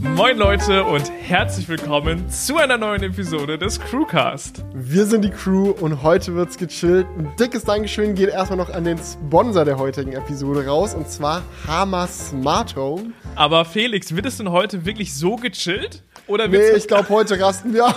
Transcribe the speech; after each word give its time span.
Moin 0.00 0.36
Leute 0.36 0.84
und 0.84 1.10
herzlich 1.10 1.68
willkommen 1.68 2.28
zu 2.28 2.58
einer 2.58 2.76
neuen 2.76 3.02
Episode 3.02 3.56
des 3.56 3.80
Crewcast. 3.80 4.62
Wir 4.74 5.06
sind 5.06 5.22
die 5.22 5.30
Crew 5.30 5.70
und 5.70 6.02
heute 6.02 6.34
wird's 6.34 6.58
gechillt. 6.58 7.06
Ein 7.18 7.32
dickes 7.38 7.64
Dankeschön 7.64 8.14
geht 8.14 8.28
erstmal 8.28 8.58
noch 8.58 8.70
an 8.70 8.84
den 8.84 8.98
Sponsor 8.98 9.64
der 9.64 9.78
heutigen 9.78 10.12
Episode 10.12 10.66
raus 10.66 10.94
und 10.94 11.08
zwar 11.08 11.42
Hammer 11.66 12.06
Smart 12.08 12.76
Home. 12.76 13.12
Aber 13.36 13.64
Felix, 13.64 14.14
wird 14.14 14.26
es 14.26 14.36
denn 14.36 14.50
heute 14.50 14.84
wirklich 14.84 15.14
so 15.14 15.36
gechillt? 15.36 16.02
Oder 16.26 16.48
Nee, 16.48 16.58
wird's 16.58 16.78
ich 16.84 16.88
glaube, 16.88 17.08
heute 17.08 17.40
rasten 17.40 17.72
wir. 17.72 17.86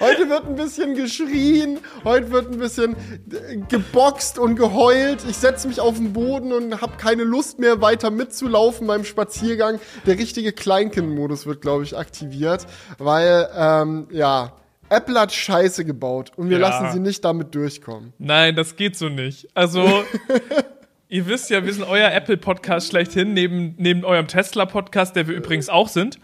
Heute 0.00 0.28
wird 0.28 0.46
ein 0.46 0.56
bisschen 0.56 0.94
geschrien, 0.94 1.78
heute 2.04 2.30
wird 2.30 2.52
ein 2.52 2.58
bisschen 2.58 2.94
äh, 2.94 3.56
geboxt 3.68 4.38
und 4.38 4.56
geheult. 4.56 5.24
Ich 5.28 5.36
setze 5.36 5.68
mich 5.68 5.80
auf 5.80 5.96
den 5.96 6.12
Boden 6.12 6.52
und 6.52 6.80
habe 6.80 6.96
keine 6.98 7.24
Lust 7.24 7.58
mehr, 7.58 7.80
weiter 7.80 8.10
mitzulaufen 8.10 8.86
beim 8.86 9.04
Spaziergang. 9.04 9.80
Der 10.06 10.18
richtige 10.18 10.52
Kleinkind-Modus 10.52 11.46
wird, 11.46 11.62
glaube 11.62 11.84
ich, 11.84 11.96
aktiviert, 11.96 12.66
weil, 12.98 13.48
ähm, 13.56 14.08
ja, 14.10 14.52
Apple 14.88 15.18
hat 15.18 15.32
Scheiße 15.32 15.84
gebaut 15.84 16.30
und 16.36 16.48
wir 16.50 16.58
Ja. 16.58 16.68
lassen 16.68 16.92
sie 16.92 17.00
nicht 17.00 17.24
damit 17.24 17.54
durchkommen. 17.54 18.12
Nein, 18.18 18.54
das 18.54 18.76
geht 18.76 18.96
so 18.96 19.08
nicht. 19.08 19.48
Also, 19.54 19.84
ihr 21.08 21.26
wisst 21.26 21.50
ja, 21.50 21.64
wir 21.64 21.72
sind 21.72 21.84
euer 21.88 22.10
Apple-Podcast 22.12 22.88
schlechthin, 22.90 23.32
neben, 23.34 23.74
neben 23.78 24.04
eurem 24.04 24.28
Tesla-Podcast, 24.28 25.16
der 25.16 25.26
wir 25.26 25.34
übrigens 25.34 25.68
auch 25.68 25.88
sind, 25.88 26.18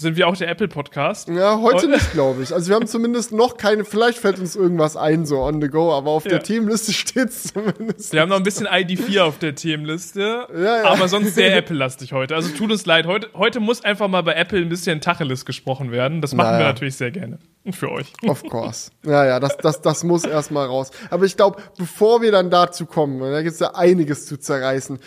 sind 0.00 0.16
wir 0.16 0.28
auch 0.28 0.36
der 0.36 0.48
Apple-Podcast. 0.48 1.28
Ja, 1.28 1.58
heute 1.60 1.86
Und- 1.86 1.90
nicht, 1.94 2.12
glaube 2.12 2.40
ich. 2.44 2.54
Also 2.54 2.68
wir 2.68 2.76
haben 2.76 2.86
zumindest 2.86 3.32
noch 3.32 3.56
keine, 3.56 3.84
vielleicht 3.84 4.18
fällt 4.18 4.38
uns 4.38 4.54
irgendwas 4.54 4.96
ein, 4.96 5.26
so 5.26 5.40
on 5.40 5.60
the 5.60 5.66
go, 5.66 5.92
aber 5.92 6.10
auf 6.12 6.22
Ja. 6.24 6.30
der 6.30 6.42
Themenliste 6.44 6.92
steht's 6.94 7.52
zumindest. 7.52 8.12
Wir 8.12 8.20
haben 8.20 8.28
noch 8.28 8.36
ein 8.36 8.44
bisschen 8.44 8.68
ID4 8.68 9.22
auf 9.22 9.38
der 9.40 9.56
Themenliste, 9.56 10.46
Ja, 10.54 10.82
ja. 10.82 10.84
aber 10.84 11.08
sonst 11.08 11.34
sehr 11.34 11.56
Apple-lastig 11.56 12.12
heute. 12.12 12.36
Also 12.36 12.50
tut 12.56 12.70
uns 12.70 12.86
leid, 12.86 13.06
heute, 13.06 13.28
heute 13.34 13.58
muss 13.58 13.82
einfach 13.84 14.06
mal 14.06 14.22
bei 14.22 14.34
Apple 14.34 14.60
ein 14.60 14.68
bisschen 14.68 15.00
Tacheles 15.00 15.44
gesprochen 15.44 15.90
werden. 15.90 16.20
Das 16.20 16.32
machen 16.32 16.50
wir 16.50 16.58
Naja. 16.58 16.66
natürlich 16.68 16.94
sehr 16.94 17.10
gerne. 17.10 17.40
Für 17.72 17.90
euch. 17.90 18.12
Of 18.26 18.42
course. 18.44 18.90
Ja, 19.04 19.24
ja, 19.26 19.40
das, 19.40 19.56
das, 19.58 19.80
das 19.82 20.04
muss 20.04 20.24
erstmal 20.24 20.66
raus. 20.66 20.90
Aber 21.10 21.24
ich 21.24 21.36
glaube, 21.36 21.62
bevor 21.76 22.22
wir 22.22 22.32
dann 22.32 22.50
dazu 22.50 22.86
kommen, 22.86 23.20
da 23.20 23.42
gibt's 23.42 23.58
ja 23.60 23.74
einiges 23.74 24.26
zu 24.26 24.38
zerreißen, 24.38 24.98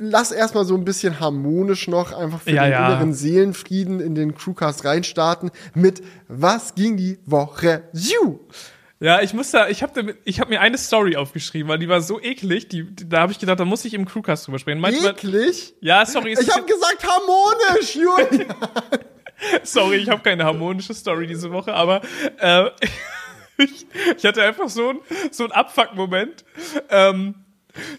lass 0.00 0.32
erstmal 0.32 0.64
so 0.64 0.74
ein 0.76 0.84
bisschen 0.84 1.20
harmonisch 1.20 1.88
noch 1.88 2.12
einfach 2.12 2.40
für 2.40 2.50
Ja, 2.52 2.64
den 2.64 2.72
ja. 2.72 2.86
inneren 2.88 3.14
Seelenfrieden 3.14 4.00
in 4.00 4.14
den 4.14 4.34
Crewcast 4.34 4.84
reinstarten 4.84 5.50
mit 5.74 6.02
Was 6.28 6.74
ging 6.74 6.96
die 6.96 7.18
Woche? 7.26 7.82
Ju! 7.92 8.40
Ja, 8.98 9.20
ich 9.20 9.34
muss 9.34 9.50
da, 9.50 9.68
ich 9.68 9.82
habe 9.82 10.14
ich 10.24 10.40
hab 10.40 10.48
mir 10.48 10.62
eine 10.62 10.78
Story 10.78 11.16
aufgeschrieben, 11.16 11.68
weil 11.68 11.78
die 11.78 11.88
war 11.88 12.00
so 12.00 12.18
eklig, 12.18 12.68
die, 12.68 12.84
die 12.84 13.06
da 13.06 13.20
habe 13.20 13.32
ich 13.32 13.38
gedacht, 13.38 13.60
da 13.60 13.66
muss 13.66 13.84
ich 13.84 13.92
im 13.92 14.06
Crewcast 14.06 14.46
drüber 14.46 14.58
sprechen. 14.58 14.80
Du, 14.82 14.88
Eklig? 15.08 15.74
ja, 15.82 16.06
sorry, 16.06 16.32
Ich 16.32 16.50
habe 16.50 16.64
gesagt 16.64 17.06
harmonisch, 17.06 17.94
Julia! 17.94 18.46
sorry, 19.62 19.96
ich 19.96 20.08
habe 20.08 20.22
keine 20.22 20.44
harmonische 20.44 20.94
Story 20.94 21.26
diese 21.26 21.50
Woche, 21.52 21.74
aber 21.74 22.02
äh, 22.38 22.70
ich, 23.58 23.86
ich 24.16 24.24
hatte 24.24 24.42
einfach 24.42 24.68
so 24.68 24.90
ein 24.90 24.98
so 25.30 25.44
ein 25.44 25.52
Abfuck-Moment, 25.52 26.44
ähm, 26.90 27.34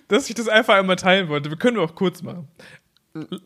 dass 0.08 0.30
ich 0.30 0.36
das 0.36 0.48
einfach 0.48 0.76
einmal 0.76 0.96
teilen 0.96 1.30
wollte. 1.30 1.50
Wir 1.50 1.58
können 1.58 1.78
wir 1.78 1.84
auch 1.84 1.96
kurz 1.96 2.22
machen. 2.22 2.48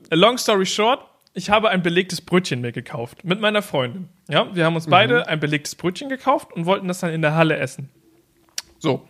Long 0.09 0.37
story 0.37 0.65
short, 0.65 1.05
ich 1.33 1.49
habe 1.49 1.69
ein 1.69 1.81
belegtes 1.81 2.21
Brötchen 2.21 2.61
mir 2.61 2.71
gekauft 2.71 3.23
mit 3.23 3.39
meiner 3.39 3.61
Freundin. 3.61 4.09
Ja, 4.27 4.53
wir 4.53 4.65
haben 4.65 4.75
uns 4.75 4.87
beide 4.87 5.27
ein 5.27 5.39
belegtes 5.39 5.75
Brötchen 5.75 6.09
gekauft 6.09 6.51
und 6.53 6.65
wollten 6.65 6.87
das 6.87 6.99
dann 6.99 7.11
in 7.11 7.21
der 7.21 7.35
Halle 7.35 7.57
essen. 7.57 7.89
So. 8.79 9.07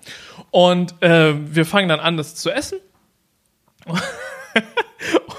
Und 0.52 1.02
äh, 1.02 1.34
wir 1.36 1.66
fangen 1.66 1.90
dann 1.90 2.00
an, 2.00 2.18
das 2.18 2.36
zu 2.36 2.52
essen. 2.52 2.80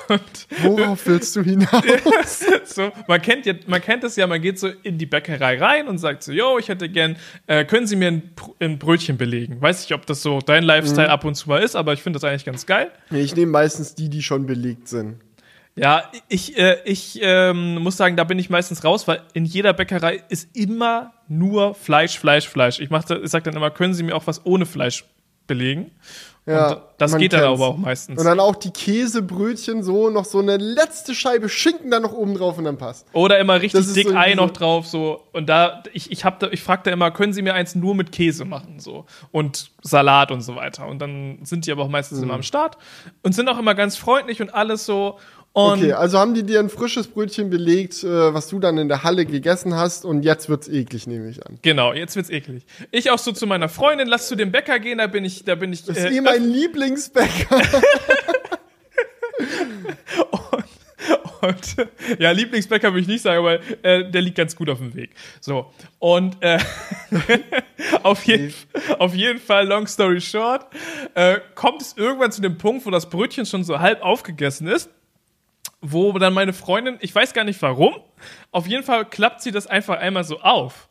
Und 0.08 0.46
Worauf 0.62 1.06
willst 1.06 1.34
du 1.36 1.42
hinaus? 1.42 2.44
so, 2.64 2.91
man 3.06 3.22
kennt 3.22 3.46
ja, 3.46 3.55
man 3.66 3.80
kennt 3.80 4.02
das 4.02 4.16
ja, 4.16 4.27
man 4.27 4.41
geht 4.41 4.58
so 4.58 4.68
in 4.82 4.98
die 4.98 5.06
Bäckerei 5.06 5.58
rein 5.58 5.88
und 5.88 5.98
sagt 5.98 6.22
so, 6.22 6.32
yo, 6.32 6.58
ich 6.58 6.68
hätte 6.68 6.88
gern, 6.88 7.16
äh, 7.46 7.64
können 7.64 7.86
Sie 7.86 7.96
mir 7.96 8.08
ein, 8.08 8.30
ein 8.60 8.78
Brötchen 8.78 9.16
belegen? 9.16 9.60
Weiß 9.60 9.83
nicht, 9.83 9.94
ob 9.94 10.06
das 10.06 10.23
so 10.23 10.40
dein 10.40 10.64
Lifestyle 10.64 11.11
ab 11.11 11.24
und 11.24 11.34
zu 11.34 11.48
mal 11.48 11.62
ist, 11.62 11.77
aber 11.77 11.92
ich 11.92 12.02
finde 12.02 12.18
das 12.18 12.24
eigentlich 12.28 12.45
ganz 12.45 12.67
geil. 12.67 12.90
Ich 13.11 13.34
nehme 13.34 13.52
meistens 13.52 13.95
die, 13.95 14.08
die 14.08 14.23
schon 14.23 14.46
belegt 14.46 14.89
sind. 14.89 15.17
Ja, 15.74 16.11
ich, 16.29 16.58
äh, 16.58 16.79
ich 16.84 17.18
ähm, 17.23 17.77
muss 17.77 17.96
sagen, 17.96 18.17
da 18.17 18.24
bin 18.24 18.39
ich 18.39 18.50
meistens 18.50 18.84
raus, 18.84 19.08
weil 19.08 19.23
in 19.33 19.46
jeder 19.46 19.73
Bäckerei 19.73 20.23
ist 20.29 20.55
immer 20.55 21.14
nur 21.29 21.74
Fleisch, 21.74 22.18
Fleisch, 22.18 22.46
Fleisch. 22.46 22.79
Ich, 22.79 22.90
mach 22.90 23.08
ich 23.08 23.30
sag 23.30 23.44
dann 23.44 23.56
immer, 23.56 23.70
können 23.70 23.94
Sie 23.94 24.02
mir 24.02 24.14
auch 24.14 24.27
was 24.27 24.44
ohne 24.44 24.67
Fleisch 24.67 25.05
belegen? 25.46 25.90
Ja, 26.45 26.73
und 26.73 26.83
das 26.98 27.17
geht 27.17 27.33
dann 27.33 27.45
aber 27.45 27.69
auch 27.69 27.77
meistens. 27.77 28.19
Und 28.19 28.25
dann 28.27 28.41
auch 28.41 28.57
die 28.57 28.73
Käsebrötchen 28.73 29.83
so, 29.85 30.11
noch 30.11 30.25
so 30.25 30.41
eine 30.41 30.57
letzte 30.57 31.14
Scheibe 31.14 31.48
Schinken 31.48 31.91
da 31.91 32.01
noch 32.01 32.13
oben 32.13 32.35
drauf 32.35 32.58
und 32.58 32.64
dann 32.64 32.79
passt. 32.79 33.07
Oder 33.13 33.39
immer 33.39 33.61
richtig 33.61 33.92
dick 33.92 34.08
so 34.08 34.17
Ei 34.17 34.35
noch 34.35 34.51
drauf, 34.51 34.86
so. 34.86 35.23
Und 35.33 35.48
da, 35.48 35.85
ich, 35.92 36.11
ich 36.11 36.25
hab 36.25 36.41
da, 36.41 36.48
ich 36.51 36.63
frag 36.63 36.83
da 36.83 36.91
immer, 36.91 37.13
können 37.13 37.33
Sie 37.33 37.42
mir 37.42 37.55
eins 37.55 37.77
nur 37.77 37.95
mit 37.95 38.11
Käse 38.11 38.45
machen, 38.45 38.80
so. 38.80 39.05
Und 39.30 39.70
Salat 39.83 40.33
und 40.33 40.41
so 40.41 40.57
weiter. 40.57 40.89
Und 40.89 40.98
dann 40.98 41.39
sind 41.45 41.67
die 41.67 41.73
aber 41.73 41.85
auch 41.85 41.89
meistens 41.89 42.19
Mhm. 42.19 42.25
immer 42.25 42.35
am 42.35 42.42
Start 42.42 42.77
und 43.23 43.35
sind 43.35 43.48
auch 43.48 43.59
immer 43.59 43.74
ganz 43.77 43.97
freundlich 43.97 44.41
und 44.42 44.53
alles 44.53 44.85
so. 44.85 45.19
Und 45.55 45.80
Okay, 45.80 45.92
also 45.92 46.18
haben 46.18 46.33
die 46.33 46.45
dir 46.45 46.61
ein 46.61 46.70
frisches 46.70 47.08
Brötchen 47.08 47.51
belegt, 47.51 48.02
äh, 48.05 48.33
was 48.33 48.48
du 48.48 48.58
dann 48.58 48.79
in 48.79 48.89
der 48.89 49.02
Halle 49.05 49.27
gegessen 49.27 49.74
hast 49.74 50.07
und 50.07 50.23
jetzt 50.23 50.48
wird's 50.48 50.67
eklig, 50.67 51.07
nehme 51.07 51.29
ich 51.29 51.45
an. 51.45 51.58
genau, 51.61 51.92
jetzt 51.92 52.17
wird's 52.17 52.30
eklig. 52.30 52.64
Ich 52.90 53.11
auch 53.11 53.18
so 53.18 53.33
zu 53.33 53.46
meiner 53.46 53.68
Freundin, 53.68 54.08
lass 54.08 54.29
zu 54.29 54.35
dem 54.35 54.51
Bäcker 54.51 54.79
gehen, 54.79 54.96
da 54.98 55.07
bin 55.08 55.27
ich, 55.27 55.45
da 55.45 55.55
bin 55.55 55.70
ich. 55.73 55.85
Das 55.85 55.98
ist 55.98 56.05
äh, 56.05 56.17
eh 56.17 56.20
mein 56.23 56.48
Lieblingsbäcker. 56.48 57.61
Und 61.42 61.77
ja, 62.20 62.30
Lieblingsbäcker 62.30 62.92
würde 62.92 63.01
ich 63.01 63.08
nicht 63.08 63.23
sagen, 63.23 63.41
aber 63.41 63.58
äh, 63.83 64.08
der 64.08 64.23
liegt 64.23 64.36
ganz 64.36 64.55
gut 64.55 64.70
auf 64.70 64.79
dem 64.79 64.95
Weg. 64.95 65.11
So. 65.41 65.73
Und 65.98 66.36
äh, 66.41 66.58
auf, 68.05 68.23
jeden, 68.24 68.55
auf 68.98 69.12
jeden 69.12 69.41
Fall, 69.41 69.67
long 69.67 69.89
story 69.89 70.20
short, 70.20 70.67
äh, 71.14 71.41
kommt 71.57 71.83
es 71.83 71.96
irgendwann 71.96 72.30
zu 72.30 72.41
dem 72.42 72.58
Punkt, 72.58 72.86
wo 72.86 72.91
das 72.91 73.11
Brötchen 73.11 73.45
schon 73.45 73.64
so 73.64 73.80
halb 73.80 74.02
aufgegessen 74.02 74.68
ist, 74.68 74.89
wo 75.82 76.12
dann 76.18 76.32
meine 76.32 76.52
Freundin, 76.52 76.96
ich 77.00 77.14
weiß 77.14 77.34
gar 77.34 77.44
nicht 77.44 77.60
warum, 77.60 77.96
auf 78.52 78.66
jeden 78.66 78.84
Fall 78.84 79.04
klappt 79.04 79.42
sie 79.42 79.50
das 79.50 79.66
einfach 79.66 79.98
einmal 79.98 80.24
so 80.24 80.40
auf. 80.40 80.88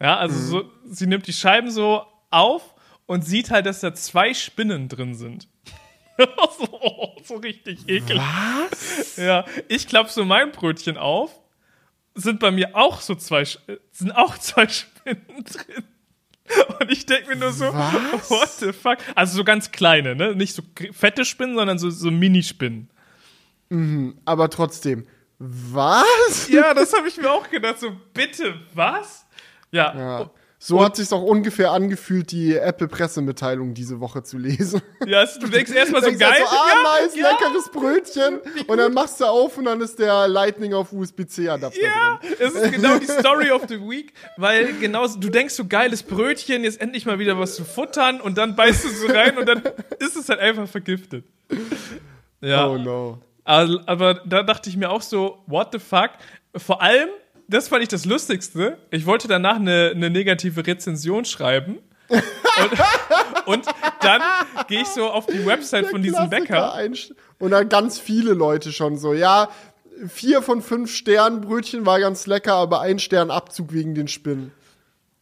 Ja, 0.00 0.16
also 0.16 0.38
so, 0.38 0.72
sie 0.84 1.06
nimmt 1.06 1.26
die 1.26 1.32
Scheiben 1.32 1.70
so 1.70 2.04
auf 2.30 2.74
und 3.06 3.22
sieht 3.24 3.50
halt, 3.50 3.66
dass 3.66 3.80
da 3.80 3.94
zwei 3.94 4.34
Spinnen 4.34 4.88
drin 4.88 5.14
sind. 5.14 5.48
so, 6.18 7.14
so 7.22 7.36
richtig 7.36 7.88
eklig. 7.88 8.18
Was? 8.18 9.16
Ja, 9.16 9.44
ich 9.68 9.86
klappe 9.86 10.10
so 10.10 10.24
mein 10.24 10.50
Brötchen 10.50 10.96
auf, 10.96 11.30
sind 12.14 12.40
bei 12.40 12.50
mir 12.50 12.74
auch 12.74 13.00
so 13.00 13.14
zwei, 13.14 13.44
sind 13.92 14.12
auch 14.12 14.38
zwei 14.38 14.66
Spinnen 14.68 15.44
drin. 15.44 15.84
Und 16.78 16.92
ich 16.92 17.04
denke 17.06 17.30
mir 17.30 17.36
nur 17.36 17.52
so, 17.52 17.66
Was? 17.66 18.30
what 18.30 18.50
the 18.50 18.72
fuck? 18.72 18.98
Also 19.14 19.36
so 19.36 19.44
ganz 19.44 19.72
kleine, 19.72 20.14
ne? 20.14 20.34
Nicht 20.34 20.54
so 20.54 20.62
fette 20.92 21.24
Spinnen, 21.24 21.56
sondern 21.56 21.78
so, 21.78 21.90
so 21.90 22.10
Minispinnen. 22.10 22.88
Aber 24.24 24.50
trotzdem. 24.50 25.06
Was? 25.38 26.48
Ja, 26.48 26.72
das 26.72 26.92
habe 26.94 27.08
ich 27.08 27.16
mir 27.18 27.30
auch 27.30 27.50
gedacht. 27.50 27.78
So, 27.80 27.92
bitte, 28.14 28.54
was? 28.74 29.26
Ja. 29.70 29.94
Ja. 29.96 30.30
So 30.58 30.82
hat 30.82 30.96
sich's 30.96 31.12
auch 31.12 31.22
ungefähr 31.22 31.70
angefühlt, 31.72 32.32
die 32.32 32.56
Apple-Pressemitteilung 32.56 33.74
diese 33.74 34.00
Woche 34.00 34.22
zu 34.22 34.38
lesen. 34.38 34.80
Ja, 35.06 35.18
also 35.18 35.38
du 35.38 35.48
denkst 35.48 35.70
erstmal 35.70 36.00
so 36.00 36.08
Denkst 36.08 36.20
geil. 36.24 36.40
So, 36.40 36.56
ah, 36.56 36.68
ja, 36.72 37.02
nice, 37.04 37.14
ja, 37.14 37.30
leckeres 37.30 37.70
Brötchen. 37.70 38.40
Und 38.66 38.78
dann 38.78 38.94
machst 38.94 39.20
du 39.20 39.26
auf 39.26 39.58
und 39.58 39.66
dann 39.66 39.82
ist 39.82 39.98
der 39.98 40.26
Lightning 40.28 40.72
auf 40.72 40.92
USB-C-Adapter 40.94 41.78
Ja, 41.80 42.18
drin. 42.22 42.32
es 42.40 42.54
ist 42.54 42.72
genau 42.72 42.98
die 42.98 43.06
Story 43.06 43.50
of 43.50 43.64
the 43.68 43.78
Week, 43.78 44.14
weil 44.38 44.72
genau 44.80 45.06
du 45.06 45.28
denkst 45.28 45.52
so 45.54 45.66
geiles 45.66 46.02
Brötchen, 46.02 46.64
jetzt 46.64 46.80
endlich 46.80 47.04
mal 47.04 47.18
wieder 47.18 47.38
was 47.38 47.54
zu 47.54 47.64
futtern 47.64 48.20
und 48.22 48.38
dann 48.38 48.56
beißt 48.56 48.84
du 48.84 48.88
so 48.88 49.06
rein 49.08 49.36
und 49.36 49.46
dann 49.46 49.62
ist 50.00 50.16
es 50.16 50.28
halt 50.30 50.40
einfach 50.40 50.66
vergiftet. 50.66 51.26
Ja, 52.40 52.66
Oh 52.66 52.78
no. 52.78 53.20
Aber 53.46 54.14
da 54.24 54.42
dachte 54.42 54.68
ich 54.68 54.76
mir 54.76 54.90
auch 54.90 55.02
so, 55.02 55.42
what 55.46 55.68
the 55.72 55.78
fuck? 55.78 56.10
Vor 56.54 56.82
allem, 56.82 57.08
das 57.48 57.68
fand 57.68 57.82
ich 57.82 57.88
das 57.88 58.04
Lustigste. 58.04 58.78
Ich 58.90 59.06
wollte 59.06 59.28
danach 59.28 59.56
eine, 59.56 59.92
eine 59.94 60.10
negative 60.10 60.66
Rezension 60.66 61.24
schreiben. 61.24 61.78
und, 62.08 63.46
und 63.46 63.66
dann 64.00 64.22
gehe 64.68 64.82
ich 64.82 64.88
so 64.88 65.06
auf 65.10 65.26
die 65.26 65.44
Website 65.46 65.86
von 65.86 66.02
diesem 66.02 66.28
Bäcker. 66.28 66.78
Und 67.38 67.50
dann 67.50 67.68
ganz 67.68 67.98
viele 67.98 68.32
Leute 68.32 68.72
schon 68.72 68.96
so, 68.96 69.12
ja, 69.12 69.48
vier 70.08 70.42
von 70.42 70.62
fünf 70.62 70.92
Sternen 70.94 71.40
Brötchen 71.40 71.86
war 71.86 72.00
ganz 72.00 72.26
lecker, 72.26 72.54
aber 72.54 72.80
ein 72.80 72.98
Stern 72.98 73.30
Abzug 73.30 73.72
wegen 73.72 73.94
den 73.94 74.08
Spinnen. 74.08 74.52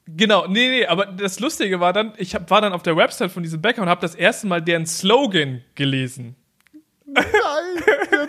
Genau, 0.06 0.46
nee, 0.46 0.68
nee, 0.68 0.86
aber 0.86 1.06
das 1.06 1.40
Lustige 1.40 1.80
war 1.80 1.92
dann, 1.94 2.12
ich 2.18 2.34
hab, 2.34 2.50
war 2.50 2.60
dann 2.60 2.74
auf 2.74 2.82
der 2.82 2.96
Website 2.96 3.30
von 3.30 3.42
diesem 3.42 3.62
Bäcker 3.62 3.82
und 3.82 3.88
habe 3.88 4.02
das 4.02 4.14
erste 4.14 4.46
Mal 4.46 4.60
deren 4.60 4.86
Slogan 4.86 5.62
gelesen. 5.74 6.36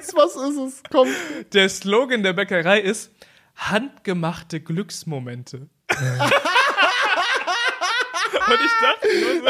Jetzt 0.05 0.15
was 0.15 0.35
ist 0.35 0.57
es? 0.57 0.83
Komm. 0.91 1.07
Der 1.51 1.67
Slogan 1.67 2.21
der 2.21 2.33
Bäckerei 2.33 2.79
ist 2.79 3.09
handgemachte 3.55 4.59
Glücksmomente. 4.59 5.57
und 5.57 5.67
ich 8.63 8.71
dachte 8.83 9.07
nur 9.19 9.33
so, 9.41 9.49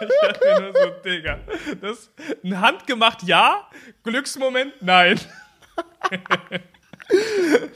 ich 0.00 0.10
dachte 0.22 0.60
nur 0.60 0.72
so, 0.72 0.90
Digga, 1.04 1.38
das, 1.80 2.10
ein 2.42 2.60
handgemacht 2.60 3.22
ja, 3.22 3.68
Glücksmoment 4.02 4.72
nein. 4.80 5.20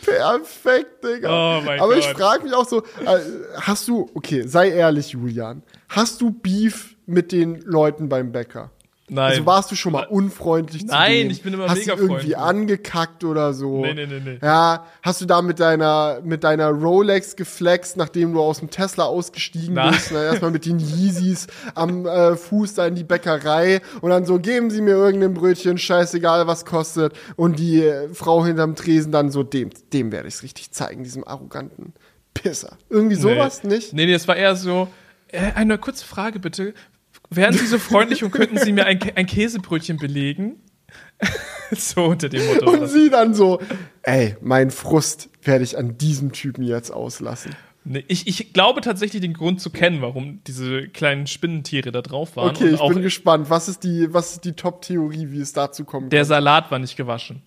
Perfekt, 0.04 1.04
Digga. 1.04 1.28
Oh 1.28 1.62
Aber 1.78 1.96
ich 1.96 2.06
Gott. 2.06 2.16
frage 2.16 2.42
mich 2.42 2.54
auch 2.54 2.66
so, 2.68 2.82
äh, 2.82 3.20
hast 3.60 3.86
du, 3.86 4.10
okay, 4.14 4.42
sei 4.48 4.70
ehrlich, 4.70 5.10
Julian, 5.10 5.62
hast 5.88 6.20
du 6.20 6.32
Beef 6.32 6.96
mit 7.06 7.30
den 7.30 7.60
Leuten 7.60 8.08
beim 8.08 8.32
Bäcker? 8.32 8.72
Nein. 9.12 9.30
Also 9.30 9.46
warst 9.46 9.70
du 9.70 9.76
schon 9.76 9.92
mal 9.92 10.06
unfreundlich 10.06 10.86
zu 10.86 10.92
Nein, 10.94 11.12
denen? 11.12 11.30
ich 11.30 11.42
bin 11.42 11.52
immer 11.52 11.68
hast 11.68 11.78
mega 11.78 11.94
du 11.94 12.02
irgendwie 12.02 12.32
freundlich. 12.32 12.38
angekackt 12.38 13.24
oder 13.24 13.52
so? 13.52 13.82
Nee, 13.82 13.94
nee, 13.94 14.06
nee, 14.06 14.20
nee. 14.24 14.38
Ja, 14.42 14.86
hast 15.02 15.20
du 15.20 15.26
da 15.26 15.42
mit 15.42 15.60
deiner, 15.60 16.20
mit 16.24 16.44
deiner 16.44 16.70
Rolex 16.70 17.36
geflext, 17.36 17.96
nachdem 17.96 18.32
du 18.32 18.40
aus 18.40 18.60
dem 18.60 18.70
Tesla 18.70 19.04
ausgestiegen 19.04 19.74
Nein. 19.74 19.92
bist? 19.92 20.12
Ne? 20.12 20.24
Erstmal 20.24 20.50
mit 20.50 20.64
den 20.64 20.78
Yeezys 20.78 21.46
am 21.74 22.06
äh, 22.06 22.36
Fuß 22.36 22.74
da 22.74 22.86
in 22.86 22.94
die 22.94 23.04
Bäckerei 23.04 23.80
und 24.00 24.10
dann 24.10 24.24
so, 24.24 24.38
geben 24.38 24.70
Sie 24.70 24.80
mir 24.80 24.92
irgendein 24.92 25.34
Brötchen, 25.34 25.78
scheißegal 25.78 26.46
was 26.46 26.64
kostet. 26.64 27.12
Und 27.36 27.58
die 27.58 27.82
äh, 27.82 28.08
Frau 28.14 28.44
hinterm 28.44 28.74
Tresen 28.74 29.12
dann 29.12 29.30
so, 29.30 29.42
dem, 29.42 29.70
dem 29.92 30.10
werde 30.10 30.28
ich 30.28 30.34
es 30.34 30.42
richtig 30.42 30.70
zeigen, 30.70 31.04
diesem 31.04 31.26
arroganten 31.26 31.92
Pisser. 32.34 32.78
Irgendwie 32.88 33.16
sowas 33.16 33.62
nee. 33.62 33.74
nicht? 33.74 33.92
Nee, 33.92 34.06
nee, 34.06 34.14
es 34.14 34.26
war 34.26 34.36
eher 34.36 34.56
so, 34.56 34.88
äh, 35.32 35.52
eine 35.54 35.78
kurze 35.78 36.04
Frage 36.04 36.38
bitte. 36.38 36.74
Wären 37.36 37.54
Sie 37.54 37.66
so 37.66 37.78
freundlich 37.78 38.24
und 38.24 38.30
könnten 38.30 38.58
Sie 38.58 38.72
mir 38.72 38.86
ein, 38.86 39.00
ein 39.14 39.26
Käsebrötchen 39.26 39.96
belegen? 39.96 40.60
so 41.72 42.04
unter 42.04 42.28
dem 42.28 42.44
Motto. 42.46 42.70
Und 42.70 42.88
sie 42.88 43.10
dann 43.10 43.34
so, 43.34 43.60
ey, 44.02 44.36
mein 44.40 44.70
Frust 44.70 45.30
werde 45.42 45.64
ich 45.64 45.78
an 45.78 45.98
diesem 45.98 46.32
Typen 46.32 46.62
jetzt 46.62 46.90
auslassen. 46.90 47.54
Nee, 47.84 48.04
ich, 48.06 48.28
ich 48.28 48.52
glaube 48.52 48.80
tatsächlich 48.80 49.22
den 49.22 49.32
Grund 49.32 49.60
zu 49.60 49.70
kennen, 49.70 50.02
warum 50.02 50.40
diese 50.46 50.88
kleinen 50.88 51.26
Spinnentiere 51.26 51.90
da 51.90 52.00
drauf 52.00 52.36
waren. 52.36 52.50
Okay, 52.50 52.68
ich 52.68 52.80
auch 52.80 52.92
bin 52.92 53.02
gespannt. 53.02 53.50
Was 53.50 53.68
ist 53.68 53.82
die, 53.82 54.12
was 54.14 54.32
ist 54.32 54.44
die 54.44 54.52
Top-Theorie, 54.52 55.30
wie 55.30 55.40
es 55.40 55.52
dazu 55.52 55.84
kommt? 55.84 56.12
der 56.12 56.24
Salat 56.24 56.70
war 56.70 56.78
nicht 56.78 56.96
gewaschen. 56.96 57.42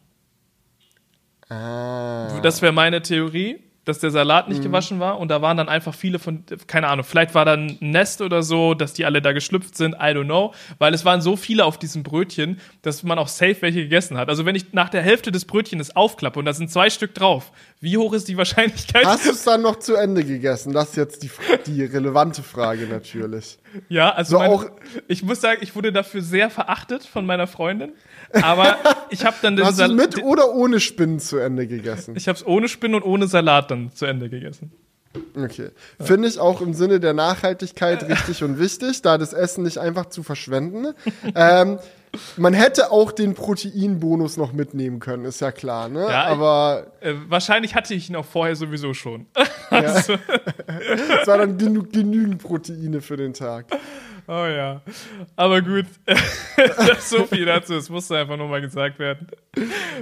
ah. 1.49 2.39
Das 2.41 2.61
wäre 2.61 2.73
meine 2.73 3.01
Theorie, 3.01 3.59
dass 3.85 3.99
der 3.99 4.09
Salat 4.11 4.47
Mhm. 4.47 4.53
nicht 4.53 4.63
gewaschen 4.63 4.99
war 4.99 5.19
und 5.19 5.29
da 5.29 5.41
waren 5.41 5.55
dann 5.57 5.69
einfach 5.69 5.93
viele 5.93 6.19
von, 6.19 6.43
keine 6.67 6.87
Ahnung, 6.87 7.05
vielleicht 7.05 7.33
war 7.35 7.45
da 7.45 7.53
ein 7.53 7.77
Nest 7.79 8.21
oder 8.21 8.43
so, 8.43 8.73
dass 8.73 8.93
die 8.93 9.05
alle 9.05 9.21
da 9.21 9.31
geschlüpft 9.31 9.77
sind, 9.77 9.93
I 9.95 10.11
don't 10.13 10.25
know, 10.25 10.53
weil 10.79 10.93
es 10.93 11.05
waren 11.05 11.21
so 11.21 11.35
viele 11.35 11.65
auf 11.65 11.77
diesem 11.77 12.03
Brötchen, 12.03 12.59
dass 12.81 13.03
man 13.03 13.17
auch 13.19 13.27
safe 13.27 13.57
welche 13.61 13.83
gegessen 13.83 14.17
hat. 14.17 14.27
Also 14.29 14.45
wenn 14.45 14.55
ich 14.55 14.73
nach 14.73 14.89
der 14.89 15.01
Hälfte 15.01 15.31
des 15.31 15.45
Brötchens 15.45 15.95
aufklappe 15.95 16.39
und 16.39 16.45
da 16.45 16.53
sind 16.53 16.69
zwei 16.71 16.89
Stück 16.89 17.13
drauf, 17.13 17.51
wie 17.79 17.97
hoch 17.97 18.13
ist 18.13 18.27
die 18.27 18.37
Wahrscheinlichkeit? 18.37 19.05
Hast 19.05 19.25
du 19.25 19.31
es 19.31 19.43
dann 19.43 19.61
noch 19.61 19.77
zu 19.79 19.95
Ende 19.95 20.23
gegessen? 20.23 20.73
Das 20.73 20.89
ist 20.89 20.95
jetzt 20.97 21.23
die, 21.23 21.29
die 21.67 21.83
relevante 21.85 22.43
Frage 22.43 22.87
natürlich. 22.87 23.57
Ja, 23.89 24.11
also 24.11 24.31
So 24.31 24.39
meine, 24.39 24.53
auch- 24.53 24.65
ich 25.07 25.21
muss 25.23 25.41
sagen, 25.41 25.59
ich 25.61 25.75
wurde 25.75 25.91
dafür 25.91 26.21
sehr 26.21 26.49
verachtet 26.49 27.03
von 27.05 27.25
meiner 27.25 27.45
Freundin, 27.45 27.91
aber 28.41 28.77
ich 29.09 29.25
habe 29.25 29.35
dann 29.41 29.55
den 29.55 29.65
Hast 29.65 29.79
du 29.79 29.83
es 29.83 29.87
Sal- 29.89 29.95
mit 29.95 30.23
oder 30.23 30.53
ohne 30.53 30.79
Spinnen 30.79 31.19
zu 31.19 31.37
Ende 31.37 31.67
gegessen? 31.67 32.15
ich 32.17 32.27
habe 32.27 32.37
es 32.37 32.45
ohne 32.45 32.67
Spinnen 32.67 32.95
und 33.01 33.03
ohne 33.09 33.27
Salat 33.27 33.71
dann 33.71 33.91
zu 33.93 34.05
Ende 34.05 34.29
gegessen. 34.29 34.71
Okay. 35.37 35.69
Finde 36.01 36.27
ich 36.27 36.39
auch 36.39 36.59
im 36.59 36.73
Sinne 36.73 36.99
der 36.99 37.13
Nachhaltigkeit 37.13 38.03
richtig 38.09 38.43
und 38.43 38.59
wichtig, 38.59 39.01
da 39.01 39.17
das 39.17 39.31
Essen 39.31 39.63
nicht 39.63 39.77
einfach 39.77 40.07
zu 40.07 40.23
verschwenden. 40.23 40.87
ähm, 41.35 41.79
man 42.37 42.53
hätte 42.53 42.91
auch 42.91 43.11
den 43.11 43.33
Proteinbonus 43.33 44.37
noch 44.37 44.51
mitnehmen 44.53 44.99
können, 44.99 45.25
ist 45.25 45.41
ja 45.41 45.51
klar, 45.51 45.89
ne? 45.89 46.01
Ja, 46.09 46.23
Aber 46.25 46.87
Äh, 47.01 47.13
wahrscheinlich 47.27 47.75
hatte 47.75 47.93
ich 47.93 48.09
ihn 48.09 48.15
auch 48.15 48.25
vorher 48.25 48.55
sowieso 48.55 48.93
schon. 48.93 49.25
also, 49.69 50.13
es 51.21 51.27
war 51.27 51.37
dann 51.37 51.57
genü 51.57 51.83
genügend 51.83 52.41
Proteine 52.41 53.01
für 53.01 53.17
den 53.17 53.33
Tag. 53.33 53.65
Oh 54.27 54.45
ja. 54.45 54.81
Aber 55.35 55.61
gut. 55.61 55.85
so 56.99 57.25
viel 57.25 57.45
dazu. 57.45 57.75
Es 57.75 57.89
musste 57.89 58.17
einfach 58.17 58.37
nur 58.37 58.47
mal 58.47 58.61
gesagt 58.61 58.97
werden. 58.97 59.27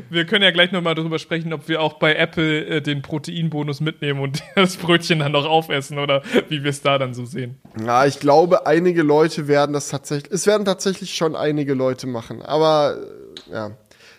Wir 0.09 0.25
können 0.25 0.43
ja 0.43 0.51
gleich 0.51 0.71
noch 0.71 0.81
mal 0.81 0.95
darüber 0.95 1.19
sprechen, 1.19 1.51
ob 1.53 1.67
wir 1.67 1.81
auch 1.81 1.93
bei 1.93 2.15
Apple 2.15 2.65
äh, 2.65 2.81
den 2.81 3.01
Proteinbonus 3.01 3.81
mitnehmen 3.81 4.21
und 4.21 4.41
das 4.55 4.77
Brötchen 4.77 5.19
dann 5.19 5.33
noch 5.33 5.45
aufessen 5.45 5.99
oder 5.99 6.23
wie 6.49 6.63
wir 6.63 6.69
es 6.69 6.81
da 6.81 6.97
dann 6.97 7.13
so 7.13 7.25
sehen. 7.25 7.59
Ja, 7.85 8.05
ich 8.05 8.19
glaube, 8.19 8.65
einige 8.65 9.03
Leute 9.03 9.47
werden 9.47 9.73
das 9.73 9.89
tatsächlich, 9.89 10.31
es 10.31 10.47
werden 10.47 10.65
tatsächlich 10.65 11.13
schon 11.13 11.35
einige 11.35 11.73
Leute 11.73 12.07
machen, 12.07 12.41
aber 12.41 12.97
äh, 13.49 13.53
ja, 13.53 13.71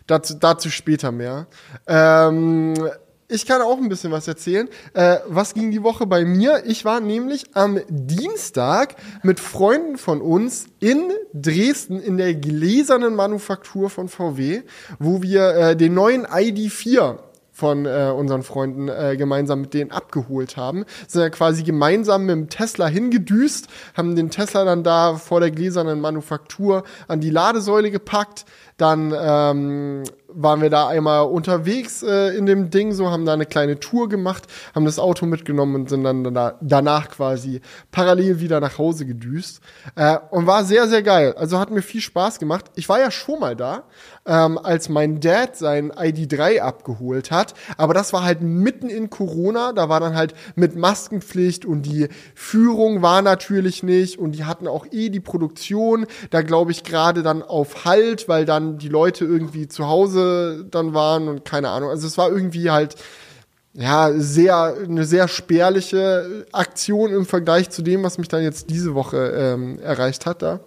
dazu, 0.06 0.34
dazu 0.38 0.70
später 0.70 1.12
mehr. 1.12 1.46
Ähm, 1.86 2.74
ich 3.28 3.46
kann 3.46 3.62
auch 3.62 3.78
ein 3.78 3.88
bisschen 3.88 4.12
was 4.12 4.28
erzählen. 4.28 4.68
Äh, 4.92 5.18
was 5.26 5.54
ging 5.54 5.70
die 5.70 5.82
Woche 5.82 6.06
bei 6.06 6.24
mir? 6.24 6.64
Ich 6.66 6.84
war 6.84 7.00
nämlich 7.00 7.44
am 7.54 7.80
Dienstag 7.88 8.96
mit 9.22 9.40
Freunden 9.40 9.96
von 9.96 10.20
uns 10.20 10.66
in 10.80 11.10
Dresden 11.32 12.00
in 12.00 12.16
der 12.16 12.34
gläsernen 12.34 13.14
Manufaktur 13.14 13.90
von 13.90 14.08
VW, 14.08 14.62
wo 14.98 15.22
wir 15.22 15.48
äh, 15.54 15.76
den 15.76 15.94
neuen 15.94 16.26
ID4 16.26 17.18
von 17.54 17.86
äh, 17.86 18.12
unseren 18.14 18.42
Freunden 18.42 18.88
äh, 18.88 19.16
gemeinsam 19.16 19.60
mit 19.60 19.74
denen 19.74 19.92
abgeholt 19.92 20.56
haben. 20.56 20.84
Sind 21.06 21.22
ja 21.22 21.30
quasi 21.30 21.62
gemeinsam 21.62 22.26
mit 22.26 22.32
dem 22.32 22.48
Tesla 22.48 22.88
hingedüst, 22.88 23.68
haben 23.96 24.16
den 24.16 24.30
Tesla 24.30 24.64
dann 24.64 24.82
da 24.82 25.14
vor 25.14 25.38
der 25.38 25.52
gläsernen 25.52 26.00
Manufaktur 26.00 26.82
an 27.06 27.20
die 27.20 27.30
Ladesäule 27.30 27.92
gepackt. 27.92 28.44
Dann 28.76 29.14
ähm, 29.16 30.02
waren 30.34 30.60
wir 30.60 30.70
da 30.70 30.88
einmal 30.88 31.26
unterwegs 31.26 32.02
äh, 32.02 32.36
in 32.36 32.46
dem 32.46 32.70
Ding, 32.70 32.92
so 32.92 33.10
haben 33.10 33.24
da 33.24 33.32
eine 33.32 33.46
kleine 33.46 33.80
Tour 33.80 34.08
gemacht, 34.08 34.44
haben 34.74 34.84
das 34.84 34.98
Auto 34.98 35.26
mitgenommen 35.26 35.74
und 35.74 35.88
sind 35.88 36.04
dann 36.04 36.34
da, 36.34 36.58
danach 36.60 37.10
quasi 37.10 37.60
parallel 37.90 38.40
wieder 38.40 38.60
nach 38.60 38.78
Hause 38.78 39.06
gedüst. 39.06 39.60
Äh, 39.96 40.18
und 40.30 40.46
war 40.46 40.64
sehr, 40.64 40.88
sehr 40.88 41.02
geil. 41.02 41.34
Also 41.36 41.58
hat 41.58 41.70
mir 41.70 41.82
viel 41.82 42.00
Spaß 42.00 42.38
gemacht. 42.38 42.66
Ich 42.74 42.88
war 42.88 42.98
ja 43.00 43.10
schon 43.10 43.40
mal 43.40 43.56
da, 43.56 43.84
ähm, 44.26 44.58
als 44.58 44.88
mein 44.88 45.20
Dad 45.20 45.56
sein 45.56 45.92
ID3 45.92 46.60
abgeholt 46.60 47.30
hat. 47.30 47.54
Aber 47.76 47.94
das 47.94 48.12
war 48.12 48.24
halt 48.24 48.40
mitten 48.42 48.88
in 48.88 49.10
Corona. 49.10 49.72
Da 49.72 49.88
war 49.88 50.00
dann 50.00 50.14
halt 50.14 50.34
mit 50.54 50.76
Maskenpflicht 50.76 51.64
und 51.64 51.82
die 51.82 52.08
Führung 52.34 53.02
war 53.02 53.22
natürlich 53.22 53.82
nicht. 53.82 54.18
Und 54.18 54.32
die 54.32 54.44
hatten 54.44 54.66
auch 54.66 54.86
eh 54.90 55.10
die 55.10 55.20
Produktion. 55.20 56.06
Da 56.30 56.42
glaube 56.42 56.72
ich 56.72 56.84
gerade 56.84 57.22
dann 57.22 57.42
auf 57.42 57.84
Halt, 57.84 58.28
weil 58.28 58.44
dann 58.44 58.78
die 58.78 58.88
Leute 58.88 59.24
irgendwie 59.24 59.68
zu 59.68 59.86
Hause 59.88 60.66
dann 60.70 60.94
waren 60.94 61.28
und 61.28 61.44
keine 61.44 61.68
Ahnung. 61.70 61.90
Also 61.90 62.06
es 62.06 62.16
war 62.16 62.30
irgendwie 62.30 62.70
halt 62.70 62.96
ja, 63.74 64.12
sehr, 64.16 64.76
eine 64.84 65.04
sehr 65.04 65.26
spärliche 65.26 66.46
Aktion 66.52 67.12
im 67.12 67.26
Vergleich 67.26 67.70
zu 67.70 67.82
dem, 67.82 68.04
was 68.04 68.18
mich 68.18 68.28
dann 68.28 68.42
jetzt 68.42 68.70
diese 68.70 68.94
Woche 68.94 69.32
ähm, 69.36 69.80
erreicht 69.80 70.26
hat 70.26 70.42
da. 70.42 70.60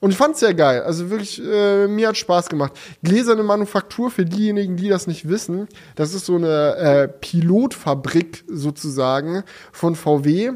Und 0.00 0.10
ich 0.10 0.16
fand's 0.16 0.40
sehr 0.40 0.54
geil. 0.54 0.82
Also 0.82 1.10
wirklich, 1.10 1.42
äh, 1.44 1.86
mir 1.86 2.08
hat 2.08 2.16
Spaß 2.16 2.48
gemacht. 2.48 2.72
Gläserne 3.02 3.42
Manufaktur, 3.42 4.10
für 4.10 4.24
diejenigen, 4.24 4.76
die 4.76 4.88
das 4.88 5.06
nicht 5.06 5.28
wissen, 5.28 5.68
das 5.94 6.14
ist 6.14 6.24
so 6.24 6.36
eine 6.36 6.76
äh, 6.76 7.08
Pilotfabrik 7.08 8.44
sozusagen 8.48 9.44
von 9.72 9.94
VW, 9.94 10.52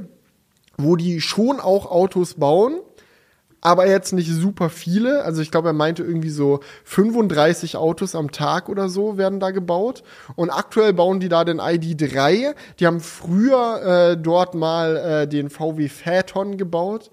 wo 0.79 0.97
die 0.97 1.21
schon 1.21 1.61
auch 1.61 1.91
Autos 1.91 2.35
bauen, 2.35 2.81
aber 3.65 3.87
jetzt 3.87 4.13
nicht 4.13 4.31
super 4.31 4.69
viele. 4.69 5.25
Also 5.25 5.41
ich 5.41 5.51
glaube, 5.51 5.71
er 5.71 5.73
meinte 5.73 6.03
irgendwie 6.03 6.29
so 6.29 6.61
35 6.85 7.79
Autos 7.79 8.15
am 8.15 8.31
Tag 8.31 8.69
oder 8.69 8.91
so 8.91 9.17
werden 9.17 9.41
da 9.41 9.53
gebaut. 9.53 10.03
Und 10.37 10.51
aktuell 10.51 10.93
bauen 10.93 11.19
die 11.19 11.31
da 11.31 11.45
den 11.45 11.63
ID3. 11.63 12.55
Die 12.79 12.87
haben 12.87 13.01
früher 13.01 14.11
äh, 14.11 14.17
dort 14.19 14.55
mal 14.55 14.97
äh, 14.97 15.27
den 15.27 15.49
VW 15.49 15.89
Phaeton 15.89 16.59
gebaut. 16.59 17.11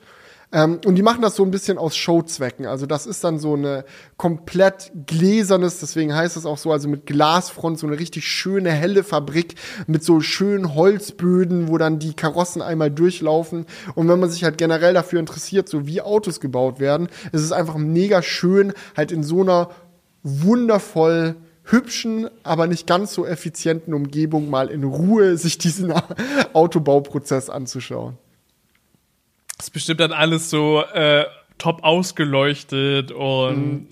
Ähm, 0.54 0.80
und 0.86 0.96
die 0.96 1.02
machen 1.02 1.22
das 1.22 1.36
so 1.36 1.44
ein 1.44 1.52
bisschen 1.52 1.78
aus 1.78 1.96
Showzwecken. 1.96 2.66
Also 2.66 2.86
das 2.86 3.08
ist 3.08 3.24
dann 3.24 3.40
so 3.40 3.54
eine 3.54 3.86
komplett 4.18 4.92
gläsernes, 5.06 5.80
deswegen 5.80 6.14
heißt 6.14 6.36
es 6.36 6.46
auch 6.46 6.58
so, 6.58 6.72
also 6.72 6.90
mit 6.90 7.06
Glasfront, 7.06 7.80
so 7.80 7.88
eine 7.88 7.98
richtig 7.98 8.28
schöne, 8.28 8.72
helle 8.72 9.04
Fabrik 9.04 9.56
mit 9.88 10.04
so 10.04 10.20
schönen 10.20 10.76
Holzböden, 10.76 11.70
wo 11.70 11.78
dann 11.78 12.00
die 12.00 12.14
Karossen 12.14 12.62
einmal 12.62 12.92
durchlaufen. 12.92 13.66
Und 13.96 14.10
wenn 14.10 14.20
man 14.20 14.30
sich 14.30 14.44
halt 14.44 14.58
generell 14.58 14.94
dafür 14.94 15.20
interessiert, 15.20 15.70
so 15.70 15.88
wie 15.88 16.02
Autos 16.02 16.40
gebaut 16.40 16.80
werden, 16.80 17.08
ist 17.32 17.42
es 17.42 17.52
einfach 17.52 17.78
mega 17.78 18.22
schön, 18.22 18.74
halt 18.98 19.12
in 19.12 19.24
so 19.24 19.42
einer 19.42 19.70
wundervoll 20.24 21.36
hübschen, 21.64 22.28
aber 22.44 22.68
nicht 22.68 22.88
ganz 22.88 23.14
so 23.14 23.26
effizienten 23.26 23.94
Umgebung 23.94 24.50
mal 24.50 24.70
in 24.70 24.84
Ruhe 24.84 25.38
sich 25.38 25.58
diesen 25.58 25.94
Autobauprozess 26.54 27.50
anzuschauen. 27.50 28.18
Ist 29.62 29.70
bestimmt 29.70 30.00
dann 30.00 30.12
alles 30.12 30.50
so 30.50 30.82
äh, 30.82 31.26
top 31.60 31.84
ausgeleuchtet 31.84 33.12
und 33.12 33.88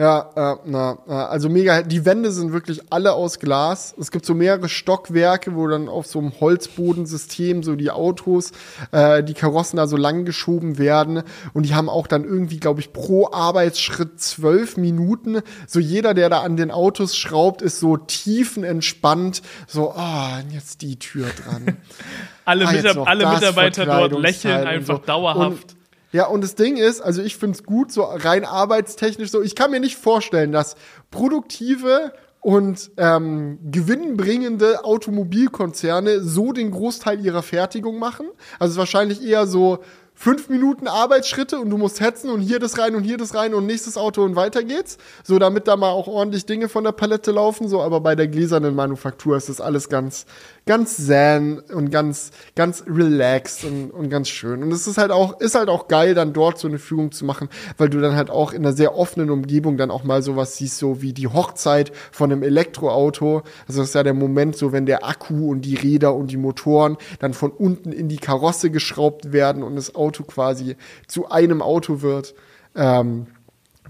Ja, 0.00 0.30
äh, 0.36 0.56
na, 0.64 0.98
also 1.06 1.48
mega. 1.48 1.82
Die 1.82 2.04
Wände 2.04 2.30
sind 2.30 2.52
wirklich 2.52 2.80
alle 2.90 3.14
aus 3.14 3.40
Glas. 3.40 3.96
Es 3.98 4.12
gibt 4.12 4.24
so 4.24 4.32
mehrere 4.32 4.68
Stockwerke, 4.68 5.56
wo 5.56 5.66
dann 5.66 5.88
auf 5.88 6.06
so 6.06 6.20
einem 6.20 6.32
Holzbodensystem 6.40 7.64
so 7.64 7.74
die 7.74 7.90
Autos, 7.90 8.52
äh, 8.92 9.24
die 9.24 9.34
Karossen 9.34 9.76
da 9.76 9.88
so 9.88 9.96
lang 9.96 10.24
geschoben 10.24 10.78
werden. 10.78 11.24
Und 11.52 11.66
die 11.66 11.74
haben 11.74 11.88
auch 11.88 12.06
dann 12.06 12.22
irgendwie, 12.22 12.60
glaube 12.60 12.78
ich, 12.78 12.92
pro 12.92 13.28
Arbeitsschritt 13.32 14.20
zwölf 14.20 14.76
Minuten. 14.76 15.40
So 15.66 15.80
jeder, 15.80 16.14
der 16.14 16.30
da 16.30 16.42
an 16.42 16.56
den 16.56 16.70
Autos 16.70 17.16
schraubt, 17.16 17.60
ist 17.60 17.80
so 17.80 17.96
tiefenentspannt. 17.96 19.42
So, 19.66 19.90
ah, 19.96 20.40
jetzt 20.52 20.82
die 20.82 20.96
Tür 21.00 21.26
dran. 21.44 21.76
alle, 22.44 22.68
Ah, 22.68 22.94
noch 22.94 23.06
alle 23.08 23.28
Mitarbeiter 23.28 23.84
dort 23.84 24.12
lächeln 24.12 24.64
einfach 24.64 25.00
so. 25.00 25.06
dauerhaft. 25.06 25.72
Und, 25.72 25.77
ja, 26.10 26.26
und 26.26 26.42
das 26.42 26.54
Ding 26.54 26.76
ist, 26.76 27.00
also 27.00 27.22
ich 27.22 27.36
find's 27.36 27.64
gut, 27.64 27.92
so 27.92 28.02
rein 28.02 28.44
arbeitstechnisch 28.44 29.30
so, 29.30 29.42
ich 29.42 29.54
kann 29.54 29.70
mir 29.70 29.80
nicht 29.80 29.96
vorstellen, 29.96 30.52
dass 30.52 30.76
produktive 31.10 32.12
und 32.40 32.90
ähm, 32.96 33.58
gewinnbringende 33.70 34.84
Automobilkonzerne 34.84 36.22
so 36.22 36.52
den 36.52 36.70
Großteil 36.70 37.24
ihrer 37.24 37.42
Fertigung 37.42 37.98
machen. 37.98 38.28
Also 38.58 38.70
es 38.70 38.72
ist 38.72 38.78
wahrscheinlich 38.78 39.22
eher 39.22 39.46
so 39.46 39.80
fünf 40.20 40.48
Minuten 40.48 40.88
Arbeitsschritte 40.88 41.60
und 41.60 41.70
du 41.70 41.78
musst 41.78 42.00
hetzen 42.00 42.28
und 42.30 42.40
hier 42.40 42.58
das 42.58 42.76
rein 42.76 42.96
und 42.96 43.04
hier 43.04 43.18
das 43.18 43.36
rein 43.36 43.54
und 43.54 43.66
nächstes 43.66 43.96
Auto 43.96 44.24
und 44.24 44.34
weiter 44.34 44.64
geht's. 44.64 44.98
So, 45.22 45.38
damit 45.38 45.68
da 45.68 45.76
mal 45.76 45.90
auch 45.90 46.08
ordentlich 46.08 46.44
Dinge 46.44 46.68
von 46.68 46.82
der 46.82 46.90
Palette 46.90 47.30
laufen. 47.30 47.68
So, 47.68 47.80
aber 47.80 48.00
bei 48.00 48.16
der 48.16 48.26
gläsernen 48.26 48.74
Manufaktur 48.74 49.36
ist 49.36 49.48
das 49.48 49.60
alles 49.60 49.88
ganz, 49.88 50.26
ganz 50.66 50.96
zen 50.96 51.60
und 51.60 51.92
ganz, 51.92 52.32
ganz 52.56 52.82
relaxed 52.88 53.64
und, 53.64 53.92
und 53.92 54.10
ganz 54.10 54.28
schön. 54.28 54.64
Und 54.64 54.72
es 54.72 54.88
ist 54.88 54.98
halt 54.98 55.12
auch, 55.12 55.38
ist 55.38 55.54
halt 55.54 55.68
auch 55.68 55.86
geil, 55.86 56.14
dann 56.14 56.32
dort 56.32 56.58
so 56.58 56.66
eine 56.66 56.80
Führung 56.80 57.12
zu 57.12 57.24
machen, 57.24 57.48
weil 57.76 57.88
du 57.88 58.00
dann 58.00 58.16
halt 58.16 58.28
auch 58.28 58.52
in 58.52 58.66
einer 58.66 58.74
sehr 58.74 58.96
offenen 58.96 59.30
Umgebung 59.30 59.76
dann 59.76 59.92
auch 59.92 60.02
mal 60.02 60.20
sowas 60.22 60.56
siehst, 60.56 60.78
so 60.78 61.00
wie 61.00 61.12
die 61.12 61.28
Hochzeit 61.28 61.92
von 62.10 62.32
einem 62.32 62.42
Elektroauto. 62.42 63.42
Also 63.68 63.82
das 63.82 63.90
ist 63.90 63.94
ja 63.94 64.02
der 64.02 64.14
Moment, 64.14 64.56
so 64.56 64.72
wenn 64.72 64.84
der 64.84 65.06
Akku 65.06 65.48
und 65.48 65.60
die 65.60 65.76
Räder 65.76 66.16
und 66.16 66.32
die 66.32 66.36
Motoren 66.36 66.96
dann 67.20 67.34
von 67.34 67.52
unten 67.52 67.92
in 67.92 68.08
die 68.08 68.16
Karosse 68.16 68.70
geschraubt 68.70 69.32
werden 69.32 69.62
und 69.62 69.76
das 69.76 69.94
Auto 69.94 70.07
quasi 70.10 70.76
zu 71.06 71.30
einem 71.30 71.62
Auto 71.62 72.02
wird. 72.02 72.34
Ähm, 72.74 73.26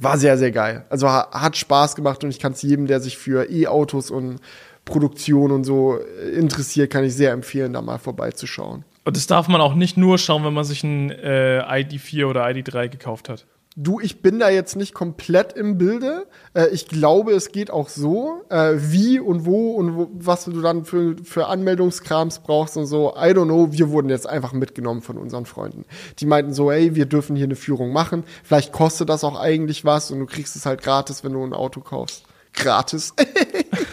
war 0.01 0.19
sehr, 0.19 0.39
sehr 0.39 0.53
geil. 0.53 0.85
Also 0.91 1.09
hat 1.09 1.57
Spaß 1.57 1.97
gemacht 1.97 2.23
und 2.23 2.31
ich 2.31 2.39
kann 2.39 2.53
es 2.53 2.63
jedem, 2.63 2.87
der 2.87 3.01
sich 3.01 3.19
für 3.19 3.51
E-Autos 3.51 4.11
und 4.11 4.41
Produktion 4.85 5.51
und 5.51 5.65
so 5.65 5.99
interessiert, 6.35 6.91
kann 6.91 7.05
ich 7.05 7.15
sehr 7.15 7.33
empfehlen, 7.33 7.73
da 7.73 7.83
mal 7.83 7.99
vorbeizuschauen. 7.99 8.85
Und 9.05 9.17
das 9.17 9.27
darf 9.27 9.49
man 9.49 9.61
auch 9.61 9.75
nicht 9.75 9.97
nur 9.97 10.19
schauen, 10.19 10.45
wenn 10.45 10.55
man 10.55 10.65
sich 10.65 10.85
ein 10.85 11.11
äh, 11.11 11.63
ID4 11.67 12.27
oder 12.27 12.47
ID3 12.47 12.89
gekauft 12.89 13.29
hat. 13.29 13.47
Du, 13.81 14.01
ich 14.01 14.23
bin 14.23 14.41
da 14.41 14.51
jetzt 14.51 14.75
nicht 14.75 14.93
komplett 14.93 15.53
im 15.53 15.79
Bilde. 15.79 16.27
Äh, 16.53 16.67
ich 16.71 16.89
glaube, 16.89 17.31
es 17.31 17.53
geht 17.53 17.71
auch 17.71 17.89
so. 17.89 18.45
Äh, 18.51 18.75
wie 18.79 19.21
und 19.21 19.47
wo 19.47 19.71
und 19.77 19.97
wo, 19.97 20.11
was 20.15 20.47
du 20.47 20.61
dann 20.61 20.85
für, 20.85 21.15
für 21.23 21.47
Anmeldungskrams 21.47 22.41
brauchst 22.41 22.77
und 22.77 22.87
so. 22.87 23.11
I 23.11 23.31
don't 23.31 23.45
know. 23.45 23.71
Wir 23.71 23.91
wurden 23.91 24.09
jetzt 24.09 24.29
einfach 24.29 24.53
mitgenommen 24.53 25.01
von 25.01 25.17
unseren 25.17 25.47
Freunden. 25.47 25.85
Die 26.19 26.27
meinten 26.27 26.53
so, 26.55 26.73
ey, 26.73 26.97
wir 26.97 27.07
dürfen 27.07 27.37
hier 27.37 27.45
eine 27.45 27.55
Führung 27.55 27.93
machen. 27.93 28.25
Vielleicht 28.43 28.73
kostet 28.73 29.11
das 29.11 29.23
auch 29.23 29.39
eigentlich 29.39 29.85
was 29.85 30.11
und 30.11 30.19
du 30.19 30.27
kriegst 30.27 30.57
es 30.57 30.67
halt 30.67 30.83
gratis, 30.83 31.23
wenn 31.23 31.35
du 31.35 31.45
ein 31.45 31.53
Auto 31.53 31.81
kaufst. 31.81 32.25
Gratis. 32.55 33.15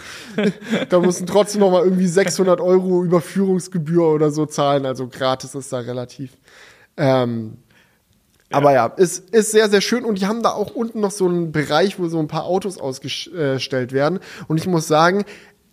da 0.88 0.98
mussten 0.98 1.26
trotzdem 1.26 1.60
noch 1.60 1.70
mal 1.70 1.84
irgendwie 1.84 2.08
600 2.08 2.60
Euro 2.60 3.04
Überführungsgebühr 3.04 4.08
oder 4.08 4.32
so 4.32 4.46
zahlen. 4.46 4.84
Also 4.84 5.06
gratis 5.06 5.54
ist 5.54 5.72
da 5.72 5.78
relativ. 5.78 6.32
Ähm. 6.96 7.58
Aber 8.56 8.72
ja, 8.72 8.86
ist, 8.86 9.30
ist 9.30 9.50
sehr, 9.50 9.68
sehr 9.68 9.80
schön. 9.80 10.04
Und 10.04 10.20
die 10.20 10.26
haben 10.26 10.42
da 10.42 10.50
auch 10.50 10.74
unten 10.74 11.00
noch 11.00 11.10
so 11.10 11.26
einen 11.26 11.52
Bereich, 11.52 11.98
wo 11.98 12.08
so 12.08 12.18
ein 12.18 12.28
paar 12.28 12.44
Autos 12.44 12.78
ausgestellt 12.78 13.92
werden. 13.92 14.20
Und 14.48 14.58
ich 14.58 14.66
muss 14.66 14.88
sagen, 14.88 15.24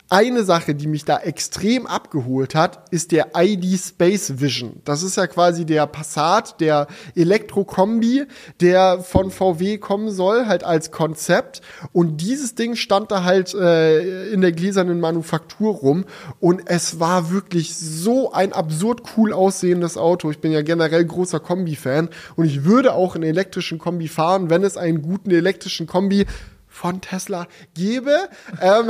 eine 0.10 0.44
Sache, 0.44 0.76
die 0.76 0.88
mich 0.88 1.06
da 1.06 1.18
extrem 1.18 1.88
abgeholt 1.88 2.54
hat, 2.54 2.84
ist 2.92 3.12
der 3.12 3.32
ID 3.36 3.80
Space 3.80 4.40
Vision. 4.40 4.82
Das 4.86 5.02
ist 5.02 5.18
ja 5.18 5.26
quasi 5.28 5.66
der 5.66 5.88
Passat, 5.88 6.60
der 6.62 6.88
Elektrokombi, 7.16 8.26
der 8.60 9.00
von 9.00 9.32
VW 9.32 9.80
kommen 9.80 10.12
soll, 10.12 10.46
halt 10.46 10.64
als 10.64 10.92
Konzept. 10.92 11.62
Und 11.94 12.18
dieses 12.22 12.54
Ding 12.54 12.76
stand 12.76 13.12
da 13.12 13.24
halt 13.24 13.56
äh, 13.56 14.32
in 14.32 14.42
der 14.42 14.52
gläsernen 14.52 15.00
Manufaktur 15.00 15.74
rum. 15.74 16.06
Und 16.40 16.62
es 16.66 17.00
war 17.00 17.32
wirklich 17.32 17.76
so 17.76 18.32
ein 18.32 18.54
absurd 18.54 19.02
cool 19.18 19.34
aussehendes 19.34 19.98
Auto. 19.98 20.30
Ich 20.30 20.40
bin 20.40 20.52
ja 20.52 20.62
generell 20.62 21.06
großer 21.06 21.40
Kombi-Fan. 21.40 22.10
Und 22.36 22.46
ich 22.46 22.66
würde 22.66 22.94
auch 22.94 23.16
einen 23.16 23.24
elektrischen 23.24 23.80
Kombi 23.80 24.08
fahren, 24.08 24.50
wenn 24.50 24.64
es 24.64 24.78
einen 24.78 25.02
guten 25.02 25.32
elektrischen 25.32 25.88
Kombi 25.88 26.26
von 26.74 27.02
Tesla 27.02 27.48
gebe. 27.76 28.28
Ähm, 28.60 28.90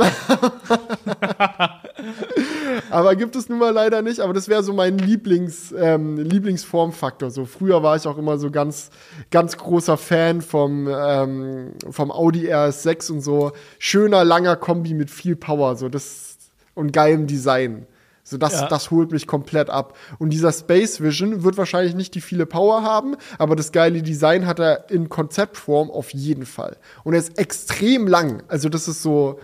aber 2.90 3.14
gibt 3.14 3.36
es 3.36 3.50
nun 3.50 3.58
mal 3.58 3.72
leider 3.72 4.00
nicht. 4.00 4.20
Aber 4.20 4.32
das 4.32 4.48
wäre 4.48 4.62
so 4.62 4.72
mein 4.72 4.96
Lieblings, 4.96 5.72
ähm, 5.76 6.16
Lieblingsformfaktor. 6.16 7.30
So 7.30 7.44
früher 7.44 7.82
war 7.82 7.94
ich 7.94 8.06
auch 8.06 8.16
immer 8.16 8.38
so 8.38 8.50
ganz, 8.50 8.90
ganz 9.30 9.58
großer 9.58 9.98
Fan 9.98 10.40
vom, 10.40 10.88
ähm, 10.88 11.72
vom 11.90 12.10
Audi 12.10 12.50
RS6 12.50 13.12
und 13.12 13.20
so. 13.20 13.52
Schöner, 13.78 14.24
langer 14.24 14.56
Kombi 14.56 14.94
mit 14.94 15.10
viel 15.10 15.36
Power. 15.36 15.76
So 15.76 15.90
das 15.90 16.38
und 16.74 16.90
geilem 16.90 17.26
Design. 17.26 17.86
So, 18.24 18.38
das, 18.38 18.54
ja. 18.54 18.68
das 18.68 18.90
holt 18.90 19.12
mich 19.12 19.26
komplett 19.26 19.70
ab. 19.70 19.96
Und 20.18 20.30
dieser 20.30 20.50
Space 20.50 21.00
Vision 21.00 21.44
wird 21.44 21.58
wahrscheinlich 21.58 21.94
nicht 21.94 22.14
die 22.14 22.22
viele 22.22 22.46
Power 22.46 22.82
haben, 22.82 23.16
aber 23.38 23.54
das 23.54 23.70
geile 23.70 24.02
Design 24.02 24.46
hat 24.46 24.58
er 24.58 24.90
in 24.90 25.08
Konzeptform 25.08 25.90
auf 25.90 26.10
jeden 26.14 26.46
Fall. 26.46 26.78
Und 27.04 27.12
er 27.12 27.20
ist 27.20 27.38
extrem 27.38 28.08
lang. 28.08 28.42
Also, 28.48 28.68
das 28.70 28.88
ist 28.88 29.02
so, 29.02 29.38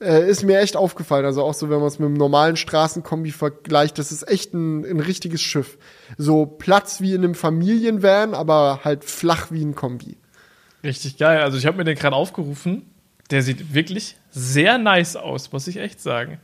äh, 0.00 0.28
ist 0.28 0.42
mir 0.42 0.60
echt 0.60 0.76
aufgefallen. 0.76 1.24
Also 1.24 1.42
auch 1.42 1.54
so, 1.54 1.70
wenn 1.70 1.78
man 1.78 1.88
es 1.88 1.98
mit 1.98 2.06
einem 2.06 2.16
normalen 2.16 2.56
Straßenkombi 2.56 3.30
vergleicht, 3.30 3.98
das 3.98 4.12
ist 4.12 4.28
echt 4.28 4.54
ein, 4.54 4.84
ein 4.84 5.00
richtiges 5.00 5.42
Schiff. 5.42 5.78
So 6.18 6.46
Platz 6.46 7.00
wie 7.00 7.14
in 7.14 7.24
einem 7.24 7.34
Familienvan, 7.34 8.34
aber 8.34 8.80
halt 8.84 9.04
flach 9.04 9.50
wie 9.50 9.64
ein 9.64 9.74
Kombi. 9.74 10.16
Richtig 10.84 11.16
geil. 11.16 11.40
Also 11.40 11.58
ich 11.58 11.66
habe 11.66 11.78
mir 11.78 11.84
den 11.84 11.96
gerade 11.96 12.16
aufgerufen. 12.16 12.90
Der 13.30 13.42
sieht 13.42 13.74
wirklich 13.74 14.16
sehr 14.30 14.78
nice 14.78 15.16
aus, 15.16 15.50
muss 15.50 15.66
ich 15.66 15.78
echt 15.78 16.00
sagen. 16.00 16.38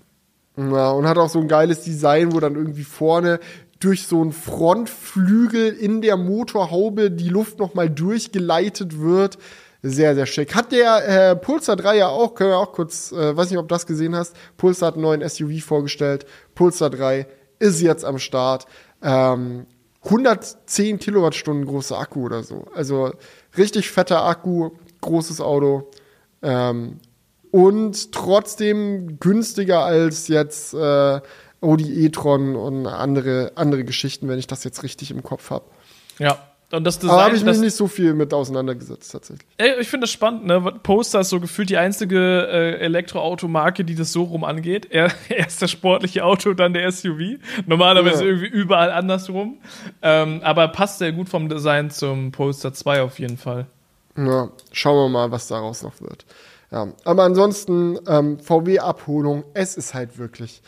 Ja, 0.57 0.91
und 0.91 1.07
hat 1.09 1.19
auch 1.19 1.31
so 1.31 1.41
ein 1.41 1.49
geiles 1.49 1.83
Design, 1.83 2.33
wo 2.33 2.41
dann 2.41 2.57
irgendwie 2.57 2.85
vorne 2.85 3.41
durch 3.81 4.07
so 4.07 4.21
einen 4.21 4.33
Frontflügel 4.33 5.73
in 5.73 6.03
der 6.03 6.17
Motorhaube 6.17 7.11
die 7.11 7.29
Luft 7.29 7.59
nochmal 7.59 7.91
durchgeleitet 7.91 9.01
wird. 9.01 9.39
Sehr, 9.83 10.15
sehr 10.15 10.27
schick. 10.27 10.55
Hat 10.55 10.71
der 10.71 11.31
äh, 11.31 11.37
Pulsar 11.37 11.75
3 11.75 11.97
ja 11.97 12.09
auch, 12.09 12.35
können 12.35 12.51
wir 12.51 12.59
auch 12.59 12.73
kurz, 12.73 13.11
äh, 13.11 13.37
weiß 13.37 13.51
nicht, 13.51 13.59
ob 13.59 13.67
du 13.67 13.75
das 13.75 13.87
gesehen 13.87 14.15
hast. 14.15 14.37
Pulsar 14.57 14.89
hat 14.89 14.95
einen 14.95 15.03
neuen 15.03 15.29
SUV 15.29 15.65
vorgestellt. 15.65 16.25
Pulsar 16.55 16.91
3 16.91 17.27
ist 17.59 17.81
jetzt 17.81 18.05
am 18.05 18.19
Start. 18.19 18.67
Ähm, 19.03 19.67
110 20.05 21.01
Kilowattstunden 21.01 21.67
großer 21.67 21.99
Akku 21.99 22.25
oder 22.25 22.45
so. 22.45 22.67
Also 22.75 23.13
richtig 23.57 23.91
fetter 23.91 24.25
Akku, 24.25 24.71
großes 25.01 25.41
Auto. 25.41 25.91
Ähm, 26.43 26.99
und 27.53 28.13
trotzdem 28.13 29.21
günstiger 29.21 29.85
als 29.85 30.27
jetzt 30.27 30.75
äh, 30.75 31.21
Audi 31.61 32.05
e-tron 32.05 32.57
und 32.57 32.87
andere, 32.87 33.53
andere 33.55 33.85
Geschichten, 33.85 34.27
wenn 34.27 34.39
ich 34.39 34.49
das 34.49 34.65
jetzt 34.65 34.83
richtig 34.83 35.13
im 35.13 35.23
Kopf 35.23 35.51
habe. 35.51 35.67
Ja. 36.19 36.39
Und 36.73 36.85
das 36.85 36.99
Design, 36.99 37.11
Aber 37.11 37.25
habe 37.25 37.37
ich 37.37 37.45
mich 37.45 37.59
nicht 37.59 37.77
so 37.77 37.87
viel 37.87 38.15
mit 38.15 38.33
auseinandergesetzt, 38.33 39.13
tatsächlich. 39.13 39.47
Ey, 39.59 39.79
ich 39.79 39.89
finde 39.89 40.05
das 40.05 40.11
spannend, 40.11 40.47
ne? 40.47 40.59
Poster 40.83 41.21
ist 41.21 41.29
so 41.29 41.39
gefühlt 41.39 41.69
die 41.69 41.77
einzige 41.77 42.49
äh, 42.51 42.79
Elektroautomarke, 42.79 43.85
die 43.85 43.95
das 43.95 44.11
so 44.11 44.23
rum 44.23 44.43
angeht. 44.43 44.87
Er, 44.89 45.13
erst 45.29 45.61
das 45.61 45.71
sportliche 45.71 46.25
Auto, 46.25 46.55
dann 46.55 46.73
der 46.73 46.91
SUV. 46.91 47.39
Normalerweise 47.67 48.25
ja. 48.25 48.31
irgendwie 48.31 48.49
überall 48.49 48.91
andersrum. 48.91 49.59
Ähm, 50.01 50.41
aber 50.43 50.69
passt 50.69 50.99
sehr 51.01 51.13
gut 51.13 51.29
vom 51.29 51.51
Design 51.51 51.91
zum 51.91 52.33
Poster 52.33 52.73
2 52.73 53.03
auf 53.03 53.19
jeden 53.19 53.37
Fall. 53.37 53.67
Ja, 54.17 54.49
schauen 54.73 54.97
wir 54.97 55.09
mal, 55.11 55.31
was 55.31 55.49
daraus 55.49 55.83
noch 55.83 56.01
wird. 56.01 56.25
Ja, 56.73 56.89
aber 57.05 57.25
ansonsten 57.25 57.99
ähm, 58.09 58.39
VW-Abholung, 58.39 59.45
es 59.53 59.77
ist 59.77 59.93
halt 59.93 60.19
wirklich. 60.19 60.63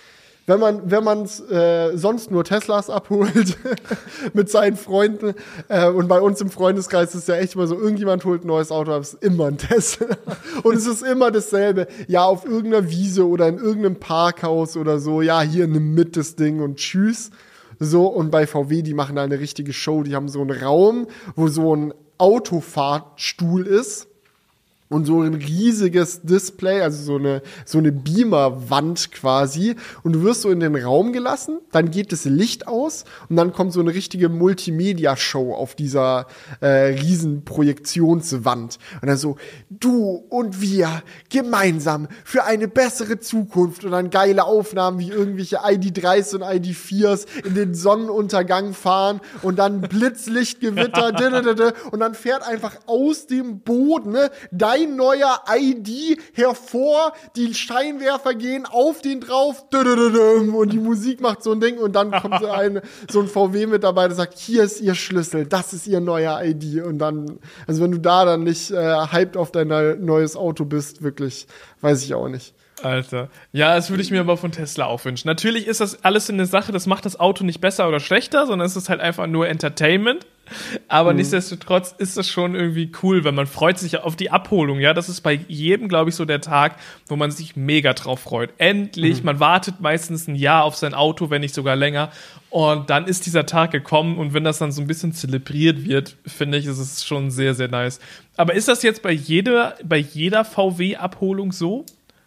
Wenn 0.47 0.61
man 0.61 0.91
wenn 0.91 1.03
man 1.03 1.25
äh, 1.51 1.97
sonst 1.97 2.31
nur 2.31 2.45
Teslas 2.45 2.91
abholt 2.91 3.57
mit 4.35 4.51
seinen 4.51 4.77
Freunden 4.77 5.35
äh, 5.69 5.89
und 5.89 6.07
bei 6.07 6.21
uns 6.21 6.43
im 6.43 6.51
Freundeskreis 6.51 7.15
ist 7.15 7.29
ja 7.29 7.37
echt 7.37 7.55
immer 7.55 7.67
so, 7.67 7.79
irgendjemand 7.79 8.27
holt 8.27 8.45
ein 8.45 8.49
neues 8.49 8.71
Auto, 8.71 8.91
aber 8.91 9.01
ist 9.01 9.25
immer 9.25 9.47
ein 9.47 9.57
Tesla 9.57 10.09
und 10.63 10.77
es 10.77 10.87
ist 10.87 11.03
immer 11.03 11.31
dasselbe. 11.31 11.87
Ja, 12.07 12.27
auf 12.27 12.45
irgendeiner 12.45 12.91
Wiese 12.91 13.27
oder 13.27 13.49
in 13.49 13.57
irgendeinem 13.57 13.99
Parkhaus 13.99 14.77
oder 14.77 14.99
so, 14.99 15.23
ja, 15.23 15.41
hier 15.41 15.67
nimm 15.67 15.95
mit 15.95 16.19
das 16.19 16.37
Ding 16.37 16.61
und 16.61 16.77
tschüss. 16.77 17.31
So, 17.81 18.07
und 18.07 18.31
bei 18.31 18.47
VW, 18.47 18.83
die 18.83 18.95
machen 18.95 19.17
da 19.17 19.25
eine 19.25 19.41
richtige 19.41 19.73
Show. 19.73 20.03
Die 20.03 20.15
haben 20.15 20.29
so 20.29 20.43
einen 20.43 20.51
Raum, 20.51 21.07
wo 21.35 21.49
so 21.49 21.75
ein 21.75 21.95
Autofahrstuhl 22.19 23.67
ist 23.67 24.09
und 24.91 25.07
so 25.07 25.23
ein 25.23 25.35
riesiges 25.35 26.23
Display, 26.23 26.83
also 26.83 27.03
so 27.03 27.17
eine, 27.17 27.43
so 27.65 27.79
eine 27.79 27.91
Beamerwand 27.91 29.13
quasi. 29.13 29.77
Und 30.03 30.13
du 30.13 30.23
wirst 30.23 30.43
so 30.43 30.51
in 30.51 30.61
den 30.61 30.77
Raum 30.77 31.13
gelassen, 31.13 31.59
dann 31.73 31.91
geht 31.91 32.13
das 32.13 32.27
Licht 32.27 32.69
aus 32.69 33.05
und 33.29 33.37
dann 33.37 33.53
kommt 33.53 33.73
so 33.73 33.81
eine 33.81 33.95
richtige 33.95 34.29
Multimedia-Show 34.29 35.55
auf 35.55 35.75
dieser 35.75 36.27
äh, 36.61 36.69
riesen 36.69 37.45
Projektionswand. 37.45 38.79
Und 39.01 39.09
dann 39.09 39.17
so, 39.17 39.37
du 39.71 40.23
und 40.29 40.61
wir 40.61 41.03
gemeinsam 41.31 42.07
für 42.23 42.45
eine 42.45 42.69
bessere 42.69 43.19
Zukunft 43.19 43.85
und 43.85 43.93
dann 43.93 44.11
geile 44.11 44.45
Aufnahmen 44.45 44.99
wie 44.99 45.09
irgendwelche 45.09 45.61
ID3s 45.61 46.35
und 46.35 46.43
ID4s 46.43 47.27
in 47.45 47.55
den 47.55 47.75
Sonnenuntergang 47.75 48.75
fahren 48.75 49.21
und 49.41 49.59
dann 49.59 49.81
Blitzlichtgewitter 49.81 51.13
und 51.91 52.01
dann 52.01 52.15
fährt 52.15 52.47
einfach 52.47 52.77
aus 52.87 53.27
dem 53.27 53.61
Boden 53.61 54.13
ne, 54.13 54.31
dein 54.53 54.74
ein 54.75 54.97
neuer 54.97 55.41
ID 55.51 56.19
hervor, 56.35 57.13
die 57.37 57.55
Scheinwerfer 57.55 58.35
gehen 58.35 58.67
auf 58.67 59.03
den 59.03 59.21
drauf 59.21 59.65
und 59.73 60.73
die 60.73 60.79
Musik 60.79 61.21
macht 61.21 61.43
so 61.43 61.53
ein 61.53 61.61
Ding 61.61 61.79
und 61.79 61.95
dann 61.95 62.11
kommt 62.11 62.41
so 62.41 62.51
ein, 62.51 62.81
so 63.11 63.21
ein 63.21 63.29
VW-Mitarbeiter 63.29 64.11
und 64.11 64.17
sagt, 64.17 64.39
hier 64.39 64.65
ist 64.65 64.81
ihr 64.81 64.95
Schlüssel, 64.95 65.47
das 65.47 65.73
ist 65.73 65.87
ihr 65.87 66.01
neuer 66.01 66.43
ID 66.43 66.85
und 66.85 66.99
dann, 66.99 67.39
also 67.67 67.83
wenn 67.83 67.93
du 67.93 67.99
da 67.99 68.25
dann 68.25 68.45
nicht 68.45 68.71
äh, 68.71 69.07
hyped 69.11 69.37
auf 69.37 69.53
dein 69.53 69.69
neues 70.05 70.37
Auto 70.37 70.65
bist, 70.65 71.03
wirklich, 71.03 71.47
weiß 71.81 72.03
ich 72.05 72.15
auch 72.15 72.29
nicht. 72.29 72.55
Alter. 72.83 73.29
Ja, 73.53 73.77
das 73.77 73.91
würde 73.91 74.03
ich 74.03 74.11
mir 74.11 74.21
aber 74.21 74.37
von 74.37 74.53
Tesla 74.53 74.87
auch 74.87 75.05
wünschen. 75.05 75.29
Natürlich 75.29 75.67
ist 75.67 75.81
das 75.81 76.05
alles 76.05 76.29
eine 76.29 76.47
Sache, 76.47 76.73
das 76.73 76.87
macht 76.87 77.07
das 77.07 77.19
Auto 77.19 77.45
nicht 77.45 77.61
besser 77.61 77.89
oder 77.89 78.01
schlechter, 78.01 78.47
sondern 78.47 78.67
es 78.67 78.77
ist 78.77 78.89
halt 78.89 79.01
einfach 79.01 79.27
nur 79.27 79.49
Entertainment. 79.49 80.27
Aber 80.89 81.11
mhm. 81.11 81.19
nichtsdestotrotz 81.19 81.95
ist 81.97 82.17
das 82.17 82.29
schon 82.29 82.55
irgendwie 82.55 82.91
cool, 83.03 83.25
wenn 83.25 83.35
man 83.35 83.47
freut 83.47 83.79
sich 83.79 83.99
auf 83.99 84.17
die 84.17 84.31
Abholung. 84.31 84.81
Ja, 84.81 84.95
das 84.95 85.09
ist 85.09 85.21
bei 85.23 85.41
jedem, 85.49 85.89
glaube 85.89 86.11
ich, 86.11 86.17
so 86.17 86.25
der 86.25 86.41
Tag, 86.41 86.77
wo 87.09 87.17
man 87.17 87.31
sich 87.31 87.57
mega 87.57 87.93
drauf 87.93 88.21
freut. 88.21 88.51
Endlich, 88.59 89.21
mhm. 89.21 89.27
man 89.27 89.41
wartet 89.41 89.81
meistens 89.81 90.29
ein 90.29 90.35
Jahr 90.35 90.65
auf 90.65 90.77
sein 90.77 90.95
Auto, 90.95 91.31
wenn 91.31 91.41
nicht 91.41 91.55
sogar 91.55 91.77
länger. 91.77 92.11
Und 92.51 92.91
dann 92.91 93.07
ist 93.07 93.27
dieser 93.27 93.47
Tag 93.47 93.73
gekommen 93.73 94.17
und 94.17 94.33
wenn 94.33 94.45
das 94.45 94.59
dann 94.59 94.71
so 94.71 94.81
ein 94.81 94.87
bisschen 94.87 95.13
zelebriert 95.13 95.85
wird, 95.85 96.17
finde 96.27 96.59
ich, 96.59 96.67
ist 96.67 96.79
es 96.79 97.05
schon 97.05 97.31
sehr, 97.31 97.55
sehr 97.55 97.69
nice. 97.69 97.99
Aber 98.37 98.55
ist 98.55 98.69
das 98.69 98.83
jetzt 98.83 99.03
bei 99.03 99.13
jeder, 99.13 99.75
bei 99.83 99.99
jeder 99.99 100.45
VW-Abholung 100.45 101.53
so? 101.53 101.85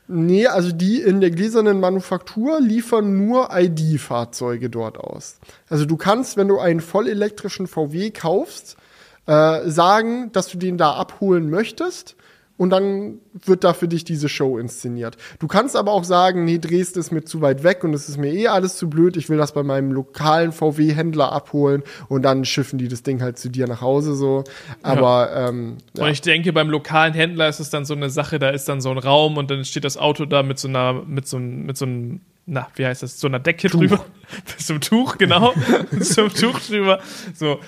Nee, 0.10 0.48
also 0.48 0.72
die 0.72 1.02
in 1.02 1.20
der 1.20 1.32
gläsernen 1.32 1.82
Manufaktur 1.82 2.62
liefern 2.62 3.26
nur 3.26 3.50
ID-Fahrzeuge 3.52 4.70
dort 4.70 4.98
aus. 4.98 5.40
Also 5.70 5.86
du 5.86 5.98
kannst, 5.98 6.38
wenn 6.38 6.48
du 6.48 6.60
einen 6.60 6.80
vollelektrischen 6.80 7.68
VW 7.68 8.12
kaufst, 8.12 8.78
äh, 9.26 9.70
sagen, 9.70 10.32
dass 10.32 10.48
du 10.48 10.58
den 10.58 10.78
da 10.78 10.94
abholen 10.94 11.50
möchtest 11.50 12.16
und 12.58 12.72
dann 12.72 13.20
wird 13.34 13.64
da 13.64 13.74
für 13.74 13.88
dich 13.88 14.04
diese 14.04 14.30
Show 14.30 14.58
inszeniert. 14.58 15.18
Du 15.40 15.48
kannst 15.48 15.76
aber 15.76 15.92
auch 15.92 16.04
sagen, 16.04 16.44
nee, 16.46 16.58
Dresden 16.58 17.00
ist 17.00 17.12
mir 17.12 17.24
zu 17.24 17.42
weit 17.42 17.64
weg 17.64 17.84
und 17.84 17.94
es 17.94 18.10
ist 18.10 18.18
mir 18.18 18.34
eh 18.34 18.48
alles 18.48 18.78
zu 18.78 18.90
blöd, 18.90 19.16
ich 19.16 19.30
will 19.30 19.38
das 19.38 19.54
bei 19.54 19.64
meinem 19.64 19.92
lokalen 19.92 20.52
VW-Händler 20.52 21.32
abholen 21.32 21.84
und 22.10 22.24
dann 22.24 22.46
schiffen 22.46 22.80
die 22.80 22.88
das 22.88 23.04
Ding 23.04 23.22
halt 23.22 23.38
zu 23.38 23.50
dir 23.50 23.68
nach 23.68 23.82
Hause 23.82 24.16
so. 24.16 24.44
Aber 24.82 25.30
ja. 25.32 25.50
Ähm, 25.50 25.78
ja. 25.96 26.06
Und 26.06 26.12
ich 26.12 26.22
denke, 26.22 26.52
beim 26.52 26.70
lokalen 26.70 27.14
Händler 27.14 27.48
ist 27.48 27.60
es 27.60 27.70
dann 27.70 27.86
so 27.86 27.94
eine 27.94 28.10
Sache, 28.10 28.40
da 28.40 28.50
ist 28.50 28.68
dann 28.68 28.82
so 28.82 28.90
ein 28.90 28.98
Raum 28.98 29.38
und 29.38 29.52
dann 29.52 29.64
steht 29.64 29.84
das 29.84 29.98
Auto 29.98 30.26
da 30.26 30.44
mit 30.44 30.58
so 30.60 30.68
einer, 30.68 30.94
mit 30.94 31.28
so, 31.28 31.38
mit 31.40 31.78
so 31.78 31.86
einem 31.86 32.22
na, 32.50 32.70
wie 32.76 32.86
heißt 32.86 33.04
das, 33.04 33.20
so 33.20 33.28
einer 33.28 33.40
Decke 33.40 33.68
Tuch. 33.68 33.82
drüber. 33.82 34.06
Zum 34.58 34.80
Tuch, 34.80 35.18
genau. 35.18 35.54
Zum 36.02 36.30
Tuch 36.30 36.60
drüber. 36.62 37.02
So, 37.36 37.60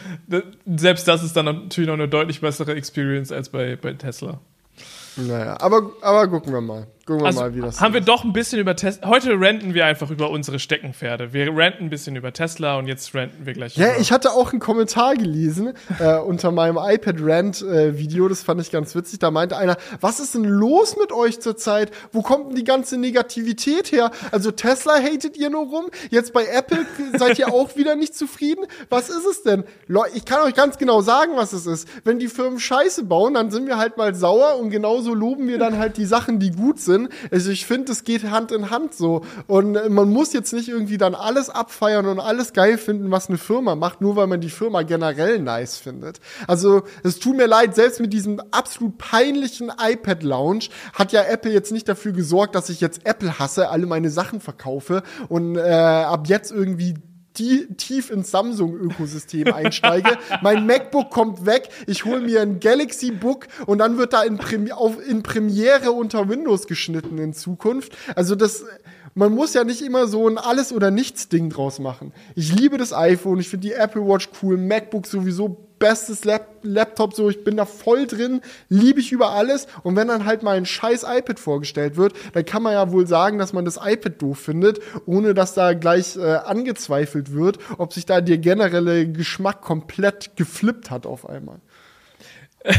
selbst 0.65 1.05
das 1.05 1.21
ist 1.21 1.35
dann 1.35 1.45
natürlich 1.45 1.87
noch 1.89 1.95
eine 1.95 2.07
deutlich 2.07 2.39
bessere 2.39 2.75
Experience 2.75 3.33
als 3.33 3.49
bei, 3.49 3.75
bei 3.75 3.91
Tesla. 3.93 4.39
Naja, 5.27 5.57
aber, 5.59 5.91
aber 6.01 6.27
gucken 6.27 6.53
wir 6.53 6.61
mal. 6.61 6.87
Gucken 7.09 7.23
wir 7.23 7.27
also 7.27 7.39
mal, 7.39 7.55
wie 7.55 7.61
das 7.61 7.81
Haben 7.81 7.95
ist. 7.95 8.01
wir 8.01 8.01
doch 8.01 8.23
ein 8.23 8.33
bisschen 8.33 8.59
über 8.59 8.75
Tesla. 8.75 9.07
Heute 9.07 9.31
ranten 9.41 9.73
wir 9.73 9.87
einfach 9.87 10.11
über 10.11 10.29
unsere 10.29 10.59
Steckenpferde. 10.59 11.33
Wir 11.33 11.51
ranten 11.57 11.85
ein 11.85 11.89
bisschen 11.89 12.15
über 12.15 12.31
Tesla 12.33 12.77
und 12.77 12.85
jetzt 12.85 13.15
ranten 13.15 13.47
wir 13.47 13.53
gleich. 13.53 13.75
Ja, 13.77 13.97
ich 13.99 14.11
hatte 14.11 14.31
auch 14.33 14.51
einen 14.51 14.59
Kommentar 14.59 15.15
gelesen 15.15 15.73
äh, 15.97 16.19
unter 16.19 16.51
meinem 16.51 16.77
iPad-Rant-Video. 16.79 18.27
das 18.29 18.43
fand 18.43 18.61
ich 18.61 18.69
ganz 18.69 18.93
witzig. 18.93 19.17
Da 19.17 19.31
meinte 19.31 19.57
einer, 19.57 19.77
was 20.01 20.19
ist 20.19 20.35
denn 20.35 20.43
los 20.43 20.97
mit 20.99 21.11
euch 21.11 21.39
zurzeit? 21.39 21.89
Wo 22.11 22.21
kommt 22.21 22.49
denn 22.49 22.55
die 22.55 22.63
ganze 22.63 22.95
Negativität 22.95 23.91
her? 23.91 24.11
Also 24.31 24.51
Tesla 24.51 24.99
hatet 25.01 25.35
ihr 25.35 25.49
nur 25.49 25.65
rum. 25.65 25.85
Jetzt 26.11 26.31
bei 26.31 26.45
Apple 26.45 26.85
seid 27.17 27.39
ihr 27.39 27.51
auch 27.51 27.75
wieder 27.75 27.95
nicht 27.95 28.13
zufrieden. 28.13 28.65
Was 28.89 29.09
ist 29.09 29.25
es 29.25 29.41
denn? 29.41 29.63
Leute, 29.87 30.15
ich 30.15 30.25
kann 30.25 30.43
euch 30.43 30.53
ganz 30.53 30.77
genau 30.77 31.01
sagen, 31.01 31.31
was 31.37 31.53
es 31.53 31.65
ist. 31.65 31.87
Wenn 32.03 32.19
die 32.19 32.27
Firmen 32.27 32.59
Scheiße 32.59 33.03
bauen, 33.05 33.33
dann 33.33 33.49
sind 33.49 33.65
wir 33.65 33.79
halt 33.79 33.97
mal 33.97 34.13
sauer 34.13 34.59
und 34.59 34.69
genauso 34.69 35.15
loben 35.15 35.47
wir 35.47 35.57
dann 35.57 35.79
halt 35.79 35.97
die 35.97 36.05
Sachen, 36.05 36.37
die 36.37 36.51
gut 36.51 36.79
sind 36.79 36.98
drin. 36.99 37.09
Also 37.31 37.51
ich 37.51 37.65
finde, 37.65 37.91
es 37.91 38.03
geht 38.03 38.23
Hand 38.29 38.51
in 38.51 38.69
Hand 38.69 38.93
so. 38.93 39.21
Und 39.47 39.75
äh, 39.75 39.89
man 39.89 40.09
muss 40.09 40.33
jetzt 40.33 40.53
nicht 40.53 40.69
irgendwie 40.69 40.97
dann 40.97 41.15
alles 41.15 41.49
abfeiern 41.49 42.05
und 42.05 42.19
alles 42.19 42.53
geil 42.53 42.77
finden, 42.77 43.11
was 43.11 43.29
eine 43.29 43.37
Firma 43.37 43.75
macht, 43.75 44.01
nur 44.01 44.15
weil 44.15 44.27
man 44.27 44.41
die 44.41 44.49
Firma 44.49 44.83
generell 44.83 45.39
nice 45.39 45.77
findet. 45.77 46.19
Also 46.47 46.83
es 47.03 47.19
tut 47.19 47.37
mir 47.37 47.47
leid, 47.47 47.75
selbst 47.75 47.99
mit 47.99 48.13
diesem 48.13 48.41
absolut 48.51 48.97
peinlichen 48.97 49.71
iPad 49.79 50.23
Lounge 50.23 50.65
hat 50.93 51.11
ja 51.11 51.23
Apple 51.23 51.51
jetzt 51.51 51.71
nicht 51.71 51.87
dafür 51.87 52.11
gesorgt, 52.11 52.55
dass 52.55 52.69
ich 52.69 52.81
jetzt 52.81 53.05
Apple 53.05 53.39
hasse, 53.39 53.69
alle 53.69 53.85
meine 53.85 54.09
Sachen 54.09 54.39
verkaufe 54.39 55.03
und 55.27 55.55
äh, 55.55 55.61
ab 55.61 56.27
jetzt 56.27 56.51
irgendwie 56.51 56.95
tief 57.77 58.09
ins 58.09 58.31
Samsung-Ökosystem 58.31 59.53
einsteige. 59.53 60.17
mein 60.41 60.65
MacBook 60.65 61.09
kommt 61.09 61.45
weg, 61.45 61.69
ich 61.87 62.05
hole 62.05 62.21
mir 62.21 62.41
ein 62.41 62.59
Galaxy 62.59 63.11
Book 63.11 63.47
und 63.65 63.79
dann 63.79 63.97
wird 63.97 64.13
da 64.13 64.23
in, 64.23 64.37
Premi 64.37 64.71
auf, 64.71 64.97
in 65.07 65.23
Premiere 65.23 65.91
unter 65.91 66.29
Windows 66.29 66.67
geschnitten 66.67 67.17
in 67.17 67.33
Zukunft. 67.33 67.97
Also 68.15 68.35
das, 68.35 68.65
man 69.15 69.33
muss 69.33 69.53
ja 69.53 69.63
nicht 69.63 69.81
immer 69.81 70.07
so 70.07 70.27
ein 70.27 70.37
Alles- 70.37 70.73
oder 70.73 70.91
Nichts-Ding 70.91 71.49
draus 71.49 71.79
machen. 71.79 72.13
Ich 72.35 72.53
liebe 72.53 72.77
das 72.77 72.93
iPhone, 72.93 73.39
ich 73.39 73.49
finde 73.49 73.67
die 73.67 73.73
Apple 73.73 74.05
Watch 74.07 74.29
cool, 74.41 74.57
MacBook 74.57 75.07
sowieso 75.07 75.68
bestes 75.79 76.25
Lap 76.25 76.47
Laptop, 76.61 77.13
so 77.13 77.29
ich 77.29 77.43
bin 77.43 77.57
da 77.57 77.65
voll 77.65 78.05
drin, 78.05 78.41
liebe 78.67 78.99
ich 78.99 79.11
über 79.11 79.31
alles. 79.31 79.67
Und 79.83 79.95
wenn 79.95 80.07
dann 80.07 80.25
halt 80.25 80.43
mal 80.43 80.57
ein 80.57 80.65
scheiß 80.65 81.03
iPad 81.03 81.39
vorgestellt 81.39 81.95
wird, 81.95 82.13
dann 82.33 82.45
kann 82.45 82.63
man 82.63 82.73
ja 82.73 82.91
wohl 82.91 83.07
sagen, 83.07 83.37
dass 83.37 83.53
man 83.53 83.65
das 83.65 83.79
iPad 83.81 84.21
doof 84.21 84.39
findet, 84.39 84.79
ohne 85.05 85.33
dass 85.33 85.53
da 85.53 85.73
gleich 85.73 86.17
äh, 86.17 86.35
angezweifelt 86.35 87.33
wird, 87.33 87.59
ob 87.77 87.93
sich 87.93 88.05
da 88.05 88.21
der 88.21 88.37
generelle 88.37 89.07
Geschmack 89.09 89.61
komplett 89.61 90.35
geflippt 90.35 90.91
hat 90.91 91.05
auf 91.05 91.27
einmal. 91.27 91.59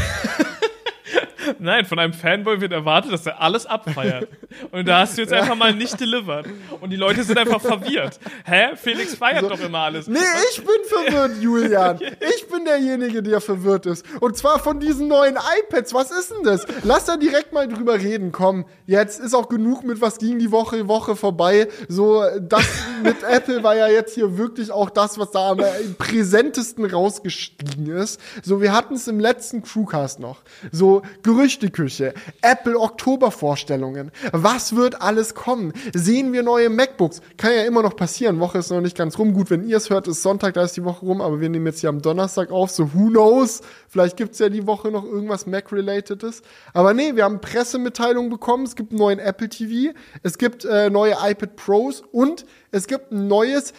Nein, 1.59 1.85
von 1.85 1.99
einem 1.99 2.13
Fanboy 2.13 2.61
wird 2.61 2.71
erwartet, 2.71 3.11
dass 3.11 3.25
er 3.25 3.41
alles 3.41 3.65
abfeiert. 3.65 4.27
Und 4.71 4.87
da 4.87 4.99
hast 4.99 5.17
du 5.17 5.21
jetzt 5.21 5.33
einfach 5.33 5.55
mal 5.55 5.73
nicht 5.73 5.99
delivered. 5.99 6.47
Und 6.79 6.89
die 6.89 6.95
Leute 6.95 7.23
sind 7.23 7.37
einfach 7.37 7.61
verwirrt. 7.61 8.19
Hä? 8.45 8.75
Felix 8.75 9.15
feiert 9.15 9.41
so, 9.41 9.49
doch 9.49 9.59
immer 9.59 9.79
alles. 9.79 10.07
Nee, 10.07 10.19
ich 10.51 10.57
bin 10.57 10.67
verwirrt, 10.87 11.37
Julian. 11.41 11.99
Ich 12.35 12.47
bin 12.47 12.65
derjenige, 12.65 13.23
der 13.23 13.41
verwirrt 13.41 13.85
ist. 13.85 14.05
Und 14.19 14.37
zwar 14.37 14.59
von 14.59 14.79
diesen 14.79 15.07
neuen 15.07 15.35
iPads. 15.35 15.93
Was 15.93 16.11
ist 16.11 16.31
denn 16.31 16.43
das? 16.43 16.65
Lass 16.83 17.05
da 17.05 17.17
direkt 17.17 17.53
mal 17.53 17.67
drüber 17.67 17.95
reden. 17.95 18.31
Komm, 18.31 18.65
jetzt 18.85 19.19
ist 19.19 19.33
auch 19.33 19.49
genug 19.49 19.83
mit 19.83 20.01
was 20.01 20.17
ging 20.17 20.39
die 20.39 20.51
Woche, 20.51 20.87
Woche 20.87 21.15
vorbei. 21.15 21.67
So, 21.87 22.23
das 22.39 22.65
mit 23.03 23.23
Apple 23.27 23.63
war 23.63 23.75
ja 23.75 23.87
jetzt 23.87 24.15
hier 24.15 24.37
wirklich 24.37 24.71
auch 24.71 24.89
das, 24.89 25.17
was 25.17 25.31
da 25.31 25.51
am 25.51 25.61
präsentesten 25.97 26.85
rausgestiegen 26.85 27.87
ist. 27.87 28.19
So, 28.43 28.61
wir 28.61 28.73
hatten 28.73 28.95
es 28.95 29.07
im 29.07 29.19
letzten 29.19 29.63
Crewcast 29.63 30.19
noch. 30.19 30.41
So, 30.71 31.00
Gerüchteküche, 31.23 32.13
Apple 32.41 32.79
Oktobervorstellungen. 32.79 34.11
Was 34.31 34.75
wird 34.75 35.01
alles 35.01 35.35
kommen? 35.35 35.73
Sehen 35.93 36.33
wir 36.33 36.43
neue 36.43 36.69
MacBooks? 36.69 37.21
Kann 37.37 37.53
ja 37.53 37.63
immer 37.63 37.81
noch 37.81 37.95
passieren. 37.95 38.39
Woche 38.39 38.59
ist 38.59 38.71
noch 38.71 38.81
nicht 38.81 38.97
ganz 38.97 39.17
rum. 39.17 39.33
Gut, 39.33 39.49
wenn 39.49 39.67
ihr 39.67 39.77
es 39.77 39.89
hört, 39.89 40.07
ist 40.07 40.21
Sonntag, 40.21 40.53
da 40.53 40.63
ist 40.63 40.77
die 40.77 40.83
Woche 40.83 41.05
rum, 41.05 41.21
aber 41.21 41.39
wir 41.41 41.49
nehmen 41.49 41.65
jetzt 41.65 41.81
hier 41.81 41.89
am 41.89 42.01
Donnerstag 42.01 42.51
auf. 42.51 42.71
So, 42.71 42.93
who 42.93 43.09
knows? 43.09 43.61
Vielleicht 43.87 44.17
gibt's 44.17 44.39
ja 44.39 44.49
die 44.49 44.67
Woche 44.67 44.91
noch 44.91 45.05
irgendwas 45.05 45.45
Mac-relatedes. 45.45 46.41
Aber 46.73 46.93
nee, 46.93 47.15
wir 47.15 47.23
haben 47.23 47.41
Pressemitteilungen 47.41 48.29
bekommen. 48.29 48.65
Es 48.65 48.75
gibt 48.75 48.91
einen 48.91 48.99
neuen 48.99 49.19
Apple 49.19 49.49
TV. 49.49 49.93
Es 50.23 50.37
gibt 50.37 50.65
äh, 50.65 50.89
neue 50.89 51.15
iPad 51.21 51.55
Pros 51.55 52.03
und 52.11 52.45
es 52.71 52.87
gibt 52.87 53.11
ein 53.11 53.27
neues 53.27 53.73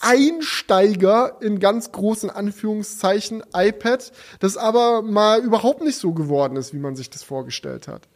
Einsteiger 0.00 1.38
in 1.40 1.58
ganz 1.58 1.92
großen 1.92 2.30
Anführungszeichen 2.30 3.42
iPad, 3.54 4.12
das 4.40 4.56
aber 4.56 5.02
mal 5.02 5.40
überhaupt 5.40 5.82
nicht 5.82 5.96
so 5.96 6.12
geworden 6.12 6.56
ist, 6.56 6.74
wie 6.74 6.78
man 6.78 6.96
sich 6.96 7.10
das 7.10 7.22
vorgestellt 7.22 7.88
hat. 7.88 8.08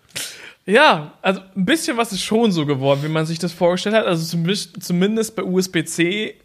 Ja, 0.66 1.14
also 1.22 1.40
ein 1.56 1.64
bisschen 1.64 1.96
was 1.96 2.12
ist 2.12 2.22
schon 2.22 2.52
so 2.52 2.66
geworden, 2.66 3.02
wie 3.02 3.08
man 3.08 3.26
sich 3.26 3.38
das 3.38 3.52
vorgestellt 3.52 3.96
hat. 3.96 4.06
Also 4.06 4.38
zumindest 4.78 5.34
bei 5.36 5.42
USB-C 5.42 6.36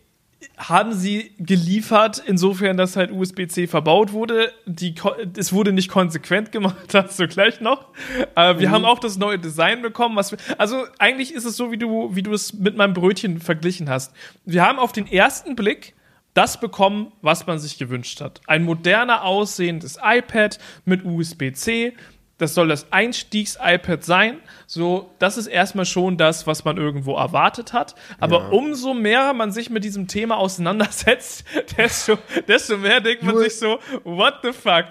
haben 0.57 0.93
sie 0.93 1.31
geliefert, 1.39 2.21
insofern, 2.25 2.77
dass 2.77 2.95
halt 2.95 3.11
USB-C 3.11 3.67
verbaut 3.67 4.13
wurde. 4.13 4.51
Die, 4.65 4.95
es 5.37 5.53
wurde 5.53 5.71
nicht 5.71 5.89
konsequent 5.89 6.51
gemacht, 6.51 6.75
dazu 6.89 7.27
gleich 7.27 7.61
noch. 7.61 7.89
Äh, 8.35 8.59
wir 8.59 8.69
mhm. 8.69 8.73
haben 8.73 8.85
auch 8.85 8.99
das 8.99 9.17
neue 9.17 9.39
Design 9.39 9.81
bekommen, 9.81 10.15
was 10.15 10.31
wir, 10.31 10.39
also 10.57 10.85
eigentlich 10.99 11.33
ist 11.33 11.45
es 11.45 11.57
so, 11.57 11.71
wie 11.71 11.77
du, 11.77 12.15
wie 12.15 12.23
du 12.23 12.33
es 12.33 12.53
mit 12.53 12.77
meinem 12.77 12.93
Brötchen 12.93 13.39
verglichen 13.39 13.89
hast. 13.89 14.13
Wir 14.45 14.65
haben 14.65 14.79
auf 14.79 14.91
den 14.91 15.07
ersten 15.07 15.55
Blick 15.55 15.93
das 16.35 16.59
bekommen, 16.59 17.13
was 17.21 17.47
man 17.47 17.59
sich 17.59 17.77
gewünscht 17.77 18.21
hat. 18.21 18.41
Ein 18.45 18.63
moderner 18.63 19.23
aussehendes 19.23 19.97
iPad 20.03 20.59
mit 20.83 21.05
USB-C, 21.05 21.93
das 22.37 22.53
soll 22.53 22.67
das 22.67 22.91
Einstiegs-iPad 22.91 24.03
sein. 24.03 24.39
So, 24.67 25.11
das 25.19 25.37
ist 25.37 25.47
erstmal 25.47 25.85
schon 25.85 26.17
das, 26.17 26.45
was 26.47 26.65
man 26.65 26.77
irgendwo 26.77 27.15
erwartet 27.15 27.71
hat. 27.71 27.95
Aber 28.19 28.39
ja. 28.39 28.47
umso 28.49 28.93
mehr 28.93 29.33
man 29.33 29.51
sich 29.51 29.69
mit 29.69 29.83
diesem 29.83 30.07
Thema 30.07 30.37
auseinandersetzt, 30.37 31.45
desto, 31.77 32.17
desto 32.47 32.77
mehr 32.77 32.99
denkt 32.99 33.23
man 33.23 33.37
sich 33.37 33.57
so, 33.57 33.79
what 34.03 34.35
the 34.43 34.51
fuck? 34.51 34.85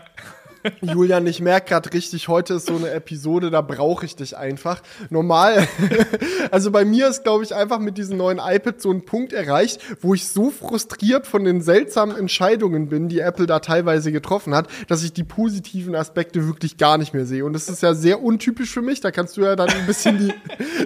Julian, 0.80 1.26
ich 1.26 1.40
merke 1.40 1.68
gerade 1.68 1.92
richtig, 1.92 2.28
heute 2.28 2.54
ist 2.54 2.66
so 2.66 2.76
eine 2.76 2.90
Episode, 2.90 3.50
da 3.50 3.60
brauche 3.60 4.06
ich 4.06 4.16
dich 4.16 4.36
einfach. 4.36 4.82
Normal, 5.10 5.68
also 6.50 6.70
bei 6.70 6.84
mir 6.84 7.08
ist, 7.08 7.22
glaube 7.22 7.44
ich, 7.44 7.54
einfach 7.54 7.78
mit 7.78 7.98
diesem 7.98 8.16
neuen 8.16 8.38
iPad 8.38 8.80
so 8.80 8.90
ein 8.90 9.04
Punkt 9.04 9.32
erreicht, 9.32 9.80
wo 10.00 10.14
ich 10.14 10.28
so 10.28 10.50
frustriert 10.50 11.26
von 11.26 11.44
den 11.44 11.60
seltsamen 11.60 12.16
Entscheidungen 12.16 12.88
bin, 12.88 13.08
die 13.08 13.20
Apple 13.20 13.46
da 13.46 13.58
teilweise 13.58 14.10
getroffen 14.10 14.54
hat, 14.54 14.68
dass 14.88 15.04
ich 15.04 15.12
die 15.12 15.24
positiven 15.24 15.94
Aspekte 15.94 16.46
wirklich 16.46 16.78
gar 16.78 16.96
nicht 16.96 17.12
mehr 17.12 17.26
sehe. 17.26 17.44
Und 17.44 17.52
das 17.52 17.68
ist 17.68 17.82
ja 17.82 17.94
sehr 17.94 18.22
untypisch 18.22 18.70
für 18.70 18.82
mich. 18.82 19.00
Da 19.00 19.10
kannst 19.10 19.36
du 19.36 19.42
ja 19.42 19.56
dann 19.56 19.68
ein 19.68 19.86
bisschen 19.86 20.18
die, 20.18 20.32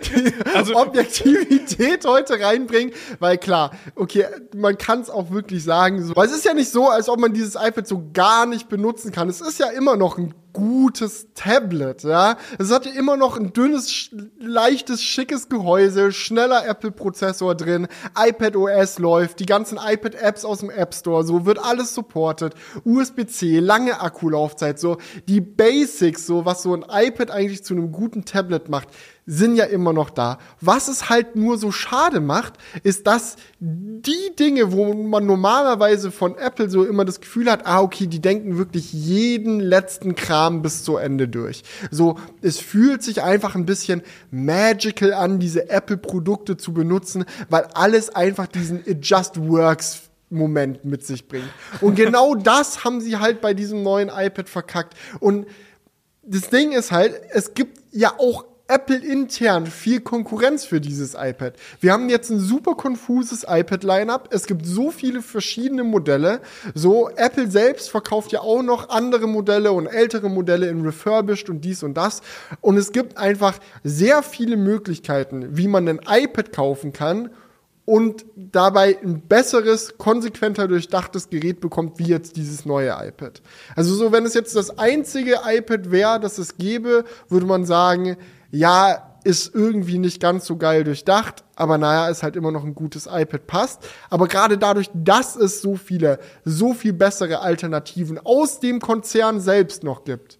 die 0.09 0.33
also, 0.55 0.75
Objektivität 0.77 2.05
heute 2.05 2.41
reinbringen, 2.41 2.93
weil 3.21 3.39
klar, 3.39 3.71
okay, 3.95 4.27
man 4.57 4.77
kann 4.77 5.01
es 5.01 5.11
auch 5.11 5.31
wirklich 5.31 5.63
sagen, 5.63 6.03
so, 6.03 6.17
weil 6.17 6.27
es 6.27 6.35
ist 6.35 6.45
ja 6.45 6.55
nicht 6.55 6.71
so, 6.71 6.89
als 6.89 7.09
ob 7.09 7.21
man 7.21 7.33
dieses 7.33 7.55
iPad 7.55 7.87
so 7.87 8.11
gar 8.13 8.47
nicht 8.47 8.69
benutzen 8.69 9.13
kann. 9.13 9.29
Es 9.29 9.41
ist 9.41 9.61
ja 9.61 9.68
immer 9.69 9.97
noch 9.97 10.19
ein 10.19 10.35
gutes 10.53 11.29
Tablet, 11.35 12.03
ja. 12.03 12.37
Es 12.59 12.73
hatte 12.73 12.89
immer 12.89 13.17
noch 13.17 13.39
ein 13.39 13.53
dünnes, 13.53 14.11
leichtes, 14.41 15.03
schickes 15.03 15.49
Gehäuse, 15.49 16.11
schneller 16.11 16.67
Apple-Prozessor 16.67 17.55
drin, 17.55 17.87
iPad 18.19 18.57
OS 18.57 18.99
läuft, 18.99 19.39
die 19.39 19.47
ganzen 19.47 19.79
iPad-Apps 19.79 20.45
aus 20.45 20.61
dem 20.61 20.71
App 20.71 20.95
Store, 20.95 21.25
so 21.25 21.47
wird 21.47 21.59
alles 21.59 21.95
supported, 21.95 22.55
USB-C, 22.85 23.61
lange 23.61 24.01
Akkulaufzeit, 24.01 24.81
so 24.81 24.97
die 25.29 25.41
Basics, 25.41 26.27
so 26.27 26.45
was 26.45 26.63
so 26.63 26.75
ein 26.75 26.85
iPad 26.89 27.31
eigentlich 27.31 27.63
zu 27.63 27.75
einem 27.75 27.93
guten 27.93 28.25
Tablet 28.25 28.69
macht 28.69 28.89
sind 29.31 29.57
ja 29.57 29.65
immer 29.67 29.93
noch 29.93 30.09
da. 30.09 30.39
Was 30.63 30.89
es 30.89 31.11
halt 31.11 31.37
nur 31.37 31.59
so 31.59 31.71
schade 31.71 32.19
macht, 32.19 32.55
ist, 32.83 33.07
dass 33.07 33.37
die 33.61 34.35
Dinge, 34.39 34.73
wo 34.73 34.95
man 34.95 35.27
normalerweise 35.27 36.11
von 36.11 36.35
Apple 36.39 36.71
so 36.71 36.83
immer 36.87 37.05
das 37.05 37.21
Gefühl 37.21 37.51
hat, 37.51 37.67
ah, 37.67 37.83
okay, 37.83 38.07
die 38.07 38.21
denken 38.21 38.57
wirklich 38.57 38.91
jeden 38.91 39.61
letzten 39.61 40.15
Kram 40.15 40.63
bis 40.63 40.83
zu 40.83 40.97
Ende 40.97 41.29
durch. 41.29 41.63
So, 41.91 42.17
es 42.41 42.59
fühlt 42.59 43.03
sich 43.03 43.23
einfach 43.23 43.55
ein 43.55 43.67
bisschen 43.67 44.01
magical 44.31 45.13
an, 45.13 45.39
diese 45.39 45.69
Apple-Produkte 45.69 46.57
zu 46.57 46.73
benutzen, 46.73 47.27
weil 47.51 47.69
alles 47.75 48.09
einfach 48.09 48.47
diesen 48.47 48.81
It 48.89 49.05
Just 49.05 49.39
Works 49.47 50.09
Moment 50.31 50.87
mit 50.87 51.05
sich 51.05 51.29
bringt. 51.29 51.49
Und 51.83 51.97
genau 51.97 52.35
das 52.35 52.83
haben 52.83 53.03
sie 53.03 53.19
halt 53.19 53.43
bei 53.43 53.53
diesem 53.53 53.83
neuen 53.83 54.09
iPad 54.09 54.49
verkackt. 54.49 54.95
Und 55.21 55.47
das 56.23 56.49
Ding 56.49 56.73
ist 56.73 56.93
halt, 56.93 57.21
es 57.31 57.53
gibt 57.53 57.79
ja 57.93 58.15
auch 58.19 58.48
Apple 58.69 58.99
intern 58.99 59.67
viel 59.67 60.01
Konkurrenz 60.01 60.67
für 60.67 60.79
dieses 60.79 61.15
iPad. 61.15 61.55
Wir 61.81 61.93
haben 61.93 62.11
jetzt 62.11 62.29
ein 62.31 62.39
super 62.39 62.75
konfuses 62.75 63.47
iPad-Lineup. 63.49 64.29
Es 64.31 64.47
gibt 64.47 64.67
so 64.67 64.91
viele 64.91 65.23
verschiedene 65.23 65.85
Modelle. 65.85 66.41
So, 66.75 67.09
Apple 67.09 67.51
selbst 67.51 67.89
verkauft 67.89 68.31
ja 68.33 68.41
auch 68.41 68.63
noch 68.63 68.91
andere 68.91 69.27
Modelle 69.27 69.73
und 69.73 69.87
ältere 69.87 70.29
Modelle 70.29 70.69
in 70.69 70.83
refurbished 70.83 71.49
und 71.49 71.63
dies 71.63 71.83
und 71.83 71.95
das. 71.95 72.21
Und 72.61 72.77
es 72.77 72.93
gibt 72.93 73.17
einfach 73.17 73.59
sehr 73.85 74.23
viele 74.23 74.59
Möglichkeiten, 74.59 75.57
wie 75.57 75.67
man 75.67 75.89
ein 75.89 76.01
iPad 76.07 76.53
kaufen 76.53 76.93
kann 76.93 77.31
und 77.87 78.27
dabei 78.37 78.99
ein 79.03 79.23
besseres, 79.23 79.97
konsequenter 79.97 80.69
durchdachtes 80.69 81.31
Gerät 81.31 81.61
bekommt, 81.61 81.99
wie 81.99 82.09
jetzt 82.09 82.37
dieses 82.37 82.67
neue 82.67 82.91
iPad. 82.91 83.41
Also 83.77 83.95
so, 83.95 84.13
wenn 84.13 84.27
es 84.27 84.35
jetzt 84.35 84.55
das 84.57 84.79
einzige 84.79 85.39
iPad 85.47 85.91
wäre, 85.91 86.21
das 86.21 86.37
es 86.37 86.59
gäbe, 86.59 87.07
würde 87.31 87.47
man 87.47 87.65
sagen, 87.65 88.19
ja, 88.51 89.09
ist 89.25 89.55
irgendwie 89.55 89.99
nicht 89.99 90.21
ganz 90.21 90.47
so 90.47 90.57
geil 90.57 90.85
durchdacht, 90.85 91.45
aber 91.57 91.77
naja, 91.77 92.09
ist 92.09 92.23
halt 92.23 92.37
immer 92.37 92.51
noch 92.51 92.65
ein 92.65 92.75
gutes 92.75 93.07
iPad 93.07 93.47
passt. 93.47 93.87
Aber 94.11 94.29
gerade 94.29 94.59
dadurch, 94.59 94.89
dass 94.95 95.37
es 95.37 95.61
so 95.61 95.77
viele, 95.77 96.19
so 96.45 96.73
viel 96.73 96.93
bessere 96.93 97.41
Alternativen 97.41 98.19
aus 98.19 98.61
dem 98.61 98.81
Konzern 98.81 99.41
selbst 99.41 99.85
noch 99.85 100.05
gibt, 100.05 100.39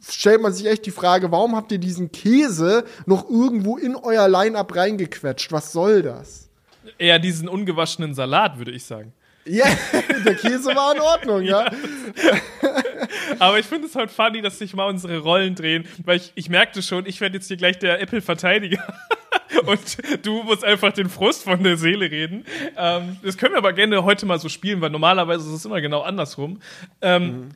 stellt 0.00 0.40
man 0.40 0.52
sich 0.52 0.66
echt 0.66 0.86
die 0.86 0.90
Frage, 0.90 1.32
warum 1.32 1.56
habt 1.56 1.72
ihr 1.72 1.78
diesen 1.78 2.12
Käse 2.12 2.84
noch 3.06 3.28
irgendwo 3.28 3.76
in 3.76 3.96
euer 3.96 4.28
Line-up 4.28 4.74
reingequetscht? 4.74 5.52
Was 5.52 5.72
soll 5.72 6.02
das? 6.02 6.48
Eher 6.98 7.18
diesen 7.18 7.48
ungewaschenen 7.48 8.14
Salat, 8.14 8.58
würde 8.58 8.72
ich 8.72 8.84
sagen. 8.84 9.12
Ja, 9.46 9.66
der 10.24 10.34
Käse 10.36 10.74
war 10.74 10.94
in 10.94 11.00
Ordnung, 11.00 11.42
ja. 11.42 11.70
Aber 13.38 13.58
ich 13.58 13.66
finde 13.66 13.86
es 13.86 13.94
halt 13.94 14.10
funny, 14.10 14.40
dass 14.40 14.58
sich 14.58 14.74
mal 14.74 14.88
unsere 14.88 15.18
Rollen 15.18 15.54
drehen, 15.54 15.86
weil 16.04 16.16
ich, 16.16 16.32
ich 16.34 16.48
merkte 16.48 16.82
schon, 16.82 17.06
ich 17.06 17.20
werde 17.20 17.36
jetzt 17.36 17.48
hier 17.48 17.56
gleich 17.56 17.78
der 17.78 18.00
Apple-Verteidiger. 18.00 18.82
Und 19.66 20.24
du 20.24 20.42
musst 20.42 20.64
einfach 20.64 20.92
den 20.92 21.08
Frust 21.08 21.44
von 21.44 21.62
der 21.62 21.76
Seele 21.76 22.10
reden. 22.10 22.44
Ähm, 22.76 23.18
das 23.22 23.36
können 23.36 23.52
wir 23.52 23.58
aber 23.58 23.72
gerne 23.72 24.02
heute 24.04 24.26
mal 24.26 24.38
so 24.38 24.48
spielen, 24.48 24.80
weil 24.80 24.90
normalerweise 24.90 25.46
ist 25.46 25.54
es 25.54 25.64
immer 25.64 25.80
genau 25.80 26.02
andersrum. 26.02 26.60
Ähm, 27.00 27.26
mhm. 27.26 27.48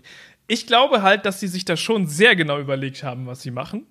Ich 0.46 0.66
glaube 0.66 1.03
halt, 1.03 1.27
dass 1.27 1.40
sie 1.40 1.48
sich 1.48 1.64
da 1.64 1.77
schon 1.77 2.07
sehr 2.07 2.37
genau 2.37 2.59
überlegt 2.59 3.03
haben, 3.03 3.27
was 3.27 3.42
sie 3.42 3.51
machen. 3.51 3.87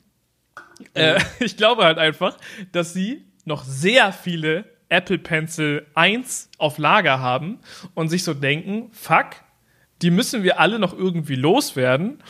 Mhm. 0.80 0.86
Äh, 0.94 1.20
ich 1.40 1.58
glaube 1.58 1.84
halt 1.84 1.98
einfach, 1.98 2.38
dass 2.72 2.94
sie 2.94 3.26
noch 3.46 3.64
sehr 3.64 4.12
viele 4.14 4.66
Apple 4.90 5.18
Pencil 5.18 5.86
1 5.96 6.50
auf 6.58 6.78
Lager 6.78 7.20
haben 7.20 7.60
und 7.94 8.10
sich 8.10 8.24
so 8.24 8.34
denken, 8.34 8.90
fuck, 8.92 9.28
die 10.02 10.12
müssen 10.12 10.44
wir 10.44 10.60
alle 10.60 10.80
noch 10.80 10.98
irgendwie 10.98 11.36
loswerden. 11.36 12.24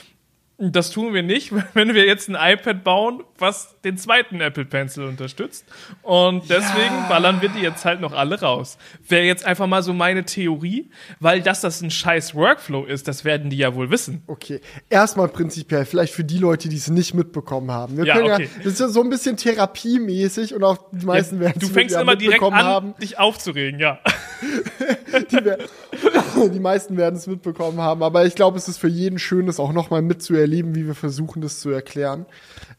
Das 0.57 0.89
tun 0.89 1.13
wir 1.13 1.23
nicht, 1.23 1.51
wenn 1.73 1.93
wir 1.93 2.05
jetzt 2.05 2.29
ein 2.29 2.35
iPad 2.35 2.83
bauen, 2.83 3.23
was 3.37 3.76
den 3.87 3.97
zweiten 3.97 4.41
Apple 4.41 4.65
Pencil 4.65 5.05
unterstützt. 5.05 5.65
Und 6.01 6.49
deswegen 6.49 6.95
ja. 6.95 7.07
ballern 7.09 7.41
wir 7.41 7.49
die 7.49 7.59
jetzt 7.59 7.85
halt 7.85 8.01
noch 8.01 8.13
alle 8.13 8.39
raus. 8.39 8.77
Wäre 9.07 9.25
jetzt 9.25 9.45
einfach 9.45 9.67
mal 9.67 9.81
so 9.81 9.93
meine 9.93 10.25
Theorie, 10.25 10.89
weil 11.19 11.41
dass 11.41 11.61
das 11.61 11.81
ein 11.81 11.91
scheiß 11.91 12.35
Workflow 12.35 12.85
ist, 12.85 13.07
das 13.07 13.23
werden 13.23 13.49
die 13.49 13.57
ja 13.57 13.73
wohl 13.75 13.89
wissen. 13.89 14.23
Okay. 14.27 14.61
Erstmal 14.89 15.29
prinzipiell, 15.29 15.85
vielleicht 15.85 16.13
für 16.13 16.23
die 16.23 16.37
Leute, 16.37 16.69
die 16.69 16.75
es 16.75 16.89
nicht 16.89 17.13
mitbekommen 17.13 17.71
haben. 17.71 17.97
Wir 17.97 18.05
ja, 18.05 18.17
okay. 18.17 18.43
ja, 18.43 18.49
das 18.63 18.73
ist 18.73 18.79
ja 18.79 18.89
so 18.89 19.01
ein 19.01 19.09
bisschen 19.09 19.37
therapiemäßig 19.37 20.53
und 20.53 20.63
auch 20.63 20.77
die 20.91 21.05
meisten 21.05 21.35
ja, 21.35 21.41
werden 21.41 21.61
es 21.61 21.67
Du 21.67 21.73
fängst 21.73 21.95
immer 21.95 22.15
direkt 22.15 22.43
an, 22.43 22.53
haben. 22.53 22.95
dich 23.01 23.17
aufzuregen, 23.17 23.79
ja. 23.79 23.99
die, 25.31 26.49
die, 26.51 26.59
meisten 26.59 26.97
werden 26.97 27.15
es 27.15 27.27
mitbekommen 27.27 27.79
haben, 27.79 28.03
aber 28.03 28.25
ich 28.25 28.35
glaube, 28.35 28.57
es 28.57 28.67
ist 28.67 28.77
für 28.77 28.87
jeden 28.87 29.19
schön, 29.19 29.47
das 29.47 29.59
auch 29.59 29.71
nochmal 29.71 30.01
mitzuerleben, 30.01 30.75
wie 30.75 30.85
wir 30.85 30.95
versuchen, 30.95 31.41
das 31.41 31.59
zu 31.59 31.69
erklären. 31.69 32.25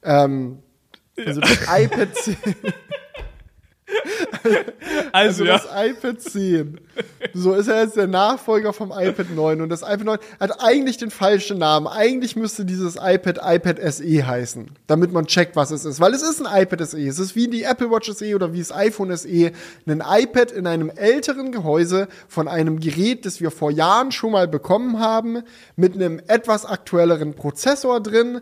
Ähm, 0.03 0.59
also 1.27 1.41
das 1.41 1.61
iPad 1.69 2.15
10. 2.15 2.37
Also, 4.43 4.59
also 5.13 5.45
ja. 5.45 5.53
das 5.53 5.67
iPad 5.75 6.21
10. 6.21 6.81
So 7.33 7.55
ist 7.55 7.69
er 7.69 7.83
jetzt 7.83 7.97
der 7.97 8.07
Nachfolger 8.07 8.73
vom 8.73 8.93
iPad 8.95 9.31
9. 9.35 9.61
Und 9.61 9.69
das 9.69 9.83
iPad 9.83 10.05
9 10.05 10.19
hat 10.41 10.61
eigentlich 10.61 10.99
den 10.99 11.11
falschen 11.11 11.59
Namen. 11.59 11.87
Eigentlich 11.87 12.37
müsste 12.37 12.65
dieses 12.65 12.97
iPad 12.97 13.41
iPad 13.43 13.79
SE 13.93 14.27
heißen, 14.27 14.71
damit 14.87 15.13
man 15.13 15.27
checkt, 15.27 15.57
was 15.57 15.71
es 15.71 15.85
ist. 15.85 16.01
Weil 16.01 16.15
es 16.15 16.23
ist 16.23 16.45
ein 16.45 16.63
iPad 16.63 16.87
SE. 16.89 17.01
Es 17.01 17.19
ist 17.19 17.35
wie 17.35 17.49
die 17.49 17.65
Apple 17.65 17.91
Watch 17.91 18.11
SE 18.13 18.35
oder 18.35 18.53
wie 18.53 18.59
das 18.59 18.73
iPhone 18.73 19.17
SE. 19.17 19.53
Ein 19.87 20.03
iPad 20.07 20.53
in 20.53 20.67
einem 20.67 20.91
älteren 20.91 21.53
Gehäuse 21.53 22.09
von 22.29 22.49
einem 22.49 22.81
Gerät, 22.81 23.25
das 23.27 23.41
wir 23.41 23.51
vor 23.51 23.71
Jahren 23.71 24.13
schon 24.13 24.33
mal 24.33 24.49
bekommen 24.49 24.99
haben, 24.99 25.43
mit 25.77 25.95
einem 25.95 26.21
etwas 26.27 26.67
aktuelleren 26.67 27.35
Prozessor 27.35 28.01
drin, 28.01 28.41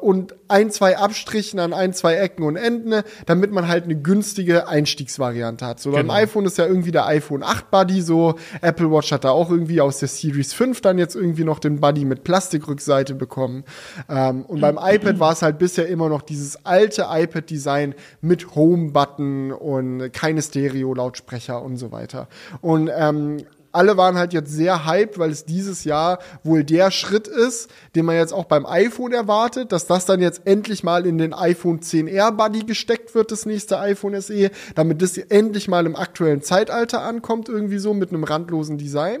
und 0.00 0.34
ein, 0.48 0.70
zwei 0.70 0.96
Abstrichen 0.96 1.60
an 1.60 1.74
ein, 1.74 1.92
zwei 1.92 2.14
Ecken 2.14 2.44
und 2.44 2.56
Enden, 2.56 3.02
damit 3.26 3.52
man 3.52 3.68
halt 3.68 3.84
eine 3.84 3.94
günstige 3.94 4.68
Einstiegsvariante 4.68 5.66
hat. 5.66 5.80
So 5.80 5.90
genau. 5.90 6.02
beim 6.02 6.10
iPhone 6.10 6.46
ist 6.46 6.56
ja 6.56 6.66
irgendwie 6.66 6.92
der 6.92 7.06
iPhone 7.06 7.42
8 7.42 7.70
Buddy 7.70 8.00
so. 8.00 8.36
Apple 8.62 8.90
Watch 8.90 9.12
hat 9.12 9.24
da 9.24 9.30
auch 9.30 9.50
irgendwie 9.50 9.80
aus 9.82 9.98
der 9.98 10.08
Series 10.08 10.54
5 10.54 10.80
dann 10.80 10.98
jetzt 10.98 11.14
irgendwie 11.14 11.44
noch 11.44 11.58
den 11.58 11.80
Buddy 11.80 12.06
mit 12.06 12.24
Plastikrückseite 12.24 13.14
bekommen. 13.14 13.64
Ähm, 14.08 14.46
und 14.46 14.60
beim 14.60 14.78
iPad 14.82 15.20
war 15.20 15.32
es 15.32 15.42
halt 15.42 15.58
bisher 15.58 15.86
immer 15.88 16.08
noch 16.08 16.22
dieses 16.22 16.64
alte 16.64 17.06
iPad-Design 17.10 17.94
mit 18.22 18.54
Home-Button 18.54 19.52
und 19.52 20.10
keine 20.12 20.40
Stereo-Lautsprecher 20.40 21.60
und 21.60 21.76
so 21.76 21.92
weiter. 21.92 22.28
Und 22.62 22.90
ähm, 22.94 23.44
alle 23.72 23.96
waren 23.96 24.16
halt 24.16 24.32
jetzt 24.32 24.52
sehr 24.52 24.86
hyped, 24.86 25.18
weil 25.18 25.30
es 25.30 25.44
dieses 25.44 25.84
Jahr 25.84 26.18
wohl 26.42 26.64
der 26.64 26.90
Schritt 26.90 27.28
ist, 27.28 27.70
den 27.94 28.04
man 28.04 28.16
jetzt 28.16 28.32
auch 28.32 28.44
beim 28.44 28.66
iPhone 28.66 29.12
erwartet, 29.12 29.72
dass 29.72 29.86
das 29.86 30.06
dann 30.06 30.20
jetzt 30.20 30.42
endlich 30.44 30.82
mal 30.82 31.06
in 31.06 31.18
den 31.18 31.32
iPhone 31.32 31.80
10R 31.80 32.32
Buddy 32.32 32.60
gesteckt 32.60 33.14
wird, 33.14 33.30
das 33.32 33.46
nächste 33.46 33.78
iPhone 33.78 34.20
SE, 34.20 34.50
damit 34.74 35.02
das 35.02 35.16
endlich 35.18 35.68
mal 35.68 35.86
im 35.86 35.96
aktuellen 35.96 36.42
Zeitalter 36.42 37.02
ankommt, 37.02 37.48
irgendwie 37.48 37.78
so 37.78 37.94
mit 37.94 38.10
einem 38.10 38.24
randlosen 38.24 38.78
Design. 38.78 39.20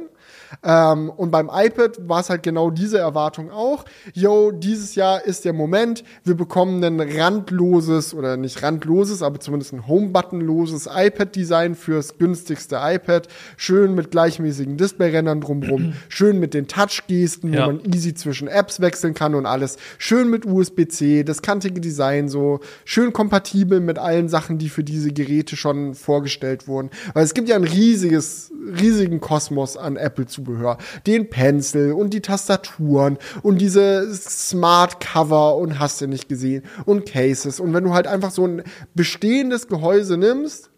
Ähm, 0.62 1.10
und 1.10 1.30
beim 1.30 1.50
iPad 1.52 2.08
war 2.08 2.20
es 2.20 2.30
halt 2.30 2.42
genau 2.42 2.70
diese 2.70 2.98
Erwartung 2.98 3.50
auch. 3.50 3.84
Yo, 4.14 4.50
dieses 4.50 4.94
Jahr 4.94 5.24
ist 5.24 5.44
der 5.44 5.52
Moment, 5.52 6.04
wir 6.24 6.34
bekommen 6.34 6.82
ein 6.82 7.00
randloses 7.00 8.14
oder 8.14 8.36
nicht 8.36 8.62
randloses, 8.62 9.22
aber 9.22 9.40
zumindest 9.40 9.72
ein 9.72 9.86
Home-Button-loses 9.86 10.88
iPad-Design 10.92 11.74
fürs 11.74 12.18
günstigste 12.18 12.80
iPad. 12.82 13.28
Schön 13.56 13.94
mit 13.94 14.10
gleichmäßigen 14.10 14.76
Display-Rändern 14.76 15.40
drumrum. 15.40 15.94
schön 16.08 16.38
mit 16.38 16.54
den 16.54 16.66
Touch-Gesten, 16.66 17.52
ja. 17.52 17.66
wo 17.66 17.72
man 17.72 17.84
easy 17.92 18.14
zwischen 18.14 18.48
Apps 18.48 18.80
wechseln 18.80 19.14
kann 19.14 19.34
und 19.34 19.46
alles. 19.46 19.76
Schön 19.98 20.30
mit 20.30 20.46
USB-C, 20.46 21.24
das 21.24 21.42
kantige 21.42 21.80
Design 21.80 22.28
so. 22.28 22.60
Schön 22.84 23.12
kompatibel 23.12 23.80
mit 23.80 23.98
allen 23.98 24.28
Sachen, 24.28 24.58
die 24.58 24.68
für 24.68 24.84
diese 24.84 25.12
Geräte 25.12 25.56
schon 25.56 25.94
vorgestellt 25.94 26.68
wurden. 26.68 26.90
Weil 27.14 27.24
es 27.24 27.34
gibt 27.34 27.48
ja 27.48 27.56
ein 27.56 27.64
riesiges, 27.64 28.52
riesigen 28.80 29.20
Kosmos 29.20 29.76
an 29.76 29.96
Apple 29.96 30.26
zu 30.26 30.39
Zubehör, 30.40 30.78
den 31.06 31.28
Pencil 31.28 31.92
und 31.92 32.14
die 32.14 32.20
Tastaturen 32.20 33.18
und 33.42 33.60
diese 33.60 34.12
Smart 34.14 35.00
Cover 35.00 35.56
und 35.56 35.78
hast 35.78 36.00
du 36.00 36.06
nicht 36.06 36.28
gesehen 36.28 36.64
und 36.86 37.06
Cases. 37.06 37.60
Und 37.60 37.74
wenn 37.74 37.84
du 37.84 37.92
halt 37.92 38.06
einfach 38.06 38.30
so 38.30 38.46
ein 38.46 38.62
bestehendes 38.94 39.68
Gehäuse 39.68 40.16
nimmst 40.16 40.70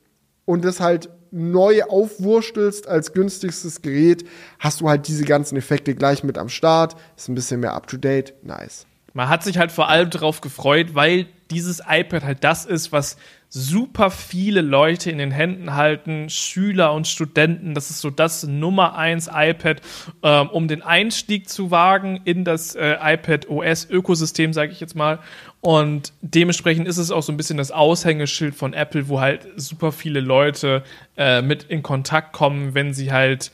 und 0.45 0.65
das 0.65 0.81
halt 0.81 1.11
neu 1.31 1.85
aufwurstelst 1.85 2.89
als 2.89 3.13
günstigstes 3.13 3.81
Gerät, 3.83 4.25
hast 4.59 4.81
du 4.81 4.89
halt 4.89 5.09
diese 5.09 5.25
ganzen 5.25 5.57
Effekte 5.57 5.95
gleich 5.95 6.25
mit 6.25 6.37
am 6.37 6.49
Start. 6.49 6.97
Ist 7.17 7.29
ein 7.29 7.35
bisschen 7.35 7.61
mehr 7.61 7.75
up 7.75 7.87
to 7.87 7.97
date. 7.97 8.35
Nice. 8.43 8.87
Man 9.15 9.29
hat 9.29 9.43
sich 9.43 9.59
halt 9.59 9.73
vor 9.73 9.89
allem 9.89 10.11
darauf 10.11 10.41
gefreut, 10.41 10.95
weil 10.95 11.27
dieses 11.51 11.83
iPad 11.87 12.25
halt 12.25 12.45
das 12.45 12.65
ist, 12.65 12.93
was 12.93 13.17
super 13.55 14.11
viele 14.11 14.63
Leute 14.63 15.11
in 15.11 15.19
den 15.19 15.31
Händen 15.31 15.75
halten, 15.75 16.31
Schüler 16.31 16.95
und 16.95 17.07
Studenten. 17.07 17.75
Das 17.75 17.91
ist 17.91 18.01
so 18.01 18.09
das 18.09 18.45
Nummer 18.45 18.97
eins 18.97 19.29
iPad, 19.31 19.83
ähm, 20.23 20.49
um 20.49 20.69
den 20.69 20.81
Einstieg 20.81 21.51
zu 21.51 21.71
wagen 21.71 22.23
in 22.25 22.45
das 22.45 22.75
äh, 22.75 22.97
iPad 23.03 23.51
OS 23.51 23.89
Ökosystem, 23.91 24.55
sage 24.55 24.73
ich 24.73 24.81
jetzt 24.81 24.97
mal. 24.97 25.19
Und 25.61 26.15
dementsprechend 26.23 26.89
ist 26.89 26.97
es 26.97 27.11
auch 27.11 27.23
so 27.23 27.31
ein 27.31 27.37
bisschen 27.37 27.59
das 27.59 27.71
Aushängeschild 27.71 28.55
von 28.55 28.73
Apple, 28.73 29.09
wo 29.09 29.21
halt 29.21 29.47
super 29.57 29.93
viele 29.93 30.21
Leute 30.21 30.83
äh, 31.19 31.43
mit 31.43 31.65
in 31.65 31.83
Kontakt 31.83 32.33
kommen, 32.33 32.73
wenn 32.75 32.95
sie 32.95 33.13
halt 33.13 33.53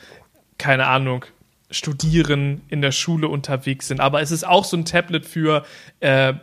keine 0.58 0.86
Ahnung 0.86 1.24
studieren, 1.70 2.62
in 2.68 2.80
der 2.80 2.92
Schule 2.92 3.28
unterwegs 3.28 3.88
sind. 3.88 4.00
Aber 4.00 4.20
es 4.22 4.30
ist 4.30 4.46
auch 4.46 4.64
so 4.64 4.76
ein 4.76 4.84
Tablet 4.84 5.26
für 5.26 5.64
äh, 6.00 6.34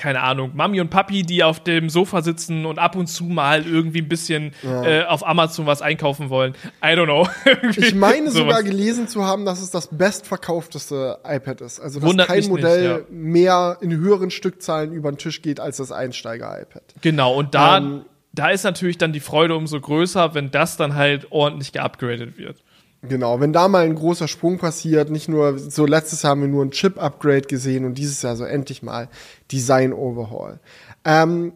keine 0.00 0.22
Ahnung, 0.22 0.52
Mami 0.54 0.80
und 0.80 0.88
Papi, 0.88 1.24
die 1.24 1.44
auf 1.44 1.60
dem 1.62 1.90
Sofa 1.90 2.22
sitzen 2.22 2.64
und 2.64 2.78
ab 2.78 2.96
und 2.96 3.06
zu 3.06 3.24
mal 3.24 3.66
irgendwie 3.66 4.00
ein 4.00 4.08
bisschen 4.08 4.52
ja. 4.62 4.84
äh, 4.84 5.04
auf 5.04 5.26
Amazon 5.26 5.66
was 5.66 5.82
einkaufen 5.82 6.30
wollen. 6.30 6.54
I 6.82 6.88
don't 6.88 7.04
know. 7.04 7.28
ich 7.76 7.94
meine 7.94 8.30
sogar 8.30 8.62
gelesen 8.62 9.08
zu 9.08 9.26
haben, 9.26 9.44
dass 9.44 9.60
es 9.60 9.70
das 9.70 9.88
bestverkaufteste 9.88 11.18
iPad 11.22 11.60
ist. 11.60 11.80
Also 11.80 12.00
dass 12.00 12.08
Wundert 12.08 12.28
kein 12.28 12.48
Modell 12.48 12.94
nicht, 12.94 13.10
ja. 13.10 13.14
mehr 13.14 13.78
in 13.82 13.94
höheren 13.94 14.30
Stückzahlen 14.30 14.92
über 14.92 15.12
den 15.12 15.18
Tisch 15.18 15.42
geht 15.42 15.60
als 15.60 15.76
das 15.76 15.92
Einsteiger-iPad. 15.92 16.82
Genau, 17.02 17.34
und 17.34 17.54
da, 17.54 17.76
ähm, 17.76 18.06
da 18.32 18.48
ist 18.48 18.64
natürlich 18.64 18.96
dann 18.96 19.12
die 19.12 19.20
Freude 19.20 19.54
umso 19.54 19.78
größer, 19.80 20.34
wenn 20.34 20.50
das 20.50 20.78
dann 20.78 20.94
halt 20.94 21.26
ordentlich 21.30 21.72
geupgradet 21.72 22.38
wird. 22.38 22.62
Genau, 23.02 23.40
wenn 23.40 23.52
da 23.54 23.68
mal 23.68 23.84
ein 23.84 23.94
großer 23.94 24.28
Sprung 24.28 24.58
passiert, 24.58 25.10
nicht 25.10 25.28
nur, 25.28 25.58
so 25.58 25.86
letztes 25.86 26.22
Jahr 26.22 26.32
haben 26.32 26.42
wir 26.42 26.48
nur 26.48 26.64
ein 26.64 26.70
Chip-Upgrade 26.70 27.42
gesehen 27.42 27.86
und 27.86 27.94
dieses 27.94 28.20
Jahr 28.20 28.36
so 28.36 28.44
endlich 28.44 28.82
mal 28.82 29.08
Design-Overhaul. 29.50 30.60
Ähm, 31.04 31.52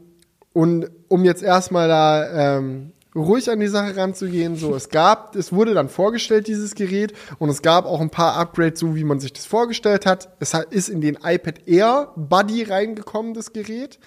und 0.54 0.90
um 1.08 1.24
jetzt 1.24 1.42
erstmal 1.42 1.88
da 1.88 2.56
ähm, 2.56 2.92
ruhig 3.14 3.50
an 3.50 3.60
die 3.60 3.68
Sache 3.68 3.96
ranzugehen. 3.96 4.56
So, 4.56 4.74
es 4.74 4.88
gab, 4.88 5.36
es 5.36 5.52
wurde 5.52 5.74
dann 5.74 5.88
vorgestellt, 5.88 6.46
dieses 6.46 6.74
Gerät, 6.74 7.12
und 7.38 7.48
es 7.48 7.62
gab 7.62 7.86
auch 7.86 8.00
ein 8.00 8.10
paar 8.10 8.36
Upgrades, 8.36 8.80
so 8.80 8.96
wie 8.96 9.04
man 9.04 9.20
sich 9.20 9.32
das 9.32 9.46
vorgestellt 9.46 10.06
hat. 10.06 10.30
Es 10.40 10.54
ist 10.70 10.88
in 10.88 11.00
den 11.00 11.18
iPad 11.22 11.66
Air 11.66 12.12
Buddy 12.16 12.64
reingekommen, 12.64 13.34
das 13.34 13.52
Gerät. 13.52 13.98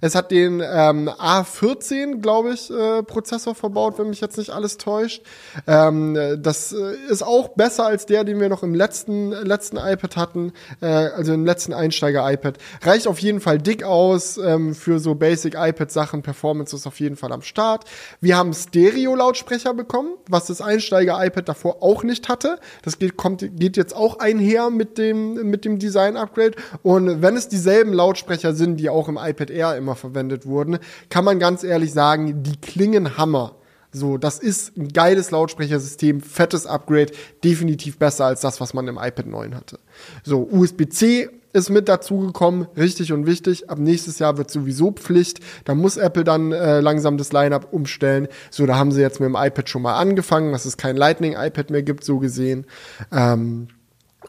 Es 0.00 0.14
hat 0.14 0.30
den 0.30 0.60
ähm, 0.60 1.08
A14, 1.08 2.20
glaube 2.20 2.52
ich, 2.52 2.70
äh, 2.70 3.02
Prozessor 3.02 3.54
verbaut, 3.54 3.98
wenn 3.98 4.08
mich 4.08 4.20
jetzt 4.20 4.38
nicht 4.38 4.50
alles 4.50 4.76
täuscht. 4.78 5.22
Ähm, 5.66 6.16
das 6.38 6.72
äh, 6.72 6.94
ist 7.08 7.22
auch 7.22 7.48
besser 7.50 7.86
als 7.86 8.06
der, 8.06 8.24
den 8.24 8.40
wir 8.40 8.48
noch 8.48 8.62
im 8.62 8.74
letzten, 8.74 9.30
letzten 9.30 9.76
iPad 9.76 10.16
hatten, 10.16 10.52
äh, 10.80 10.86
also 10.86 11.32
im 11.32 11.44
letzten 11.44 11.72
Einsteiger-iPad. 11.72 12.58
Reicht 12.82 13.06
auf 13.06 13.18
jeden 13.18 13.40
Fall 13.40 13.58
dick 13.58 13.84
aus 13.84 14.38
ähm, 14.38 14.74
für 14.74 14.98
so 14.98 15.14
Basic-iPad-Sachen. 15.14 16.22
Performance 16.22 16.74
ist 16.74 16.86
auf 16.86 17.00
jeden 17.00 17.16
Fall 17.16 17.32
am 17.32 17.42
Start. 17.42 17.84
Wir 18.20 18.36
haben 18.36 18.52
Stereo-Lautsprecher 18.52 19.74
bekommen, 19.74 20.10
was 20.28 20.46
das 20.46 20.60
Einsteiger-iPad 20.60 21.48
davor 21.48 21.82
auch 21.82 22.02
nicht 22.02 22.28
hatte. 22.28 22.58
Das 22.82 22.98
geht, 22.98 23.16
kommt, 23.16 23.44
geht 23.58 23.76
jetzt 23.76 23.94
auch 23.94 24.18
einher 24.18 24.70
mit 24.70 24.98
dem, 24.98 25.34
mit 25.48 25.64
dem 25.64 25.78
Design-Upgrade. 25.78 26.52
Und 26.82 27.22
wenn 27.22 27.36
es 27.36 27.48
dieselben 27.48 27.92
Lautsprecher 27.92 28.54
sind, 28.54 28.76
die 28.78 28.90
auch 28.90 29.08
im 29.08 29.18
iPad 29.20 29.50
Air 29.50 29.76
immer 29.86 29.94
verwendet 29.94 30.46
wurden, 30.46 30.78
kann 31.08 31.24
man 31.24 31.38
ganz 31.38 31.62
ehrlich 31.62 31.92
sagen, 31.92 32.42
die 32.42 32.56
klingen 32.56 33.16
Hammer. 33.16 33.54
So, 33.92 34.18
das 34.18 34.40
ist 34.40 34.76
ein 34.76 34.88
geiles 34.88 35.30
Lautsprechersystem, 35.30 36.20
fettes 36.20 36.66
Upgrade, 36.66 37.12
definitiv 37.44 37.98
besser 37.98 38.26
als 38.26 38.40
das, 38.40 38.60
was 38.60 38.74
man 38.74 38.88
im 38.88 38.98
iPad 38.98 39.26
9 39.26 39.54
hatte. 39.54 39.78
So, 40.24 40.46
USB-C 40.50 41.30
ist 41.52 41.70
mit 41.70 41.88
dazugekommen, 41.88 42.66
richtig 42.76 43.12
und 43.12 43.26
wichtig. 43.26 43.70
Ab 43.70 43.78
nächstes 43.78 44.18
Jahr 44.18 44.36
wird 44.36 44.50
sowieso 44.50 44.90
Pflicht. 44.90 45.40
Da 45.64 45.74
muss 45.74 45.96
Apple 45.96 46.24
dann 46.24 46.52
äh, 46.52 46.80
langsam 46.80 47.16
das 47.16 47.32
Lineup 47.32 47.72
umstellen. 47.72 48.28
So, 48.50 48.66
da 48.66 48.76
haben 48.76 48.92
sie 48.92 49.00
jetzt 49.00 49.20
mit 49.20 49.28
dem 49.28 49.36
iPad 49.36 49.70
schon 49.70 49.82
mal 49.82 49.96
angefangen, 49.96 50.52
dass 50.52 50.66
es 50.66 50.76
kein 50.76 50.96
Lightning-iPad 50.96 51.70
mehr 51.70 51.82
gibt, 51.82 52.04
so 52.04 52.18
gesehen. 52.18 52.66
Ähm, 53.10 53.68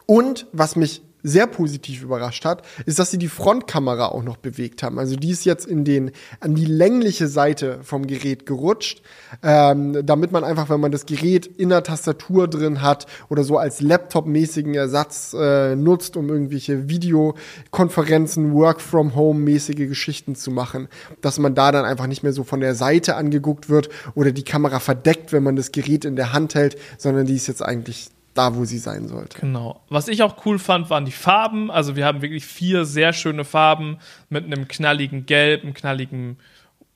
und 0.06 0.46
was 0.52 0.76
mich 0.76 1.02
sehr 1.28 1.46
positiv 1.46 2.02
überrascht 2.02 2.44
hat, 2.44 2.62
ist, 2.86 2.98
dass 2.98 3.10
sie 3.10 3.18
die 3.18 3.28
Frontkamera 3.28 4.06
auch 4.06 4.22
noch 4.22 4.36
bewegt 4.36 4.82
haben. 4.82 4.98
Also 4.98 5.16
die 5.16 5.30
ist 5.30 5.44
jetzt 5.44 5.66
in 5.66 5.84
den 5.84 6.10
an 6.40 6.54
die 6.54 6.64
längliche 6.64 7.28
Seite 7.28 7.80
vom 7.82 8.06
Gerät 8.06 8.46
gerutscht, 8.46 9.02
ähm, 9.42 10.04
damit 10.04 10.32
man 10.32 10.44
einfach, 10.44 10.70
wenn 10.70 10.80
man 10.80 10.92
das 10.92 11.06
Gerät 11.06 11.46
in 11.46 11.68
der 11.68 11.82
Tastatur 11.82 12.48
drin 12.48 12.82
hat 12.82 13.06
oder 13.28 13.44
so 13.44 13.58
als 13.58 13.80
Laptop-mäßigen 13.80 14.74
Ersatz 14.74 15.34
äh, 15.38 15.76
nutzt, 15.76 16.16
um 16.16 16.28
irgendwelche 16.28 16.88
Videokonferenzen, 16.88 18.52
Work-from-Home-mäßige 18.52 19.88
Geschichten 19.88 20.34
zu 20.34 20.50
machen, 20.50 20.88
dass 21.20 21.38
man 21.38 21.54
da 21.54 21.72
dann 21.72 21.84
einfach 21.84 22.06
nicht 22.06 22.22
mehr 22.22 22.32
so 22.32 22.44
von 22.44 22.60
der 22.60 22.74
Seite 22.74 23.16
angegucckt 23.16 23.68
wird 23.68 23.88
oder 24.14 24.32
die 24.32 24.44
Kamera 24.44 24.80
verdeckt, 24.80 25.32
wenn 25.32 25.42
man 25.42 25.56
das 25.56 25.72
Gerät 25.72 26.04
in 26.04 26.16
der 26.16 26.32
Hand 26.32 26.54
hält, 26.54 26.76
sondern 26.96 27.26
die 27.26 27.36
ist 27.36 27.46
jetzt 27.46 27.62
eigentlich 27.62 28.10
da, 28.38 28.54
wo 28.54 28.64
sie 28.64 28.78
sein 28.78 29.08
sollte. 29.08 29.40
Genau. 29.40 29.80
Was 29.88 30.08
ich 30.08 30.22
auch 30.22 30.46
cool 30.46 30.58
fand, 30.58 30.88
waren 30.90 31.04
die 31.04 31.12
Farben. 31.12 31.70
Also 31.70 31.96
wir 31.96 32.06
haben 32.06 32.22
wirklich 32.22 32.46
vier 32.46 32.84
sehr 32.84 33.12
schöne 33.12 33.44
Farben 33.44 33.98
mit 34.28 34.44
einem 34.44 34.68
knalligen 34.68 35.26
Gelb, 35.26 35.64
einem 35.64 35.74
knalligen 35.74 36.38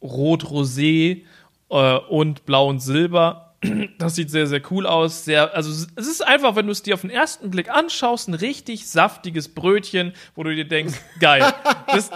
Rot-Rosé 0.01 1.23
äh, 1.69 1.97
und 2.09 2.47
Blau 2.47 2.69
und 2.69 2.81
Silber. 2.81 3.49
Das 3.99 4.17
sieht 4.17 4.29
sehr, 4.31 4.49
sehr 4.49 4.61
cool 4.73 4.87
aus. 4.87 5.25
Sehr, 5.25 5.55
also 5.55 5.71
es 5.71 6.07
ist 6.09 6.27
einfach, 6.27 6.57
wenn 6.57 6.67
du 6.67 6.73
es 6.73 6.83
dir 6.83 6.95
auf 6.95 7.03
den 7.03 7.11
ersten 7.11 7.51
Blick 7.51 7.71
anschaust, 7.71 8.29
ein 8.29 8.35
richtig 8.35 8.89
saftiges 8.89 9.49
Brötchen, 9.49 10.15
wo 10.35 10.43
du 10.43 10.55
dir 10.55 10.67
denkst, 10.67 10.95
geil. 11.21 11.45
Das, 11.87 12.11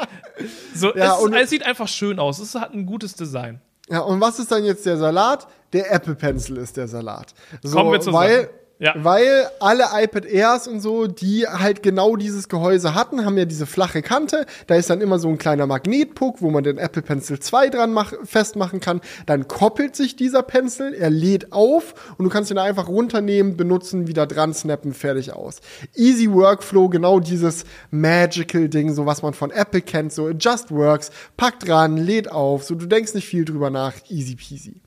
so, 0.74 0.94
ja, 0.96 1.16
es, 1.16 1.32
es, 1.44 1.50
sieht 1.50 1.64
einfach 1.64 1.86
schön 1.86 2.18
aus. 2.18 2.40
Es 2.40 2.54
hat 2.56 2.74
ein 2.74 2.84
gutes 2.84 3.14
Design. 3.14 3.60
Ja, 3.88 4.00
und 4.00 4.20
was 4.20 4.40
ist 4.40 4.50
dann 4.50 4.64
jetzt 4.64 4.84
der 4.86 4.96
Salat? 4.96 5.46
Der 5.72 5.92
Apple 5.92 6.16
Pencil 6.16 6.56
ist 6.56 6.76
der 6.76 6.88
Salat. 6.88 7.32
So, 7.62 7.76
Kommen 7.76 7.92
wir 7.92 8.00
zusammen. 8.00 8.18
Weil 8.18 8.50
ja. 8.78 8.94
Weil 8.96 9.48
alle 9.58 9.84
iPad 9.94 10.26
Airs 10.26 10.68
und 10.68 10.80
so, 10.80 11.06
die 11.06 11.46
halt 11.46 11.82
genau 11.82 12.16
dieses 12.16 12.50
Gehäuse 12.50 12.94
hatten, 12.94 13.24
haben 13.24 13.38
ja 13.38 13.46
diese 13.46 13.64
flache 13.64 14.02
Kante. 14.02 14.44
Da 14.66 14.74
ist 14.74 14.90
dann 14.90 15.00
immer 15.00 15.18
so 15.18 15.28
ein 15.28 15.38
kleiner 15.38 15.66
Magnetpuck, 15.66 16.42
wo 16.42 16.50
man 16.50 16.62
den 16.62 16.76
Apple 16.76 17.00
Pencil 17.00 17.40
2 17.40 17.70
dran 17.70 17.92
mach, 17.94 18.12
festmachen 18.24 18.80
kann. 18.80 19.00
Dann 19.24 19.48
koppelt 19.48 19.96
sich 19.96 20.14
dieser 20.14 20.42
Pencil, 20.42 20.92
er 20.92 21.08
lädt 21.08 21.52
auf 21.52 21.94
und 22.18 22.26
du 22.26 22.30
kannst 22.30 22.50
ihn 22.50 22.58
einfach 22.58 22.88
runternehmen, 22.88 23.56
benutzen, 23.56 24.08
wieder 24.08 24.26
dran 24.26 24.52
snappen, 24.52 24.92
fertig 24.92 25.32
aus. 25.32 25.60
Easy 25.94 26.30
Workflow, 26.30 26.90
genau 26.90 27.18
dieses 27.18 27.64
Magical 27.90 28.68
Ding, 28.68 28.92
so 28.92 29.06
was 29.06 29.22
man 29.22 29.32
von 29.32 29.50
Apple 29.52 29.80
kennt, 29.80 30.12
so 30.12 30.28
it 30.28 30.44
just 30.44 30.70
works, 30.70 31.10
packt 31.38 31.66
dran, 31.66 31.96
lädt 31.96 32.30
auf, 32.30 32.64
so 32.64 32.74
du 32.74 32.84
denkst 32.84 33.14
nicht 33.14 33.26
viel 33.26 33.46
drüber 33.46 33.70
nach, 33.70 33.94
easy 34.10 34.36
peasy. 34.36 34.82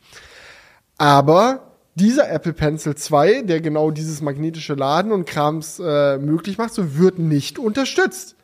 Aber 0.99 1.68
dieser 1.99 2.29
Apple 2.29 2.53
Pencil 2.53 2.95
2, 2.95 3.43
der 3.43 3.61
genau 3.61 3.91
dieses 3.91 4.21
magnetische 4.21 4.73
Laden 4.73 5.11
und 5.11 5.25
Krams 5.25 5.79
äh, 5.79 6.17
möglich 6.17 6.57
macht, 6.57 6.73
so 6.73 6.97
wird 6.97 7.19
nicht 7.19 7.59
unterstützt 7.59 8.35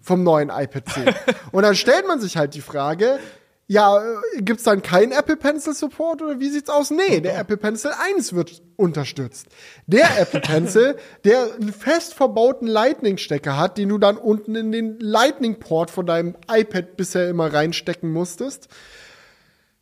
vom 0.00 0.22
neuen 0.22 0.50
iPad 0.50 0.88
10. 0.88 1.04
und 1.52 1.62
dann 1.62 1.74
stellt 1.74 2.06
man 2.06 2.20
sich 2.20 2.36
halt 2.36 2.54
die 2.54 2.60
Frage, 2.60 3.18
ja, 3.66 3.98
äh, 3.98 4.42
gibt's 4.42 4.64
dann 4.64 4.82
keinen 4.82 5.12
Apple 5.12 5.36
Pencil 5.36 5.74
Support 5.74 6.22
oder 6.22 6.38
wie 6.38 6.50
sieht's 6.50 6.68
aus? 6.68 6.90
Nee, 6.90 7.20
der 7.20 7.38
Apple 7.38 7.56
Pencil 7.56 7.92
1 8.16 8.34
wird 8.34 8.62
unterstützt. 8.76 9.46
Der 9.86 10.20
Apple 10.20 10.40
Pencil, 10.42 10.96
der 11.24 11.54
einen 11.54 11.72
fest 11.72 12.14
verbauten 12.14 12.66
Lightning 12.66 13.16
Stecker 13.16 13.56
hat, 13.56 13.78
den 13.78 13.88
du 13.88 13.98
dann 13.98 14.16
unten 14.16 14.54
in 14.54 14.72
den 14.72 15.00
Lightning 15.00 15.58
Port 15.60 15.90
von 15.90 16.06
deinem 16.06 16.36
iPad 16.50 16.96
bisher 16.96 17.28
immer 17.28 17.52
reinstecken 17.52 18.12
musstest. 18.12 18.68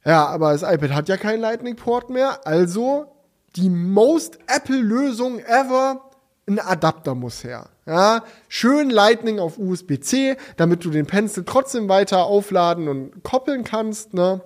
Ja, 0.04 0.26
aber 0.26 0.52
das 0.52 0.62
iPad 0.62 0.94
hat 0.94 1.08
ja 1.08 1.16
keinen 1.16 1.40
Lightning 1.40 1.76
Port 1.76 2.10
mehr, 2.10 2.46
also 2.46 3.06
die 3.56 3.70
most 3.70 4.38
Apple-Lösung 4.46 5.38
ever, 5.40 6.10
ein 6.46 6.58
Adapter 6.58 7.14
muss 7.14 7.44
her. 7.44 7.68
Ja, 7.86 8.22
schön 8.48 8.90
Lightning 8.90 9.38
auf 9.38 9.58
USB-C, 9.58 10.36
damit 10.56 10.84
du 10.84 10.90
den 10.90 11.06
Pencil 11.06 11.44
trotzdem 11.44 11.88
weiter 11.88 12.24
aufladen 12.24 12.88
und 12.88 13.22
koppeln 13.22 13.64
kannst, 13.64 14.14
ne? 14.14 14.40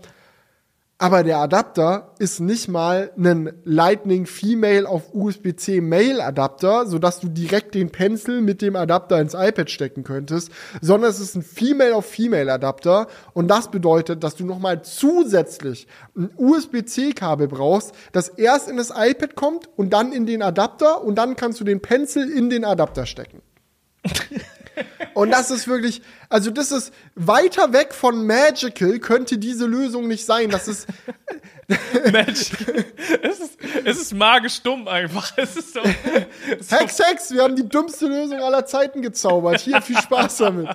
Aber 0.99 1.23
der 1.23 1.39
Adapter 1.39 2.15
ist 2.19 2.41
nicht 2.41 2.69
mal 2.69 3.13
ein 3.19 3.53
Lightning 3.65 4.25
Female 4.25 4.89
auf 4.89 5.13
USB-C 5.13 5.83
Mail 5.83 6.23
Adapter, 6.23 6.87
sodass 6.87 7.21
du 7.21 7.29
direkt 7.29 7.75
den 7.75 7.91
Pencil 7.91 8.41
mit 8.41 8.63
dem 8.63 8.77
Adapter 8.77 9.21
ins 9.21 9.35
iPad 9.35 9.71
stecken 9.71 10.05
könntest, 10.05 10.51
sondern 10.81 11.11
es 11.11 11.21
ist 11.21 11.35
ein 11.35 11.43
Female 11.43 11.95
auf 11.95 12.07
Female 12.07 12.51
Adapter 12.51 13.09
und 13.35 13.49
das 13.49 13.71
bedeutet, 13.71 14.25
dass 14.25 14.37
du 14.37 14.47
nochmal 14.47 14.81
zusätzlich 14.85 15.87
ein 16.17 16.31
USB-C 16.35 17.13
Kabel 17.13 17.49
brauchst, 17.49 17.93
das 18.13 18.31
erst 18.31 18.71
in 18.71 18.79
das 18.79 18.91
iPad 18.97 19.35
kommt 19.35 19.69
und 19.77 19.93
dann 19.93 20.13
in 20.13 20.25
den 20.25 20.41
Adapter 20.41 21.05
und 21.05 21.17
dann 21.17 21.37
kannst 21.37 21.61
du 21.61 21.65
den 21.65 21.83
Pencil 21.83 22.31
in 22.31 22.49
den 22.49 22.65
Adapter 22.65 23.05
stecken. 23.05 23.43
Und 25.17 25.31
das 25.31 25.51
ist 25.51 25.67
wirklich, 25.67 26.03
also 26.29 26.51
das 26.51 26.71
ist 26.71 26.93
weiter 27.15 27.73
weg 27.73 27.95
von 27.95 28.27
Magical 28.27 28.99
könnte 28.99 29.39
diese 29.39 29.65
Lösung 29.65 30.09
nicht 30.09 30.27
sein. 30.27 30.51
Das 30.51 30.69
ist, 30.69 30.87
Magic. 32.13 32.53
es, 33.23 33.41
ist, 33.41 33.59
es 33.83 33.97
ist 33.99 34.13
magisch 34.13 34.61
dumm 34.61 34.87
einfach. 34.87 35.33
Es 35.39 35.57
ist 35.57 35.73
so, 35.73 35.81
so. 35.83 36.77
Hex, 36.77 36.99
Hex, 36.99 37.31
wir 37.31 37.45
haben 37.45 37.57
die 37.57 37.67
dümmste 37.67 38.09
Lösung 38.09 38.41
aller 38.41 38.67
Zeiten 38.67 39.01
gezaubert. 39.01 39.59
Hier, 39.61 39.81
viel 39.81 39.97
Spaß 39.97 40.37
damit. 40.37 40.69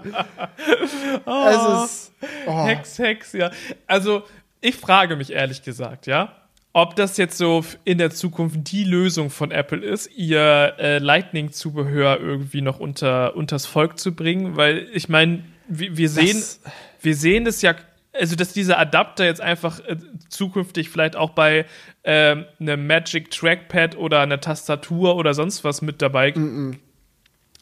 Oh, 1.26 1.48
es 1.48 1.86
ist. 1.86 2.12
Oh. 2.48 2.66
Hex, 2.66 2.98
Hex, 2.98 3.34
ja. 3.34 3.52
Also, 3.86 4.24
ich 4.60 4.76
frage 4.76 5.18
mich 5.18 5.32
ehrlich 5.32 5.62
gesagt, 5.62 6.08
ja, 6.08 6.41
ob 6.74 6.96
das 6.96 7.18
jetzt 7.18 7.38
so 7.38 7.66
in 7.84 7.98
der 7.98 8.12
Zukunft 8.12 8.72
die 8.72 8.84
Lösung 8.84 9.30
von 9.30 9.52
Apple 9.52 9.84
ist, 9.84 10.10
ihr 10.16 10.76
äh, 10.80 10.98
Lightning-Zubehör 11.00 12.20
irgendwie 12.20 12.62
noch 12.62 12.80
unter 12.80 13.36
unters 13.36 13.66
Volk 13.66 14.00
zu 14.00 14.16
bringen, 14.16 14.56
weil 14.56 14.88
ich 14.94 15.10
meine, 15.10 15.44
wir, 15.68 15.98
wir 15.98 16.10
sehen, 16.10 16.38
das 16.38 16.62
wir 17.02 17.16
sehen 17.16 17.46
es 17.48 17.62
ja 17.62 17.76
also 18.14 18.36
dass 18.36 18.54
dieser 18.54 18.78
Adapter 18.78 19.26
jetzt 19.26 19.42
einfach 19.42 19.80
äh, 19.86 19.96
zukünftig 20.30 20.90
vielleicht 20.90 21.16
auch 21.16 21.32
bei 21.32 21.66
ähm, 22.04 22.46
einem 22.60 22.86
Magic 22.88 23.32
Trackpad 23.32 23.96
oder 23.98 24.20
einer 24.20 24.42
Tastatur 24.42 25.16
oder 25.16 25.34
sonst 25.34 25.64
was 25.64 25.82
mit 25.82 26.02
dabei. 26.02 26.32
Mm 26.32 26.72
-mm. 26.72 26.78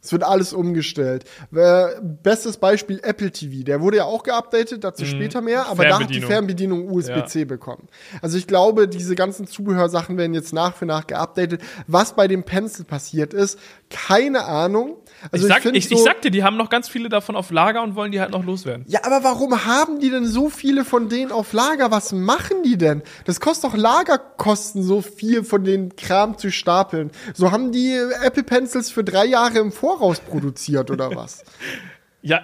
Es 0.01 0.12
wird 0.12 0.23
alles 0.23 0.53
umgestellt. 0.53 1.25
Bestes 1.51 2.57
Beispiel 2.57 2.99
Apple 3.03 3.31
TV. 3.31 3.63
Der 3.63 3.81
wurde 3.81 3.97
ja 3.97 4.05
auch 4.05 4.23
geupdatet, 4.23 4.83
dazu 4.83 5.03
mm, 5.03 5.07
später 5.07 5.41
mehr, 5.41 5.67
aber 5.67 5.85
da 5.85 5.99
hat 5.99 6.09
die 6.09 6.21
Fernbedienung 6.21 6.89
USB-C 6.89 7.39
ja. 7.39 7.45
bekommen. 7.45 7.88
Also 8.21 8.38
ich 8.38 8.47
glaube, 8.47 8.88
diese 8.88 9.15
ganzen 9.15 9.47
Zubehörsachen 9.47 10.17
werden 10.17 10.33
jetzt 10.33 10.53
nach 10.53 10.75
für 10.75 10.85
nach 10.85 11.07
geupdatet. 11.07 11.62
Was 11.88 12.15
bei 12.15 12.27
dem 12.27 12.43
Pencil 12.43 12.85
passiert 12.85 13.33
ist, 13.33 13.59
keine 13.89 14.45
Ahnung. 14.45 14.97
Also 15.32 15.47
ich, 15.47 15.53
sag, 15.53 15.65
ich, 15.65 15.73
ich, 15.73 15.89
so, 15.89 15.95
ich 15.95 16.03
sagte, 16.03 16.32
die 16.32 16.43
haben 16.43 16.58
noch 16.58 16.69
ganz 16.69 16.89
viele 16.89 17.10
davon 17.10 17.36
auf 17.36 17.51
Lager 17.51 17.84
und 17.84 17.95
wollen 17.95 18.12
die 18.12 18.19
halt 18.19 18.32
noch 18.32 18.43
loswerden. 18.43 18.86
Ja, 18.88 19.01
aber 19.03 19.23
warum 19.23 19.65
haben 19.65 19.99
die 19.99 20.10
denn 20.10 20.25
so 20.25 20.49
viele 20.49 20.86
von 20.86 21.10
denen 21.10 21.32
auf 21.32 21.53
Lager? 21.53 21.91
Was 21.91 22.12
machen 22.13 22.63
die 22.63 22.77
denn? 22.77 23.01
Das 23.25 23.39
kostet 23.39 23.71
doch 23.71 23.77
Lagerkosten, 23.77 24.84
so 24.84 25.01
viel 25.01 25.43
von 25.43 25.63
den 25.63 25.95
Kram 25.95 26.38
zu 26.38 26.51
stapeln. 26.51 27.12
So 27.34 27.51
haben 27.51 27.71
die 27.71 27.95
Apple 28.23 28.43
Pencils 28.43 28.91
für 28.91 29.03
drei 29.03 29.25
Jahre 29.25 29.60
im 29.60 29.71
Voraus 29.71 30.19
produziert 30.19 30.91
oder 30.91 31.15
was? 31.15 31.43
ja, 32.21 32.41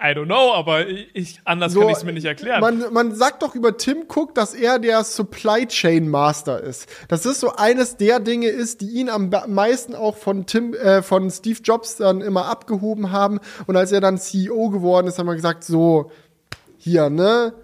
I 0.00 0.14
don't 0.14 0.26
know, 0.26 0.54
aber 0.54 0.86
ich, 0.86 1.40
anders 1.44 1.72
so, 1.72 1.80
kann 1.80 1.88
ich 1.88 1.96
es 1.96 2.04
mir 2.04 2.12
nicht 2.12 2.24
erklären. 2.24 2.60
Man, 2.60 2.92
man 2.92 3.14
sagt 3.16 3.42
doch 3.42 3.56
über 3.56 3.76
Tim 3.76 4.04
Cook, 4.08 4.32
dass 4.32 4.54
er 4.54 4.78
der 4.78 5.02
Supply 5.02 5.66
Chain 5.66 6.08
Master 6.08 6.60
ist. 6.60 6.88
Das 7.08 7.26
ist 7.26 7.40
so 7.40 7.56
eines 7.56 7.96
der 7.96 8.20
Dinge 8.20 8.46
ist, 8.46 8.80
die 8.80 8.90
ihn 8.90 9.08
am 9.08 9.28
meisten 9.48 9.96
auch 9.96 10.16
von 10.16 10.46
Tim, 10.46 10.72
äh, 10.72 11.02
von 11.02 11.28
Steve 11.32 11.58
Jobs 11.64 11.96
dann 11.96 12.20
immer 12.20 12.46
abgehoben 12.46 13.10
haben. 13.10 13.40
Und 13.66 13.76
als 13.76 13.90
er 13.90 14.00
dann 14.00 14.18
CEO 14.18 14.70
geworden 14.70 15.08
ist, 15.08 15.18
haben 15.18 15.26
wir 15.26 15.34
gesagt, 15.34 15.64
so, 15.64 16.12
hier, 16.76 17.10
ne? 17.10 17.54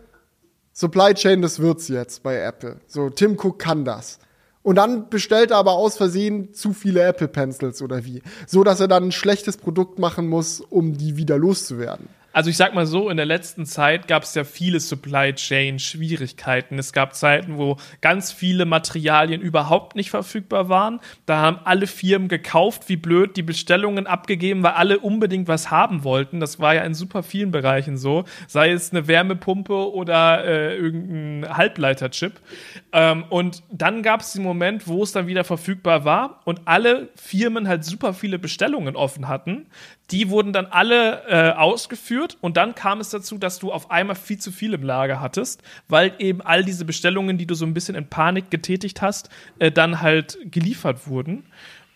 Supply 0.72 1.14
Chain, 1.14 1.40
das 1.40 1.60
wird's 1.60 1.86
jetzt 1.86 2.24
bei 2.24 2.36
Apple. 2.40 2.80
So, 2.88 3.10
Tim 3.10 3.38
Cook 3.38 3.60
kann 3.60 3.84
das. 3.84 4.18
Und 4.64 4.74
dann 4.74 5.08
bestellt 5.08 5.52
er 5.52 5.58
aber 5.58 5.72
aus 5.72 5.96
Versehen 5.96 6.52
zu 6.52 6.72
viele 6.72 7.02
Apple 7.02 7.28
Pencils 7.28 7.80
oder 7.80 8.04
wie. 8.04 8.22
So 8.48 8.64
dass 8.64 8.80
er 8.80 8.88
dann 8.88 9.04
ein 9.04 9.12
schlechtes 9.12 9.56
Produkt 9.56 10.00
machen 10.00 10.26
muss, 10.26 10.60
um 10.60 10.96
die 10.96 11.16
wieder 11.16 11.38
loszuwerden. 11.38 12.08
Also 12.34 12.50
ich 12.50 12.56
sag 12.56 12.74
mal 12.74 12.84
so, 12.84 13.10
in 13.10 13.16
der 13.16 13.26
letzten 13.26 13.64
Zeit 13.64 14.08
gab 14.08 14.24
es 14.24 14.34
ja 14.34 14.42
viele 14.42 14.80
Supply 14.80 15.32
Chain 15.34 15.78
Schwierigkeiten. 15.78 16.80
Es 16.80 16.92
gab 16.92 17.14
Zeiten, 17.14 17.58
wo 17.58 17.76
ganz 18.00 18.32
viele 18.32 18.64
Materialien 18.64 19.40
überhaupt 19.40 19.94
nicht 19.94 20.10
verfügbar 20.10 20.68
waren. 20.68 20.98
Da 21.26 21.36
haben 21.36 21.60
alle 21.62 21.86
Firmen 21.86 22.26
gekauft, 22.26 22.88
wie 22.88 22.96
blöd, 22.96 23.36
die 23.36 23.44
Bestellungen 23.44 24.08
abgegeben, 24.08 24.64
weil 24.64 24.72
alle 24.72 24.98
unbedingt 24.98 25.46
was 25.46 25.70
haben 25.70 26.02
wollten. 26.02 26.40
Das 26.40 26.58
war 26.58 26.74
ja 26.74 26.82
in 26.82 26.94
super 26.94 27.22
vielen 27.22 27.52
Bereichen 27.52 27.96
so. 27.96 28.24
Sei 28.48 28.72
es 28.72 28.90
eine 28.90 29.06
Wärmepumpe 29.06 29.92
oder 29.92 30.44
äh, 30.44 30.76
irgendein 30.76 31.56
Halbleiterchip. 31.56 32.40
Ähm, 32.92 33.26
und 33.30 33.62
dann 33.70 34.02
gab 34.02 34.22
es 34.22 34.32
den 34.32 34.42
Moment, 34.42 34.88
wo 34.88 35.04
es 35.04 35.12
dann 35.12 35.28
wieder 35.28 35.44
verfügbar 35.44 36.04
war 36.04 36.40
und 36.44 36.62
alle 36.64 37.10
Firmen 37.14 37.68
halt 37.68 37.84
super 37.84 38.12
viele 38.12 38.40
Bestellungen 38.40 38.96
offen 38.96 39.28
hatten 39.28 39.66
die 40.10 40.28
wurden 40.28 40.52
dann 40.52 40.66
alle 40.66 41.22
äh, 41.28 41.52
ausgeführt 41.52 42.23
und 42.40 42.56
dann 42.56 42.74
kam 42.74 43.00
es 43.00 43.10
dazu, 43.10 43.38
dass 43.38 43.58
du 43.58 43.72
auf 43.72 43.90
einmal 43.90 44.16
viel 44.16 44.38
zu 44.38 44.52
viel 44.52 44.74
im 44.74 44.82
Lager 44.82 45.20
hattest, 45.20 45.62
weil 45.88 46.12
eben 46.18 46.40
all 46.40 46.64
diese 46.64 46.84
Bestellungen, 46.84 47.38
die 47.38 47.46
du 47.46 47.54
so 47.54 47.64
ein 47.66 47.74
bisschen 47.74 47.94
in 47.94 48.08
Panik 48.08 48.50
getätigt 48.50 49.02
hast, 49.02 49.28
äh, 49.58 49.70
dann 49.70 50.00
halt 50.00 50.38
geliefert 50.50 51.06
wurden. 51.06 51.44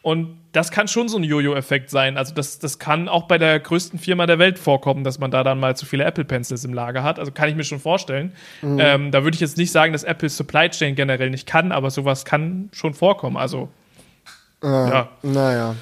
Und 0.02 0.38
das 0.52 0.70
kann 0.70 0.88
schon 0.88 1.08
so 1.08 1.18
ein 1.18 1.24
Jojo-Effekt 1.24 1.90
sein. 1.90 2.16
Also 2.16 2.32
das, 2.32 2.58
das 2.58 2.78
kann 2.78 3.08
auch 3.08 3.24
bei 3.24 3.36
der 3.36 3.58
größten 3.58 3.98
Firma 3.98 4.26
der 4.26 4.38
Welt 4.38 4.58
vorkommen, 4.58 5.04
dass 5.04 5.18
man 5.18 5.30
da 5.30 5.42
dann 5.42 5.58
mal 5.58 5.76
zu 5.76 5.86
viele 5.86 6.04
Apple 6.04 6.24
Pencils 6.24 6.64
im 6.64 6.72
Lager 6.72 7.02
hat. 7.02 7.18
Also 7.18 7.32
kann 7.32 7.48
ich 7.48 7.56
mir 7.56 7.64
schon 7.64 7.80
vorstellen. 7.80 8.32
Mhm. 8.62 8.78
Ähm, 8.80 9.10
da 9.10 9.24
würde 9.24 9.34
ich 9.34 9.40
jetzt 9.40 9.58
nicht 9.58 9.72
sagen, 9.72 9.92
dass 9.92 10.04
Apple 10.04 10.28
Supply 10.28 10.70
Chain 10.70 10.94
generell 10.94 11.30
nicht 11.30 11.46
kann, 11.46 11.72
aber 11.72 11.90
sowas 11.90 12.24
kann 12.24 12.70
schon 12.72 12.94
vorkommen. 12.94 13.36
Also 13.36 13.68
äh, 14.62 14.66
ja. 14.66 15.08
Naja. 15.22 15.74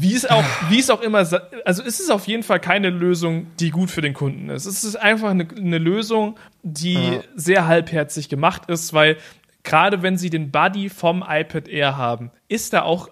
Wie 0.00 0.14
es 0.14 0.26
auch, 0.26 0.44
wie 0.68 0.78
es 0.78 0.90
auch 0.90 1.00
immer, 1.00 1.18
also 1.18 1.82
ist 1.82 2.00
es 2.00 2.10
auf 2.10 2.26
jeden 2.26 2.42
Fall 2.42 2.60
keine 2.60 2.90
Lösung, 2.90 3.48
die 3.58 3.70
gut 3.70 3.90
für 3.90 4.00
den 4.00 4.14
Kunden 4.14 4.48
ist. 4.48 4.66
Es 4.66 4.84
ist 4.84 4.96
einfach 4.96 5.30
eine, 5.30 5.46
eine 5.56 5.78
Lösung, 5.78 6.36
die 6.62 6.94
ja. 6.94 7.22
sehr 7.34 7.66
halbherzig 7.66 8.28
gemacht 8.28 8.68
ist, 8.68 8.92
weil 8.92 9.16
gerade 9.62 10.02
wenn 10.02 10.16
sie 10.16 10.30
den 10.30 10.50
Buddy 10.50 10.88
vom 10.88 11.24
iPad 11.26 11.68
Air 11.68 11.96
haben, 11.96 12.30
ist 12.48 12.72
da 12.72 12.82
auch 12.82 13.08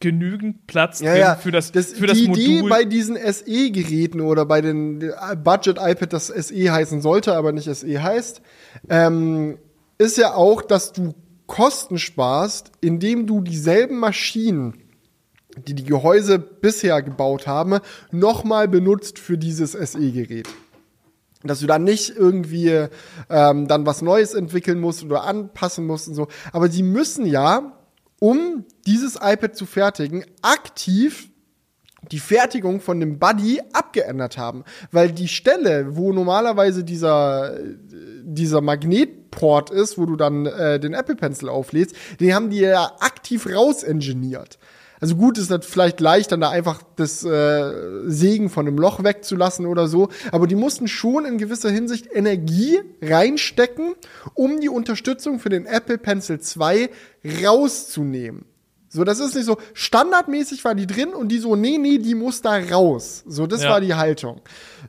genügend 0.00 0.66
Platz 0.66 1.00
ja, 1.00 1.16
ja. 1.16 1.34
für 1.34 1.50
das, 1.50 1.72
das 1.72 1.92
für 1.92 2.06
das 2.06 2.18
die 2.18 2.28
Modul. 2.28 2.44
Die 2.44 2.62
bei 2.68 2.84
diesen 2.84 3.16
SE-Geräten 3.16 4.20
oder 4.20 4.46
bei 4.46 4.60
den 4.60 5.12
Budget-iPad, 5.42 6.12
das 6.12 6.28
SE 6.28 6.72
heißen 6.72 7.00
sollte, 7.00 7.34
aber 7.34 7.52
nicht 7.52 7.64
SE 7.74 8.02
heißt, 8.02 8.40
ähm, 8.88 9.58
ist 9.98 10.16
ja 10.16 10.34
auch, 10.34 10.62
dass 10.62 10.92
du 10.92 11.14
Kosten 11.46 11.98
sparst, 11.98 12.70
indem 12.80 13.26
du 13.26 13.40
dieselben 13.40 13.98
Maschinen 13.98 14.74
die 15.58 15.74
die 15.74 15.84
Gehäuse 15.84 16.38
bisher 16.38 17.02
gebaut 17.02 17.46
haben, 17.46 17.80
nochmal 18.10 18.68
benutzt 18.68 19.18
für 19.18 19.38
dieses 19.38 19.72
SE-Gerät. 19.72 20.48
Dass 21.44 21.60
du 21.60 21.66
dann 21.66 21.84
nicht 21.84 22.16
irgendwie 22.16 22.88
ähm, 23.30 23.68
dann 23.68 23.86
was 23.86 24.02
Neues 24.02 24.34
entwickeln 24.34 24.80
musst 24.80 25.04
oder 25.04 25.24
anpassen 25.24 25.86
musst 25.86 26.08
und 26.08 26.14
so. 26.14 26.28
Aber 26.52 26.68
sie 26.68 26.82
müssen 26.82 27.26
ja, 27.26 27.78
um 28.18 28.64
dieses 28.86 29.14
iPad 29.16 29.54
zu 29.54 29.64
fertigen, 29.64 30.24
aktiv 30.42 31.30
die 32.10 32.18
Fertigung 32.18 32.80
von 32.80 33.00
dem 33.00 33.18
Buddy 33.18 33.60
abgeändert 33.72 34.38
haben. 34.38 34.64
Weil 34.92 35.12
die 35.12 35.28
Stelle, 35.28 35.96
wo 35.96 36.12
normalerweise 36.12 36.84
dieser, 36.84 37.58
dieser 38.22 38.60
Magnetport 38.60 39.70
ist, 39.70 39.98
wo 39.98 40.06
du 40.06 40.16
dann 40.16 40.46
äh, 40.46 40.80
den 40.80 40.94
Apple 40.94 41.16
Pencil 41.16 41.48
auflädst, 41.48 41.96
den 42.20 42.34
haben 42.34 42.50
die 42.50 42.60
ja 42.60 42.92
aktiv 43.00 43.46
rausengineert. 43.46 44.58
Also 45.00 45.16
gut 45.16 45.38
ist 45.38 45.50
das 45.50 45.64
vielleicht 45.64 46.00
leicht, 46.00 46.32
dann 46.32 46.40
da 46.40 46.50
einfach 46.50 46.82
das 46.96 47.24
äh, 47.24 47.72
Sägen 48.06 48.50
von 48.50 48.66
einem 48.66 48.78
Loch 48.78 49.04
wegzulassen 49.04 49.66
oder 49.66 49.88
so. 49.88 50.08
Aber 50.32 50.46
die 50.46 50.54
mussten 50.54 50.88
schon 50.88 51.24
in 51.24 51.38
gewisser 51.38 51.70
Hinsicht 51.70 52.08
Energie 52.12 52.80
reinstecken, 53.02 53.94
um 54.34 54.60
die 54.60 54.68
Unterstützung 54.68 55.38
für 55.38 55.48
den 55.48 55.66
Apple 55.66 55.98
Pencil 55.98 56.40
2 56.40 56.90
rauszunehmen. 57.44 58.44
So, 58.90 59.04
das 59.04 59.20
ist 59.20 59.34
nicht 59.34 59.44
so, 59.44 59.58
standardmäßig 59.74 60.64
war 60.64 60.74
die 60.74 60.86
drin 60.86 61.10
und 61.10 61.28
die 61.28 61.38
so, 61.38 61.56
nee, 61.56 61.76
nee, 61.78 61.98
die 61.98 62.14
muss 62.14 62.40
da 62.40 62.56
raus. 62.56 63.22
So, 63.26 63.46
das 63.46 63.62
ja. 63.62 63.70
war 63.70 63.80
die 63.80 63.94
Haltung. 63.94 64.40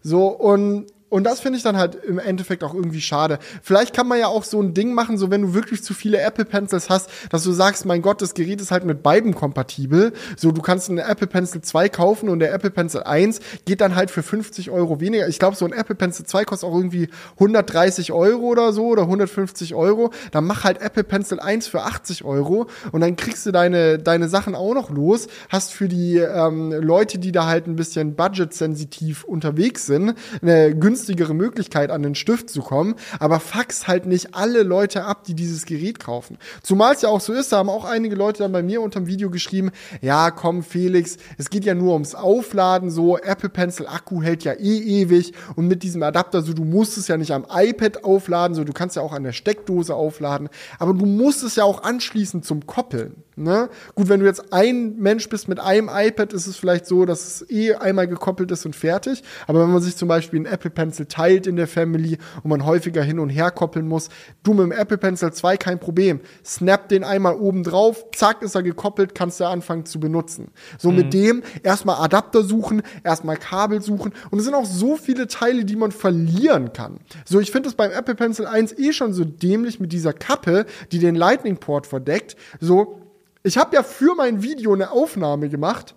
So, 0.01 0.27
und 0.27 0.87
und 1.09 1.23
das 1.23 1.39
finde 1.39 1.57
ich 1.57 1.63
dann 1.63 1.75
halt 1.77 1.95
im 1.95 2.19
Endeffekt 2.19 2.63
auch 2.63 2.73
irgendwie 2.73 3.01
schade. 3.01 3.39
Vielleicht 3.63 3.95
kann 3.95 4.07
man 4.07 4.19
ja 4.19 4.27
auch 4.27 4.43
so 4.43 4.61
ein 4.61 4.75
Ding 4.75 4.93
machen, 4.93 5.17
so 5.17 5.31
wenn 5.31 5.41
du 5.41 5.53
wirklich 5.55 5.83
zu 5.83 5.95
viele 5.95 6.19
Apple 6.19 6.45
Pencils 6.45 6.89
hast, 6.89 7.09
dass 7.31 7.43
du 7.43 7.51
sagst, 7.51 7.85
mein 7.85 8.03
Gott, 8.03 8.21
das 8.21 8.35
Gerät 8.35 8.61
ist 8.61 8.69
halt 8.69 8.85
mit 8.85 9.01
beiden 9.01 9.33
kompatibel. 9.33 10.13
So, 10.37 10.51
du 10.51 10.61
kannst 10.61 10.89
einen 10.89 10.99
Apple 10.99 11.25
Pencil 11.25 11.61
2 11.61 11.89
kaufen 11.89 12.29
und 12.29 12.39
der 12.39 12.53
Apple 12.53 12.69
Pencil 12.69 13.01
1 13.01 13.39
geht 13.65 13.81
dann 13.81 13.95
halt 13.95 14.11
für 14.11 14.21
50 14.21 14.69
Euro 14.69 14.99
weniger. 14.99 15.27
Ich 15.27 15.39
glaube, 15.39 15.55
so 15.55 15.65
ein 15.65 15.73
Apple 15.73 15.95
Pencil 15.95 16.25
2 16.25 16.45
kostet 16.45 16.69
auch 16.69 16.75
irgendwie 16.75 17.09
130 17.33 18.11
Euro 18.11 18.45
oder 18.45 18.71
so 18.71 18.87
oder 18.87 19.03
150 19.03 19.73
Euro. 19.73 20.11
Dann 20.31 20.45
mach 20.45 20.63
halt 20.63 20.79
Apple 20.81 21.03
Pencil 21.03 21.39
1 21.39 21.67
für 21.67 21.81
80 21.81 22.23
Euro 22.23 22.67
und 22.91 23.01
dann 23.01 23.15
kriegst 23.15 23.47
du 23.47 23.51
deine, 23.51 23.97
deine 23.97 24.29
Sachen 24.29 24.53
auch 24.53 24.75
noch 24.75 24.91
los. 24.91 25.27
Hast 25.49 25.73
für 25.73 25.87
die 25.87 26.17
ähm, 26.17 26.71
Leute, 26.71 27.17
die 27.17 27.31
da 27.31 27.47
halt 27.47 27.65
ein 27.65 27.75
bisschen 27.75 28.15
budgetsensitiv 28.15 29.23
unterwegs 29.23 29.87
sind, 29.87 30.13
eine 30.41 30.75
günstige 30.75 30.98
günstigere 30.99 31.33
Möglichkeit, 31.33 31.91
an 31.91 32.03
den 32.03 32.13
Stift 32.13 32.49
zu 32.49 32.61
kommen, 32.61 32.95
aber 33.19 33.39
fax 33.39 33.87
halt 33.87 34.05
nicht 34.05 34.35
alle 34.35 34.63
Leute 34.63 35.05
ab, 35.05 35.23
die 35.23 35.33
dieses 35.33 35.65
Gerät 35.65 35.97
kaufen. 35.97 36.37
Zumal 36.61 36.93
es 36.93 37.01
ja 37.01 37.09
auch 37.09 37.21
so 37.21 37.31
ist, 37.31 37.53
da 37.53 37.57
haben 37.57 37.69
auch 37.69 37.85
einige 37.85 38.15
Leute 38.15 38.39
dann 38.39 38.51
bei 38.51 38.61
mir 38.61 38.81
unter 38.81 38.99
dem 38.99 39.07
Video 39.07 39.29
geschrieben, 39.29 39.71
ja, 40.01 40.29
komm 40.29 40.61
Felix, 40.61 41.15
es 41.37 41.49
geht 41.49 41.63
ja 41.63 41.73
nur 41.73 41.93
ums 41.93 42.15
Aufladen, 42.15 42.91
so 42.91 43.17
Apple 43.17 43.47
Pencil 43.47 43.87
Akku 43.87 44.21
hält 44.21 44.43
ja 44.43 44.51
eh 44.53 45.01
ewig 45.01 45.31
und 45.55 45.67
mit 45.67 45.83
diesem 45.83 46.03
Adapter, 46.03 46.41
so 46.41 46.51
du 46.51 46.65
musst 46.65 46.97
es 46.97 47.07
ja 47.07 47.15
nicht 47.15 47.31
am 47.31 47.45
iPad 47.49 48.03
aufladen, 48.03 48.55
so 48.55 48.65
du 48.65 48.73
kannst 48.73 48.97
ja 48.97 49.01
auch 49.01 49.13
an 49.13 49.23
der 49.23 49.31
Steckdose 49.31 49.95
aufladen, 49.95 50.49
aber 50.79 50.93
du 50.93 51.05
musst 51.05 51.43
es 51.43 51.55
ja 51.55 51.63
auch 51.63 51.83
anschließen 51.83 52.43
zum 52.43 52.67
Koppeln. 52.67 53.23
Ne? 53.39 53.69
Gut, 53.95 54.09
wenn 54.09 54.19
du 54.19 54.25
jetzt 54.25 54.51
ein 54.51 54.97
Mensch 54.97 55.29
bist 55.29 55.47
mit 55.47 55.61
einem 55.61 55.89
iPad, 55.91 56.33
ist 56.33 56.45
es 56.45 56.57
vielleicht 56.57 56.85
so, 56.85 57.05
dass 57.05 57.25
es 57.25 57.49
eh 57.49 57.73
einmal 57.73 58.07
gekoppelt 58.07 58.51
ist 58.51 58.65
und 58.65 58.75
fertig. 58.75 59.23
Aber 59.47 59.61
wenn 59.61 59.71
man 59.71 59.81
sich 59.81 59.95
zum 59.95 60.09
Beispiel 60.09 60.39
einen 60.39 60.45
Apple 60.45 60.69
Pencil 60.69 61.05
teilt 61.05 61.47
in 61.47 61.55
der 61.55 61.67
Family 61.67 62.17
und 62.43 62.49
man 62.49 62.65
häufiger 62.65 63.01
hin 63.01 63.17
und 63.17 63.29
her 63.29 63.51
koppeln 63.51 63.87
muss, 63.87 64.09
du 64.43 64.53
mit 64.53 64.63
dem 64.63 64.71
Apple 64.73 64.97
Pencil 64.97 65.31
2 65.31 65.55
kein 65.55 65.79
Problem. 65.79 66.19
Snap 66.43 66.89
den 66.89 67.05
einmal 67.05 67.35
oben 67.35 67.63
drauf, 67.63 68.05
zack, 68.13 68.41
ist 68.41 68.55
er 68.55 68.63
gekoppelt, 68.63 69.15
kannst 69.15 69.39
du 69.39 69.45
anfangen 69.45 69.85
zu 69.85 70.01
benutzen. 70.01 70.51
So 70.77 70.91
mhm. 70.91 70.97
mit 70.97 71.13
dem 71.13 71.43
erstmal 71.63 72.03
Adapter 72.03 72.43
suchen, 72.43 72.81
erstmal 73.05 73.37
Kabel 73.37 73.81
suchen. 73.81 74.11
Und 74.31 74.39
es 74.39 74.45
sind 74.45 74.53
auch 74.53 74.65
so 74.65 74.97
viele 74.97 75.27
Teile, 75.27 75.63
die 75.63 75.77
man 75.77 75.93
verlieren 75.93 76.73
kann. 76.73 76.99
So, 77.23 77.39
ich 77.39 77.51
finde 77.51 77.69
es 77.69 77.75
beim 77.75 77.91
Apple 77.91 78.15
Pencil 78.15 78.45
1 78.45 78.77
eh 78.77 78.91
schon 78.91 79.13
so 79.13 79.23
dämlich 79.23 79.79
mit 79.79 79.93
dieser 79.93 80.11
Kappe, 80.11 80.65
die 80.91 80.99
den 80.99 81.15
Lightning 81.15 81.55
Port 81.55 81.87
verdeckt. 81.87 82.35
So, 82.59 82.99
ich 83.43 83.57
habe 83.57 83.75
ja 83.75 83.83
für 83.83 84.15
mein 84.15 84.43
Video 84.43 84.73
eine 84.73 84.91
Aufnahme 84.91 85.49
gemacht, 85.49 85.95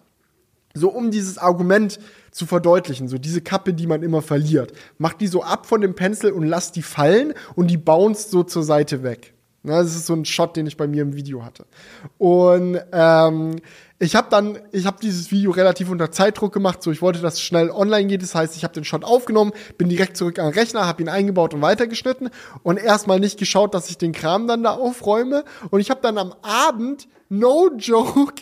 so 0.75 0.91
um 0.91 1.11
dieses 1.11 1.39
Argument 1.39 1.99
zu 2.31 2.47
verdeutlichen, 2.47 3.09
so 3.09 3.19
diese 3.19 3.43
Kappe, 3.43 3.75
die 3.75 3.87
man 3.87 4.03
immer 4.03 4.23
verliert. 4.23 4.73
Mach 4.99 5.13
die 5.13 5.27
so 5.27 5.43
ab 5.43 5.67
von 5.67 5.81
dem 5.81 5.95
Pencil 5.95 6.33
und 6.33 6.45
lass 6.45 6.73
die 6.73 6.83
fallen 6.83 7.35
und 7.55 7.69
die 7.69 7.77
bounce 7.77 8.31
so 8.31 8.43
zur 8.43 8.63
Seite 8.63 9.03
weg. 9.03 9.35
Na, 9.65 9.81
das 9.81 9.95
ist 9.95 10.07
so 10.07 10.15
ein 10.15 10.25
Shot, 10.25 10.57
den 10.57 10.67
ich 10.67 10.77
bei 10.77 10.89
mir 10.89 11.03
im 11.03 11.15
Video 11.15 11.45
hatte. 11.45 11.67
Und 12.19 12.81
ähm, 12.91 13.57
ich 14.01 14.17
habe 14.17 14.27
dann, 14.29 14.59
ich 14.73 14.87
habe 14.87 14.97
dieses 15.01 15.31
Video 15.31 15.53
relativ 15.53 15.89
unter 15.89 16.11
Zeitdruck 16.11 16.53
gemacht, 16.53 16.83
so 16.83 16.91
ich 16.91 17.01
wollte, 17.01 17.21
dass 17.21 17.35
es 17.35 17.43
schnell 17.43 17.71
online 17.71 18.09
geht. 18.09 18.23
Das 18.23 18.35
heißt, 18.35 18.57
ich 18.57 18.65
habe 18.65 18.75
den 18.75 18.83
Shot 18.83 19.05
aufgenommen, 19.05 19.53
bin 19.79 19.89
direkt 19.89 20.17
zurück 20.17 20.41
am 20.41 20.49
Rechner, 20.49 20.87
habe 20.87 21.03
ihn 21.03 21.09
eingebaut 21.09 21.55
und 21.55 21.63
weitergeschnitten 21.63 22.31
und 22.65 22.79
erstmal 22.79 23.21
nicht 23.21 23.39
geschaut, 23.39 23.73
dass 23.73 23.89
ich 23.89 23.99
den 23.99 24.11
Kram 24.11 24.49
dann 24.49 24.65
da 24.65 24.73
aufräume. 24.73 25.45
Und 25.71 25.79
ich 25.79 25.91
habe 25.91 26.01
dann 26.03 26.19
am 26.19 26.35
Abend, 26.43 27.07
no 27.33 27.71
joke, 27.77 28.35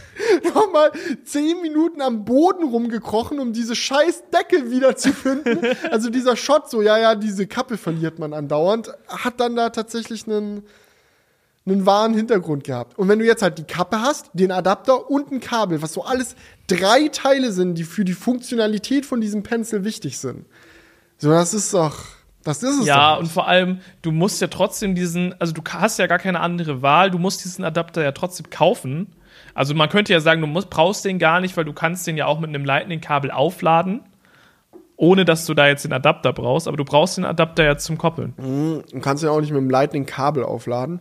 nochmal 0.54 0.92
zehn 1.24 1.60
Minuten 1.60 2.00
am 2.00 2.24
Boden 2.24 2.64
rumgekrochen, 2.64 3.38
um 3.38 3.52
diese 3.52 3.76
scheiß 3.76 4.24
Decke 4.32 4.70
wiederzufinden. 4.70 5.76
also 5.90 6.10
dieser 6.10 6.36
Shot, 6.36 6.70
so, 6.70 6.80
ja, 6.80 6.98
ja, 6.98 7.14
diese 7.14 7.46
Kappe 7.46 7.76
verliert 7.76 8.18
man 8.18 8.32
andauernd, 8.32 8.92
hat 9.08 9.40
dann 9.40 9.56
da 9.56 9.70
tatsächlich 9.70 10.26
einen 10.26 10.62
einen 11.68 11.84
wahren 11.84 12.14
Hintergrund 12.14 12.62
gehabt. 12.62 12.96
Und 12.96 13.08
wenn 13.08 13.18
du 13.18 13.24
jetzt 13.24 13.42
halt 13.42 13.58
die 13.58 13.64
Kappe 13.64 14.00
hast, 14.00 14.30
den 14.34 14.52
Adapter 14.52 15.10
und 15.10 15.32
ein 15.32 15.40
Kabel, 15.40 15.82
was 15.82 15.92
so 15.92 16.04
alles 16.04 16.36
drei 16.68 17.08
Teile 17.08 17.50
sind, 17.50 17.74
die 17.74 17.82
für 17.82 18.04
die 18.04 18.12
Funktionalität 18.12 19.04
von 19.04 19.20
diesem 19.20 19.42
Pencil 19.42 19.82
wichtig 19.82 20.18
sind. 20.18 20.46
So, 21.18 21.30
das 21.30 21.54
ist 21.54 21.74
doch, 21.74 21.98
das 22.46 22.62
ist 22.62 22.80
es 22.80 22.86
Ja, 22.86 23.14
und 23.14 23.26
vor 23.26 23.46
allem, 23.48 23.80
du 24.02 24.12
musst 24.12 24.40
ja 24.40 24.46
trotzdem 24.46 24.94
diesen, 24.94 25.34
also 25.40 25.52
du 25.52 25.62
hast 25.68 25.98
ja 25.98 26.06
gar 26.06 26.18
keine 26.18 26.40
andere 26.40 26.80
Wahl, 26.82 27.10
du 27.10 27.18
musst 27.18 27.44
diesen 27.44 27.64
Adapter 27.64 28.02
ja 28.02 28.12
trotzdem 28.12 28.48
kaufen. 28.50 29.08
Also 29.54 29.74
man 29.74 29.88
könnte 29.88 30.12
ja 30.12 30.20
sagen, 30.20 30.40
du 30.40 30.46
musst, 30.46 30.70
brauchst 30.70 31.04
den 31.04 31.18
gar 31.18 31.40
nicht, 31.40 31.56
weil 31.56 31.64
du 31.64 31.72
kannst 31.72 32.06
den 32.06 32.16
ja 32.16 32.26
auch 32.26 32.38
mit 32.40 32.48
einem 32.48 32.64
Lightning-Kabel 32.64 33.30
aufladen 33.30 34.00
ohne 34.98 35.26
dass 35.26 35.44
du 35.44 35.52
da 35.52 35.66
jetzt 35.68 35.84
den 35.84 35.92
Adapter 35.92 36.32
brauchst, 36.32 36.66
aber 36.66 36.78
du 36.78 36.84
brauchst 36.86 37.18
den 37.18 37.26
Adapter 37.26 37.62
ja 37.64 37.76
zum 37.76 37.98
Koppeln. 37.98 38.32
Mhm, 38.38 38.82
du 38.90 39.00
kannst 39.00 39.22
ja 39.22 39.28
auch 39.30 39.42
nicht 39.42 39.50
mit 39.52 39.60
dem 39.60 39.68
Lightning-Kabel 39.68 40.42
aufladen. 40.42 41.00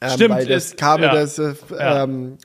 Ähm, 0.00 0.10
Stimmt, 0.10 0.34
Weil 0.36 0.46
das 0.46 0.66
ist- 0.66 0.76
Kabel, 0.76 1.06
ja. 1.06 1.14
das, 1.14 1.36
äh, 1.40 1.54
Ja. 1.76 2.04
ähm, 2.04 2.38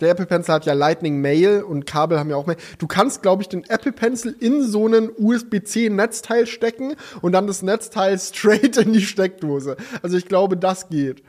der 0.00 0.10
Apple 0.10 0.26
Pencil 0.26 0.54
hat 0.54 0.66
ja 0.66 0.72
Lightning 0.72 1.20
Mail 1.20 1.62
und 1.62 1.86
Kabel 1.86 2.18
haben 2.18 2.30
ja 2.30 2.36
auch 2.36 2.46
Mail. 2.46 2.56
Du 2.78 2.86
kannst, 2.86 3.22
glaube 3.22 3.42
ich, 3.42 3.48
den 3.48 3.64
Apple 3.68 3.92
Pencil 3.92 4.34
in 4.38 4.62
so 4.62 4.86
einen 4.86 5.10
USB-C-Netzteil 5.16 6.46
stecken 6.46 6.94
und 7.20 7.32
dann 7.32 7.46
das 7.46 7.62
Netzteil 7.62 8.18
straight 8.18 8.76
in 8.76 8.92
die 8.92 9.02
Steckdose. 9.02 9.76
Also 10.02 10.16
ich 10.16 10.26
glaube, 10.26 10.56
das 10.56 10.88
geht. 10.88 11.22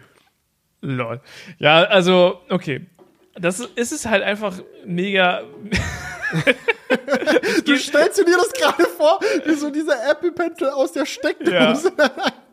Lol. 0.81 1.21
Ja, 1.57 1.83
also, 1.83 2.39
okay. 2.49 2.87
Das 3.35 3.59
ist, 3.59 3.91
es 3.91 4.05
halt 4.05 4.23
einfach 4.23 4.55
mega. 4.85 5.43
Du 7.65 7.75
stellst 7.75 8.19
dir 8.19 8.25
das 8.25 8.51
gerade 8.53 8.85
vor, 8.85 9.19
wie 9.45 9.55
so 9.55 9.69
dieser 9.69 10.09
Apple 10.09 10.31
Pencil 10.31 10.69
aus 10.69 10.91
der 10.91 11.05
Steckdose. 11.05 11.91
Ja, 11.97 12.33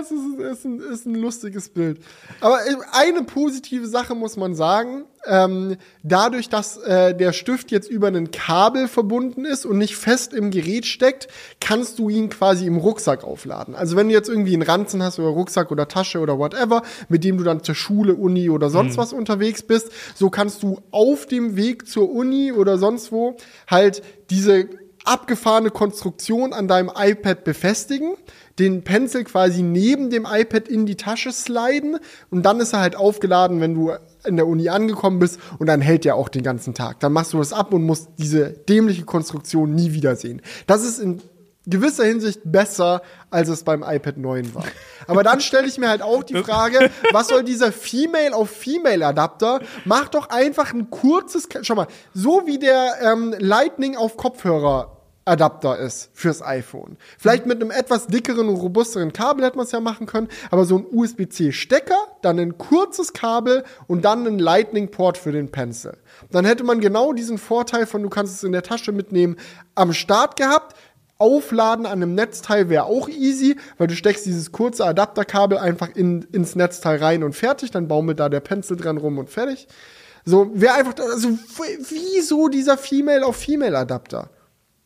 es 0.00 0.10
ist, 0.10 0.38
ist, 0.38 0.64
ein, 0.64 0.80
ist 0.80 1.06
ein 1.06 1.14
lustiges 1.14 1.68
Bild. 1.68 2.00
Aber 2.40 2.58
äh, 2.66 2.76
eine 2.92 3.22
positive 3.22 3.86
Sache 3.86 4.14
muss 4.14 4.36
man 4.36 4.54
sagen. 4.54 5.04
Ähm, 5.28 5.76
dadurch, 6.04 6.48
dass 6.48 6.76
äh, 6.76 7.12
der 7.14 7.32
Stift 7.32 7.72
jetzt 7.72 7.90
über 7.90 8.06
ein 8.08 8.30
Kabel 8.30 8.86
verbunden 8.86 9.44
ist 9.44 9.66
und 9.66 9.78
nicht 9.78 9.96
fest 9.96 10.32
im 10.32 10.52
Gerät 10.52 10.86
steckt, 10.86 11.26
kannst 11.60 11.98
du 11.98 12.08
ihn 12.08 12.28
quasi 12.28 12.66
im 12.66 12.76
Rucksack 12.76 13.24
aufladen. 13.24 13.74
Also 13.74 13.96
wenn 13.96 14.08
du 14.08 14.14
jetzt 14.14 14.28
irgendwie 14.28 14.54
einen 14.54 14.62
Ranzen 14.62 15.02
hast 15.02 15.18
oder 15.18 15.28
Rucksack 15.28 15.72
oder 15.72 15.88
Tasche 15.88 16.20
oder 16.20 16.38
whatever, 16.38 16.82
mit 17.08 17.24
dem 17.24 17.38
du 17.38 17.44
dann 17.44 17.62
zur 17.64 17.74
Schule, 17.74 18.14
Uni 18.14 18.50
oder 18.50 18.70
sonst 18.70 18.96
was 18.98 19.12
unterwegs 19.12 19.62
bist, 19.62 19.90
so 20.14 20.30
kannst 20.30 20.62
du 20.62 20.80
auf 20.92 21.26
dem 21.26 21.56
Weg 21.56 21.88
zur 21.88 22.10
Uni 22.10 22.52
oder 22.52 22.78
sonst 22.78 23.10
wo 23.10 23.36
halt 23.68 24.02
diese 24.30 24.68
abgefahrene 25.06 25.70
Konstruktion 25.70 26.52
an 26.52 26.68
deinem 26.68 26.90
iPad 26.94 27.44
befestigen, 27.44 28.16
den 28.58 28.82
Pencil 28.84 29.24
quasi 29.24 29.62
neben 29.62 30.10
dem 30.10 30.26
iPad 30.30 30.68
in 30.68 30.86
die 30.86 30.96
Tasche 30.96 31.32
sliden 31.32 31.98
und 32.30 32.42
dann 32.42 32.60
ist 32.60 32.72
er 32.72 32.80
halt 32.80 32.96
aufgeladen, 32.96 33.60
wenn 33.60 33.74
du 33.74 33.92
in 34.24 34.36
der 34.36 34.46
Uni 34.46 34.68
angekommen 34.68 35.18
bist 35.18 35.38
und 35.58 35.66
dann 35.66 35.80
hält 35.80 36.06
er 36.06 36.16
auch 36.16 36.28
den 36.28 36.42
ganzen 36.42 36.74
Tag. 36.74 37.00
Dann 37.00 37.12
machst 37.12 37.32
du 37.32 37.38
das 37.38 37.52
ab 37.52 37.72
und 37.72 37.84
musst 37.84 38.08
diese 38.18 38.50
dämliche 38.50 39.04
Konstruktion 39.04 39.74
nie 39.74 39.92
wiedersehen. 39.92 40.42
Das 40.66 40.84
ist 40.84 40.98
in 40.98 41.22
gewisser 41.66 42.04
Hinsicht 42.04 42.40
besser, 42.44 43.02
als 43.30 43.48
es 43.48 43.64
beim 43.64 43.82
iPad 43.82 44.16
9 44.16 44.54
war. 44.54 44.64
Aber 45.06 45.22
dann 45.22 45.40
stelle 45.40 45.66
ich 45.66 45.78
mir 45.78 45.88
halt 45.88 46.02
auch 46.02 46.22
die 46.22 46.36
Frage, 46.42 46.90
was 47.12 47.28
soll 47.28 47.42
dieser 47.44 47.72
Female 47.72 48.34
auf 48.34 48.50
Female 48.50 49.04
Adapter? 49.04 49.60
Mach 49.84 50.08
doch 50.08 50.30
einfach 50.30 50.72
ein 50.72 50.90
kurzes, 50.90 51.48
Schau 51.62 51.74
mal, 51.74 51.88
so 52.14 52.46
wie 52.46 52.58
der 52.58 52.94
ähm, 53.02 53.34
Lightning 53.38 53.96
auf 53.96 54.16
Kopfhörer 54.16 54.95
Adapter 55.26 55.76
ist 55.78 56.10
fürs 56.14 56.40
iPhone. 56.40 56.96
Vielleicht 57.18 57.46
mit 57.46 57.60
einem 57.60 57.72
etwas 57.72 58.06
dickeren 58.06 58.48
und 58.48 58.56
robusteren 58.56 59.12
Kabel 59.12 59.44
hätte 59.44 59.56
man 59.56 59.66
es 59.66 59.72
ja 59.72 59.80
machen 59.80 60.06
können, 60.06 60.28
aber 60.52 60.64
so 60.64 60.78
ein 60.78 60.86
USB-C-Stecker, 60.88 61.98
dann 62.22 62.38
ein 62.38 62.58
kurzes 62.58 63.12
Kabel 63.12 63.64
und 63.88 64.04
dann 64.04 64.24
einen 64.24 64.38
Lightning-Port 64.38 65.18
für 65.18 65.32
den 65.32 65.50
Pencil. 65.50 65.96
Dann 66.30 66.44
hätte 66.44 66.62
man 66.62 66.80
genau 66.80 67.12
diesen 67.12 67.38
Vorteil 67.38 67.86
von, 67.86 68.04
du 68.04 68.08
kannst 68.08 68.36
es 68.36 68.44
in 68.44 68.52
der 68.52 68.62
Tasche 68.62 68.92
mitnehmen, 68.92 69.36
am 69.74 69.92
Start 69.92 70.36
gehabt. 70.36 70.76
Aufladen 71.18 71.86
an 71.86 72.02
einem 72.02 72.14
Netzteil 72.14 72.68
wäre 72.68 72.84
auch 72.84 73.08
easy, 73.08 73.56
weil 73.78 73.88
du 73.88 73.96
steckst 73.96 74.26
dieses 74.26 74.52
kurze 74.52 74.84
Adapterkabel 74.84 75.58
einfach 75.58 75.88
in, 75.94 76.22
ins 76.30 76.54
Netzteil 76.54 76.98
rein 76.98 77.24
und 77.24 77.34
fertig, 77.34 77.72
dann 77.72 77.88
baumelt 77.88 78.20
da 78.20 78.28
der 78.28 78.40
Pencil 78.40 78.76
dran 78.76 78.98
rum 78.98 79.18
und 79.18 79.30
fertig. 79.30 79.66
So, 80.24 80.50
wäre 80.54 80.74
einfach, 80.74 80.94
also, 80.98 81.30
wieso 81.88 82.48
dieser 82.48 82.76
Female 82.76 83.24
auf 83.24 83.36
Female 83.36 83.76
Adapter? 83.78 84.30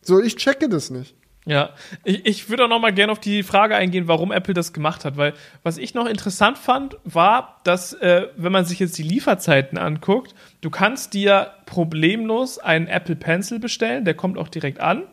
So, 0.01 0.21
ich 0.21 0.35
checke 0.35 0.69
das 0.69 0.89
nicht. 0.89 1.15
Ja, 1.45 1.71
ich, 2.03 2.25
ich 2.25 2.49
würde 2.49 2.65
auch 2.65 2.69
noch 2.69 2.79
mal 2.79 2.93
gerne 2.93 3.11
auf 3.11 3.19
die 3.19 3.41
Frage 3.41 3.75
eingehen, 3.75 4.07
warum 4.07 4.31
Apple 4.31 4.53
das 4.53 4.73
gemacht 4.73 5.05
hat, 5.05 5.17
weil 5.17 5.33
was 5.63 5.79
ich 5.79 5.95
noch 5.95 6.05
interessant 6.05 6.57
fand, 6.59 6.97
war, 7.03 7.57
dass 7.63 7.93
äh, 7.93 8.27
wenn 8.37 8.51
man 8.51 8.65
sich 8.65 8.77
jetzt 8.79 8.97
die 8.99 9.03
Lieferzeiten 9.03 9.79
anguckt, 9.79 10.35
du 10.61 10.69
kannst 10.69 11.15
dir 11.15 11.51
problemlos 11.65 12.59
einen 12.59 12.85
Apple 12.85 13.15
Pencil 13.15 13.57
bestellen, 13.57 14.05
der 14.05 14.13
kommt 14.13 14.37
auch 14.37 14.49
direkt 14.49 14.79
an, 14.79 15.03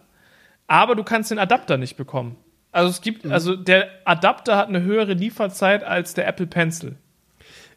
aber 0.66 0.94
du 0.96 1.02
kannst 1.02 1.30
den 1.30 1.38
Adapter 1.38 1.78
nicht 1.78 1.96
bekommen. 1.96 2.36
Also 2.72 2.90
es 2.90 3.00
gibt, 3.00 3.24
also 3.26 3.56
der 3.56 3.88
Adapter 4.04 4.56
hat 4.58 4.68
eine 4.68 4.82
höhere 4.82 5.14
Lieferzeit 5.14 5.82
als 5.82 6.12
der 6.12 6.28
Apple 6.28 6.46
Pencil. 6.46 6.96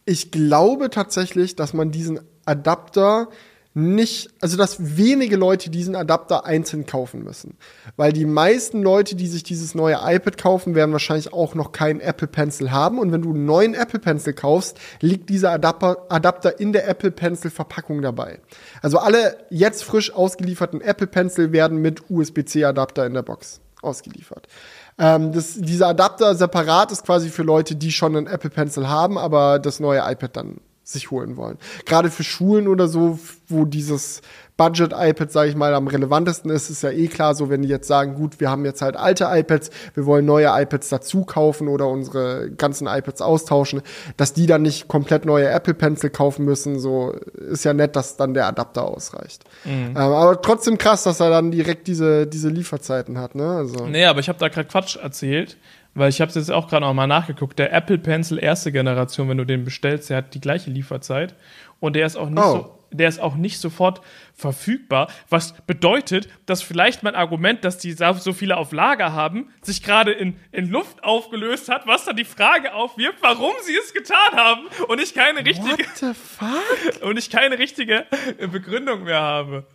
Ich 0.04 0.30
glaube 0.32 0.90
tatsächlich, 0.90 1.56
dass 1.56 1.74
man 1.74 1.92
diesen 1.92 2.20
Adapter 2.44 3.30
nicht, 3.74 4.30
also 4.42 4.58
dass 4.58 4.98
wenige 4.98 5.38
Leute 5.38 5.70
diesen 5.70 5.96
Adapter 5.96 6.46
einzeln 6.46 6.86
kaufen 6.86 7.24
müssen. 7.24 7.58
Weil 7.96 8.12
die 8.12 8.26
meisten 8.26 8.82
Leute, 8.82 9.16
die 9.16 9.28
sich 9.28 9.44
dieses 9.44 9.76
neue 9.76 10.00
iPad 10.04 10.38
kaufen, 10.38 10.76
werden 10.76 10.92
wahrscheinlich 10.92 11.32
auch 11.32 11.56
noch 11.56 11.72
keinen 11.72 12.02
Apple 12.02 12.28
Pencil 12.28 12.72
haben. 12.72 13.00
Und 13.00 13.14
wenn 13.14 13.22
du 13.22 13.30
einen 13.30 13.46
neuen 13.46 13.74
Apple 13.74 14.00
Pencil 14.00 14.34
kaufst, 14.34 14.78
liegt 15.00 15.30
dieser 15.30 15.52
Adapter, 15.52 16.06
Adapter 16.10 16.60
in 16.60 16.74
der 16.74 16.88
Apple 16.88 17.12
Pencil 17.12 17.50
Verpackung 17.50 18.02
dabei. 18.02 18.40
Also 18.82 18.98
alle 18.98 19.38
jetzt 19.50 19.84
frisch 19.84 20.14
ausgelieferten 20.14 20.82
Apple 20.82 21.08
Pencil 21.08 21.54
werden 21.54 21.78
mit 21.82 22.10
USB-C 22.10 22.66
Adapter 22.66 23.06
in 23.06 23.14
der 23.14 23.24
Box 23.24 23.62
ausgeliefert. 23.82 24.48
Ähm, 24.98 25.32
das, 25.32 25.56
dieser 25.56 25.88
Adapter 25.88 26.36
separat 26.36 26.92
ist 26.92 27.06
quasi 27.06 27.30
für 27.30 27.44
Leute, 27.44 27.76
die 27.76 27.92
schon 27.92 28.18
einen 28.18 28.28
Apple 28.28 28.50
Pencil 28.50 28.90
haben, 28.90 29.18
aber 29.18 29.60
das 29.60 29.80
neue 29.80 30.00
iPad 30.00 30.36
dann 30.36 30.58
sich 30.84 31.12
holen 31.12 31.38
wollen. 31.38 31.58
Gerade 31.86 32.10
für 32.10 32.24
Schulen 32.24 32.68
oder 32.68 32.88
so, 32.88 33.20
wo 33.48 33.66
dieses 33.66 34.22
Budget-iPad, 34.58 35.32
sage 35.32 35.50
ich 35.50 35.56
mal, 35.56 35.74
am 35.74 35.88
relevantesten 35.88 36.52
ist, 36.52 36.70
ist 36.70 36.84
ja 36.84 36.92
eh 36.92 37.08
klar, 37.08 37.34
so 37.34 37.50
wenn 37.50 37.64
die 37.64 37.68
jetzt 37.68 37.88
sagen, 37.88 38.14
gut, 38.14 38.40
wir 38.40 38.52
haben 38.52 38.64
jetzt 38.64 38.84
halt 38.84 38.96
alte 38.96 39.28
iPads, 39.28 39.72
wir 39.96 40.06
wollen 40.06 40.26
neue 40.26 40.48
iPads 40.48 40.90
dazu 40.90 41.24
kaufen 41.26 41.68
oder 41.68 41.88
unsere 41.88 42.52
ganzen 42.52 42.86
iPads 42.86 43.22
austauschen, 43.22 43.82
dass 44.18 44.34
die 44.34 44.46
dann 44.46 44.62
nicht 44.62 44.88
komplett 44.88 45.26
neue 45.26 45.50
Apple 45.50 45.74
Pencil 45.74 46.12
kaufen 46.12 46.46
müssen, 46.46 46.80
so 46.80 47.12
ist 47.12 47.66
ja 47.66 47.74
nett, 47.74 47.96
dass 47.96 48.18
dann 48.18 48.36
der 48.36 48.46
Adapter 48.46 48.84
ausreicht. 48.84 49.46
Ähm, 49.66 49.98
aber 49.98 50.40
trotzdem 50.42 50.78
krass, 50.78 51.04
dass 51.04 51.20
er 51.20 51.32
dann 51.32 51.50
direkt 51.50 51.88
diese, 51.88 52.28
diese 52.28 52.50
Lieferzeiten 52.50 53.18
hat, 53.18 53.34
ne? 53.34 53.50
Also. 53.50 53.88
Nee, 53.88 54.06
aber 54.06 54.20
ich 54.20 54.30
habe 54.30 54.38
da 54.38 54.50
gerade 54.50 54.68
Quatsch 54.68 54.96
erzählt, 54.96 55.58
Weil 55.94 56.10
ich 56.10 56.22
habe 56.22 56.30
es 56.30 56.36
jetzt 56.36 56.52
auch 56.52 56.68
gerade 56.68 56.86
noch 56.86 56.94
mal 56.94 57.08
nachgeguckt. 57.08 57.60
Der 57.60 57.74
Apple 57.74 57.98
Pencil 57.98 58.40
erste 58.40 58.72
Generation, 58.72 59.28
wenn 59.30 59.38
du 59.38 59.46
den 59.46 59.66
bestellst, 59.66 60.10
der 60.10 60.18
hat 60.18 60.34
die 60.34 60.42
gleiche 60.42 60.70
Lieferzeit 60.70 61.36
und 61.80 61.96
der 61.96 62.06
ist 62.06 62.16
auch 62.16 62.30
nicht 62.30 62.44
Oh. 62.44 62.52
so 62.52 62.82
der 62.92 63.08
ist 63.08 63.20
auch 63.20 63.36
nicht 63.36 63.60
sofort 63.60 64.02
verfügbar, 64.34 65.10
was 65.30 65.54
bedeutet, 65.66 66.28
dass 66.46 66.62
vielleicht 66.62 67.04
mein 67.04 67.16
Argument, 67.16 67.64
dass 67.64 67.78
die 67.78 67.94
so 67.94 68.34
viele 68.34 68.58
auf 68.58 68.72
Lager 68.72 69.14
haben, 69.14 69.50
sich 69.62 69.82
gerade 69.84 70.12
in, 70.12 70.38
in 70.52 70.70
Luft 70.70 71.04
aufgelöst 71.04 71.70
hat, 71.70 71.88
was 71.88 72.06
dann 72.06 72.16
die 72.16 72.26
Frage 72.26 72.74
aufwirft, 72.74 73.20
warum 73.22 73.54
sie 73.64 73.76
es 73.78 73.94
getan 73.94 74.34
haben 74.34 74.62
und 74.88 75.02
ich 75.02 75.14
keine 75.14 75.40
richtige 75.46 75.70
What 75.70 75.96
the 75.96 76.14
fuck? 76.14 77.02
und 77.04 77.18
ich 77.18 77.30
keine 77.30 77.58
richtige 77.58 78.06
äh, 78.38 78.48
Begründung 78.48 79.04
mehr 79.04 79.22
habe. 79.22 79.66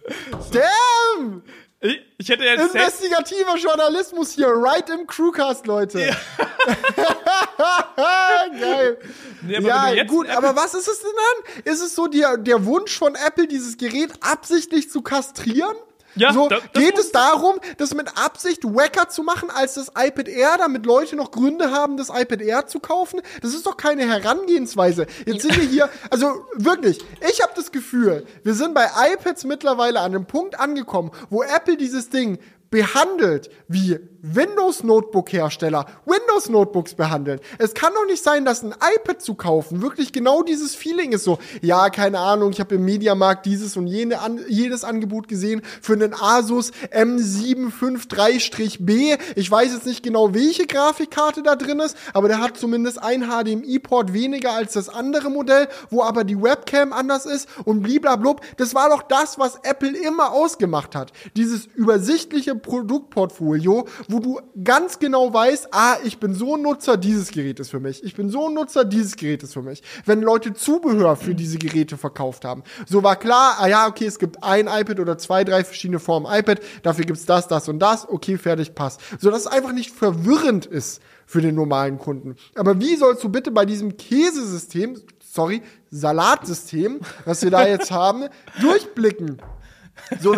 Damn! 0.52 1.42
Ich, 1.88 2.00
ich 2.18 2.28
hätte 2.28 2.44
jetzt 2.44 2.74
Investigativer 2.74 3.56
Journalismus 3.56 4.32
hier, 4.32 4.48
right 4.48 4.88
im 4.90 5.06
Crewcast, 5.06 5.66
Leute. 5.66 5.98
Geil. 8.60 8.98
Nee, 9.42 9.56
aber 9.56 9.94
ja, 9.94 10.04
gut, 10.04 10.26
Apple- 10.26 10.36
aber 10.38 10.56
was 10.56 10.74
ist 10.74 10.88
es 10.88 11.00
denn 11.00 11.10
dann? 11.14 11.62
Ist 11.72 11.80
es 11.82 11.94
so 11.94 12.06
der, 12.06 12.36
der 12.36 12.64
Wunsch 12.64 12.96
von 12.98 13.14
Apple, 13.14 13.46
dieses 13.46 13.76
Gerät 13.76 14.12
absichtlich 14.20 14.90
zu 14.90 15.02
kastrieren? 15.02 15.76
Ja, 16.16 16.32
so, 16.32 16.48
da- 16.48 16.58
geht 16.72 16.98
es 16.98 17.12
darum, 17.12 17.56
das 17.78 17.94
mit 17.94 18.08
Absicht 18.16 18.64
wacker 18.64 19.08
zu 19.08 19.22
machen 19.22 19.50
als 19.50 19.74
das 19.74 19.88
iPad 19.88 20.28
Air, 20.28 20.56
damit 20.58 20.86
Leute 20.86 21.14
noch 21.16 21.30
Gründe 21.30 21.70
haben, 21.70 21.96
das 21.96 22.08
iPad 22.08 22.40
Air 22.40 22.66
zu 22.66 22.80
kaufen? 22.80 23.20
Das 23.42 23.54
ist 23.54 23.66
doch 23.66 23.76
keine 23.76 24.06
Herangehensweise. 24.08 25.06
Jetzt 25.26 25.42
sind 25.42 25.56
wir 25.56 25.64
hier, 25.68 25.88
also 26.10 26.46
wirklich, 26.54 27.00
ich 27.30 27.42
habe 27.42 27.52
das 27.54 27.70
Gefühl, 27.72 28.26
wir 28.42 28.54
sind 28.54 28.74
bei 28.74 28.86
iPads 29.12 29.44
mittlerweile 29.44 30.00
an 30.00 30.14
einem 30.14 30.26
Punkt 30.26 30.58
angekommen, 30.58 31.10
wo 31.30 31.42
Apple 31.42 31.76
dieses 31.76 32.08
Ding 32.08 32.38
behandelt 32.70 33.50
wie 33.68 33.98
Windows 34.22 34.82
Notebook 34.82 35.30
Hersteller 35.32 35.86
Windows 36.04 36.48
Notebooks 36.48 36.94
behandeln. 36.94 37.38
Es 37.58 37.74
kann 37.74 37.92
doch 37.94 38.06
nicht 38.06 38.24
sein, 38.24 38.44
dass 38.44 38.62
ein 38.62 38.74
iPad 38.96 39.22
zu 39.22 39.34
kaufen 39.34 39.82
wirklich 39.82 40.12
genau 40.12 40.42
dieses 40.42 40.74
Feeling 40.74 41.12
ist 41.12 41.22
so. 41.24 41.38
Ja, 41.62 41.90
keine 41.90 42.18
Ahnung, 42.18 42.50
ich 42.50 42.58
habe 42.58 42.74
im 42.74 42.84
Mediamarkt 42.84 43.46
dieses 43.46 43.76
und 43.76 43.86
jene 43.86 44.18
an, 44.20 44.40
jedes 44.48 44.82
Angebot 44.82 45.28
gesehen 45.28 45.62
für 45.80 45.92
einen 45.92 46.12
Asus 46.12 46.72
M753-B. 46.90 49.16
Ich 49.36 49.48
weiß 49.50 49.72
jetzt 49.72 49.86
nicht 49.86 50.02
genau, 50.02 50.34
welche 50.34 50.66
Grafikkarte 50.66 51.44
da 51.44 51.54
drin 51.54 51.78
ist, 51.80 51.96
aber 52.12 52.26
der 52.28 52.40
hat 52.40 52.56
zumindest 52.56 53.00
ein 53.02 53.30
HDMI-Port 53.30 54.12
weniger 54.12 54.52
als 54.52 54.72
das 54.72 54.88
andere 54.88 55.30
Modell, 55.30 55.68
wo 55.90 56.02
aber 56.02 56.24
die 56.24 56.42
Webcam 56.42 56.92
anders 56.92 57.26
ist 57.26 57.48
und 57.64 57.82
bliblablub. 57.82 58.40
Das 58.56 58.74
war 58.74 58.90
doch 58.90 59.02
das, 59.02 59.38
was 59.38 59.60
Apple 59.62 59.96
immer 59.96 60.32
ausgemacht 60.32 60.96
hat. 60.96 61.12
Dieses 61.36 61.66
übersichtliche 61.66 62.55
Produktportfolio, 62.56 63.86
wo 64.08 64.18
du 64.18 64.40
ganz 64.62 64.98
genau 64.98 65.32
weißt, 65.32 65.68
ah, 65.72 65.96
ich 66.04 66.18
bin 66.18 66.34
so 66.34 66.56
ein 66.56 66.62
Nutzer, 66.62 66.96
dieses 66.96 67.30
Gerät 67.30 67.60
ist 67.60 67.70
für 67.70 67.80
mich. 67.80 68.02
Ich 68.04 68.14
bin 68.14 68.30
so 68.30 68.48
ein 68.48 68.54
Nutzer, 68.54 68.84
dieses 68.84 69.16
Gerät 69.16 69.42
ist 69.42 69.52
für 69.52 69.62
mich. 69.62 69.82
Wenn 70.04 70.22
Leute 70.22 70.54
Zubehör 70.54 71.16
für 71.16 71.34
diese 71.34 71.58
Geräte 71.58 71.96
verkauft 71.96 72.44
haben. 72.44 72.62
So 72.86 73.02
war 73.02 73.16
klar, 73.16 73.56
ah 73.58 73.68
ja, 73.68 73.86
okay, 73.86 74.06
es 74.06 74.18
gibt 74.18 74.42
ein 74.42 74.66
iPad 74.66 75.00
oder 75.00 75.18
zwei, 75.18 75.44
drei 75.44 75.64
verschiedene 75.64 75.98
Formen 75.98 76.26
iPad, 76.30 76.60
dafür 76.82 77.04
gibt's 77.04 77.26
das, 77.26 77.48
das 77.48 77.68
und 77.68 77.78
das, 77.78 78.08
okay, 78.08 78.38
fertig, 78.38 78.74
passt. 78.74 79.00
So 79.18 79.30
dass 79.30 79.40
es 79.42 79.46
einfach 79.46 79.72
nicht 79.72 79.90
verwirrend 79.90 80.66
ist 80.66 81.00
für 81.26 81.40
den 81.40 81.54
normalen 81.54 81.98
Kunden. 81.98 82.36
Aber 82.54 82.80
wie 82.80 82.96
sollst 82.96 83.22
du 83.24 83.28
bitte 83.28 83.50
bei 83.50 83.66
diesem 83.66 83.96
Käsesystem, 83.96 85.00
sorry, 85.20 85.62
Salatsystem, 85.90 87.00
was 87.24 87.42
wir 87.42 87.50
da 87.50 87.66
jetzt 87.66 87.90
haben, 87.90 88.24
durchblicken? 88.60 89.40
So, 90.20 90.36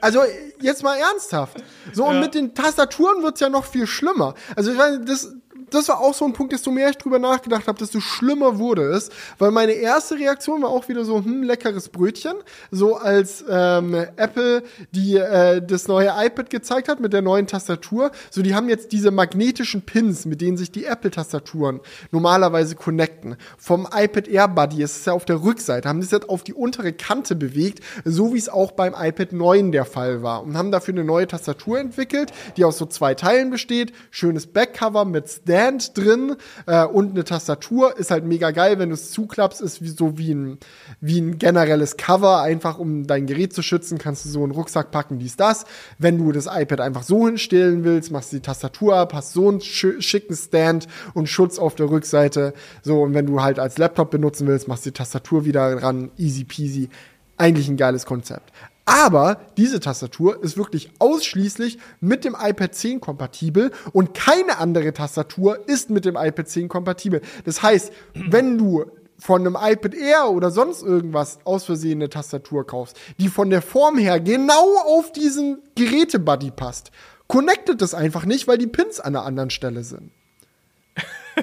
also 0.00 0.22
jetzt 0.60 0.82
mal 0.82 0.96
ernsthaft. 0.96 1.62
So, 1.92 2.06
und 2.06 2.14
Ja. 2.16 2.20
mit 2.20 2.34
den 2.34 2.54
Tastaturen 2.54 3.22
wird's 3.22 3.40
ja 3.40 3.48
noch 3.48 3.64
viel 3.64 3.86
schlimmer. 3.86 4.34
Also 4.56 4.72
das, 5.04 5.34
das 5.70 5.88
war 5.88 6.00
auch 6.00 6.14
so 6.14 6.24
ein 6.24 6.32
Punkt, 6.32 6.52
desto 6.52 6.70
mehr 6.70 6.90
ich 6.90 6.96
drüber 6.96 7.18
nachgedacht 7.18 7.66
habe, 7.66 7.78
desto 7.78 8.00
schlimmer 8.00 8.58
wurde 8.58 8.82
es. 8.82 9.10
Weil 9.38 9.50
meine 9.50 9.72
erste 9.72 10.16
Reaktion 10.16 10.62
war 10.62 10.70
auch 10.70 10.88
wieder 10.88 11.04
so, 11.04 11.18
hm, 11.18 11.42
leckeres 11.42 11.88
Brötchen. 11.88 12.34
So 12.70 12.96
als 12.96 13.44
ähm, 13.48 13.94
Apple 14.16 14.62
die 14.92 15.16
äh, 15.16 15.62
das 15.62 15.88
neue 15.88 16.12
iPad 16.16 16.50
gezeigt 16.50 16.88
hat 16.88 17.00
mit 17.00 17.12
der 17.12 17.22
neuen 17.22 17.46
Tastatur. 17.46 18.10
So, 18.30 18.42
die 18.42 18.54
haben 18.54 18.68
jetzt 18.68 18.92
diese 18.92 19.10
magnetischen 19.10 19.82
Pins, 19.82 20.26
mit 20.26 20.40
denen 20.40 20.56
sich 20.56 20.70
die 20.70 20.84
Apple-Tastaturen 20.84 21.80
normalerweise 22.10 22.74
connecten. 22.74 23.36
Vom 23.58 23.88
iPad 23.92 24.28
Air 24.28 24.48
Buddy, 24.48 24.82
es 24.82 24.98
ist 24.98 25.06
ja 25.06 25.12
auf 25.12 25.24
der 25.24 25.42
Rückseite, 25.42 25.88
haben 25.88 26.00
es 26.00 26.10
jetzt 26.10 26.28
auf 26.28 26.42
die 26.42 26.54
untere 26.54 26.92
Kante 26.92 27.36
bewegt, 27.36 27.80
so 28.04 28.34
wie 28.34 28.38
es 28.38 28.48
auch 28.48 28.72
beim 28.72 28.94
iPad 28.96 29.32
9 29.32 29.72
der 29.72 29.84
Fall 29.84 30.22
war. 30.22 30.42
Und 30.42 30.56
haben 30.56 30.70
dafür 30.70 30.94
eine 30.94 31.04
neue 31.04 31.26
Tastatur 31.26 31.78
entwickelt, 31.78 32.32
die 32.56 32.64
aus 32.64 32.78
so 32.78 32.86
zwei 32.86 33.14
Teilen 33.14 33.50
besteht. 33.50 33.92
Schönes 34.10 34.46
Backcover 34.46 35.04
mit 35.04 35.28
Stand 35.28 35.46
drin 35.94 36.36
äh, 36.66 36.84
und 36.84 37.10
eine 37.10 37.24
Tastatur. 37.24 37.96
Ist 37.96 38.10
halt 38.10 38.24
mega 38.24 38.50
geil, 38.50 38.78
wenn 38.78 38.90
du 38.90 38.94
es 38.94 39.10
zuklappst, 39.10 39.60
ist 39.60 39.82
wie, 39.82 39.88
so 39.88 40.18
wie 40.18 40.32
ein, 40.32 40.58
wie 41.00 41.20
ein 41.20 41.38
generelles 41.38 41.96
Cover, 41.96 42.40
einfach 42.40 42.78
um 42.78 43.06
dein 43.06 43.26
Gerät 43.26 43.52
zu 43.52 43.62
schützen, 43.62 43.98
kannst 43.98 44.24
du 44.24 44.28
so 44.28 44.42
einen 44.42 44.52
Rucksack 44.52 44.90
packen, 44.90 45.18
dies, 45.18 45.36
das. 45.36 45.64
Wenn 45.98 46.18
du 46.18 46.32
das 46.32 46.46
iPad 46.46 46.80
einfach 46.80 47.02
so 47.02 47.26
hinstellen 47.26 47.84
willst, 47.84 48.10
machst 48.10 48.32
du 48.32 48.36
die 48.36 48.42
Tastatur 48.42 48.96
ab, 48.96 49.14
hast 49.14 49.32
so 49.32 49.48
einen 49.48 49.60
sch 49.60 50.00
schicken 50.00 50.36
Stand 50.36 50.88
und 51.14 51.28
Schutz 51.28 51.58
auf 51.58 51.74
der 51.74 51.90
Rückseite. 51.90 52.54
So, 52.82 53.02
und 53.02 53.14
wenn 53.14 53.26
du 53.26 53.42
halt 53.42 53.58
als 53.58 53.78
Laptop 53.78 54.10
benutzen 54.10 54.46
willst, 54.46 54.68
machst 54.68 54.86
du 54.86 54.90
die 54.90 54.94
Tastatur 54.94 55.44
wieder 55.44 55.82
ran, 55.82 56.10
easy 56.16 56.44
peasy. 56.44 56.88
Eigentlich 57.36 57.68
ein 57.68 57.76
geiles 57.76 58.04
Konzept. 58.04 58.52
Aber 58.90 59.40
diese 59.56 59.78
Tastatur 59.78 60.42
ist 60.42 60.56
wirklich 60.56 60.90
ausschließlich 60.98 61.78
mit 62.00 62.24
dem 62.24 62.36
iPad 62.38 62.74
10 62.74 63.00
kompatibel 63.00 63.70
und 63.92 64.14
keine 64.14 64.58
andere 64.58 64.92
Tastatur 64.92 65.68
ist 65.68 65.90
mit 65.90 66.04
dem 66.04 66.16
iPad 66.16 66.48
10 66.48 66.68
kompatibel. 66.68 67.20
Das 67.44 67.62
heißt, 67.62 67.92
wenn 68.14 68.58
du 68.58 68.86
von 69.16 69.46
einem 69.46 69.56
iPad 69.60 69.94
Air 69.94 70.30
oder 70.30 70.50
sonst 70.50 70.82
irgendwas 70.82 71.38
aus 71.44 71.66
Versehen 71.66 71.98
eine 71.98 72.08
Tastatur 72.08 72.66
kaufst, 72.66 72.98
die 73.18 73.28
von 73.28 73.50
der 73.50 73.62
Form 73.62 73.96
her 73.96 74.18
genau 74.18 74.76
auf 74.86 75.12
diesen 75.12 75.62
Gerätebuddy 75.76 76.50
passt, 76.50 76.90
connectet 77.28 77.82
das 77.82 77.94
einfach 77.94 78.24
nicht, 78.24 78.48
weil 78.48 78.58
die 78.58 78.66
Pins 78.66 78.98
an 78.98 79.14
einer 79.14 79.24
anderen 79.24 79.50
Stelle 79.50 79.84
sind. 79.84 80.10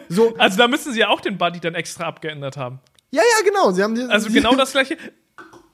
So, 0.09 0.35
Also 0.37 0.57
da 0.57 0.67
müssen 0.67 0.91
sie 0.91 0.99
ja 0.99 1.07
auch 1.07 1.21
den 1.21 1.37
Buddy 1.37 1.61
dann 1.61 1.75
extra 1.75 2.05
abgeändert 2.07 2.57
haben. 2.57 2.81
ja, 3.11 3.21
ja, 3.21 3.49
genau. 3.49 3.71
Sie 3.71 3.83
haben 3.83 3.95
die, 3.95 4.01
Also 4.01 4.27
sie, 4.27 4.33
genau 4.33 4.53
das 4.57 4.73
gleiche. 4.73 4.97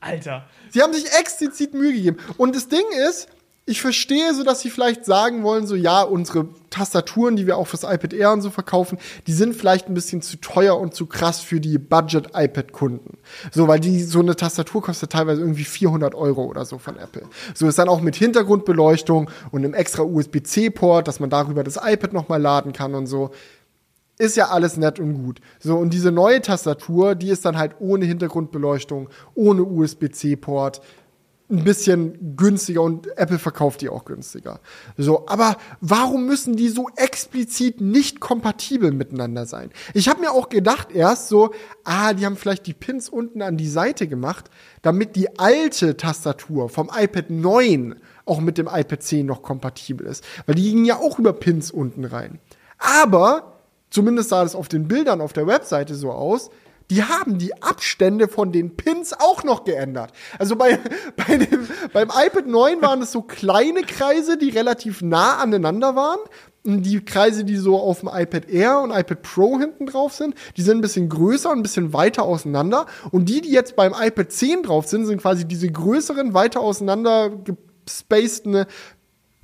Alter. 0.04 0.46
Sie 0.70 0.82
haben 0.82 0.94
sich 0.94 1.06
explizit 1.14 1.74
Mühe 1.74 1.94
gegeben. 1.94 2.18
Und 2.38 2.56
das 2.56 2.68
Ding 2.68 2.84
ist, 3.10 3.28
ich 3.66 3.82
verstehe 3.82 4.34
so, 4.34 4.44
dass 4.44 4.60
sie 4.60 4.70
vielleicht 4.70 5.06
sagen 5.06 5.44
wollen, 5.44 5.68
so 5.68 5.76
ja, 5.76 6.02
unsere 6.02 6.50
Tastaturen, 6.70 7.38
die 7.38 7.48
wir 7.48 7.58
auch 7.58 7.68
fürs 7.68 7.84
iPad 7.84 8.12
Air 8.12 8.34
und 8.34 8.42
so 8.42 8.50
verkaufen, 8.50 8.98
die 9.26 9.32
sind 9.32 9.56
vielleicht 9.56 9.88
ein 9.88 9.94
bisschen 9.94 10.22
zu 10.22 10.36
teuer 10.38 10.78
und 10.78 10.94
zu 10.94 11.06
krass 11.06 11.40
für 11.40 11.62
die 11.62 11.78
Budget-iPad-Kunden. 11.78 13.18
So, 13.52 13.70
weil 13.70 13.80
die, 13.80 14.04
so 14.04 14.20
eine 14.20 14.36
Tastatur 14.36 14.82
kostet 14.82 15.14
teilweise 15.14 15.42
irgendwie 15.42 15.64
400 15.64 16.14
Euro 16.14 16.44
oder 16.44 16.66
so 16.66 16.78
von 16.78 16.98
Apple. 16.98 17.24
So 17.54 17.68
ist 17.68 17.80
dann 17.80 17.88
auch 17.88 18.02
mit 18.02 18.18
Hintergrundbeleuchtung 18.18 19.30
und 19.52 19.64
einem 19.64 19.74
extra 19.74 20.04
USB-C-Port, 20.04 21.08
dass 21.08 21.22
man 21.22 21.30
darüber 21.30 21.64
das 21.64 21.78
iPad 21.82 22.12
nochmal 22.12 22.42
laden 22.42 22.74
kann 22.74 22.96
und 22.96 23.08
so 23.08 23.32
ist 24.18 24.38
ja 24.38 24.50
alles 24.50 24.78
nett 24.78 25.00
und 25.00 25.14
gut. 25.24 25.40
So, 25.60 25.78
und 25.78 25.94
diese 25.94 26.12
neue 26.12 26.42
Tastatur, 26.42 27.16
die 27.16 27.30
ist 27.30 27.46
dann 27.46 27.58
halt 27.58 27.76
ohne 27.80 28.06
Hintergrundbeleuchtung, 28.06 29.10
ohne 29.36 29.64
USB-C-Port, 29.64 30.82
ein 31.50 31.64
bisschen 31.64 32.36
günstiger 32.36 32.82
und 32.82 33.16
Apple 33.18 33.38
verkauft 33.38 33.82
die 33.82 33.90
auch 33.90 34.06
günstiger. 34.06 34.60
So, 34.98 35.28
aber 35.28 35.58
warum 35.82 36.26
müssen 36.26 36.56
die 36.56 36.70
so 36.70 36.88
explizit 36.96 37.82
nicht 37.82 38.20
kompatibel 38.20 38.92
miteinander 38.92 39.46
sein? 39.46 39.70
Ich 39.94 40.08
habe 40.08 40.22
mir 40.22 40.32
auch 40.32 40.50
gedacht 40.50 40.92
erst 40.92 41.28
so, 41.28 41.52
ah, 41.84 42.14
die 42.14 42.26
haben 42.26 42.38
vielleicht 42.38 42.66
die 42.66 42.74
Pins 42.74 43.10
unten 43.10 43.42
an 43.42 43.58
die 43.58 43.68
Seite 43.68 44.08
gemacht, 44.08 44.50
damit 44.82 45.16
die 45.16 45.38
alte 45.38 45.98
Tastatur 45.98 46.70
vom 46.70 46.90
iPad 46.96 47.30
9 47.30 47.96
auch 48.26 48.40
mit 48.40 48.58
dem 48.58 48.68
iPad 48.72 49.04
10 49.04 49.26
noch 49.26 49.44
kompatibel 49.44 50.08
ist, 50.08 50.24
weil 50.46 50.56
die 50.56 50.64
gingen 50.64 50.86
ja 50.86 50.98
auch 50.98 51.20
über 51.20 51.34
Pins 51.34 51.72
unten 51.72 52.06
rein. 52.06 52.40
Aber 52.80 53.53
zumindest 53.94 54.30
sah 54.30 54.44
das 54.44 54.56
auf 54.56 54.68
den 54.68 54.88
Bildern 54.88 55.22
auf 55.22 55.34
der 55.34 55.48
Webseite 55.48 55.96
so 55.96 56.12
aus, 56.12 56.50
die 56.90 57.04
haben 57.04 57.38
die 57.38 57.62
Abstände 57.62 58.28
von 58.28 58.52
den 58.52 58.76
Pins 58.76 59.14
auch 59.14 59.44
noch 59.44 59.64
geändert. 59.64 60.12
Also 60.38 60.56
bei, 60.56 60.80
bei 61.16 61.38
dem, 61.38 61.68
beim 61.94 62.10
iPad 62.10 62.48
9 62.48 62.82
waren 62.82 63.02
es 63.02 63.12
so 63.12 63.22
kleine 63.22 63.84
Kreise, 63.84 64.38
die 64.38 64.50
relativ 64.50 65.02
nah 65.02 65.38
aneinander 65.38 65.96
waren. 65.96 66.20
Die 66.66 67.04
Kreise, 67.04 67.44
die 67.44 67.58
so 67.58 67.78
auf 67.78 68.00
dem 68.00 68.10
iPad 68.12 68.50
Air 68.50 68.80
und 68.80 68.92
iPad 68.92 69.22
Pro 69.22 69.60
hinten 69.60 69.86
drauf 69.86 70.14
sind, 70.14 70.34
die 70.56 70.62
sind 70.62 70.78
ein 70.78 70.82
bisschen 70.82 71.10
größer 71.10 71.52
und 71.52 71.60
ein 71.60 71.64
bisschen 71.64 71.94
weiter 71.94 72.24
auseinander. 72.24 72.86
Und 73.12 73.28
die, 73.28 73.42
die 73.42 73.52
jetzt 73.52 73.76
beim 73.76 73.94
iPad 73.98 74.32
10 74.32 74.64
drauf 74.64 74.88
sind, 74.88 75.06
sind 75.06 75.22
quasi 75.22 75.46
diese 75.46 75.70
größeren, 75.70 76.34
weiter 76.34 76.62
auseinander 76.62 77.32
gespaceden 77.86 78.66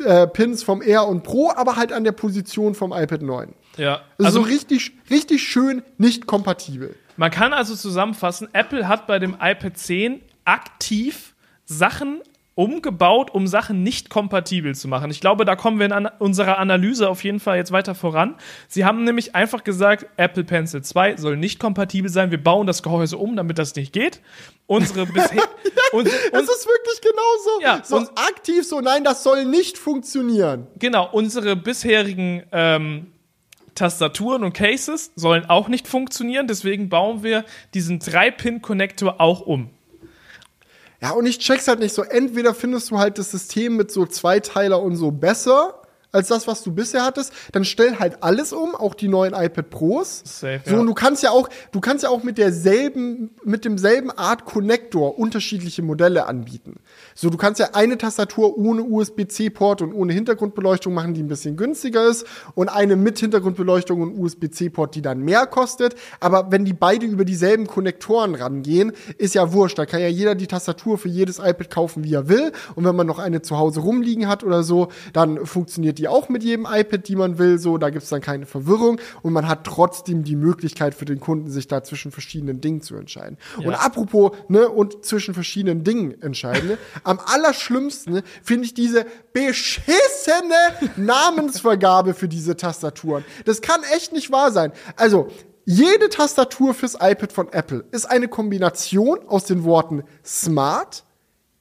äh, 0.04 0.28
Pins 0.28 0.64
vom 0.64 0.82
Air 0.82 1.08
und 1.08 1.24
Pro, 1.24 1.52
aber 1.54 1.76
halt 1.76 1.92
an 1.92 2.04
der 2.04 2.14
Position 2.14 2.74
vom 2.74 2.94
iPad 2.94 3.22
9. 3.22 3.54
Ja. 3.80 4.02
Also, 4.18 4.26
Also 4.26 4.42
so 4.42 4.46
richtig, 4.48 4.92
richtig 5.10 5.42
schön 5.44 5.82
nicht 5.98 6.26
kompatibel. 6.28 6.96
man 7.18 7.32
kann 7.32 7.54
also 7.54 7.76
zusammenfassen, 7.76 8.48
Apple 8.54 8.88
hat 8.88 9.08
bei 9.08 9.20
dem 9.20 9.36
iPad 9.42 9.78
10 9.78 10.22
aktiv 10.46 11.34
Sachen 11.66 12.22
umgebaut, 12.56 13.32
um 13.32 13.48
Sachen 13.48 13.84
nicht 13.84 14.10
kompatibel 14.10 14.76
zu 14.76 14.90
machen. 14.90 15.12
Ich 15.12 15.22
glaube, 15.22 15.46
da 15.46 15.56
kommen 15.56 15.80
wir 15.80 15.86
in 15.86 15.94
an 15.94 16.10
unserer 16.20 16.58
Analyse 16.58 17.08
auf 17.08 17.24
jeden 17.24 17.40
Fall 17.40 17.56
jetzt 17.56 17.72
weiter 17.72 17.96
voran. 17.96 18.36
Sie 18.68 18.84
haben 18.84 19.06
nämlich 19.06 19.34
einfach 19.34 19.64
gesagt, 19.64 20.08
Apple 20.18 20.44
Pencil 20.44 20.82
2 20.82 21.16
soll 21.16 21.38
nicht 21.38 21.58
kompatibel 21.60 22.12
sein. 22.12 22.32
Wir 22.32 22.44
bauen 22.44 22.68
das 22.68 22.84
Gehäuse 22.84 23.18
um, 23.18 23.38
damit 23.38 23.60
das 23.60 23.76
nicht 23.76 23.94
geht. 23.94 24.20
Unsere 24.68 25.06
bisher. 25.14 25.38
ja, 25.38 26.04
das 26.34 26.44
ist 26.50 26.68
wirklich 26.68 27.00
genauso. 27.02 27.62
Ja, 27.62 27.82
so 27.82 27.98
aktiv 28.16 28.68
so, 28.68 28.82
nein, 28.82 29.06
das 29.06 29.24
soll 29.24 29.46
nicht 29.46 29.78
funktionieren. 29.78 30.68
Genau, 30.80 31.08
unsere 31.14 31.56
bisherigen 31.56 32.44
ähm, 32.52 33.08
Tastaturen 33.80 34.44
und 34.44 34.54
Cases 34.54 35.12
sollen 35.16 35.46
auch 35.46 35.70
nicht 35.70 35.88
funktionieren. 35.88 36.48
Deswegen 36.48 36.90
bauen 36.90 37.24
wir 37.24 37.46
diesen 37.74 38.00
3-Pin-Connector 38.00 39.22
auch 39.22 39.42
um. 39.42 39.70
Ja, 41.02 41.12
und 41.12 41.26
ich 41.26 41.40
check's 41.40 41.68
halt 41.68 41.80
nicht 41.80 41.94
so. 41.96 42.04
Entweder 42.04 42.54
findest 42.54 42.92
du 42.92 42.98
halt 42.98 43.18
das 43.18 43.32
System 43.32 43.78
mit 43.78 43.90
so 43.90 44.06
Zweiteiler 44.06 44.82
und 44.82 44.98
so 44.98 45.12
besser 45.12 45.82
als 46.12 46.28
das, 46.28 46.48
was 46.48 46.64
du 46.64 46.72
bisher 46.72 47.04
hattest, 47.04 47.34
dann 47.52 47.64
stell 47.66 48.00
halt 48.00 48.24
alles 48.24 48.52
um, 48.52 48.76
auch 48.76 48.96
die 48.96 49.08
neuen 49.08 49.34
iPad 49.34 49.70
Pros. 49.70 50.22
Safe, 50.26 50.62
so, 50.66 50.74
ja. 50.74 50.80
und 50.80 50.88
du 50.88 50.94
kannst 50.94 51.22
ja 51.22 51.32
auch, 51.32 51.50
du 51.72 51.80
kannst 51.80 52.04
ja 52.04 52.10
auch 52.10 52.24
mit 52.24 52.38
derselben, 52.38 53.32
mit 53.44 53.64
demselben 53.64 54.10
Art 54.12 54.46
Connector 54.46 55.20
unterschiedliche 55.20 55.84
Modelle 55.84 56.26
anbieten. 56.26 56.78
So, 57.14 57.30
du 57.30 57.38
kannst 57.38 57.60
ja 57.60 57.70
eine 57.74 57.98
Tastatur 57.98 58.58
ohne 58.58 58.84
USB-C-Port 58.84 59.82
und 59.84 59.94
ohne 59.94 60.14
Hintergrundbeleuchtung 60.14 60.94
machen, 60.94 61.14
die 61.14 61.22
ein 61.22 61.28
bisschen 61.28 61.58
günstiger 61.58 62.08
ist, 62.08 62.26
und 62.56 62.70
eine 62.70 62.96
mit 62.96 63.20
Hintergrundbeleuchtung 63.20 64.02
und 64.02 64.18
USB-C-Port, 64.18 64.96
die 64.96 65.02
dann 65.02 65.20
mehr 65.20 65.46
kostet. 65.46 65.96
Aber 66.20 66.52
wenn 66.52 66.66
die 66.66 66.74
beide 66.74 67.06
über 67.06 67.26
dieselben 67.26 67.68
Konnektoren 67.68 68.34
rangehen, 68.34 68.94
ist 69.18 69.36
ja 69.36 69.54
wurscht. 69.54 69.78
Da 69.78 69.86
kann 69.86 70.02
ja 70.02 70.08
jeder 70.08 70.34
die 70.34 70.48
Tastatur 70.48 70.98
für 70.98 71.10
jedes 71.10 71.38
iPad 71.38 71.70
kaufen, 71.70 72.04
wie 72.04 72.14
er 72.14 72.30
will. 72.30 72.52
Und 72.74 72.86
wenn 72.86 72.96
man 72.96 73.06
noch 73.06 73.20
eine 73.20 73.42
zu 73.42 73.58
Hause 73.58 73.82
rumliegen 73.82 74.28
hat 74.28 74.44
oder 74.44 74.64
so, 74.64 74.88
dann 75.14 75.46
funktioniert 75.46 75.99
die 76.00 76.08
auch 76.08 76.30
mit 76.30 76.44
jedem 76.44 76.66
iPad, 76.66 77.08
die 77.08 77.16
man 77.16 77.38
will. 77.38 77.60
So, 77.60 77.78
da 77.78 77.90
gibt 77.90 78.04
es 78.04 78.10
dann 78.10 78.22
keine 78.22 78.46
Verwirrung 78.46 79.00
und 79.22 79.34
man 79.34 79.48
hat 79.48 79.66
trotzdem 79.66 80.24
die 80.24 80.38
Möglichkeit 80.38 80.96
für 80.96 81.06
den 81.06 81.20
Kunden, 81.20 81.52
sich 81.52 81.68
da 81.68 81.84
zwischen 81.84 82.12
verschiedenen 82.12 82.62
Dingen 82.62 82.82
zu 82.82 82.96
entscheiden. 82.96 83.38
Ja. 83.60 83.68
Und 83.68 83.74
apropos, 83.76 84.32
ne, 84.48 84.70
und 84.70 85.06
zwischen 85.06 85.34
verschiedenen 85.34 85.84
Dingen 85.84 86.22
entscheiden, 86.22 86.70
ne, 86.70 86.78
am 87.04 87.20
allerschlimmsten 87.24 88.22
finde 88.42 88.66
ich 88.66 88.74
diese 88.74 89.06
beschissene 89.34 90.56
Namensvergabe 90.96 92.14
für 92.14 92.30
diese 92.30 92.56
Tastaturen. 92.56 93.26
Das 93.46 93.62
kann 93.62 93.82
echt 93.94 94.14
nicht 94.14 94.32
wahr 94.32 94.52
sein. 94.52 94.72
Also, 94.96 95.28
jede 95.66 96.10
Tastatur 96.10 96.74
fürs 96.74 96.96
iPad 96.96 97.32
von 97.32 97.52
Apple 97.52 97.84
ist 97.92 98.10
eine 98.10 98.28
Kombination 98.28 99.20
aus 99.28 99.44
den 99.44 99.66
Worten 99.66 100.04
Smart, 100.26 101.04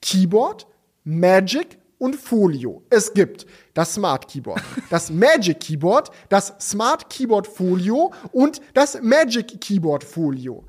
Keyboard, 0.01 0.65
Magic 1.03 1.77
und 1.99 2.15
Folio. 2.15 2.81
Es 2.89 3.13
gibt 3.13 3.45
das 3.75 3.93
Smart 3.93 4.27
Keyboard, 4.27 4.61
das 4.89 5.11
Magic 5.11 5.59
Keyboard, 5.59 6.09
das 6.29 6.53
Smart 6.59 7.09
Keyboard 7.09 7.45
Folio 7.45 8.11
und 8.31 8.59
das 8.73 8.99
Magic 9.01 9.61
Keyboard 9.61 10.03
Folio. 10.03 10.63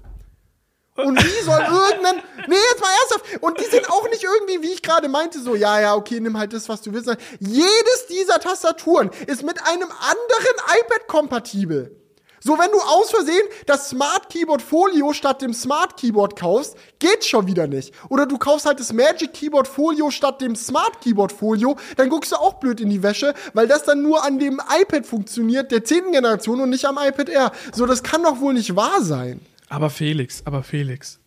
Und 0.96 1.16
wie 1.16 1.44
soll 1.44 1.60
irgendein. 1.60 2.22
Nee, 2.46 2.56
jetzt 2.72 2.80
mal 2.80 2.90
ernsthaft. 3.00 3.42
Und 3.42 3.58
die 3.58 3.64
sind 3.64 3.88
auch 3.90 4.08
nicht 4.10 4.22
irgendwie, 4.24 4.62
wie 4.62 4.72
ich 4.72 4.82
gerade 4.82 5.08
meinte, 5.08 5.40
so, 5.40 5.54
ja, 5.54 5.80
ja, 5.80 5.94
okay, 5.94 6.20
nimm 6.20 6.36
halt 6.36 6.52
das, 6.52 6.68
was 6.68 6.82
du 6.82 6.92
willst. 6.92 7.08
Jedes 7.38 8.06
dieser 8.10 8.38
Tastaturen 8.38 9.10
ist 9.26 9.42
mit 9.42 9.62
einem 9.66 9.88
anderen 9.88 10.80
iPad 10.80 11.06
kompatibel. 11.06 11.96
So, 12.42 12.58
wenn 12.58 12.70
du 12.70 12.78
aus 12.80 13.10
Versehen 13.10 13.42
das 13.66 13.90
Smart 13.90 14.30
Keyboard 14.30 14.62
Folio 14.62 15.12
statt 15.12 15.42
dem 15.42 15.52
Smart 15.52 15.98
Keyboard 15.98 16.36
kaufst, 16.36 16.74
geht 16.98 17.24
schon 17.24 17.46
wieder 17.46 17.66
nicht. 17.66 17.92
Oder 18.08 18.24
du 18.24 18.38
kaufst 18.38 18.64
halt 18.64 18.80
das 18.80 18.94
Magic 18.94 19.34
Keyboard 19.34 19.68
Folio 19.68 20.10
statt 20.10 20.40
dem 20.40 20.56
Smart 20.56 21.02
Keyboard 21.02 21.32
Folio, 21.32 21.76
dann 21.96 22.08
guckst 22.08 22.32
du 22.32 22.36
auch 22.36 22.54
blöd 22.54 22.80
in 22.80 22.88
die 22.88 23.02
Wäsche, 23.02 23.34
weil 23.52 23.68
das 23.68 23.84
dann 23.84 24.00
nur 24.02 24.24
an 24.24 24.38
dem 24.38 24.60
iPad 24.80 25.04
funktioniert, 25.04 25.70
der 25.70 25.84
10. 25.84 26.12
Generation 26.12 26.60
und 26.62 26.70
nicht 26.70 26.86
am 26.86 26.98
iPad 26.98 27.28
Air. 27.28 27.52
So, 27.74 27.84
das 27.84 28.02
kann 28.02 28.22
doch 28.22 28.40
wohl 28.40 28.54
nicht 28.54 28.74
wahr 28.74 29.02
sein. 29.02 29.40
Aber 29.68 29.90
Felix, 29.90 30.42
aber 30.46 30.62
Felix. 30.62 31.20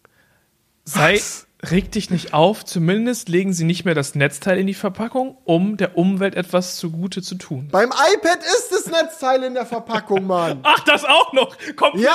Sei, 0.84 1.16
Was? 1.16 1.46
Reg 1.72 1.92
dich 1.92 2.10
nicht 2.10 2.34
auf, 2.34 2.66
zumindest 2.66 3.30
legen 3.30 3.54
sie 3.54 3.64
nicht 3.64 3.86
mehr 3.86 3.96
das 3.96 4.16
Netzteil 4.16 4.58
in 4.60 4.68
die 4.68 4.74
Verpackung, 4.74 5.38
um 5.46 5.78
der 5.78 5.98
Umwelt 5.98 6.36
etwas 6.36 6.76
zugute 6.76 7.22
zu 7.22 7.36
tun. 7.36 7.70
Beim 7.72 7.90
iPad 7.90 8.40
ist 8.44 8.70
das 8.72 8.88
Netzteil 8.88 9.44
in 9.44 9.54
der 9.54 9.66
Verpackung, 9.66 10.28
Mann. 10.28 10.60
Ach, 10.64 10.80
das 10.82 11.06
auch 11.06 11.32
noch. 11.34 11.56
Komplette 11.76 12.08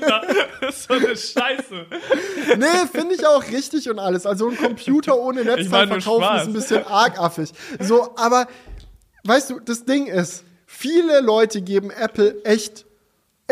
ja. 0.00 0.22
Das 0.60 0.76
ist 0.76 0.88
so 0.88 0.94
eine 0.94 1.16
Scheiße. 1.16 1.86
Nee, 2.56 2.86
finde 2.92 3.14
ich 3.14 3.26
auch 3.26 3.44
richtig 3.50 3.90
und 3.90 3.98
alles. 3.98 4.26
Also 4.26 4.48
ein 4.48 4.56
Computer 4.56 5.18
ohne 5.18 5.44
Netzteil 5.44 5.88
verkaufen 5.88 6.36
ist 6.36 6.46
ein 6.46 6.52
bisschen 6.52 6.86
argaffig. 6.86 7.52
So, 7.78 8.16
aber 8.16 8.46
weißt 9.24 9.50
du, 9.50 9.60
das 9.60 9.84
Ding 9.84 10.06
ist, 10.06 10.44
viele 10.66 11.20
Leute 11.20 11.62
geben 11.62 11.90
Apple 11.90 12.42
echt 12.44 12.86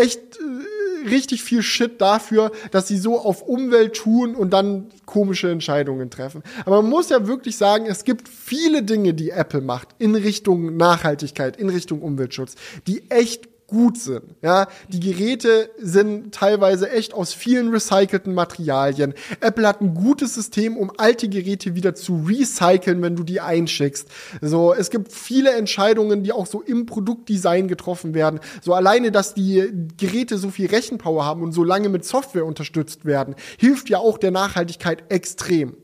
echt 0.00 0.18
äh, 0.38 1.08
richtig 1.08 1.42
viel 1.42 1.62
Shit 1.62 2.00
dafür, 2.00 2.52
dass 2.70 2.88
sie 2.88 2.98
so 2.98 3.18
auf 3.18 3.42
Umwelt 3.42 3.94
tun 3.94 4.34
und 4.34 4.50
dann 4.50 4.86
komische 5.06 5.50
Entscheidungen 5.50 6.10
treffen. 6.10 6.42
Aber 6.64 6.82
man 6.82 6.90
muss 6.90 7.08
ja 7.10 7.26
wirklich 7.26 7.56
sagen, 7.56 7.86
es 7.86 8.04
gibt 8.04 8.28
viele 8.28 8.82
Dinge, 8.82 9.14
die 9.14 9.30
Apple 9.30 9.60
macht 9.60 9.88
in 9.98 10.14
Richtung 10.14 10.76
Nachhaltigkeit, 10.76 11.56
in 11.56 11.68
Richtung 11.68 12.02
Umweltschutz, 12.02 12.54
die 12.86 13.10
echt 13.10 13.48
gut 13.70 13.98
sind. 13.98 14.22
Ja, 14.42 14.66
die 14.88 15.00
Geräte 15.00 15.70
sind 15.78 16.34
teilweise 16.34 16.90
echt 16.90 17.14
aus 17.14 17.32
vielen 17.32 17.70
recycelten 17.70 18.34
Materialien. 18.34 19.14
Apple 19.40 19.66
hat 19.66 19.80
ein 19.80 19.94
gutes 19.94 20.34
System, 20.34 20.76
um 20.76 20.92
alte 20.96 21.28
Geräte 21.28 21.74
wieder 21.74 21.94
zu 21.94 22.24
recyceln, 22.26 23.00
wenn 23.00 23.16
du 23.16 23.22
die 23.22 23.40
einschickst. 23.40 24.08
So, 24.42 24.74
es 24.74 24.90
gibt 24.90 25.12
viele 25.12 25.52
Entscheidungen, 25.52 26.22
die 26.24 26.32
auch 26.32 26.46
so 26.46 26.60
im 26.60 26.84
Produktdesign 26.86 27.68
getroffen 27.68 28.12
werden. 28.12 28.40
So 28.60 28.74
alleine, 28.74 29.12
dass 29.12 29.34
die 29.34 29.70
Geräte 29.96 30.36
so 30.36 30.50
viel 30.50 30.66
Rechenpower 30.66 31.24
haben 31.24 31.42
und 31.42 31.52
so 31.52 31.64
lange 31.64 31.88
mit 31.88 32.04
Software 32.04 32.44
unterstützt 32.44 33.04
werden, 33.04 33.34
hilft 33.58 33.88
ja 33.88 33.98
auch 33.98 34.18
der 34.18 34.32
Nachhaltigkeit 34.32 35.04
extrem. 35.08 35.76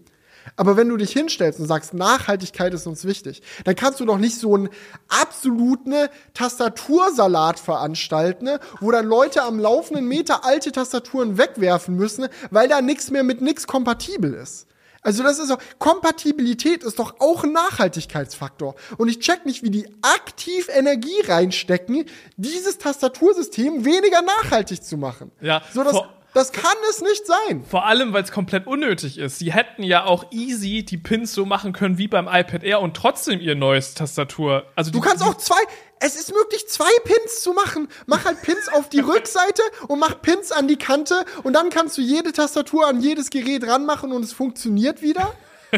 Aber 0.55 0.77
wenn 0.77 0.89
du 0.89 0.97
dich 0.97 1.11
hinstellst 1.13 1.59
und 1.59 1.67
sagst, 1.67 1.95
Nachhaltigkeit 1.95 2.73
ist 2.73 2.87
uns 2.87 3.05
wichtig, 3.05 3.43
dann 3.65 3.75
kannst 3.75 4.01
du 4.01 4.05
doch 4.05 4.19
nicht 4.19 4.39
so 4.39 4.55
einen 4.55 4.69
absoluten 5.09 5.95
Tastatursalat 6.35 7.59
veranstalten, 7.59 8.49
wo 8.81 8.91
dann 8.91 9.07
Leute 9.07 9.43
am 9.43 9.59
laufenden 9.59 10.07
Meter 10.07 10.45
alte 10.45 10.71
Tastaturen 10.71 11.39
wegwerfen 11.39 11.97
müssen, 11.97 12.29
weil 12.51 12.69
da 12.69 12.81
nichts 12.81 13.11
mehr 13.11 13.25
mit 13.25 13.41
nichts 13.41 13.67
kompatibel 13.67 14.35
ist. 14.35 14.67
Also 15.07 15.23
das 15.23 15.39
ist 15.39 15.51
doch, 15.53 15.59
Kompatibilität 15.79 16.83
ist 16.83 16.99
doch 16.99 17.21
auch 17.21 17.45
ein 17.45 17.53
Nachhaltigkeitsfaktor. 17.53 18.75
Und 18.99 19.09
ich 19.09 19.21
check 19.21 19.47
nicht, 19.47 19.63
wie 19.63 19.71
die 19.71 19.87
aktiv 20.03 20.69
Energie 20.69 21.21
reinstecken, 21.29 22.07
dieses 22.37 22.79
Tastatursystem 22.79 23.85
weniger 23.85 24.21
nachhaltig 24.23 24.83
zu 24.83 24.97
machen. 24.97 25.31
Ja. 25.41 25.63
So, 25.73 25.85
dass, 25.85 25.95
das 26.37 26.53
kann 26.53 26.77
es 26.91 27.01
nicht 27.01 27.27
sein. 27.27 27.65
Vor 27.65 27.87
allem, 27.87 28.13
weil 28.13 28.23
es 28.23 28.31
komplett 28.31 28.67
unnötig 28.67 29.17
ist. 29.17 29.39
Sie 29.39 29.55
hätten 29.55 29.83
ja 29.83 30.05
auch 30.05 30.31
easy 30.33 30.85
die 30.85 30.99
Pins 30.99 31.33
so 31.33 31.47
machen 31.47 31.73
können 31.73 31.97
wie 31.97 32.09
beim 32.09 32.29
iPad 32.29 32.63
Air 32.63 32.83
und 32.83 32.95
trotzdem 32.95 33.41
ihr 33.41 33.55
neues 33.55 33.95
Tastatur. 33.95 34.67
Also 34.77 34.91
du 34.91 35.01
kannst 35.01 35.25
auch 35.25 35.37
zwei. 35.39 35.57
Es 35.99 36.15
ist 36.15 36.35
möglich, 36.35 36.69
zwei 36.69 36.91
Pins 37.05 37.41
zu 37.41 37.55
machen. 37.55 37.89
Mach 38.05 38.27
halt 38.27 38.43
Pins 38.43 38.69
auf 38.69 38.91
die 38.91 39.01
Rückseite 39.01 39.63
und 39.89 39.99
mach 39.99 40.21
Pins 40.21 40.53
an 40.53 40.69
die 40.69 40.77
Kante 40.77 41.25
und 41.43 41.55
dann 41.55 41.71
kannst 41.71 41.97
du 41.97 42.03
jede 42.03 42.33
Tastatur 42.33 42.87
an 42.87 43.01
jedes 43.01 43.31
Gerät 43.31 43.67
ranmachen 43.67 44.13
und 44.13 44.23
es 44.23 44.35
funktioniert 44.35 45.01
wieder. 45.01 45.33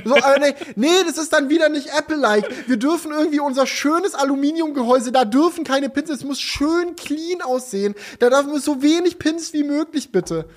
So, 0.05 0.17
aber 0.17 0.39
nee, 0.39 0.55
nee, 0.77 1.05
das 1.07 1.19
ist 1.19 1.33
dann 1.33 1.49
wieder 1.49 1.69
nicht 1.69 1.89
Apple-like. 1.97 2.69
Wir 2.69 2.77
dürfen 2.77 3.13
irgendwie 3.13 3.41
unser 3.41 3.67
schönes 3.67 4.15
Aluminiumgehäuse, 4.15 5.13
da 5.13 5.25
dürfen 5.25 5.65
keine 5.65 5.89
Pins, 5.89 6.11
es 6.11 6.25
muss 6.25 6.41
schön 6.41 6.97
clean 6.97 7.43
aussehen. 7.43 7.95
Da 8.19 8.31
darf 8.31 8.47
man 8.47 8.61
so 8.61 8.83
wenig 8.83 9.19
Pins 9.19 9.53
wie 9.53 9.65
möglich, 9.65 10.13
bitte. 10.13 10.49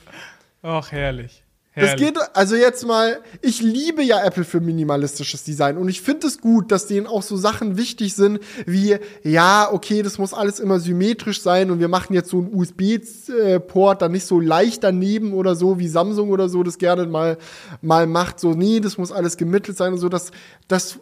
Ach, 0.61 0.91
herrlich. 0.91 1.40
Das 1.73 1.95
geht, 1.95 2.17
also 2.33 2.55
jetzt 2.55 2.85
mal, 2.85 3.21
ich 3.41 3.61
liebe 3.61 4.03
ja 4.03 4.21
Apple 4.25 4.43
für 4.43 4.59
minimalistisches 4.59 5.45
Design 5.45 5.77
und 5.77 5.87
ich 5.87 6.01
finde 6.01 6.27
es 6.27 6.41
gut, 6.41 6.69
dass 6.69 6.85
denen 6.85 7.07
auch 7.07 7.21
so 7.21 7.37
Sachen 7.37 7.77
wichtig 7.77 8.13
sind, 8.13 8.41
wie, 8.65 8.97
ja, 9.23 9.71
okay, 9.71 10.01
das 10.01 10.17
muss 10.17 10.33
alles 10.33 10.59
immer 10.59 10.81
symmetrisch 10.81 11.41
sein 11.41 11.71
und 11.71 11.79
wir 11.79 11.87
machen 11.87 12.13
jetzt 12.13 12.29
so 12.29 12.39
einen 12.39 12.53
USB-Port 12.53 14.01
dann 14.01 14.11
nicht 14.11 14.25
so 14.25 14.41
leicht 14.41 14.83
daneben 14.83 15.33
oder 15.33 15.55
so, 15.55 15.79
wie 15.79 15.87
Samsung 15.87 16.29
oder 16.31 16.49
so 16.49 16.61
das 16.61 16.77
gerne 16.77 17.05
mal, 17.05 17.37
mal 17.81 18.05
macht, 18.05 18.41
so, 18.41 18.51
nee, 18.53 18.81
das 18.81 18.97
muss 18.97 19.13
alles 19.13 19.37
gemittelt 19.37 19.77
sein 19.77 19.93
und 19.93 19.99
so, 19.99 20.09
das, 20.09 20.31
das 20.67 20.99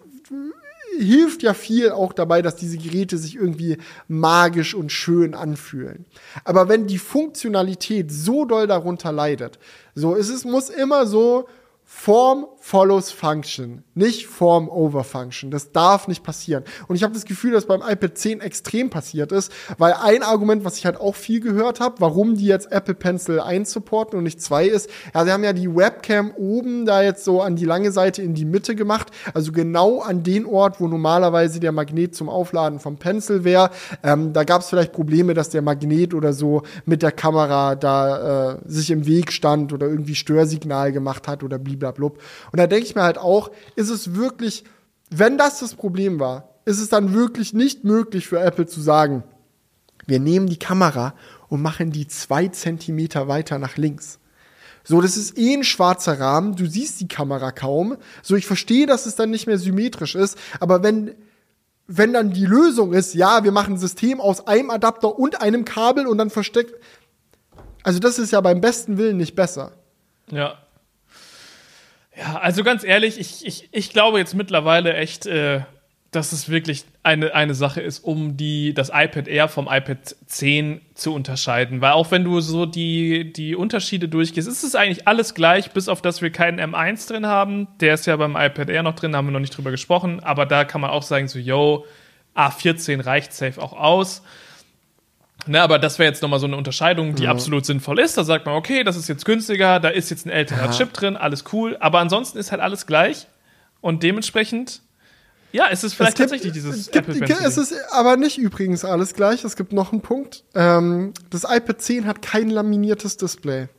hilft 0.97 1.43
ja 1.43 1.53
viel 1.53 1.91
auch 1.91 2.13
dabei, 2.13 2.41
dass 2.41 2.55
diese 2.55 2.77
Geräte 2.77 3.17
sich 3.17 3.35
irgendwie 3.35 3.77
magisch 4.07 4.73
und 4.73 4.91
schön 4.91 5.33
anfühlen. 5.33 6.05
Aber 6.43 6.69
wenn 6.69 6.87
die 6.87 6.97
Funktionalität 6.97 8.11
so 8.11 8.45
doll 8.45 8.67
darunter 8.67 9.11
leidet, 9.11 9.59
so 9.95 10.15
ist 10.15 10.29
es 10.29 10.45
muss 10.45 10.69
immer 10.69 11.05
so 11.05 11.47
Form 11.91 12.45
follows 12.61 13.11
Function, 13.11 13.83
nicht 13.95 14.27
Form 14.27 14.69
over 14.69 15.03
Function. 15.03 15.49
Das 15.49 15.71
darf 15.71 16.07
nicht 16.07 16.23
passieren. 16.23 16.63
Und 16.87 16.95
ich 16.95 17.03
habe 17.03 17.13
das 17.13 17.25
Gefühl, 17.25 17.51
dass 17.51 17.65
beim 17.65 17.81
iPad 17.81 18.15
10 18.15 18.41
extrem 18.41 18.91
passiert 18.91 19.31
ist, 19.31 19.51
weil 19.79 19.93
ein 19.93 20.21
Argument, 20.21 20.63
was 20.63 20.77
ich 20.77 20.85
halt 20.85 20.99
auch 20.99 21.15
viel 21.15 21.39
gehört 21.39 21.79
habe, 21.79 21.95
warum 21.99 22.35
die 22.35 22.45
jetzt 22.45 22.71
Apple 22.71 22.93
Pencil 22.93 23.39
1 23.39 23.71
supporten 23.71 24.17
und 24.17 24.23
nicht 24.23 24.39
2 24.39 24.67
ist, 24.67 24.89
ja, 25.15 25.25
sie 25.25 25.31
haben 25.31 25.43
ja 25.43 25.51
die 25.51 25.75
Webcam 25.75 26.31
oben 26.37 26.85
da 26.85 27.01
jetzt 27.01 27.25
so 27.25 27.41
an 27.41 27.55
die 27.55 27.65
lange 27.65 27.91
Seite 27.91 28.21
in 28.21 28.35
die 28.35 28.45
Mitte 28.45 28.75
gemacht, 28.75 29.07
also 29.33 29.51
genau 29.51 29.99
an 30.01 30.21
den 30.21 30.45
Ort, 30.45 30.79
wo 30.79 30.87
normalerweise 30.87 31.59
der 31.59 31.71
Magnet 31.71 32.13
zum 32.13 32.29
Aufladen 32.29 32.79
vom 32.79 32.97
Pencil 32.97 33.43
wäre. 33.43 33.71
Ähm, 34.03 34.31
da 34.31 34.43
gab 34.43 34.61
es 34.61 34.69
vielleicht 34.69 34.93
Probleme, 34.93 35.33
dass 35.33 35.49
der 35.49 35.63
Magnet 35.63 36.13
oder 36.13 36.33
so 36.33 36.61
mit 36.85 37.01
der 37.01 37.11
Kamera 37.11 37.75
da 37.75 38.51
äh, 38.51 38.57
sich 38.65 38.91
im 38.91 39.07
Weg 39.07 39.31
stand 39.31 39.73
oder 39.73 39.87
irgendwie 39.87 40.15
Störsignal 40.15 40.91
gemacht 40.91 41.27
hat 41.27 41.43
oder 41.43 41.57
bliblablub. 41.79 42.21
Und 42.51 42.59
da 42.59 42.67
denke 42.67 42.85
ich 42.85 42.95
mir 42.95 43.03
halt 43.03 43.17
auch, 43.17 43.51
ist 43.75 43.89
es 43.89 44.15
wirklich, 44.15 44.63
wenn 45.09 45.37
das 45.37 45.59
das 45.59 45.75
Problem 45.75 46.19
war, 46.19 46.49
ist 46.65 46.79
es 46.79 46.89
dann 46.89 47.13
wirklich 47.13 47.53
nicht 47.53 47.83
möglich 47.83 48.27
für 48.27 48.39
Apple 48.39 48.67
zu 48.67 48.81
sagen, 48.81 49.23
wir 50.05 50.19
nehmen 50.19 50.47
die 50.47 50.59
Kamera 50.59 51.13
und 51.47 51.61
machen 51.61 51.91
die 51.91 52.07
zwei 52.07 52.47
Zentimeter 52.47 53.27
weiter 53.27 53.57
nach 53.57 53.77
links. 53.77 54.19
So, 54.83 55.01
das 55.01 55.17
ist 55.17 55.37
eh 55.37 55.53
ein 55.53 55.63
schwarzer 55.63 56.19
Rahmen, 56.19 56.55
du 56.55 56.65
siehst 56.65 56.99
die 56.99 57.07
Kamera 57.07 57.51
kaum. 57.51 57.97
So, 58.21 58.35
ich 58.35 58.47
verstehe, 58.47 58.87
dass 58.87 59.05
es 59.05 59.15
dann 59.15 59.29
nicht 59.29 59.45
mehr 59.45 59.57
symmetrisch 59.57 60.15
ist, 60.15 60.37
aber 60.59 60.83
wenn, 60.83 61.15
wenn 61.85 62.13
dann 62.13 62.31
die 62.31 62.45
Lösung 62.45 62.93
ist, 62.93 63.13
ja, 63.13 63.43
wir 63.43 63.51
machen 63.51 63.75
ein 63.75 63.79
System 63.79 64.21
aus 64.21 64.47
einem 64.47 64.69
Adapter 64.69 65.17
und 65.17 65.41
einem 65.41 65.65
Kabel 65.65 66.07
und 66.07 66.17
dann 66.17 66.29
versteckt, 66.29 66.73
also 67.83 67.99
das 67.99 68.19
ist 68.19 68.31
ja 68.31 68.41
beim 68.41 68.61
besten 68.61 68.97
Willen 68.97 69.17
nicht 69.17 69.35
besser. 69.35 69.73
Ja, 70.31 70.57
ja, 72.19 72.39
also 72.39 72.63
ganz 72.63 72.83
ehrlich, 72.83 73.19
ich, 73.19 73.45
ich, 73.45 73.69
ich 73.71 73.89
glaube 73.91 74.19
jetzt 74.19 74.33
mittlerweile 74.33 74.93
echt, 74.93 75.25
äh, 75.25 75.61
dass 76.11 76.33
es 76.33 76.49
wirklich 76.49 76.83
eine, 77.01 77.33
eine 77.33 77.53
Sache 77.53 77.81
ist, 77.81 77.99
um 77.99 78.35
die, 78.35 78.73
das 78.73 78.89
iPad 78.89 79.27
Air 79.27 79.47
vom 79.47 79.67
iPad 79.71 80.15
10 80.25 80.81
zu 80.95 81.13
unterscheiden. 81.13 81.81
Weil 81.81 81.93
auch 81.93 82.11
wenn 82.11 82.25
du 82.25 82.41
so 82.41 82.65
die, 82.65 83.31
die 83.31 83.55
Unterschiede 83.55 84.09
durchgehst, 84.09 84.47
ist 84.47 84.63
es 84.63 84.75
eigentlich 84.75 85.07
alles 85.07 85.33
gleich, 85.33 85.71
bis 85.71 85.87
auf 85.87 86.01
dass 86.01 86.21
wir 86.21 86.31
keinen 86.31 86.59
M1 86.59 87.07
drin 87.07 87.25
haben. 87.25 87.67
Der 87.79 87.93
ist 87.93 88.05
ja 88.05 88.15
beim 88.17 88.35
iPad 88.35 88.69
Air 88.69 88.83
noch 88.83 88.95
drin, 88.95 89.13
da 89.13 89.19
haben 89.19 89.27
wir 89.27 89.31
noch 89.31 89.39
nicht 89.39 89.55
drüber 89.55 89.71
gesprochen. 89.71 90.19
Aber 90.19 90.45
da 90.45 90.65
kann 90.65 90.81
man 90.81 90.89
auch 90.89 91.03
sagen, 91.03 91.27
so, 91.27 91.39
yo, 91.39 91.85
A14 92.35 93.05
reicht 93.05 93.31
safe 93.31 93.61
auch 93.61 93.73
aus. 93.73 94.23
Ne, 95.49 95.59
aber 95.63 95.79
das 95.79 95.97
wäre 95.97 96.07
jetzt 96.07 96.21
nochmal 96.21 96.39
so 96.39 96.45
eine 96.45 96.55
Unterscheidung, 96.55 97.15
die 97.15 97.23
ja. 97.23 97.31
absolut 97.31 97.65
sinnvoll 97.65 97.97
ist. 97.97 98.15
Da 98.15 98.23
sagt 98.23 98.45
man, 98.45 98.53
okay, 98.53 98.83
das 98.83 98.95
ist 98.95 99.09
jetzt 99.09 99.25
günstiger, 99.25 99.79
da 99.79 99.89
ist 99.89 100.11
jetzt 100.11 100.27
ein 100.27 100.29
älterer 100.29 100.65
ja. 100.65 100.71
Chip 100.71 100.93
drin, 100.93 101.17
alles 101.17 101.43
cool. 101.53 101.75
Aber 101.79 101.97
ansonsten 101.97 102.37
ist 102.37 102.51
halt 102.51 102.61
alles 102.61 102.85
gleich. 102.85 103.25
Und 103.81 104.03
dementsprechend, 104.03 104.83
ja, 105.51 105.65
es 105.71 105.83
ist 105.83 105.95
vielleicht 105.95 106.11
es 106.11 106.17
gibt, 106.17 106.29
tatsächlich 106.29 106.53
dieses 106.53 106.75
es 106.81 106.91
gibt, 106.91 107.09
Apple 107.09 107.25
Pencil. 107.25 107.47
Es 107.47 107.57
ist 107.57 107.73
aber 107.91 108.15
nicht 108.15 108.37
übrigens 108.37 108.85
alles 108.85 109.15
gleich. 109.15 109.43
Es 109.43 109.55
gibt 109.55 109.73
noch 109.73 109.91
einen 109.91 110.01
Punkt. 110.01 110.43
Ähm, 110.53 111.15
das 111.31 111.45
iPad 111.45 111.81
10 111.81 112.05
hat 112.05 112.21
kein 112.21 112.51
laminiertes 112.51 113.17
Display. 113.17 113.69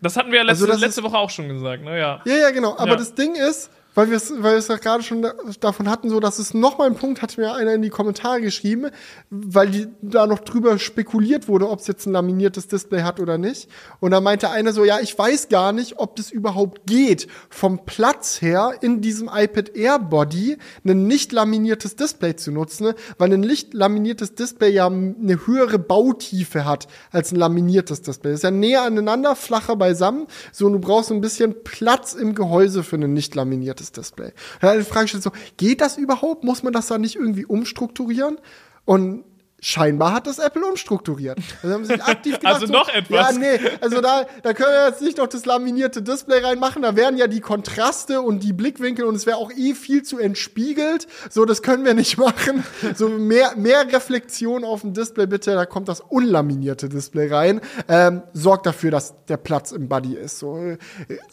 Das 0.00 0.16
hatten 0.16 0.32
wir 0.32 0.38
ja 0.38 0.44
letzte, 0.44 0.70
also 0.70 0.80
letzte 0.82 1.02
Woche 1.02 1.18
auch 1.18 1.28
schon 1.28 1.48
gesagt, 1.48 1.84
ne? 1.84 1.98
Ja, 1.98 2.22
ja, 2.24 2.34
ja 2.34 2.50
genau. 2.50 2.78
Aber 2.78 2.92
ja. 2.92 2.96
das 2.96 3.14
Ding 3.14 3.34
ist, 3.34 3.68
weil 3.98 4.10
wir 4.10 4.16
es 4.16 4.30
weil 4.30 4.52
wir 4.52 4.58
es 4.58 4.68
ja 4.68 4.76
gerade 4.76 5.02
schon 5.02 5.22
da, 5.22 5.34
davon 5.58 5.90
hatten, 5.90 6.08
so 6.08 6.20
dass 6.20 6.38
es 6.38 6.54
noch 6.54 6.78
mal 6.78 6.86
ein 6.86 6.94
Punkt 6.94 7.20
hat 7.20 7.36
mir 7.36 7.52
einer 7.54 7.74
in 7.74 7.82
die 7.82 7.88
Kommentare 7.88 8.40
geschrieben, 8.40 8.90
weil 9.28 9.70
die 9.70 9.88
da 10.02 10.28
noch 10.28 10.38
drüber 10.38 10.78
spekuliert 10.78 11.48
wurde, 11.48 11.68
ob 11.68 11.80
es 11.80 11.88
jetzt 11.88 12.06
ein 12.06 12.12
laminiertes 12.12 12.68
Display 12.68 13.02
hat 13.02 13.18
oder 13.18 13.38
nicht. 13.38 13.68
Und 13.98 14.12
da 14.12 14.20
meinte 14.20 14.50
einer 14.50 14.72
so, 14.72 14.84
ja, 14.84 15.00
ich 15.00 15.18
weiß 15.18 15.48
gar 15.48 15.72
nicht, 15.72 15.98
ob 15.98 16.14
das 16.14 16.30
überhaupt 16.30 16.86
geht, 16.86 17.26
vom 17.50 17.86
Platz 17.86 18.40
her 18.40 18.74
in 18.82 19.00
diesem 19.00 19.28
iPad 19.34 19.74
Air 19.74 19.98
Body 19.98 20.58
ein 20.84 21.08
nicht 21.08 21.32
laminiertes 21.32 21.96
Display 21.96 22.36
zu 22.36 22.52
nutzen, 22.52 22.94
weil 23.18 23.32
ein 23.32 23.40
nicht 23.40 23.74
laminiertes 23.74 24.36
Display 24.36 24.70
ja 24.70 24.86
eine 24.86 25.44
höhere 25.44 25.80
Bautiefe 25.80 26.64
hat 26.64 26.86
als 27.10 27.32
ein 27.32 27.36
laminiertes 27.36 28.02
Display. 28.02 28.30
Das 28.30 28.38
ist 28.38 28.44
ja 28.44 28.52
näher 28.52 28.82
aneinander, 28.82 29.34
flacher 29.34 29.74
beisammen, 29.74 30.28
so 30.52 30.66
und 30.66 30.74
du 30.74 30.78
brauchst 30.78 31.10
ein 31.10 31.20
bisschen 31.20 31.64
Platz 31.64 32.14
im 32.14 32.36
Gehäuse 32.36 32.84
für 32.84 32.94
ein 32.94 33.12
nicht 33.12 33.34
laminiertes 33.34 33.87
großes 33.88 33.92
Display. 33.92 34.32
Und 34.60 34.62
dann 34.62 34.84
Frage 34.84 35.08
stellt 35.08 35.22
so, 35.22 35.32
geht 35.56 35.80
das 35.80 35.96
überhaupt? 35.96 36.44
Muss 36.44 36.62
man 36.62 36.72
das 36.72 36.88
da 36.88 36.98
nicht 36.98 37.16
irgendwie 37.16 37.44
umstrukturieren? 37.44 38.38
Und 38.84 39.24
scheinbar 39.60 40.12
hat 40.12 40.26
das 40.26 40.38
Apple 40.38 40.64
umstrukturiert. 40.64 41.38
Also 41.62 41.74
haben 41.74 41.84
sie 41.84 42.00
aktiv 42.00 42.34
gedacht, 42.38 42.62
also 42.62 42.72
noch 42.72 42.88
etwas. 42.88 43.34
Ja, 43.34 43.38
nee, 43.38 43.58
also 43.80 44.00
da, 44.00 44.24
da 44.42 44.52
können 44.54 44.70
wir 44.70 44.86
jetzt 44.86 45.02
nicht 45.02 45.18
noch 45.18 45.26
das 45.26 45.44
laminierte 45.46 46.00
Display 46.00 46.38
reinmachen. 46.38 46.82
Da 46.82 46.94
wären 46.94 47.16
ja 47.16 47.26
die 47.26 47.40
Kontraste 47.40 48.20
und 48.20 48.44
die 48.44 48.52
Blickwinkel 48.52 49.04
und 49.04 49.16
es 49.16 49.26
wäre 49.26 49.36
auch 49.36 49.50
eh 49.50 49.74
viel 49.74 50.04
zu 50.04 50.18
entspiegelt. 50.18 51.08
So, 51.28 51.44
das 51.44 51.62
können 51.62 51.84
wir 51.84 51.94
nicht 51.94 52.18
machen. 52.18 52.64
So 52.94 53.08
mehr, 53.08 53.56
mehr 53.56 53.92
Reflexion 53.92 54.64
auf 54.64 54.82
dem 54.82 54.94
Display 54.94 55.26
bitte. 55.26 55.54
Da 55.54 55.66
kommt 55.66 55.88
das 55.88 56.00
unlaminierte 56.00 56.88
Display 56.88 57.26
rein. 57.26 57.60
Ähm, 57.88 58.22
sorgt 58.32 58.64
dafür, 58.66 58.92
dass 58.92 59.14
der 59.26 59.38
Platz 59.38 59.72
im 59.72 59.88
Buddy 59.88 60.14
ist. 60.14 60.38
So, 60.38 60.56
äh, 60.56 60.78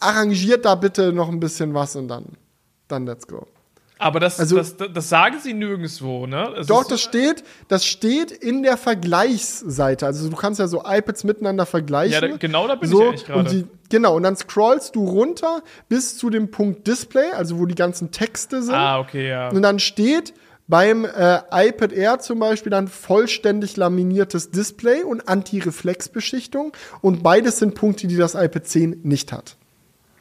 arrangiert 0.00 0.64
da 0.64 0.74
bitte 0.74 1.12
noch 1.12 1.28
ein 1.28 1.38
bisschen 1.38 1.74
was 1.74 1.94
und 1.94 2.08
dann 2.08 2.24
dann 2.88 3.06
let's 3.06 3.26
go. 3.26 3.46
Aber 3.98 4.20
das, 4.20 4.38
also, 4.38 4.56
das, 4.56 4.76
das, 4.76 5.08
sagen 5.08 5.38
sie 5.42 5.54
nirgendwo, 5.54 6.26
ne? 6.26 6.52
Es 6.58 6.66
doch, 6.66 6.84
das 6.84 7.00
steht, 7.00 7.44
das 7.68 7.86
steht 7.86 8.30
in 8.30 8.62
der 8.62 8.76
Vergleichsseite. 8.76 10.04
Also 10.04 10.28
du 10.28 10.36
kannst 10.36 10.60
ja 10.60 10.68
so 10.68 10.82
iPads 10.84 11.24
miteinander 11.24 11.64
vergleichen. 11.64 12.12
Ja, 12.12 12.20
da, 12.20 12.36
genau 12.36 12.68
da 12.68 12.74
bin 12.74 12.90
so, 12.90 13.00
ich 13.00 13.08
eigentlich 13.08 13.24
gerade. 13.24 13.68
Genau, 13.88 14.16
und 14.16 14.24
dann 14.24 14.36
scrollst 14.36 14.96
du 14.96 15.04
runter 15.06 15.62
bis 15.88 16.18
zu 16.18 16.28
dem 16.28 16.50
Punkt 16.50 16.86
Display, 16.86 17.30
also 17.32 17.58
wo 17.58 17.66
die 17.66 17.74
ganzen 17.74 18.10
Texte 18.10 18.62
sind. 18.62 18.74
Ah, 18.74 18.98
okay, 18.98 19.28
ja. 19.28 19.48
Und 19.48 19.62
dann 19.62 19.78
steht 19.78 20.34
beim 20.68 21.04
äh, 21.04 21.40
iPad 21.50 21.92
Air 21.92 22.18
zum 22.18 22.38
Beispiel 22.40 22.70
dann 22.70 22.88
vollständig 22.88 23.76
laminiertes 23.76 24.50
Display 24.50 25.04
und 25.04 25.28
Anti-Reflex-Beschichtung. 25.28 26.72
Und 27.00 27.22
beides 27.22 27.58
sind 27.58 27.74
Punkte, 27.74 28.08
die 28.08 28.16
das 28.16 28.34
iPad 28.34 28.66
10 28.66 29.00
nicht 29.04 29.32
hat. 29.32 29.56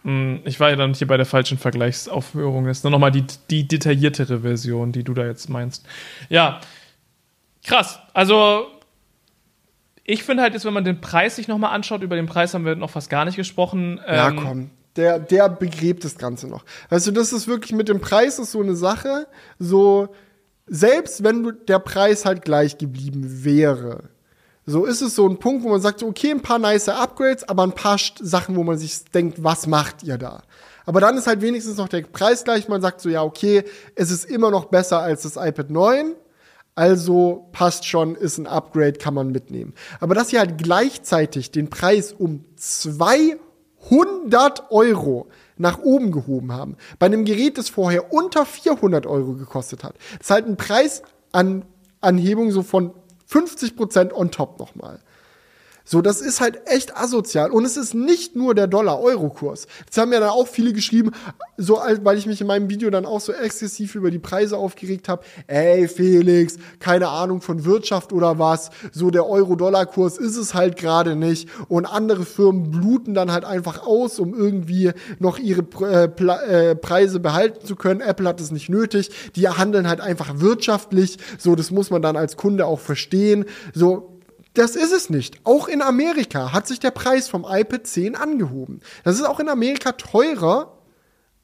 Hm, 0.05 0.41
ich 0.45 0.59
war 0.59 0.69
ja 0.69 0.75
dann 0.75 0.93
hier 0.93 1.07
bei 1.07 1.17
der 1.17 1.25
falschen 1.25 1.57
Vergleichsaufführung. 1.57 2.65
Das 2.65 2.77
ist 2.77 2.83
nur 2.83 2.91
nochmal 2.91 3.11
die, 3.11 3.25
die 3.49 3.67
detailliertere 3.67 4.41
Version, 4.41 4.91
die 4.91 5.03
du 5.03 5.15
da 5.15 5.25
jetzt 5.25 5.49
meinst. 5.49 5.85
Ja, 6.29 6.61
krass. 7.63 7.99
Also, 8.13 8.67
ich 10.03 10.23
finde 10.23 10.43
halt 10.43 10.53
jetzt, 10.53 10.63
wenn 10.63 10.73
man 10.73 10.83
den 10.83 11.01
Preis 11.01 11.35
sich 11.35 11.47
nochmal 11.47 11.73
anschaut, 11.73 12.03
über 12.03 12.15
den 12.15 12.27
Preis 12.27 12.53
haben 12.53 12.65
wir 12.65 12.75
noch 12.75 12.91
fast 12.91 13.09
gar 13.09 13.25
nicht 13.25 13.35
gesprochen. 13.35 13.99
Ja, 14.07 14.29
ähm, 14.29 14.35
komm. 14.35 14.69
Der, 14.95 15.17
der 15.17 15.49
begräbt 15.49 16.05
das 16.05 16.17
Ganze 16.19 16.47
noch. 16.47 16.63
Du, 16.89 17.11
das 17.11 17.33
ist 17.33 17.47
wirklich 17.47 17.73
mit 17.73 17.89
dem 17.89 17.99
Preis 17.99 18.37
ist 18.37 18.51
so 18.51 18.61
eine 18.61 18.75
Sache. 18.75 19.27
So, 19.57 20.09
selbst 20.67 21.23
wenn 21.23 21.57
der 21.67 21.79
Preis 21.79 22.25
halt 22.25 22.43
gleich 22.43 22.77
geblieben 22.77 23.43
wäre, 23.43 24.09
so 24.65 24.85
ist 24.85 25.01
es 25.01 25.15
so 25.15 25.27
ein 25.27 25.37
Punkt, 25.37 25.63
wo 25.63 25.69
man 25.69 25.81
sagt, 25.81 26.01
okay, 26.01 26.31
ein 26.31 26.41
paar 26.41 26.59
nice 26.59 26.89
Upgrades, 26.89 27.47
aber 27.47 27.63
ein 27.63 27.73
paar 27.73 27.97
Sachen, 28.19 28.55
wo 28.55 28.63
man 28.63 28.77
sich 28.77 29.05
denkt, 29.05 29.43
was 29.43 29.67
macht 29.67 30.03
ihr 30.03 30.17
da? 30.17 30.43
Aber 30.85 31.01
dann 31.01 31.17
ist 31.17 31.27
halt 31.27 31.41
wenigstens 31.41 31.77
noch 31.77 31.87
der 31.87 32.01
Preis 32.01 32.43
gleich. 32.43 32.67
Man 32.67 32.81
sagt 32.81 33.01
so, 33.01 33.09
ja, 33.09 33.23
okay, 33.23 33.63
es 33.95 34.11
ist 34.11 34.25
immer 34.25 34.51
noch 34.51 34.65
besser 34.65 34.99
als 34.99 35.23
das 35.23 35.35
iPad 35.35 35.71
9. 35.71 36.13
Also 36.75 37.47
passt 37.53 37.85
schon, 37.85 38.15
ist 38.15 38.37
ein 38.37 38.47
Upgrade, 38.47 38.93
kann 38.93 39.13
man 39.13 39.31
mitnehmen. 39.31 39.73
Aber 39.99 40.13
dass 40.13 40.29
sie 40.29 40.39
halt 40.39 40.57
gleichzeitig 40.57 41.51
den 41.51 41.69
Preis 41.69 42.11
um 42.11 42.43
200 42.57 44.71
Euro 44.71 45.27
nach 45.57 45.79
oben 45.79 46.11
gehoben 46.11 46.51
haben, 46.51 46.75
bei 46.99 47.05
einem 47.05 47.23
Gerät, 47.23 47.57
das 47.57 47.69
vorher 47.69 48.11
unter 48.11 48.45
400 48.45 49.05
Euro 49.05 49.33
gekostet 49.33 49.85
hat, 49.85 49.95
ist 50.19 50.29
halt 50.29 50.47
ein 50.47 50.57
Preisanhebung 50.57 52.51
so 52.51 52.61
von 52.61 52.91
50% 53.29 54.11
on 54.17 54.29
top 54.29 54.59
nochmal. 54.59 54.99
So, 55.87 56.01
das 56.01 56.19
ist 56.19 56.41
halt 56.41 56.61
echt 56.65 56.97
asozial. 56.97 57.51
Und 57.51 57.63
es 57.63 57.77
ist 57.77 57.93
nicht 57.93 58.35
nur 58.35 58.55
der 58.55 58.65
Dollar-Euro-Kurs. 58.65 59.67
Jetzt 59.85 59.97
haben 59.99 60.11
ja 60.11 60.19
dann 60.19 60.29
auch 60.29 60.47
viele 60.47 60.73
geschrieben, 60.73 61.11
so 61.57 61.79
weil 62.01 62.17
ich 62.17 62.25
mich 62.25 62.41
in 62.41 62.47
meinem 62.47 62.69
Video 62.69 62.89
dann 62.89 63.05
auch 63.05 63.21
so 63.21 63.31
exzessiv 63.31 63.93
über 63.93 64.09
die 64.09 64.17
Preise 64.17 64.57
aufgeregt 64.57 65.07
habe. 65.07 65.23
Ey, 65.45 65.87
Felix, 65.87 66.57
keine 66.79 67.09
Ahnung 67.09 67.41
von 67.41 67.65
Wirtschaft 67.65 68.13
oder 68.13 68.39
was. 68.39 68.71
So, 68.91 69.11
der 69.11 69.27
Euro-Dollar-Kurs 69.27 70.17
ist 70.17 70.37
es 70.37 70.55
halt 70.55 70.75
gerade 70.75 71.15
nicht. 71.15 71.49
Und 71.67 71.85
andere 71.85 72.25
Firmen 72.25 72.71
bluten 72.71 73.13
dann 73.13 73.31
halt 73.31 73.45
einfach 73.45 73.85
aus, 73.85 74.17
um 74.17 74.33
irgendwie 74.33 74.91
noch 75.19 75.37
ihre 75.37 75.61
äh, 75.81 76.05
äh, 76.05 76.75
Preise 76.75 77.19
behalten 77.19 77.63
zu 77.63 77.75
können. 77.75 78.01
Apple 78.01 78.27
hat 78.27 78.41
es 78.41 78.51
nicht 78.51 78.69
nötig. 78.69 79.11
Die 79.35 79.47
handeln 79.47 79.87
halt 79.87 80.01
einfach 80.01 80.39
wirtschaftlich. 80.39 81.19
So, 81.37 81.55
das 81.55 81.69
muss 81.69 81.91
man 81.91 82.01
dann 82.01 82.17
als 82.17 82.37
Kunde 82.37 82.65
auch 82.65 82.79
verstehen. 82.79 83.45
So, 83.75 84.14
das 84.57 84.75
ist 84.75 84.91
es 84.91 85.09
nicht. 85.09 85.39
Auch 85.43 85.67
in 85.67 85.81
Amerika 85.81 86.51
hat 86.53 86.67
sich 86.67 86.79
der 86.79 86.91
Preis 86.91 87.27
vom 87.27 87.45
iPad 87.47 87.85
10 87.85 88.15
angehoben. 88.15 88.81
Das 89.03 89.15
ist 89.15 89.25
auch 89.25 89.39
in 89.39 89.49
Amerika 89.49 89.93
teurer, 89.93 90.77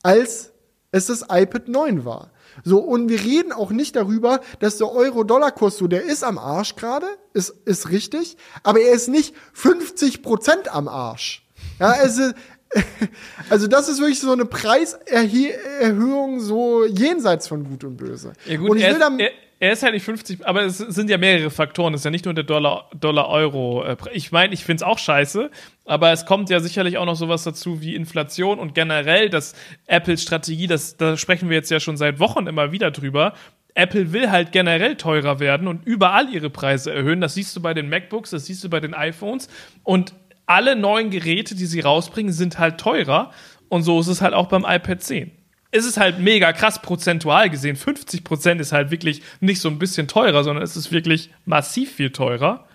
als 0.03 0.51
es 0.91 1.07
das 1.07 1.25
iPad 1.29 1.67
9 1.67 2.05
war. 2.05 2.31
So, 2.63 2.79
und 2.79 3.09
wir 3.09 3.19
reden 3.19 3.53
auch 3.53 3.71
nicht 3.71 3.95
darüber, 3.95 4.41
dass 4.59 4.77
der 4.77 4.91
Euro-Dollar-Kurs 4.91 5.77
so, 5.77 5.87
der 5.87 6.03
ist 6.03 6.23
am 6.23 6.37
Arsch 6.37 6.75
gerade, 6.75 7.07
ist, 7.33 7.53
ist 7.65 7.89
richtig, 7.89 8.37
aber 8.63 8.81
er 8.81 8.93
ist 8.93 9.07
nicht 9.07 9.33
50 9.53 10.21
Prozent 10.21 10.73
am 10.73 10.87
Arsch. 10.87 11.47
Ja, 11.79 11.95
es 12.03 12.17
ist, 12.17 12.35
also 13.49 13.67
das 13.67 13.87
ist 13.89 13.99
wirklich 13.99 14.19
so 14.19 14.31
eine 14.31 14.45
Preiserhöhung 14.45 16.39
so 16.41 16.85
jenseits 16.85 17.47
von 17.47 17.63
Gut 17.63 17.83
und 17.83 17.97
Böse. 17.97 18.33
Ja 18.45 18.57
gut, 18.57 18.71
und 18.71 18.77
ich 18.77 18.87
will 18.87 18.99
dann, 18.99 19.19
er, 19.61 19.73
ist 19.73 19.83
halt 19.83 19.93
nicht 19.93 20.03
50, 20.03 20.47
aber 20.47 20.63
es 20.63 20.79
sind 20.79 21.07
ja 21.11 21.19
mehrere 21.19 21.51
Faktoren. 21.51 21.93
Es 21.93 22.01
ist 22.01 22.05
ja 22.05 22.11
nicht 22.11 22.25
nur 22.25 22.33
der 22.33 22.43
Dollar-Euro. 22.43 23.83
Dollar 23.83 23.97
ich 24.11 24.31
meine, 24.31 24.55
ich 24.55 24.65
finde 24.65 24.83
es 24.83 24.83
auch 24.83 24.97
scheiße, 24.97 25.51
aber 25.85 26.11
es 26.11 26.25
kommt 26.25 26.49
ja 26.49 26.59
sicherlich 26.59 26.97
auch 26.97 27.05
noch 27.05 27.15
sowas 27.15 27.43
dazu 27.43 27.79
wie 27.79 27.93
Inflation 27.93 28.57
und 28.57 28.73
generell 28.73 29.29
das 29.29 29.53
Apples 29.85 30.23
Strategie, 30.23 30.65
das, 30.65 30.97
da 30.97 31.15
sprechen 31.15 31.49
wir 31.49 31.57
jetzt 31.57 31.69
ja 31.69 31.79
schon 31.79 31.95
seit 31.95 32.19
Wochen 32.19 32.47
immer 32.47 32.71
wieder 32.71 32.89
drüber. 32.89 33.33
Apple 33.75 34.11
will 34.11 34.31
halt 34.31 34.51
generell 34.51 34.95
teurer 34.95 35.39
werden 35.39 35.67
und 35.67 35.85
überall 35.85 36.27
ihre 36.33 36.49
Preise 36.49 36.91
erhöhen. 36.91 37.21
Das 37.21 37.35
siehst 37.35 37.55
du 37.55 37.61
bei 37.61 37.75
den 37.75 37.87
MacBooks, 37.87 38.31
das 38.31 38.47
siehst 38.47 38.63
du 38.63 38.69
bei 38.69 38.79
den 38.79 38.95
iPhones. 38.95 39.47
Und 39.83 40.15
alle 40.47 40.75
neuen 40.75 41.11
Geräte, 41.11 41.53
die 41.53 41.67
sie 41.67 41.81
rausbringen, 41.81 42.33
sind 42.33 42.57
halt 42.57 42.79
teurer. 42.79 43.31
Und 43.69 43.83
so 43.83 43.99
ist 43.99 44.07
es 44.07 44.21
halt 44.21 44.33
auch 44.33 44.47
beim 44.47 44.65
iPad 44.67 45.03
10. 45.03 45.31
Es 45.71 45.85
ist 45.85 45.97
halt 45.97 46.19
mega 46.19 46.51
krass 46.51 46.81
prozentual 46.81 47.49
gesehen. 47.49 47.75
50 47.75 48.23
Prozent 48.23 48.59
ist 48.59 48.73
halt 48.73 48.91
wirklich 48.91 49.21
nicht 49.39 49.61
so 49.61 49.69
ein 49.69 49.79
bisschen 49.79 50.07
teurer, 50.07 50.43
sondern 50.43 50.63
es 50.63 50.75
ist 50.75 50.91
wirklich 50.91 51.31
massiv 51.45 51.93
viel 51.93 52.11
teurer. 52.11 52.67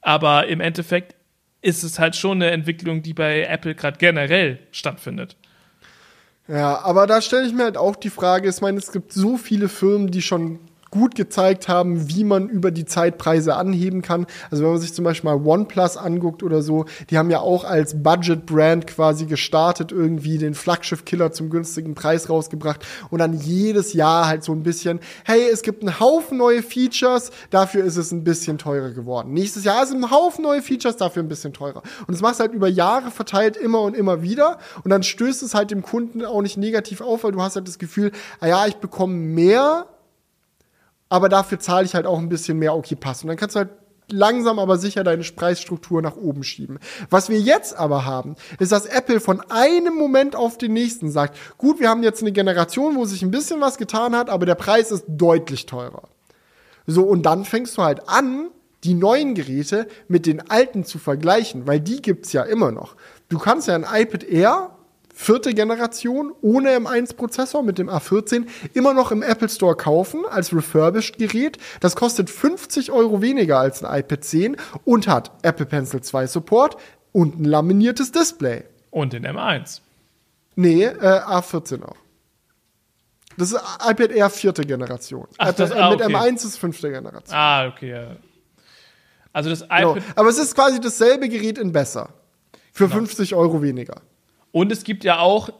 Aber 0.00 0.46
im 0.46 0.60
Endeffekt 0.60 1.14
ist 1.62 1.82
es 1.82 1.98
halt 1.98 2.16
schon 2.16 2.38
eine 2.38 2.50
Entwicklung, 2.50 3.02
die 3.02 3.12
bei 3.12 3.42
Apple 3.42 3.74
gerade 3.74 3.98
generell 3.98 4.58
stattfindet. 4.72 5.36
Ja, 6.48 6.80
aber 6.80 7.06
da 7.06 7.20
stelle 7.20 7.46
ich 7.46 7.52
mir 7.52 7.64
halt 7.64 7.76
auch 7.76 7.94
die 7.94 8.10
Frage, 8.10 8.48
ich 8.48 8.60
meine, 8.60 8.78
es 8.78 8.90
gibt 8.90 9.12
so 9.12 9.36
viele 9.36 9.68
Firmen, 9.68 10.10
die 10.10 10.22
schon 10.22 10.58
gut 10.90 11.14
gezeigt 11.14 11.68
haben, 11.68 12.08
wie 12.08 12.24
man 12.24 12.48
über 12.48 12.70
die 12.70 12.84
Zeitpreise 12.84 13.54
anheben 13.56 14.02
kann. 14.02 14.26
Also 14.50 14.64
wenn 14.64 14.72
man 14.72 14.80
sich 14.80 14.92
zum 14.92 15.04
Beispiel 15.04 15.30
mal 15.30 15.44
OnePlus 15.44 15.96
anguckt 15.96 16.42
oder 16.42 16.62
so, 16.62 16.86
die 17.10 17.18
haben 17.18 17.30
ja 17.30 17.40
auch 17.40 17.64
als 17.64 18.02
Budget-Brand 18.02 18.86
quasi 18.86 19.26
gestartet, 19.26 19.92
irgendwie 19.92 20.38
den 20.38 20.54
Flaggschiff-Killer 20.54 21.32
zum 21.32 21.50
günstigen 21.50 21.94
Preis 21.94 22.28
rausgebracht 22.28 22.84
und 23.10 23.20
dann 23.20 23.34
jedes 23.34 23.92
Jahr 23.92 24.26
halt 24.26 24.42
so 24.42 24.52
ein 24.52 24.62
bisschen, 24.62 25.00
hey, 25.24 25.48
es 25.52 25.62
gibt 25.62 25.82
einen 25.82 26.00
Haufen 26.00 26.38
neue 26.38 26.62
Features, 26.62 27.30
dafür 27.50 27.84
ist 27.84 27.96
es 27.96 28.10
ein 28.10 28.24
bisschen 28.24 28.58
teurer 28.58 28.90
geworden. 28.90 29.32
Nächstes 29.32 29.64
Jahr 29.64 29.82
ist 29.82 29.92
ein 29.92 30.10
Haufen 30.10 30.42
neue 30.42 30.62
Features, 30.62 30.96
dafür 30.96 31.22
ein 31.22 31.28
bisschen 31.28 31.52
teurer. 31.52 31.82
Und 32.06 32.14
das 32.14 32.20
machst 32.20 32.40
halt 32.40 32.52
über 32.52 32.68
Jahre 32.68 33.10
verteilt 33.10 33.56
immer 33.56 33.82
und 33.82 33.94
immer 33.94 34.22
wieder 34.22 34.58
und 34.82 34.90
dann 34.90 35.02
stößt 35.02 35.42
es 35.42 35.54
halt 35.54 35.70
dem 35.70 35.82
Kunden 35.82 36.24
auch 36.24 36.42
nicht 36.42 36.56
negativ 36.56 37.00
auf, 37.00 37.24
weil 37.24 37.32
du 37.32 37.42
hast 37.42 37.56
halt 37.56 37.68
das 37.68 37.78
Gefühl, 37.78 38.10
ah 38.40 38.46
ja, 38.46 38.66
ich 38.66 38.76
bekomme 38.76 39.14
mehr 39.14 39.86
aber 41.10 41.28
dafür 41.28 41.58
zahle 41.58 41.84
ich 41.84 41.94
halt 41.94 42.06
auch 42.06 42.18
ein 42.18 42.30
bisschen 42.30 42.58
mehr, 42.58 42.74
okay, 42.74 42.94
passt. 42.94 43.24
Und 43.24 43.28
dann 43.28 43.36
kannst 43.36 43.56
du 43.56 43.58
halt 43.58 43.70
langsam 44.12 44.58
aber 44.58 44.78
sicher 44.78 45.04
deine 45.04 45.22
Preisstruktur 45.22 46.00
nach 46.02 46.16
oben 46.16 46.42
schieben. 46.42 46.78
Was 47.10 47.28
wir 47.28 47.38
jetzt 47.38 47.76
aber 47.76 48.04
haben, 48.04 48.36
ist, 48.58 48.72
dass 48.72 48.86
Apple 48.86 49.20
von 49.20 49.40
einem 49.50 49.96
Moment 49.96 50.34
auf 50.34 50.56
den 50.56 50.72
nächsten 50.72 51.10
sagt, 51.10 51.36
gut, 51.58 51.80
wir 51.80 51.88
haben 51.88 52.02
jetzt 52.02 52.22
eine 52.22 52.32
Generation, 52.32 52.96
wo 52.96 53.04
sich 53.04 53.22
ein 53.22 53.30
bisschen 53.30 53.60
was 53.60 53.76
getan 53.76 54.16
hat, 54.16 54.30
aber 54.30 54.46
der 54.46 54.54
Preis 54.54 54.90
ist 54.90 55.04
deutlich 55.08 55.66
teurer. 55.66 56.08
So, 56.86 57.02
und 57.04 57.24
dann 57.24 57.44
fängst 57.44 57.76
du 57.76 57.82
halt 57.82 58.08
an, 58.08 58.48
die 58.84 58.94
neuen 58.94 59.34
Geräte 59.34 59.86
mit 60.08 60.26
den 60.26 60.50
alten 60.50 60.84
zu 60.84 60.98
vergleichen, 60.98 61.66
weil 61.66 61.80
die 61.80 62.00
gibt's 62.00 62.32
ja 62.32 62.42
immer 62.42 62.72
noch. 62.72 62.96
Du 63.28 63.38
kannst 63.38 63.68
ja 63.68 63.74
ein 63.74 63.86
iPad 63.88 64.24
Air 64.24 64.70
vierte 65.20 65.52
Generation 65.52 66.32
ohne 66.40 66.70
M1-Prozessor 66.70 67.62
mit 67.62 67.76
dem 67.76 67.90
A14 67.90 68.46
immer 68.72 68.94
noch 68.94 69.12
im 69.12 69.22
Apple 69.22 69.50
Store 69.50 69.76
kaufen 69.76 70.24
als 70.28 70.54
refurbished 70.54 71.18
Gerät. 71.18 71.58
Das 71.80 71.94
kostet 71.94 72.30
50 72.30 72.90
Euro 72.90 73.20
weniger 73.20 73.58
als 73.58 73.84
ein 73.84 74.00
iPad 74.00 74.24
10 74.24 74.56
und 74.84 75.06
hat 75.06 75.30
Apple 75.42 75.66
Pencil 75.66 76.00
2 76.00 76.26
Support 76.26 76.78
und 77.12 77.38
ein 77.38 77.44
laminiertes 77.44 78.12
Display. 78.12 78.64
Und 78.90 79.12
den 79.12 79.26
M1. 79.26 79.82
Nee, 80.56 80.84
äh, 80.84 80.96
A14 80.96 81.82
auch. 81.84 81.96
Das 83.36 83.52
ist 83.52 83.60
iPad 83.86 84.12
Air 84.12 84.30
vierte 84.30 84.62
Generation. 84.64 85.26
Ach, 85.36 85.52
das, 85.52 85.70
ah, 85.72 85.90
mit 85.90 86.00
okay. 86.00 86.14
M1 86.14 86.46
ist 86.46 86.56
fünfte 86.56 86.90
Generation. 86.90 87.36
Ah, 87.36 87.66
okay. 87.66 87.90
Ja. 87.90 88.16
Also 89.34 89.50
das 89.50 89.60
genau. 89.60 89.92
iPad. 89.92 89.94
Genau. 90.02 90.06
Aber 90.16 90.28
es 90.30 90.38
ist 90.38 90.54
quasi 90.54 90.80
dasselbe 90.80 91.28
Gerät 91.28 91.58
in 91.58 91.72
besser. 91.72 92.08
Für 92.72 92.84
genau. 92.84 93.00
50 93.00 93.34
Euro 93.34 93.60
weniger. 93.60 94.00
Und 94.52 94.72
es 94.72 94.84
gibt 94.84 95.04
ja 95.04 95.18
auch 95.18 95.50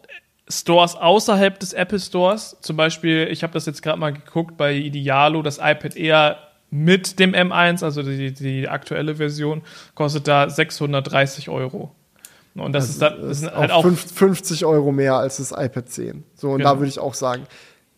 Stores 0.49 0.97
außerhalb 0.97 1.59
des 1.61 1.73
Apple 1.73 2.01
Stores. 2.01 2.57
Zum 2.61 2.77
Beispiel, 2.77 3.29
ich 3.31 3.43
habe 3.43 3.53
das 3.53 3.67
jetzt 3.67 3.83
gerade 3.83 3.99
mal 3.99 4.13
geguckt 4.13 4.57
bei 4.57 4.75
Idealo, 4.75 5.43
das 5.43 5.59
iPad 5.59 5.97
Air 5.97 6.39
mit 6.71 7.19
dem 7.19 7.33
M1, 7.35 7.83
also 7.83 8.03
die, 8.03 8.33
die 8.33 8.69
aktuelle 8.69 9.17
Version, 9.17 9.63
kostet 9.95 10.29
da 10.29 10.49
630 10.49 11.49
Euro. 11.49 11.95
Und 12.55 12.73
das, 12.73 12.99
das 12.99 13.15
ist, 13.15 13.23
das 13.23 13.43
ist 13.43 13.53
halt 13.53 13.71
auch 13.71 13.87
50 13.87 14.65
Euro 14.65 14.93
mehr 14.93 15.15
als 15.15 15.37
das 15.39 15.53
iPad 15.53 15.89
10. 15.89 16.25
So, 16.35 16.51
und 16.51 16.59
genau. 16.59 16.71
da 16.71 16.79
würde 16.79 16.89
ich 16.89 16.99
auch 16.99 17.15
sagen, 17.15 17.47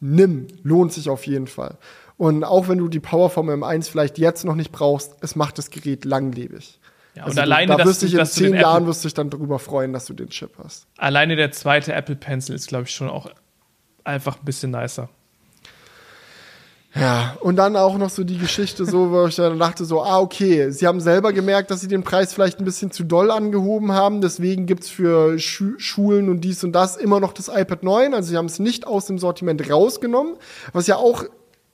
nimm, 0.01 0.47
lohnt 0.63 0.93
sich 0.93 1.09
auf 1.09 1.27
jeden 1.27 1.47
Fall. 1.47 1.77
Und 2.19 2.45
auch 2.45 2.69
wenn 2.69 2.79
du 2.79 2.89
die 2.89 3.01
Power 3.01 3.31
vom 3.31 3.49
M1 3.49 3.91
vielleicht 3.91 4.19
jetzt 4.19 4.45
noch 4.45 4.55
nicht 4.55 4.73
brauchst, 4.73 5.17
es 5.23 5.37
macht 5.37 5.59
das 5.59 5.71
Gerät 5.71 6.05
langlebig. 6.05 6.79
Ja, 7.15 7.25
also 7.25 7.33
und 7.33 7.39
alleine, 7.41 7.77
da 7.77 7.85
wirst 7.85 8.03
du, 8.03 8.07
in 8.07 8.27
zehn 8.27 8.55
Jahren 8.55 8.87
wirst 8.87 9.05
du 9.05 9.09
dich 9.09 9.15
dann 9.15 9.29
darüber 9.29 9.59
freuen, 9.59 9.93
dass 9.93 10.07
du 10.07 10.15
den 10.15 10.31
Chip 10.31 10.53
hast. 10.63 10.87
Alleine 10.97 11.37
der 11.37 11.53
zweite 11.53 11.93
Apple 11.93 12.17
Pencil 12.17 12.55
ist, 12.55 12.69
glaube 12.69 12.85
ich, 12.85 12.95
schon 12.95 13.09
auch 13.11 13.31
einfach 14.05 14.39
ein 14.39 14.45
bisschen 14.45 14.71
nicer. 14.71 15.09
Ja, 16.95 17.39
und 17.41 17.57
dann 17.57 17.75
auch 17.77 17.97
noch 17.97 18.11
so 18.11 18.23
die 18.23 18.37
Geschichte, 18.37 18.85
so, 18.85 19.11
wo 19.11 19.27
ich 19.27 19.37
dann 19.37 19.59
dachte, 19.59 19.87
so, 19.87 20.03
ah, 20.03 20.21
okay, 20.21 20.71
sie 20.71 20.87
haben 20.87 21.01
selber 21.01 21.33
gemerkt, 21.33 21.71
dass 21.71 21.81
sie 21.81 21.89
den 21.89 22.03
Preis 22.03 22.35
vielleicht 22.35 22.59
ein 22.59 22.67
bisschen 22.67 22.91
zu 22.91 23.05
doll 23.05 23.31
angehoben 23.31 23.93
haben, 23.93 24.21
deswegen 24.21 24.67
gibt's 24.67 24.91
für 24.91 25.39
Schu 25.39 25.73
Schulen 25.79 26.29
und 26.29 26.43
dies 26.43 26.63
und 26.65 26.73
das 26.73 26.99
immer 26.99 27.19
noch 27.19 27.33
das 27.33 27.49
iPad 27.49 27.83
9, 27.83 28.13
also 28.13 28.29
sie 28.29 28.37
haben 28.37 28.47
es 28.47 28.59
nicht 28.59 28.87
aus 28.87 29.07
dem 29.07 29.19
Sortiment 29.19 29.71
rausgenommen, 29.71 30.37
was 30.75 30.87
ja 30.87 30.97
auch 30.97 31.25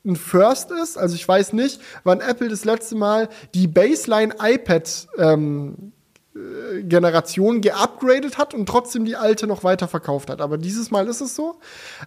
ein 0.08 0.16
First 0.16 0.70
ist. 0.70 0.98
Also 0.98 1.14
ich 1.14 1.26
weiß 1.26 1.52
nicht, 1.52 1.80
wann 2.04 2.20
Apple 2.20 2.48
das 2.48 2.64
letzte 2.64 2.96
Mal 2.96 3.28
die 3.54 3.66
Baseline 3.66 4.34
iPad 4.40 5.08
ähm, 5.18 5.92
äh, 6.34 6.82
Generation 6.82 7.60
geupgradet 7.60 8.38
hat 8.38 8.54
und 8.54 8.66
trotzdem 8.66 9.04
die 9.04 9.16
alte 9.16 9.46
noch 9.46 9.64
weiter 9.64 9.88
verkauft 9.88 10.30
hat. 10.30 10.40
Aber 10.40 10.58
dieses 10.58 10.90
Mal 10.90 11.06
ist 11.06 11.20
es 11.20 11.34
so. 11.34 11.60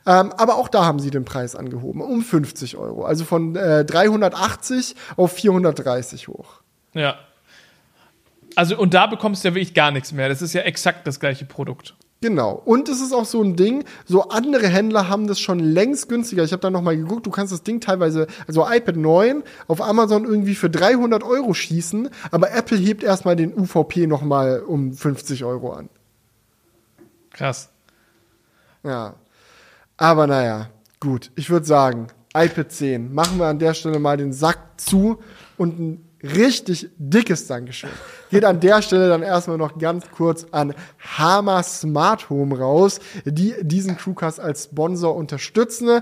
Ähm, 0.06 0.32
aber 0.34 0.56
auch 0.56 0.68
da 0.68 0.86
haben 0.86 1.00
sie 1.00 1.12
den 1.12 1.26
Preis 1.26 1.56
angehoben, 1.56 2.02
um 2.02 2.22
50 2.22 2.78
Euro. 2.78 3.06
Also 3.06 3.26
von 3.26 3.56
äh, 3.56 3.86
380 3.86 4.96
auf 5.18 5.34
430 5.34 6.28
hoch. 6.28 6.62
Ja. 6.94 7.16
Also, 8.56 8.78
und 8.78 8.94
da 8.94 9.08
bekommst 9.08 9.44
du 9.44 9.50
ja 9.50 9.56
wirklich 9.56 9.74
gar 9.74 9.92
nichts 9.92 10.12
mehr. 10.12 10.28
Das 10.28 10.42
ist 10.42 10.54
ja 10.54 10.62
exakt 10.62 11.08
das 11.08 11.20
gleiche 11.20 11.46
Produkt. 11.46 11.96
Genau. 12.24 12.62
Und 12.66 12.88
es 12.88 13.02
ist 13.02 13.14
auch 13.14 13.26
so 13.26 13.42
ein 13.42 13.56
Ding, 13.56 13.84
so 14.06 14.30
andere 14.30 14.68
Händler 14.68 15.10
haben 15.10 15.26
das 15.26 15.40
schon 15.40 15.58
längst 15.58 16.08
günstiger. 16.08 16.44
Ich 16.44 16.52
habe 16.52 16.62
da 16.62 16.70
noch 16.70 16.84
mal 16.84 16.96
geguckt, 16.96 17.26
du 17.26 17.32
kannst 17.32 17.52
das 17.52 17.64
Ding 17.64 17.82
teilweise, 17.82 18.28
also 18.48 18.64
iPad 18.70 18.96
9 18.96 19.44
auf 19.68 19.82
Amazon 19.82 20.26
irgendwie 20.26 20.54
für 20.54 20.70
300 20.70 21.24
Euro 21.24 21.56
schießen, 21.56 22.10
aber 22.30 22.52
Apple 22.52 22.78
hebt 22.78 23.02
erstmal 23.02 23.36
den 23.36 23.58
UVP 23.58 24.06
noch 24.06 24.22
mal 24.22 24.60
um 24.62 24.94
50 24.94 25.44
Euro 25.46 25.74
an. 25.74 25.90
Krass. 27.32 27.70
Ja. 28.84 29.16
Aber 29.98 30.28
naja, 30.28 30.70
gut. 31.00 31.32
Ich 31.36 31.50
würde 31.50 31.66
sagen, 31.66 32.08
iPad 32.36 32.72
10, 32.72 33.14
machen 33.14 33.40
wir 33.40 33.48
an 33.48 33.58
der 33.58 33.74
Stelle 33.74 33.98
mal 33.98 34.18
den 34.18 34.32
Sack 34.32 34.60
zu 34.78 35.18
und 35.58 35.80
ein 35.80 36.11
richtig 36.24 36.90
dickes 36.98 37.48
Dankeschön. 37.48 37.90
Geht 38.30 38.46
an 38.46 38.60
der 38.60 38.82
Stelle 38.82 39.10
dann 39.10 39.24
erstmal 39.24 39.58
noch 39.58 39.78
ganz 39.78 40.10
kurz 40.12 40.46
an 40.52 40.74
Hama 41.00 41.64
Smart 41.64 42.30
Home 42.30 42.58
raus, 42.58 43.00
die 43.26 43.56
diesen 43.62 43.98
Crewcast 43.98 44.40
als 44.40 44.66
Sponsor 44.66 45.16
unterstützen. 45.16 46.02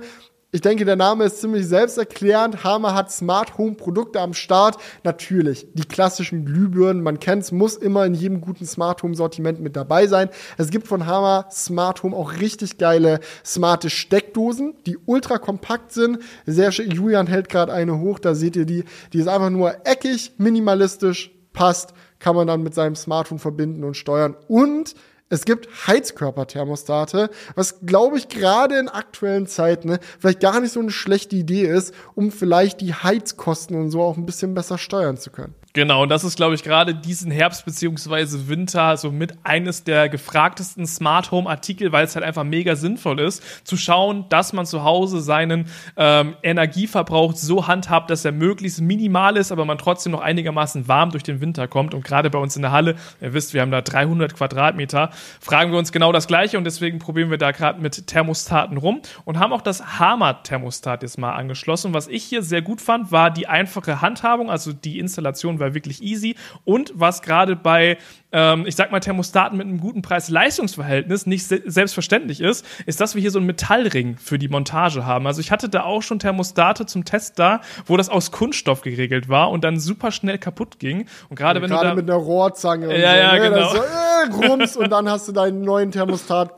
Ich 0.51 0.61
denke, 0.61 0.83
der 0.83 0.95
Name 0.95 1.25
ist 1.25 1.41
ziemlich 1.41 1.67
selbsterklärend. 1.67 2.63
Hammer 2.63 2.95
hat 2.95 3.11
Smart 3.11 3.59
Home 3.59 3.75
Produkte 3.75 4.19
am 4.19 4.33
Start. 4.33 4.77
Natürlich, 5.03 5.67
die 5.75 5.83
klassischen 5.83 6.43
Glühbirnen, 6.43 7.03
man 7.03 7.19
kennt's, 7.19 7.51
muss 7.51 7.75
immer 7.75 8.03
in 8.07 8.15
jedem 8.15 8.41
guten 8.41 8.65
Smart 8.65 9.03
Home 9.03 9.13
Sortiment 9.13 9.59
mit 9.59 9.75
dabei 9.75 10.07
sein. 10.07 10.29
Es 10.57 10.71
gibt 10.71 10.87
von 10.87 11.05
Hammer 11.05 11.45
Smart 11.51 12.01
Home 12.01 12.15
auch 12.15 12.39
richtig 12.39 12.79
geile 12.79 13.19
smarte 13.45 13.91
Steckdosen, 13.91 14.73
die 14.87 14.97
ultra 15.05 15.37
kompakt 15.37 15.91
sind. 15.91 16.17
Sehr 16.47 16.71
schön. 16.71 16.89
Julian 16.89 17.27
hält 17.27 17.47
gerade 17.49 17.71
eine 17.71 17.99
hoch, 17.99 18.17
da 18.17 18.33
seht 18.33 18.55
ihr 18.55 18.65
die. 18.65 18.85
Die 19.13 19.19
ist 19.19 19.27
einfach 19.27 19.51
nur 19.51 19.85
eckig, 19.85 20.31
minimalistisch, 20.39 21.29
passt, 21.53 21.93
kann 22.17 22.35
man 22.35 22.47
dann 22.47 22.63
mit 22.63 22.73
seinem 22.73 22.95
Smartphone 22.95 23.37
verbinden 23.37 23.83
und 23.83 23.95
steuern 23.95 24.35
und 24.47 24.95
es 25.29 25.45
gibt 25.45 25.87
Heizkörperthermostate, 25.87 27.29
was 27.55 27.81
glaube 27.85 28.17
ich 28.17 28.27
gerade 28.29 28.77
in 28.79 28.89
aktuellen 28.89 29.47
Zeiten 29.47 29.89
ne, 29.89 29.99
vielleicht 30.19 30.39
gar 30.39 30.59
nicht 30.59 30.73
so 30.73 30.79
eine 30.79 30.91
schlechte 30.91 31.35
Idee 31.35 31.67
ist, 31.67 31.93
um 32.15 32.31
vielleicht 32.31 32.81
die 32.81 32.93
Heizkosten 32.93 33.79
und 33.79 33.91
so 33.91 34.01
auch 34.01 34.17
ein 34.17 34.25
bisschen 34.25 34.53
besser 34.53 34.77
steuern 34.77 35.17
zu 35.17 35.29
können. 35.29 35.53
Genau, 35.79 36.03
und 36.03 36.09
das 36.09 36.25
ist, 36.25 36.35
glaube 36.35 36.55
ich, 36.55 36.63
gerade 36.63 36.93
diesen 36.93 37.31
Herbst 37.31 37.63
beziehungsweise 37.63 38.49
Winter 38.49 38.97
so 38.97 39.11
mit 39.11 39.35
eines 39.43 39.85
der 39.85 40.09
gefragtesten 40.09 40.85
Smart 40.85 41.31
Home 41.31 41.49
Artikel, 41.49 41.93
weil 41.93 42.03
es 42.03 42.15
halt 42.15 42.25
einfach 42.25 42.43
mega 42.43 42.75
sinnvoll 42.75 43.21
ist, 43.21 43.41
zu 43.65 43.77
schauen, 43.77 44.25
dass 44.27 44.51
man 44.51 44.65
zu 44.65 44.83
Hause 44.83 45.21
seinen 45.21 45.67
ähm, 45.95 46.35
Energieverbrauch 46.43 47.33
so 47.33 47.65
handhabt, 47.67 48.09
dass 48.09 48.25
er 48.25 48.33
möglichst 48.33 48.81
minimal 48.81 49.37
ist, 49.37 49.53
aber 49.53 49.63
man 49.63 49.77
trotzdem 49.77 50.11
noch 50.11 50.19
einigermaßen 50.19 50.89
warm 50.89 51.11
durch 51.11 51.23
den 51.23 51.39
Winter 51.39 51.69
kommt. 51.69 51.93
Und 51.93 52.03
gerade 52.03 52.29
bei 52.29 52.39
uns 52.39 52.57
in 52.57 52.61
der 52.61 52.73
Halle, 52.73 52.97
ihr 53.21 53.33
wisst, 53.33 53.53
wir 53.53 53.61
haben 53.61 53.71
da 53.71 53.79
300 53.79 54.35
Quadratmeter, 54.35 55.11
fragen 55.39 55.71
wir 55.71 55.79
uns 55.79 55.93
genau 55.93 56.11
das 56.11 56.27
Gleiche 56.27 56.57
und 56.57 56.65
deswegen 56.65 56.99
probieren 56.99 57.29
wir 57.29 57.37
da 57.37 57.51
gerade 57.51 57.79
mit 57.79 58.05
Thermostaten 58.05 58.75
rum 58.75 59.01
und 59.23 59.39
haben 59.39 59.53
auch 59.53 59.61
das 59.61 59.97
Hammer-Thermostat 59.97 61.03
jetzt 61.03 61.17
mal 61.17 61.35
angeschlossen. 61.35 61.93
Was 61.93 62.09
ich 62.09 62.25
hier 62.25 62.43
sehr 62.43 62.61
gut 62.61 62.81
fand, 62.81 63.13
war 63.13 63.31
die 63.31 63.47
einfache 63.47 64.01
Handhabung, 64.01 64.51
also 64.51 64.73
die 64.73 64.99
Installation 64.99 65.57
war 65.61 65.68
wirklich 65.73 66.01
easy. 66.01 66.35
Und 66.65 66.91
was 66.95 67.21
gerade 67.21 67.55
bei, 67.55 67.97
ähm, 68.31 68.65
ich 68.65 68.75
sag 68.75 68.91
mal, 68.91 68.99
Thermostaten 68.99 69.57
mit 69.57 69.67
einem 69.67 69.79
guten 69.79 70.01
Preis-Leistungsverhältnis 70.01 71.25
nicht 71.25 71.45
se 71.45 71.61
selbstverständlich 71.65 72.41
ist, 72.41 72.65
ist, 72.85 73.01
dass 73.01 73.15
wir 73.15 73.21
hier 73.21 73.31
so 73.31 73.39
einen 73.39 73.47
Metallring 73.47 74.17
für 74.17 74.39
die 74.39 74.47
Montage 74.47 75.05
haben. 75.05 75.27
Also 75.27 75.41
ich 75.41 75.51
hatte 75.51 75.69
da 75.69 75.83
auch 75.83 76.01
schon 76.01 76.19
Thermostate 76.19 76.85
zum 76.85 77.05
Test 77.05 77.39
da, 77.39 77.61
wo 77.85 77.97
das 77.97 78.09
aus 78.09 78.31
Kunststoff 78.31 78.81
geregelt 78.81 79.29
war 79.29 79.51
und 79.51 79.63
dann 79.63 79.79
super 79.79 80.11
schnell 80.11 80.37
kaputt 80.37 80.79
ging. 80.79 81.07
Und 81.29 81.35
gerade 81.35 81.61
wenn 81.61 81.69
Gerade 81.69 81.83
du 81.83 81.89
da, 81.89 81.95
mit 81.95 82.09
einer 82.09 82.19
Rohrzange 82.19 82.89
und 82.89 82.95
Ja, 82.95 83.11
so, 83.11 83.17
ja, 83.17 83.33
ne? 83.33 83.49
genau. 83.49 83.69
So, 83.69 83.77
äh, 83.77 84.29
Grums 84.29 84.77
und 84.77 84.89
dann 84.91 85.09
hast 85.09 85.27
du 85.27 85.31
deinen 85.31 85.61
neuen 85.61 85.91
Thermostat 85.91 86.51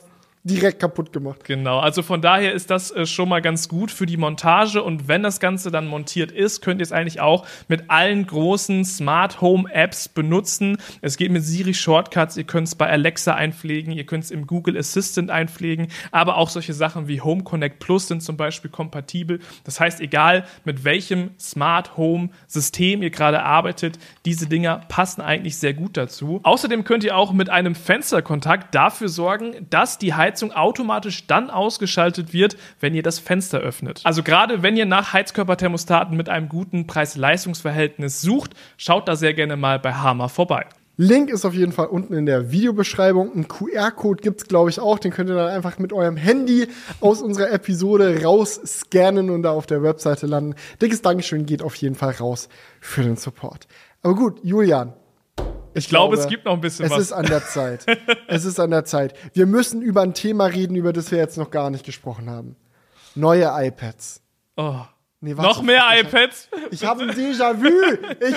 direkt 0.44 0.80
kaputt 0.80 1.14
gemacht. 1.14 1.44
Genau, 1.44 1.80
also 1.80 2.02
von 2.02 2.22
daher 2.22 2.54
ist 2.54 2.72
das 2.72 2.90
äh, 2.90 3.06
schon 3.06 3.30
mal 3.30 3.42
ganz 3.42 3.68
gut 3.68 3.92
für 3.92 4.08
die 4.08 4.18
Montage 4.18 4.82
und 4.82 5.08
wenn 5.08 5.22
das 5.22 5.40
Ganze 5.40 5.70
dann 5.70 5.86
montiert 5.86 6.32
ist, 6.32 6.62
könnt 6.62 6.82
ihr 6.82 6.84
es 6.84 6.92
eigentlich 6.92 7.22
auch 7.22 7.46
mit 7.68 7.92
allen 7.92 8.26
großen 8.26 8.84
Smart 8.84 9.40
Home 9.42 9.72
Apps 9.72 10.10
benutzen. 10.10 10.78
Es 11.02 11.18
geht 11.18 11.32
mit 11.32 11.44
Siri 11.44 11.76
Shortcuts, 11.76 12.38
ihr 12.38 12.44
könnt 12.44 12.68
es 12.68 12.76
bei 12.76 12.90
Alexa 12.90 13.36
einpflegen, 13.36 13.94
ihr 13.94 14.06
könnt 14.06 14.24
es 14.24 14.32
im 14.32 14.48
Google 14.48 14.78
Assistant 14.78 15.30
einpflegen, 15.30 15.90
aber 16.12 16.38
auch 16.38 16.50
solche 16.50 16.74
Sachen 16.74 17.08
wie 17.08 17.22
Home 17.22 17.44
Connect 17.44 17.78
Plus 17.78 18.08
sind 18.08 18.24
zum 18.24 18.36
Beispiel 18.36 18.72
kompatibel. 18.72 19.40
Das 19.64 19.80
heißt, 19.80 20.02
egal 20.02 20.46
mit 20.66 20.84
welchem 20.84 21.32
Smart 21.40 21.98
Home 21.98 22.30
System 22.48 23.04
ihr 23.04 23.12
gerade 23.12 23.44
arbeitet, 23.44 24.00
diese 24.26 24.48
Dinger 24.48 24.82
passen 24.90 25.22
eigentlich 25.22 25.58
sehr 25.58 25.76
gut 25.76 25.98
dazu. 25.98 26.40
Außerdem 26.42 26.84
könnt 26.84 27.04
ihr 27.04 27.16
auch 27.16 27.32
mit 27.32 27.52
einem 27.52 27.76
Fensterkontakt 27.76 28.74
dafür 28.74 29.08
sorgen, 29.08 29.68
dass 29.70 30.00
die 30.00 30.16
Heizung 30.16 30.31
automatisch 30.52 31.28
dann 31.28 31.50
ausgeschaltet 31.50 32.34
wird, 32.34 32.58
wenn 32.80 32.94
ihr 32.94 33.04
das 33.04 33.20
Fenster 33.20 33.60
öffnet. 33.60 34.02
Also 34.04 34.24
gerade 34.24 34.64
wenn 34.64 34.78
ihr 34.78 34.86
nach 34.86 35.14
Heizkörperthermostaten 35.14 36.16
mit 36.18 36.30
einem 36.30 36.50
guten 36.50 36.88
Preis-Leistungs-Verhältnis 36.88 38.22
sucht, 38.22 38.54
schaut 38.78 39.08
da 39.08 39.16
sehr 39.16 39.34
gerne 39.34 39.58
mal 39.58 39.80
bei 39.80 39.94
Hammer 39.94 40.30
vorbei. 40.30 40.66
Link 40.98 41.32
ist 41.32 41.46
auf 41.46 41.54
jeden 41.54 41.72
Fall 41.72 41.88
unten 41.88 42.14
in 42.14 42.26
der 42.26 42.52
Videobeschreibung. 42.52 43.34
Ein 43.34 43.48
QR-Code 43.48 44.22
gibt's 44.22 44.46
glaube 44.46 44.70
ich, 44.70 44.80
auch. 44.80 45.00
Den 45.00 45.12
könnt 45.12 45.30
ihr 45.30 45.36
dann 45.36 45.50
einfach 45.50 45.80
mit 45.80 45.94
eurem 45.94 46.18
Handy 46.18 46.68
aus 47.00 47.22
unserer 47.22 47.52
Episode 47.52 48.22
rausscannen 48.24 49.30
und 49.30 49.42
da 49.44 49.52
auf 49.52 49.66
der 49.66 49.82
Webseite 49.82 50.28
landen. 50.28 50.56
Dickes 50.82 51.02
Dankeschön 51.02 51.46
geht 51.46 51.64
auf 51.64 51.76
jeden 51.76 51.96
Fall 51.96 52.12
raus 52.12 52.50
für 52.80 53.02
den 53.02 53.16
Support. 53.16 53.68
Aber 54.04 54.16
gut, 54.16 54.40
Julian. 54.44 54.94
Ich 55.74 55.88
glaube, 55.88 56.16
es 56.18 56.28
gibt 56.28 56.46
noch 56.46 56.54
ein 56.54 56.62
bisschen 56.62 56.86
es 56.86 56.92
was. 56.92 57.00
ist 57.00 57.12
an 57.14 57.26
der 57.26 57.46
Zeit. 57.46 57.86
es 58.28 58.46
ist 58.46 58.60
an 58.60 58.72
der 58.72 58.86
Zeit. 58.86 59.14
Wir 59.34 59.46
müssen 59.46 59.82
über 59.82 60.02
ein 60.02 60.14
Thema 60.14 60.46
reden, 60.46 60.76
über 60.76 60.92
das 60.94 61.12
wir 61.12 61.18
jetzt 61.18 61.38
noch 61.38 61.50
gar 61.52 61.70
nicht 61.70 61.86
gesprochen 61.86 62.30
haben. 62.30 62.56
Neue 63.16 63.50
iPads. 63.54 64.22
Oh. 64.58 64.76
Nee, 65.24 65.38
warte. 65.38 65.50
Noch 65.50 65.62
mehr 65.62 65.84
Ich 65.94 66.04
hab- 66.06 66.14
iPads? 66.14 66.50
Ich 66.72 66.86
habe 66.86 67.04
ein 67.04 67.12
Déjà-vu. 67.12 67.70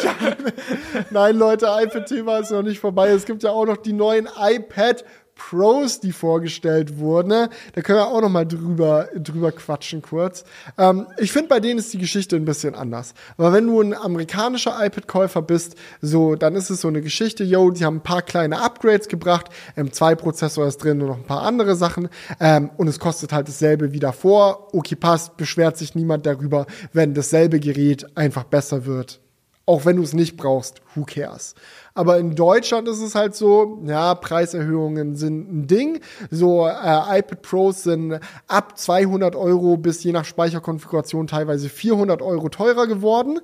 Hab, 0.07 0.37
nein, 1.11 1.37
Leute, 1.37 1.67
iPad-Thema 1.67 2.39
ist 2.39 2.51
noch 2.51 2.63
nicht 2.63 2.79
vorbei. 2.79 3.09
Es 3.11 3.25
gibt 3.25 3.43
ja 3.43 3.51
auch 3.51 3.65
noch 3.65 3.79
die 3.79 3.93
neuen 3.95 4.29
iPad 4.39 5.05
Pros, 5.37 6.01
die 6.01 6.13
vorgestellt 6.13 6.99
wurden. 6.99 7.49
Da 7.75 7.83
können 7.83 7.99
wir 7.99 8.07
auch 8.07 8.21
noch 8.21 8.29
mal 8.29 8.47
drüber, 8.47 9.09
drüber 9.17 9.53
quatschen 9.53 10.01
kurz. 10.03 10.45
Ähm, 10.79 11.07
ich 11.19 11.33
finde, 11.33 11.49
bei 11.49 11.61
denen 11.61 11.79
ist 11.79 11.93
die 11.93 11.99
Geschichte 11.99 12.37
ein 12.37 12.45
bisschen 12.45 12.75
anders. 12.75 13.15
Aber 13.37 13.53
wenn 13.53 13.67
du 13.67 13.81
ein 13.81 13.95
amerikanischer 13.95 14.77
iPad-Käufer 14.81 15.43
bist, 15.43 15.77
so, 16.01 16.35
dann 16.37 16.55
ist 16.55 16.71
es 16.71 16.81
so 16.81 16.89
eine 16.89 17.01
Geschichte, 17.01 17.45
yo, 17.45 17.71
die 17.71 17.85
haben 17.85 17.97
ein 17.97 18.03
paar 18.03 18.23
kleine 18.23 18.61
Upgrades 18.61 19.09
gebracht, 19.09 19.47
M2-Prozessor 19.77 20.67
ist 20.67 20.79
drin 20.79 21.01
und 21.03 21.09
noch 21.09 21.19
ein 21.19 21.25
paar 21.25 21.43
andere 21.43 21.77
Sachen. 21.77 22.09
Ähm, 22.41 22.71
und 22.77 22.89
es 22.89 22.99
kostet 22.99 23.33
halt 23.33 23.49
dasselbe 23.49 23.93
wie 23.93 24.01
davor. 24.01 24.75
Okay, 24.75 24.97
passt, 24.97 25.37
beschwert 25.37 25.77
sich 25.77 25.95
niemand 25.95 26.27
darüber, 26.27 26.67
wenn 26.93 27.15
dasselbe 27.15 27.61
Gerät 27.61 28.17
einfach 28.17 28.45
besser 28.45 28.87
wird. 28.87 29.21
Auch 29.67 29.87
wenn 29.87 29.97
du 29.97 30.03
es 30.03 30.13
nicht 30.13 30.37
brauchst, 30.37 30.83
who 30.95 31.05
cares? 31.05 31.55
Aber 31.95 32.19
in 32.19 32.35
Deutschland 32.35 32.89
ist 32.89 33.01
es 33.01 33.15
halt 33.15 33.37
so, 33.37 33.81
ja, 33.87 34.17
Preiserhöhungen 34.17 35.15
sind 35.15 35.53
ein 35.53 35.67
Ding. 35.69 36.01
So 36.29 36.67
äh, 36.67 37.19
iPad 37.19 37.43
Pros 37.43 37.85
sind 37.85 38.19
ab 38.49 38.77
200 38.77 39.37
Euro 39.37 39.77
bis 39.77 40.03
je 40.03 40.11
nach 40.11 40.25
Speicherkonfiguration 40.25 41.29
teilweise 41.29 41.69
400 41.69 42.21
Euro 42.21 42.49
teurer 42.49 42.89
geworden. 42.89 43.39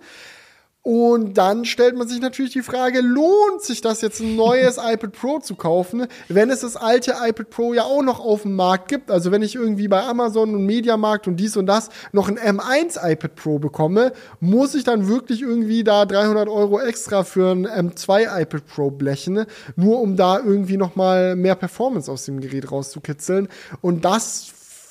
Und 0.82 1.36
dann 1.36 1.66
stellt 1.66 1.94
man 1.94 2.08
sich 2.08 2.22
natürlich 2.22 2.52
die 2.52 2.62
Frage, 2.62 3.00
lohnt 3.02 3.60
sich 3.60 3.82
das 3.82 4.00
jetzt 4.00 4.20
ein 4.20 4.34
neues 4.34 4.78
iPad 4.82 5.12
Pro 5.12 5.38
zu 5.38 5.54
kaufen, 5.54 6.06
wenn 6.28 6.48
es 6.48 6.60
das 6.60 6.76
alte 6.76 7.16
iPad 7.20 7.50
Pro 7.50 7.74
ja 7.74 7.82
auch 7.82 8.02
noch 8.02 8.18
auf 8.18 8.42
dem 8.42 8.56
Markt 8.56 8.88
gibt? 8.88 9.10
Also 9.10 9.30
wenn 9.30 9.42
ich 9.42 9.56
irgendwie 9.56 9.88
bei 9.88 10.02
Amazon 10.02 10.54
und 10.54 10.64
Mediamarkt 10.64 11.28
und 11.28 11.36
dies 11.36 11.58
und 11.58 11.66
das 11.66 11.90
noch 12.12 12.28
ein 12.28 12.38
M1 12.38 12.98
iPad 12.98 13.34
Pro 13.34 13.58
bekomme, 13.58 14.12
muss 14.40 14.74
ich 14.74 14.84
dann 14.84 15.06
wirklich 15.06 15.42
irgendwie 15.42 15.84
da 15.84 16.06
300 16.06 16.48
Euro 16.48 16.80
extra 16.80 17.24
für 17.24 17.50
ein 17.50 17.66
M2 17.66 18.40
iPad 18.40 18.66
Pro 18.66 18.90
blechen, 18.90 19.44
nur 19.76 20.00
um 20.00 20.16
da 20.16 20.38
irgendwie 20.38 20.78
noch 20.78 20.96
mal 20.96 21.36
mehr 21.36 21.56
Performance 21.56 22.10
aus 22.10 22.24
dem 22.24 22.40
Gerät 22.40 22.72
rauszukitzeln. 22.72 23.48
Und 23.82 24.06
das 24.06 24.50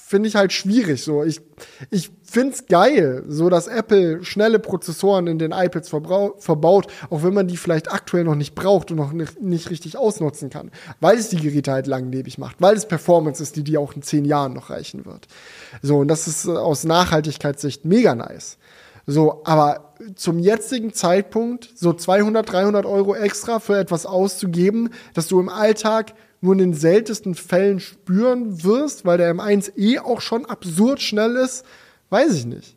finde 0.09 0.27
ich 0.27 0.35
halt 0.35 0.53
schwierig. 0.53 1.03
So, 1.03 1.23
ich, 1.23 1.41
ich 1.91 2.11
finde 2.29 2.53
es 2.53 2.65
geil, 2.67 3.23
so 3.27 3.49
dass 3.49 3.67
Apple 3.67 4.23
schnelle 4.23 4.59
Prozessoren 4.59 5.27
in 5.27 5.39
den 5.39 5.51
iPads 5.51 5.89
verbaut, 5.89 6.87
auch 7.09 7.23
wenn 7.23 7.33
man 7.33 7.47
die 7.47 7.57
vielleicht 7.57 7.91
aktuell 7.91 8.23
noch 8.23 8.35
nicht 8.35 8.55
braucht 8.55 8.91
und 8.91 8.97
noch 8.97 9.11
nicht, 9.11 9.41
nicht 9.41 9.69
richtig 9.69 9.97
ausnutzen 9.97 10.49
kann, 10.49 10.71
weil 10.99 11.17
es 11.17 11.29
die 11.29 11.37
Geräte 11.37 11.71
halt 11.71 11.87
langlebig 11.87 12.37
macht, 12.37 12.57
weil 12.59 12.75
es 12.75 12.87
Performance 12.87 13.41
ist, 13.41 13.55
die 13.55 13.63
die 13.63 13.77
auch 13.77 13.93
in 13.93 14.01
zehn 14.01 14.25
Jahren 14.25 14.53
noch 14.53 14.69
reichen 14.69 15.05
wird. 15.05 15.27
So, 15.81 15.97
und 15.99 16.07
das 16.07 16.27
ist 16.27 16.45
äh, 16.45 16.51
aus 16.51 16.83
Nachhaltigkeitssicht 16.83 17.85
mega 17.85 18.15
nice. 18.15 18.57
So, 19.05 19.41
aber 19.43 19.93
zum 20.15 20.37
jetzigen 20.37 20.93
Zeitpunkt 20.93 21.69
so 21.75 21.93
200, 21.93 22.51
300 22.51 22.85
Euro 22.85 23.15
extra 23.15 23.59
für 23.59 23.77
etwas 23.77 24.05
auszugeben, 24.05 24.91
dass 25.13 25.27
du 25.27 25.39
im 25.39 25.49
Alltag 25.49 26.13
nur 26.41 26.53
in 26.53 26.59
den 26.59 26.73
seltensten 26.73 27.35
Fällen 27.35 27.79
spüren 27.79 28.63
wirst, 28.63 29.05
weil 29.05 29.17
der 29.17 29.33
M1 29.33 29.75
eh 29.77 29.99
auch 29.99 30.21
schon 30.21 30.45
absurd 30.45 31.01
schnell 31.01 31.35
ist, 31.35 31.65
weiß 32.09 32.33
ich 32.35 32.45
nicht. 32.45 32.75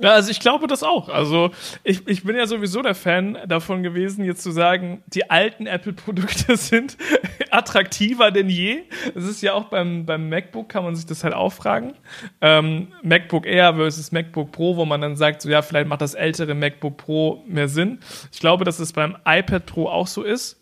Ja, 0.00 0.14
also 0.14 0.30
ich 0.30 0.40
glaube 0.40 0.66
das 0.66 0.82
auch. 0.82 1.10
Also 1.10 1.50
ich, 1.84 2.06
ich 2.08 2.24
bin 2.24 2.34
ja 2.34 2.46
sowieso 2.46 2.80
der 2.80 2.94
Fan 2.94 3.36
davon 3.46 3.82
gewesen, 3.82 4.24
jetzt 4.24 4.42
zu 4.42 4.50
sagen, 4.50 5.02
die 5.06 5.30
alten 5.30 5.66
Apple-Produkte 5.66 6.56
sind 6.56 6.96
attraktiver 7.50 8.30
denn 8.30 8.48
je. 8.48 8.84
Das 9.14 9.24
ist 9.24 9.42
ja 9.42 9.52
auch 9.52 9.64
beim, 9.66 10.06
beim 10.06 10.30
MacBook, 10.30 10.70
kann 10.70 10.82
man 10.84 10.96
sich 10.96 11.04
das 11.04 11.24
halt 11.24 11.34
auch 11.34 11.52
fragen. 11.52 11.92
Ähm, 12.40 12.88
MacBook 13.02 13.46
Air 13.46 13.74
versus 13.74 14.12
MacBook 14.12 14.50
Pro, 14.50 14.76
wo 14.76 14.86
man 14.86 15.02
dann 15.02 15.14
sagt, 15.14 15.42
so 15.42 15.50
ja, 15.50 15.60
vielleicht 15.60 15.88
macht 15.88 16.00
das 16.00 16.14
ältere 16.14 16.54
MacBook 16.54 16.96
Pro 16.96 17.44
mehr 17.46 17.68
Sinn. 17.68 18.00
Ich 18.32 18.40
glaube, 18.40 18.64
dass 18.64 18.78
es 18.78 18.94
beim 18.94 19.16
iPad 19.26 19.66
Pro 19.66 19.88
auch 19.88 20.06
so 20.06 20.22
ist. 20.22 20.58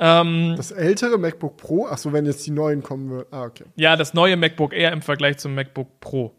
Ähm, 0.00 0.54
Das 0.56 0.72
ältere 0.72 1.16
MacBook 1.16 1.56
Pro, 1.56 1.86
ach 1.88 1.98
so, 1.98 2.12
wenn 2.12 2.26
jetzt 2.26 2.44
die 2.44 2.50
neuen 2.50 2.82
kommen 2.82 3.08
würden. 3.08 3.28
Ah, 3.30 3.44
okay. 3.44 3.64
ja, 3.76 3.94
das 3.94 4.14
neue 4.14 4.36
MacBook 4.36 4.72
Air 4.74 4.90
im 4.92 5.00
Vergleich 5.00 5.38
zum 5.38 5.54
MacBook 5.54 6.00
Pro. 6.00 6.34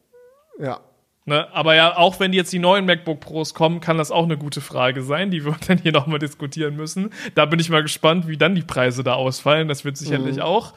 Ja. 0.60 0.82
Ne? 1.26 1.52
Aber 1.54 1.74
ja, 1.74 1.98
auch 1.98 2.20
wenn 2.20 2.34
jetzt 2.34 2.54
die 2.54 2.60
neuen 2.60 2.86
MacBook 2.86 3.20
Pros 3.20 3.56
kommen, 3.56 3.80
kann 3.80 3.98
das 3.98 4.12
auch 4.12 4.24
eine 4.24 4.38
gute 4.38 4.62
Frage 4.62 5.02
sein, 5.02 5.32
die 5.32 5.44
wir 5.44 5.56
dann 5.68 5.80
hier 5.80 5.92
nochmal 5.92 6.20
diskutieren 6.20 6.76
müssen. 6.76 7.10
Da 7.34 7.46
bin 7.46 7.60
ich 7.60 7.70
mal 7.70 7.82
gespannt, 7.82 8.28
wie 8.28 8.38
dann 8.38 8.54
die 8.54 8.62
Preise 8.62 9.04
da 9.04 9.14
ausfallen. 9.14 9.68
Das 9.68 9.84
wird 9.86 9.98
sicherlich 9.98 10.42
auch 10.42 10.74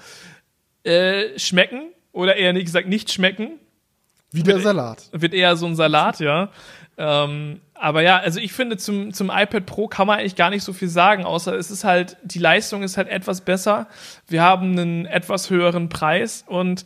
äh, 0.84 1.38
schmecken 1.38 1.92
oder 2.12 2.36
eher 2.36 2.54
nicht 2.54 2.64
gesagt 2.64 2.88
nicht 2.88 3.12
schmecken. 3.12 3.58
Wie 4.30 4.42
der 4.42 4.60
Salat. 4.60 5.08
Wird 5.12 5.34
eher 5.34 5.56
so 5.56 5.66
ein 5.66 5.76
Salat, 5.76 6.20
ja. 6.20 6.50
Ähm, 6.98 7.60
aber 7.74 8.02
ja, 8.02 8.18
also 8.18 8.40
ich 8.40 8.52
finde, 8.52 8.76
zum, 8.76 9.12
zum 9.12 9.30
iPad 9.30 9.64
Pro 9.66 9.86
kann 9.86 10.06
man 10.06 10.18
eigentlich 10.18 10.34
gar 10.34 10.50
nicht 10.50 10.64
so 10.64 10.72
viel 10.72 10.88
sagen, 10.88 11.24
außer 11.24 11.54
es 11.54 11.70
ist 11.70 11.84
halt, 11.84 12.16
die 12.24 12.40
Leistung 12.40 12.82
ist 12.82 12.96
halt 12.96 13.08
etwas 13.08 13.42
besser. 13.42 13.86
Wir 14.26 14.42
haben 14.42 14.72
einen 14.72 15.06
etwas 15.06 15.48
höheren 15.48 15.88
Preis 15.88 16.44
und 16.46 16.84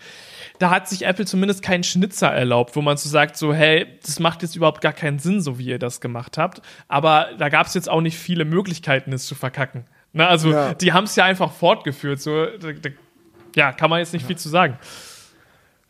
da 0.63 0.71
hat 0.71 0.89
sich 0.89 1.05
Apple 1.05 1.27
zumindest 1.27 1.61
keinen 1.63 1.83
Schnitzer 1.83 2.29
erlaubt, 2.29 2.77
wo 2.77 2.83
man 2.83 2.97
so 2.97 3.09
sagt, 3.09 3.37
so, 3.37 3.53
hey, 3.53 3.87
das 4.07 4.21
macht 4.21 4.43
jetzt 4.43 4.55
überhaupt 4.55 4.81
gar 4.81 4.93
keinen 4.93 5.19
Sinn, 5.19 5.41
so 5.41 5.59
wie 5.59 5.67
ihr 5.67 5.79
das 5.81 6.01
gemacht 6.01 6.39
habt. 6.39 6.63
Aber 6.87 7.31
da 7.37 7.49
gab 7.49 7.67
es 7.67 7.75
jetzt 7.75 7.89
auch 7.91 8.01
nicht 8.01 8.17
viele 8.17 8.45
Möglichkeiten, 8.45 9.13
es 9.13 9.27
zu 9.27 9.35
verkacken. 9.35 9.87
Na, 10.13 10.29
also, 10.29 10.53
Ja. 10.53 10.75
die 10.75 10.93
haben 10.93 11.05
es 11.05 11.17
ja 11.17 11.25
einfach 11.25 11.51
fortgeführt. 11.53 12.21
So, 12.21 12.47
da, 12.47 12.73
da, 12.73 12.91
ja, 13.57 13.73
kann 13.73 13.91
man 13.91 13.99
jetzt 13.99 14.13
nicht 14.13 14.25
viel 14.25 14.37
zu 14.37 14.49
sagen. 14.49 14.79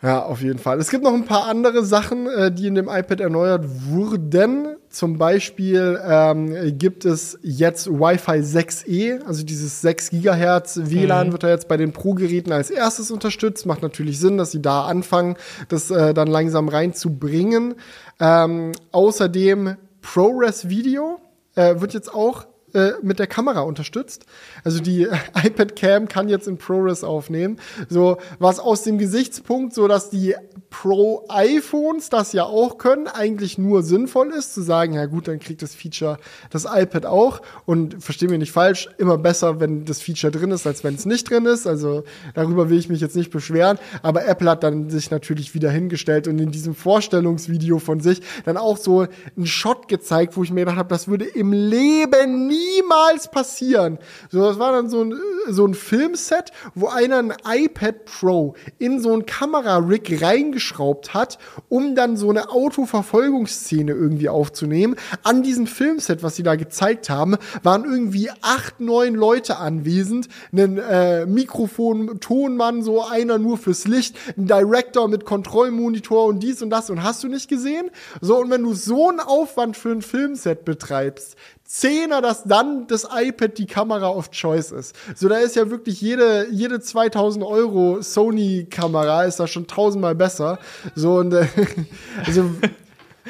Ja, 0.03 0.25
auf 0.25 0.43
jeden 0.43 0.59
Fall. 0.59 0.81
Es 0.81 0.91
gibt 0.91 1.05
noch 1.05 1.15
ein 1.15 1.27
paar 1.27 1.47
andere 1.47 1.85
Sachen, 1.85 2.27
äh, 2.27 2.51
die 2.51 2.67
in 2.67 2.75
dem 2.75 2.89
iPad 2.89 3.21
erneuert 3.21 3.65
wurden. 3.87 4.77
zum 4.91 5.17
Beispiel 5.17 5.99
ähm, 6.05 6.77
gibt 6.77 7.05
es 7.07 7.39
jetzt 7.43 7.89
Wi-Fi 7.89 8.43
6E, 8.43 9.25
also 9.25 9.43
dieses 9.45 9.81
6 9.81 10.11
Gigahertz 10.11 10.81
WLAN 10.83 11.29
Mhm. 11.29 11.33
wird 11.33 11.45
da 11.45 11.49
jetzt 11.49 11.67
bei 11.69 11.77
den 11.79 11.93
Pro-Geräten 11.93 12.53
als 12.53 12.69
erstes 12.71 13.11
unterstützt. 13.11 13.65
Macht 13.65 13.81
natürlich 13.83 14.19
Sinn, 14.19 14.37
dass 14.37 14.51
sie 14.51 14.61
da 14.61 14.85
anfangen, 14.85 15.37
das 15.69 15.91
äh, 15.91 16.13
dann 16.13 16.29
langsam 16.29 16.69
reinzubringen. 16.69 17.77
Ähm, 18.21 18.73
außerdem 18.91 19.77
ProRes 20.03 20.69
Video 20.69 21.21
äh, 21.55 21.81
wird 21.81 21.95
jetzt 21.95 22.13
auch 22.13 22.45
äh, 22.75 22.93
mit 23.03 23.19
der 23.19 23.27
Kamera 23.27 23.61
unterstützt. 23.61 24.27
Also 24.65 24.81
die 24.81 25.03
iPad 25.43 25.77
Cam 25.77 26.09
kann 26.09 26.29
jetzt 26.29 26.49
in 26.49 26.59
ProRes 26.59 27.05
aufnehmen. 27.05 27.59
So 27.89 28.19
was 28.39 28.59
aus 28.59 28.83
dem 28.83 28.99
Gesichtspunkt, 28.99 29.75
so 29.75 29.89
dass 29.89 30.11
die 30.11 30.35
Pro 30.71 31.27
iPhones 31.29 32.09
das 32.09 32.33
ja 32.33 32.45
auch 32.45 32.79
können, 32.79 33.07
eigentlich 33.07 33.59
nur 33.59 33.83
sinnvoll 33.83 34.31
ist, 34.31 34.55
zu 34.55 34.63
sagen, 34.63 34.95
ja 34.95 35.05
gut, 35.05 35.29
dann 35.29 35.39
kriegt 35.39 35.61
das 35.61 35.75
Feature 35.75 36.19
das 36.51 36.65
iPad 36.65 37.05
auch. 37.05 37.43
Und 37.67 38.03
versteh 38.03 38.27
mir 38.27 38.39
nicht 38.39 38.53
falsch, 38.53 38.89
immer 38.97 39.19
besser, 39.19 39.61
wenn 39.61 39.85
das 39.85 40.01
Feature 40.01 40.31
drin 40.31 40.51
ist, 40.51 40.67
als 40.67 40.83
wenn 40.83 40.95
es 40.95 41.05
nicht 41.05 41.31
drin 41.31 41.45
ist. 41.45 41.67
Also 41.67 42.05
darüber 42.35 42.71
will 42.71 42.79
ich 42.79 42.89
mich 42.89 43.01
jetzt 43.01 43.17
nicht 43.17 43.31
beschweren. 43.31 43.79
Aber 44.03 44.27
Apple 44.27 44.49
hat 44.49 44.63
dann 44.65 44.89
sich 44.89 45.11
natürlich 45.11 45.55
wieder 45.55 45.71
hingestellt 45.71 46.27
und 46.27 46.39
in 46.39 46.51
diesem 46.51 46.75
Vorstellungsvideo 46.75 47.79
von 47.79 48.01
sich 48.01 48.23
dann 48.45 48.57
auch 48.57 48.79
so 48.79 49.07
einen 49.37 49.47
Shot 49.47 49.89
gezeigt, 49.89 50.37
wo 50.37 50.43
ich 50.43 50.51
mir 50.51 50.61
gedacht 50.61 50.79
habe, 50.79 50.89
das 50.89 51.07
würde 51.07 51.27
im 51.27 51.53
Leben 51.53 52.47
niemals 52.63 53.31
passieren. 53.31 53.99
So, 54.31 54.41
das 54.43 54.59
war 54.59 54.73
dann 54.73 54.89
so 54.89 55.03
ein, 55.03 55.15
so 55.49 55.67
ein 55.67 55.75
Filmset, 55.75 56.53
wo 56.75 56.89
einer 56.89 57.19
ein 57.19 57.35
iPad 57.45 58.05
Pro 58.05 58.55
in 58.79 59.01
so 59.01 59.13
ein 59.13 59.27
Kamerarig 59.27 60.23
reingeschraubt 60.23 61.15
hat, 61.15 61.39
um 61.69 61.95
dann 61.95 62.17
so 62.17 62.31
eine 62.31 62.51
Autoverfolgungsszene 62.51 63.93
irgendwie 63.93 64.29
aufzunehmen. 64.29 64.97
An 65.23 65.43
diesem 65.43 65.67
Filmset, 65.67 66.23
was 66.23 66.37
sie 66.37 66.43
da 66.43 66.57
gezeigt 66.57 67.11
haben, 67.11 67.37
waren 67.63 67.85
irgendwie 67.85 68.31
acht, 68.41 68.81
neun 68.81 69.15
Leute 69.15 69.57
anwesend. 69.59 70.29
Ein 70.53 70.79
äh, 70.79 71.27
Mikrofon, 71.27 72.21
Tonmann, 72.21 72.83
so 72.83 73.05
einer 73.05 73.39
nur 73.39 73.59
fürs 73.59 73.87
Licht, 73.87 74.17
ein 74.37 74.47
Director 74.47 75.09
mit 75.09 75.25
Kontrollmonitor 75.25 76.27
und 76.27 76.43
dies 76.43 76.63
und 76.63 76.71
das 76.71 76.91
und 76.91 77.03
hast 77.03 77.23
du 77.25 77.29
nicht 77.29 77.49
gesehen? 77.49 77.91
So, 78.21 78.39
und 78.39 78.51
wenn 78.51 78.63
du 78.63 78.75
so 78.75 79.09
einen 79.09 79.21
Aufwand 79.21 79.77
für 79.77 79.91
ein 79.91 80.03
Filmset 80.03 80.65
betreibst, 80.65 81.37
Zehner, 81.73 82.21
dass 82.21 82.45
dann 82.45 82.87
das 82.87 83.09
iPad 83.11 83.57
die 83.57 83.65
Kamera 83.65 84.11
of 84.11 84.31
Choice 84.31 84.73
ist. 84.73 84.95
So, 85.15 85.27
da 85.31 85.39
ist 85.39 85.57
ja 85.57 85.71
wirklich 85.71 86.03
jede, 86.03 86.49
jede 86.51 86.81
2000 86.81 87.43
Euro 87.43 88.03
Sony-Kamera 88.03 89.25
ist 89.25 89.41
da 89.41 89.47
schon 89.47 89.67
tausendmal 89.67 90.15
besser. 90.15 90.59
So, 90.95 91.15
und, 91.15 91.33
äh, 91.33 91.47
also, 92.27 92.51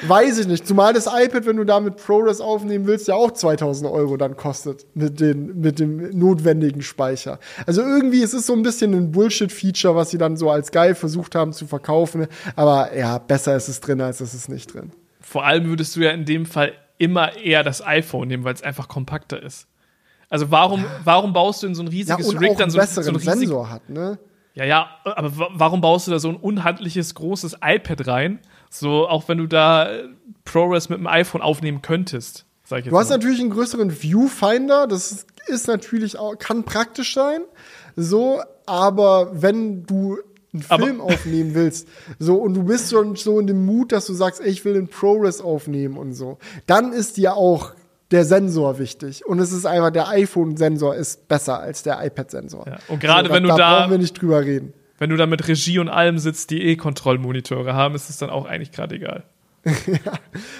weiß 0.08 0.40
ich 0.40 0.48
nicht. 0.48 0.66
Zumal 0.66 0.92
das 0.92 1.06
iPad, 1.06 1.46
wenn 1.46 1.56
du 1.56 1.64
damit 1.64 1.98
ProRes 1.98 2.40
aufnehmen 2.40 2.88
willst, 2.88 3.06
ja 3.06 3.14
auch 3.14 3.30
2000 3.30 3.88
Euro 3.88 4.16
dann 4.16 4.36
kostet 4.36 4.86
mit, 4.94 5.20
den, 5.20 5.60
mit 5.60 5.78
dem 5.78 6.10
notwendigen 6.18 6.82
Speicher. 6.82 7.38
Also 7.64 7.82
irgendwie, 7.82 8.24
es 8.24 8.34
ist 8.34 8.46
so 8.46 8.54
ein 8.54 8.64
bisschen 8.64 8.92
ein 8.92 9.12
Bullshit-Feature, 9.12 9.94
was 9.94 10.10
sie 10.10 10.18
dann 10.18 10.36
so 10.36 10.50
als 10.50 10.72
geil 10.72 10.96
versucht 10.96 11.36
haben 11.36 11.52
zu 11.52 11.68
verkaufen. 11.68 12.26
Aber 12.56 12.96
ja, 12.96 13.18
besser 13.18 13.54
ist 13.54 13.68
es 13.68 13.78
drin, 13.78 14.00
als 14.00 14.20
ist 14.20 14.34
es 14.34 14.48
nicht 14.48 14.74
drin. 14.74 14.90
Vor 15.20 15.44
allem 15.44 15.66
würdest 15.66 15.94
du 15.94 16.00
ja 16.00 16.10
in 16.10 16.24
dem 16.24 16.44
Fall 16.44 16.72
immer 17.02 17.36
eher 17.36 17.62
das 17.64 17.84
iPhone 17.84 18.28
nehmen, 18.28 18.44
weil 18.44 18.54
es 18.54 18.62
einfach 18.62 18.88
kompakter 18.88 19.42
ist. 19.42 19.66
Also 20.28 20.50
warum, 20.50 20.86
warum 21.04 21.32
baust 21.32 21.62
du 21.62 21.66
in 21.66 21.74
so 21.74 21.82
ein 21.82 21.86
Ja, 21.88 21.92
riesiges 21.92 22.28
und 22.28 22.38
Rig 22.38 22.50
dann 22.56 22.62
einen 22.62 22.70
so, 22.70 22.76
so 22.76 22.80
besseren 22.80 23.08
ein 23.08 23.16
riesig, 23.16 23.38
Sensor 23.38 23.70
hat, 23.70 23.88
ne? 23.88 24.18
Ja, 24.54 24.64
ja, 24.64 24.88
aber 25.04 25.38
wa- 25.38 25.48
warum 25.52 25.80
baust 25.80 26.06
du 26.06 26.10
da 26.10 26.18
so 26.18 26.28
ein 26.28 26.36
unhandliches 26.36 27.14
großes 27.14 27.56
iPad 27.64 28.06
rein? 28.06 28.38
So, 28.70 29.08
auch 29.08 29.26
wenn 29.28 29.38
du 29.38 29.46
da 29.46 29.90
äh, 29.90 30.08
ProRes 30.44 30.88
mit 30.90 30.98
dem 30.98 31.06
iPhone 31.06 31.40
aufnehmen 31.42 31.80
könntest, 31.82 32.44
sag 32.64 32.80
ich 32.80 32.84
jetzt 32.86 32.92
Du 32.92 32.98
hast 32.98 33.08
mal. 33.10 33.16
natürlich 33.16 33.40
einen 33.40 33.50
größeren 33.50 33.90
Viewfinder, 33.90 34.86
das 34.86 35.26
ist 35.46 35.68
natürlich 35.68 36.18
auch, 36.18 36.36
kann 36.38 36.64
praktisch 36.64 37.14
sein. 37.14 37.40
So, 37.96 38.42
aber 38.66 39.30
wenn 39.42 39.84
du 39.84 40.18
einen 40.52 40.64
Aber- 40.68 40.84
Film 40.86 41.00
aufnehmen 41.00 41.54
willst, 41.54 41.88
so, 42.18 42.36
und 42.36 42.54
du 42.54 42.64
bist 42.64 42.90
schon 42.90 43.16
so 43.16 43.40
in 43.40 43.46
dem 43.46 43.64
Mut, 43.64 43.92
dass 43.92 44.06
du 44.06 44.12
sagst, 44.14 44.40
ey, 44.40 44.50
ich 44.50 44.64
will 44.64 44.74
den 44.74 44.88
ProRes 44.88 45.40
aufnehmen 45.40 45.96
und 45.96 46.12
so, 46.14 46.38
dann 46.66 46.92
ist 46.92 47.16
dir 47.16 47.34
auch 47.36 47.72
der 48.10 48.24
Sensor 48.26 48.78
wichtig. 48.78 49.24
Und 49.26 49.38
es 49.38 49.52
ist 49.52 49.64
einfach, 49.64 49.90
der 49.90 50.08
iPhone-Sensor 50.08 50.94
ist 50.94 51.28
besser 51.28 51.60
als 51.60 51.82
der 51.82 52.04
iPad-Sensor. 52.04 52.66
Ja, 52.66 52.78
und 52.88 53.00
gerade 53.00 53.28
so, 53.28 53.34
wenn 53.34 53.42
du 53.44 53.48
da 53.48 53.56
da- 53.56 53.78
brauchen 53.80 53.90
wir 53.92 53.98
nicht 53.98 54.20
drüber 54.20 54.42
reden. 54.44 54.74
Wenn 54.98 55.08
du 55.10 55.16
da 55.16 55.26
mit 55.26 55.48
Regie 55.48 55.78
und 55.78 55.88
allem 55.88 56.18
sitzt, 56.18 56.50
die 56.50 56.62
eh 56.62 56.76
Kontrollmonitore 56.76 57.72
haben, 57.74 57.94
ist 57.94 58.10
es 58.10 58.18
dann 58.18 58.28
auch 58.30 58.44
eigentlich 58.44 58.70
gerade 58.72 58.94
egal. 58.96 59.24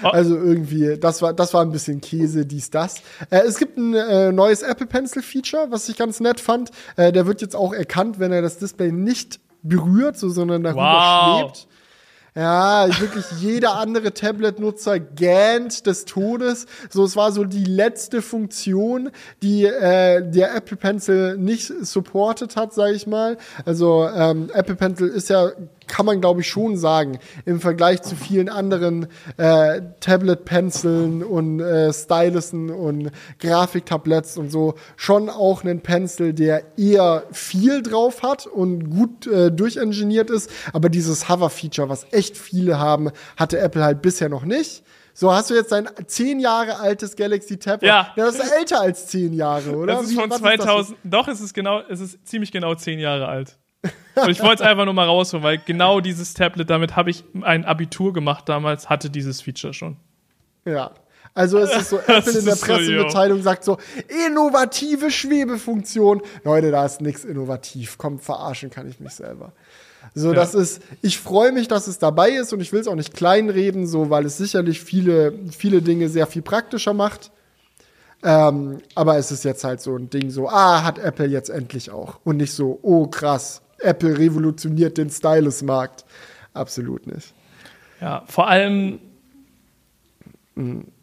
Also 0.03 0.37
irgendwie, 0.37 0.97
das 0.99 1.23
war, 1.23 1.33
das 1.33 1.55
war 1.55 1.63
ein 1.63 1.73
bisschen 1.73 2.01
Käse, 2.01 2.47
dies, 2.47 2.71
das. 2.71 3.03
Äh, 3.31 3.41
es 3.47 3.59
gibt 3.59 3.77
ein 3.79 3.95
äh, 3.95 4.33
neues 4.33 4.63
Apple 4.63 4.87
Pencil 4.87 5.23
Feature, 5.23 5.67
was 5.71 5.89
ich 5.89 5.97
ganz 5.97 6.21
nett 6.21 6.41
fand. 6.41 6.71
Äh, 6.97 7.13
der 7.13 7.27
wird 7.27 7.41
jetzt 7.41 7.55
auch 7.57 7.73
erkannt, 7.73 8.19
wenn 8.19 8.33
er 8.33 8.43
das 8.43 8.59
Display 8.59 8.91
nicht 8.93 9.41
berührt, 9.63 10.17
so, 10.19 10.29
sondern 10.29 10.63
darüber 10.63 10.83
Wow. 10.83 11.41
schwebt. 11.41 11.69
Ja, 12.35 12.89
wirklich 12.99 13.27
jeder 13.41 13.75
andere 13.77 14.15
Tablet-Nutzer 14.15 14.99
gähnt 15.01 15.87
des 15.87 16.07
Todes. 16.07 16.67
So, 16.89 17.05
es 17.05 17.15
war 17.15 17.31
so 17.31 17.45
die 17.45 17.65
letzte 17.65 18.23
Funktion, 18.23 19.11
die 19.43 19.67
äh, 19.67 20.23
der 20.31 20.55
Apple 20.55 20.79
Pencil 20.79 21.37
nicht 21.37 21.67
supported 21.83 22.57
hat, 22.57 22.73
sage 22.73 22.95
ich 22.95 23.07
mal. 23.07 23.37
Also 23.67 24.09
ähm, 24.09 24.49
Apple 24.55 24.77
Pencil 24.77 25.09
ist 25.09 25.29
ja, 25.29 25.51
kann 25.93 26.07
man 26.07 26.23
glaube 26.23 26.41
ich 26.41 26.49
schon 26.49 26.79
sagen, 26.79 27.19
im 27.45 27.61
Vergleich 27.61 28.01
zu 28.01 28.17
vielen 28.17 28.49
anderen 28.49 29.09
äh, 29.37 29.83
Tablet-Penseln 30.01 31.23
und 31.23 31.61
äh, 31.61 31.93
Stylussen 31.93 32.71
und 32.71 33.11
Grafiktabletts 33.39 34.39
und 34.39 34.51
so 34.51 34.75
schon 34.97 35.29
auch 35.29 35.65
ein 35.65 35.83
Pencil, 35.83 36.33
der 36.33 36.79
eher 36.79 37.25
viel 37.31 37.83
drauf 37.83 38.23
hat 38.23 38.47
und 38.47 38.89
gut 38.89 39.27
äh, 39.27 39.53
durchingeniert 39.53 40.31
ist. 40.31 40.51
Aber 40.73 40.89
dieses 40.89 41.29
Hover-Feature, 41.29 41.91
was 41.91 42.07
echt 42.11 42.39
viele 42.39 42.79
haben, 42.79 43.11
hatte 43.37 43.59
Apple 43.59 43.85
halt 43.85 44.01
bisher 44.01 44.31
noch 44.31 44.47
nicht. 44.47 44.85
So, 45.13 45.31
hast 45.31 45.51
du 45.51 45.55
jetzt 45.55 45.73
dein 45.73 45.91
zehn 46.07 46.41
Jahre 46.41 46.81
altes 46.81 47.17
Galaxy 47.17 47.59
Tab? 47.59 47.83
Ja. 47.83 48.13
Das 48.17 48.37
ist 48.37 48.51
älter 48.51 48.81
als 48.81 49.09
zehn 49.09 49.35
Jahre, 49.35 49.77
oder? 49.77 49.93
Das 49.97 50.05
ist 50.05 50.13
Wie- 50.13 50.15
von 50.15 50.31
was 50.31 50.41
das? 50.41 50.57
2000. 50.57 50.99
doch, 51.05 51.29
es 51.29 51.43
ist 51.43 51.53
genau, 51.53 51.83
es 51.87 52.01
ist 52.01 52.27
ziemlich 52.27 52.51
genau 52.51 52.75
zehn 52.75 52.99
Jahre 52.99 53.29
alt. 53.29 53.59
Und 54.15 54.31
ich 54.31 54.43
wollte 54.43 54.63
es 54.63 54.69
einfach 54.69 54.85
nur 54.85 54.95
mal 54.95 55.07
rausholen, 55.07 55.43
weil 55.43 55.59
genau 55.59 56.01
dieses 56.01 56.35
Tablet, 56.35 56.71
damit 56.71 56.97
habe 56.97 57.11
ich 57.11 57.25
ein 57.43 57.65
Abitur 57.65 58.13
gemacht 58.13 58.49
damals, 58.49 58.91
hatte 58.91 59.11
dieses 59.11 59.41
Feature 59.41 59.75
schon. 59.75 59.97
Ja. 60.65 60.93
Also 61.35 61.59
es 61.59 61.75
ist 61.75 61.91
so, 61.91 61.99
Apple 62.07 62.33
in 62.39 62.45
der 62.45 62.55
ist 62.55 62.61
so, 62.61 62.67
Pressemitteilung 62.67 63.43
sagt 63.43 63.65
so, 63.65 63.79
innovative 64.27 65.11
Schwebefunktion. 65.11 66.23
Leute, 66.45 66.71
da 66.71 66.85
ist 66.85 67.01
nichts 67.01 67.25
innovativ. 67.25 67.97
Komm, 67.97 68.19
verarschen 68.19 68.71
kann 68.71 68.89
ich 68.89 69.01
mich 69.01 69.15
selber. 69.15 69.53
So, 70.15 70.33
das 70.35 70.55
ist, 70.55 70.83
ich 71.01 71.19
freue 71.19 71.53
mich, 71.53 71.69
dass 71.69 71.87
es 71.87 71.99
dabei 71.99 72.31
ist 72.31 72.53
und 72.53 72.61
ich 72.61 72.73
will 72.73 72.81
es 72.81 72.89
auch 72.89 72.97
nicht 72.97 73.15
kleinreden, 73.15 73.87
so, 73.87 74.11
weil 74.11 74.27
es 74.27 74.37
sicherlich 74.37 74.83
viele, 74.83 75.33
viele 75.57 75.81
Dinge 75.81 76.09
sehr 76.09 76.27
viel 76.27 76.43
praktischer 76.43 76.93
macht. 76.93 77.31
Ähm, 78.23 78.79
aber 78.95 79.17
es 79.17 79.33
ist 79.33 79.45
jetzt 79.45 79.65
halt 79.65 79.81
so 79.81 79.97
ein 79.97 80.11
Ding 80.11 80.31
so, 80.31 80.49
ah, 80.49 80.85
hat 80.85 80.99
Apple 80.99 81.27
jetzt 81.27 81.49
endlich 81.49 81.91
auch. 81.91 82.21
Und 82.25 82.37
nicht 82.37 82.53
so, 82.53 82.79
oh 82.83 83.07
krass, 83.07 83.62
Apple 83.83 84.19
revolutioniert 84.19 84.99
den 84.99 85.11
Stylus-Markt. 85.11 86.05
Absolut 86.55 87.07
nicht. 87.07 87.35
Ja, 88.01 88.25
vor 88.27 88.49
allem 88.49 89.01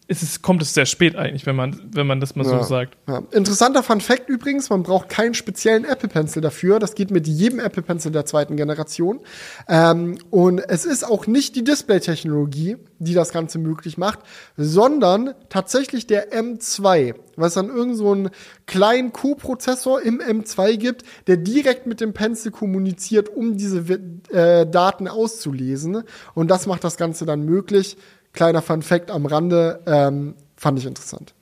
ist 0.10 0.24
es, 0.24 0.42
kommt 0.42 0.64
es 0.64 0.74
sehr 0.74 0.88
spät 0.88 1.16
eigentlich, 1.16 1.46
wenn 1.46 1.56
man, 1.56 1.80
wenn 1.94 2.08
man 2.08 2.20
das 2.20 2.36
mal 2.36 2.44
so 2.44 2.52
Ja. 2.56 2.64
sagt. 2.64 2.98
Ja. 3.08 3.22
Interessanter 3.32 3.84
Fun 3.84 4.02
Fact 4.02 4.28
übrigens, 4.28 4.72
man 4.72 4.82
braucht 4.82 5.08
keinen 5.08 5.36
speziellen 5.36 5.86
Apple 5.86 6.10
Pencil 6.10 6.42
dafür. 6.42 6.80
Das 6.80 6.96
geht 6.96 7.12
mit 7.12 7.28
jedem 7.28 7.60
Apple 7.60 7.84
Pencil 7.84 8.12
der 8.12 8.26
zweiten 8.26 8.56
Generation. 8.58 9.20
Ähm, 9.68 10.18
und 10.32 10.60
es 10.68 10.86
ist 10.86 11.04
auch 11.06 11.28
nicht 11.28 11.56
die 11.56 11.64
Display-Technologie, 11.64 12.78
die 12.98 13.14
das 13.14 13.32
Ganze 13.32 13.60
möglich 13.60 14.00
macht, 14.00 14.20
sondern 14.58 15.36
tatsächlich 15.50 16.08
der 16.08 16.34
M2, 16.34 17.14
was 17.36 17.54
dann 17.54 17.70
irgend 17.70 17.96
so 17.96 18.12
einen 18.12 18.30
kleinen 18.66 19.14
Co-Prozessor 19.14 20.02
im 20.02 20.20
M2 20.22 20.78
gibt, 20.78 21.04
der 21.28 21.38
direkt 21.38 21.86
mit 21.86 22.02
dem 22.02 22.14
Pencil 22.14 22.52
kommuniziert, 22.52 23.30
um 23.30 23.58
diese 23.58 23.84
äh, 24.32 24.66
Daten 24.66 25.08
auszulesen. 25.08 26.04
Und 26.34 26.50
das 26.50 26.66
macht 26.66 26.84
das 26.84 26.98
Ganze 26.98 27.28
dann 27.28 27.46
möglich. 27.46 27.96
Kleiner 28.34 28.62
Fun 28.62 28.82
Fact 28.82 29.12
am 29.12 29.26
Rande, 29.26 29.82
ähm, 29.88 30.36
fand 30.56 30.80
ich 30.80 30.86
interessant. 30.86 31.34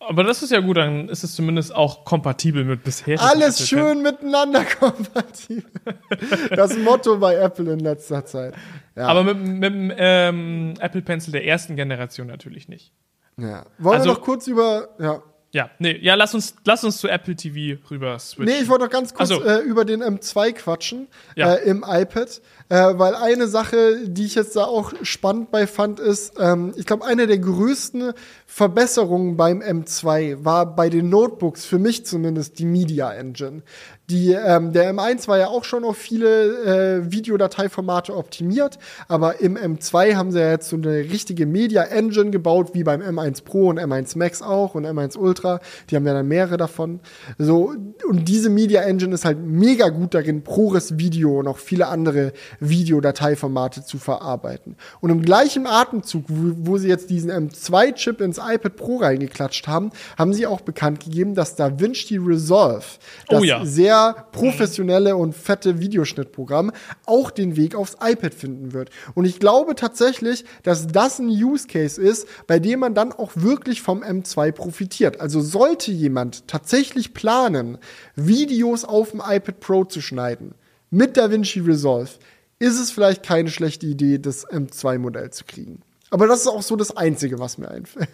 Aber 0.00 0.24
das 0.24 0.42
ist 0.42 0.50
ja 0.50 0.58
gut, 0.58 0.76
dann 0.78 1.08
ist 1.08 1.22
es 1.22 1.36
zumindest 1.36 1.72
auch 1.72 2.04
kompatibel 2.04 2.64
mit 2.64 2.82
bisher. 2.82 3.20
Alles 3.22 3.68
schön 3.68 4.02
miteinander 4.02 4.64
kompatibel. 4.80 5.70
Das 6.50 6.76
Motto 6.76 7.18
bei 7.18 7.36
Apple 7.36 7.72
in 7.72 7.78
letzter 7.78 8.24
Zeit. 8.24 8.54
Ja. 8.96 9.06
Aber 9.06 9.22
mit, 9.22 9.38
mit 9.38 9.62
dem 9.72 9.92
ähm, 9.96 10.74
Apple 10.80 11.02
Pencil 11.02 11.30
der 11.30 11.46
ersten 11.46 11.76
Generation 11.76 12.26
natürlich 12.26 12.68
nicht. 12.68 12.92
ja. 13.36 13.64
Wollen 13.78 13.98
also- 14.00 14.10
wir 14.10 14.14
noch 14.14 14.22
kurz 14.22 14.48
über. 14.48 14.88
Ja. 14.98 15.22
Ja, 15.54 15.70
nee, 15.78 15.98
ja, 16.00 16.14
lass 16.14 16.34
uns, 16.34 16.54
lass 16.64 16.82
uns 16.82 16.96
zu 16.96 17.08
Apple 17.08 17.36
TV 17.36 17.78
rüber 17.90 18.18
switchen. 18.18 18.46
Nee, 18.46 18.62
ich 18.62 18.68
wollte 18.70 18.84
noch 18.84 18.90
ganz 18.90 19.12
kurz 19.12 19.28
so. 19.28 19.44
äh, 19.44 19.58
über 19.58 19.84
den 19.84 20.02
M2 20.02 20.52
quatschen 20.52 21.08
Ja. 21.36 21.54
äh, 21.54 21.68
im 21.68 21.84
iPad. 21.86 22.40
Äh, 22.70 22.98
weil 22.98 23.14
eine 23.14 23.46
Sache, 23.48 23.98
die 24.06 24.24
ich 24.24 24.34
jetzt 24.34 24.56
da 24.56 24.64
auch 24.64 24.94
spannend 25.02 25.50
bei 25.50 25.66
fand, 25.66 26.00
ist, 26.00 26.34
ähm, 26.40 26.72
ich 26.76 26.86
glaube, 26.86 27.04
eine 27.04 27.26
der 27.26 27.36
größten 27.38 28.14
Verbesserungen 28.46 29.36
beim 29.36 29.60
M2 29.60 30.42
war 30.42 30.74
bei 30.74 30.88
den 30.88 31.10
Notebooks, 31.10 31.66
für 31.66 31.78
mich 31.78 32.06
zumindest, 32.06 32.58
die 32.58 32.64
Media 32.64 33.12
Engine. 33.12 33.62
Die, 34.12 34.32
ähm, 34.32 34.74
der 34.74 34.92
M1 34.92 35.26
war 35.26 35.38
ja 35.38 35.46
auch 35.46 35.64
schon 35.64 35.84
auf 35.84 35.96
viele 35.96 36.98
äh, 36.98 37.10
Videodateiformate 37.10 38.14
optimiert, 38.14 38.78
aber 39.08 39.40
im 39.40 39.56
M2 39.56 40.16
haben 40.16 40.32
sie 40.32 40.38
ja 40.38 40.50
jetzt 40.50 40.68
so 40.68 40.76
eine 40.76 40.98
richtige 40.98 41.46
Media 41.46 41.84
Engine 41.84 42.30
gebaut, 42.30 42.74
wie 42.74 42.84
beim 42.84 43.00
M1 43.00 43.42
Pro 43.42 43.68
und 43.68 43.80
M1 43.80 44.18
Max 44.18 44.42
auch 44.42 44.74
und 44.74 44.84
M1 44.84 45.16
Ultra. 45.16 45.60
Die 45.88 45.96
haben 45.96 46.06
ja 46.06 46.12
dann 46.12 46.28
mehrere 46.28 46.58
davon. 46.58 47.00
So, 47.38 47.72
und 48.06 48.28
diese 48.28 48.50
Media 48.50 48.82
Engine 48.82 49.14
ist 49.14 49.24
halt 49.24 49.38
mega 49.38 49.88
gut 49.88 50.12
darin, 50.12 50.44
ProRes 50.44 50.98
Video 50.98 51.38
und 51.38 51.48
auch 51.48 51.56
viele 51.56 51.88
andere 51.88 52.34
Videodateiformate 52.60 53.82
zu 53.82 53.96
verarbeiten. 53.96 54.76
Und 55.00 55.08
im 55.08 55.22
gleichen 55.22 55.66
Atemzug, 55.66 56.24
wo, 56.28 56.72
wo 56.72 56.76
sie 56.76 56.88
jetzt 56.88 57.08
diesen 57.08 57.30
M2-Chip 57.30 58.20
ins 58.20 58.36
iPad 58.36 58.76
Pro 58.76 58.98
reingeklatscht 58.98 59.66
haben, 59.66 59.90
haben 60.18 60.34
sie 60.34 60.46
auch 60.46 60.60
bekannt 60.60 61.00
gegeben, 61.00 61.34
dass 61.34 61.56
DaVinci 61.56 62.18
Resolve, 62.18 62.84
das 63.30 63.40
Oh 63.40 63.44
ja. 63.44 63.64
sehr 63.64 64.01
professionelle 64.32 65.16
und 65.16 65.34
fette 65.34 65.80
Videoschnittprogramm, 65.80 66.72
auch 67.06 67.30
den 67.30 67.56
Weg 67.56 67.74
aufs 67.74 67.96
iPad 68.02 68.34
finden 68.34 68.72
wird. 68.72 68.90
Und 69.14 69.24
ich 69.24 69.38
glaube 69.40 69.74
tatsächlich, 69.74 70.44
dass 70.62 70.86
das 70.86 71.18
ein 71.18 71.28
Use 71.28 71.66
Case 71.66 72.00
ist, 72.00 72.26
bei 72.46 72.58
dem 72.58 72.80
man 72.80 72.94
dann 72.94 73.12
auch 73.12 73.32
wirklich 73.34 73.82
vom 73.82 74.02
M2 74.02 74.52
profitiert. 74.52 75.20
Also 75.20 75.40
sollte 75.40 75.92
jemand 75.92 76.48
tatsächlich 76.48 77.14
planen, 77.14 77.78
Videos 78.16 78.84
auf 78.84 79.10
dem 79.10 79.20
iPad 79.20 79.60
Pro 79.60 79.84
zu 79.84 80.00
schneiden, 80.00 80.54
mit 80.90 81.16
DaVinci 81.16 81.60
Resolve, 81.60 82.10
ist 82.58 82.78
es 82.78 82.90
vielleicht 82.90 83.22
keine 83.22 83.50
schlechte 83.50 83.86
Idee, 83.86 84.18
das 84.18 84.46
M2-Modell 84.46 85.30
zu 85.30 85.44
kriegen. 85.44 85.82
Aber 86.10 86.26
das 86.26 86.42
ist 86.42 86.46
auch 86.46 86.62
so 86.62 86.76
das 86.76 86.96
Einzige, 86.96 87.38
was 87.38 87.58
mir 87.58 87.70
einfällt. 87.70 88.08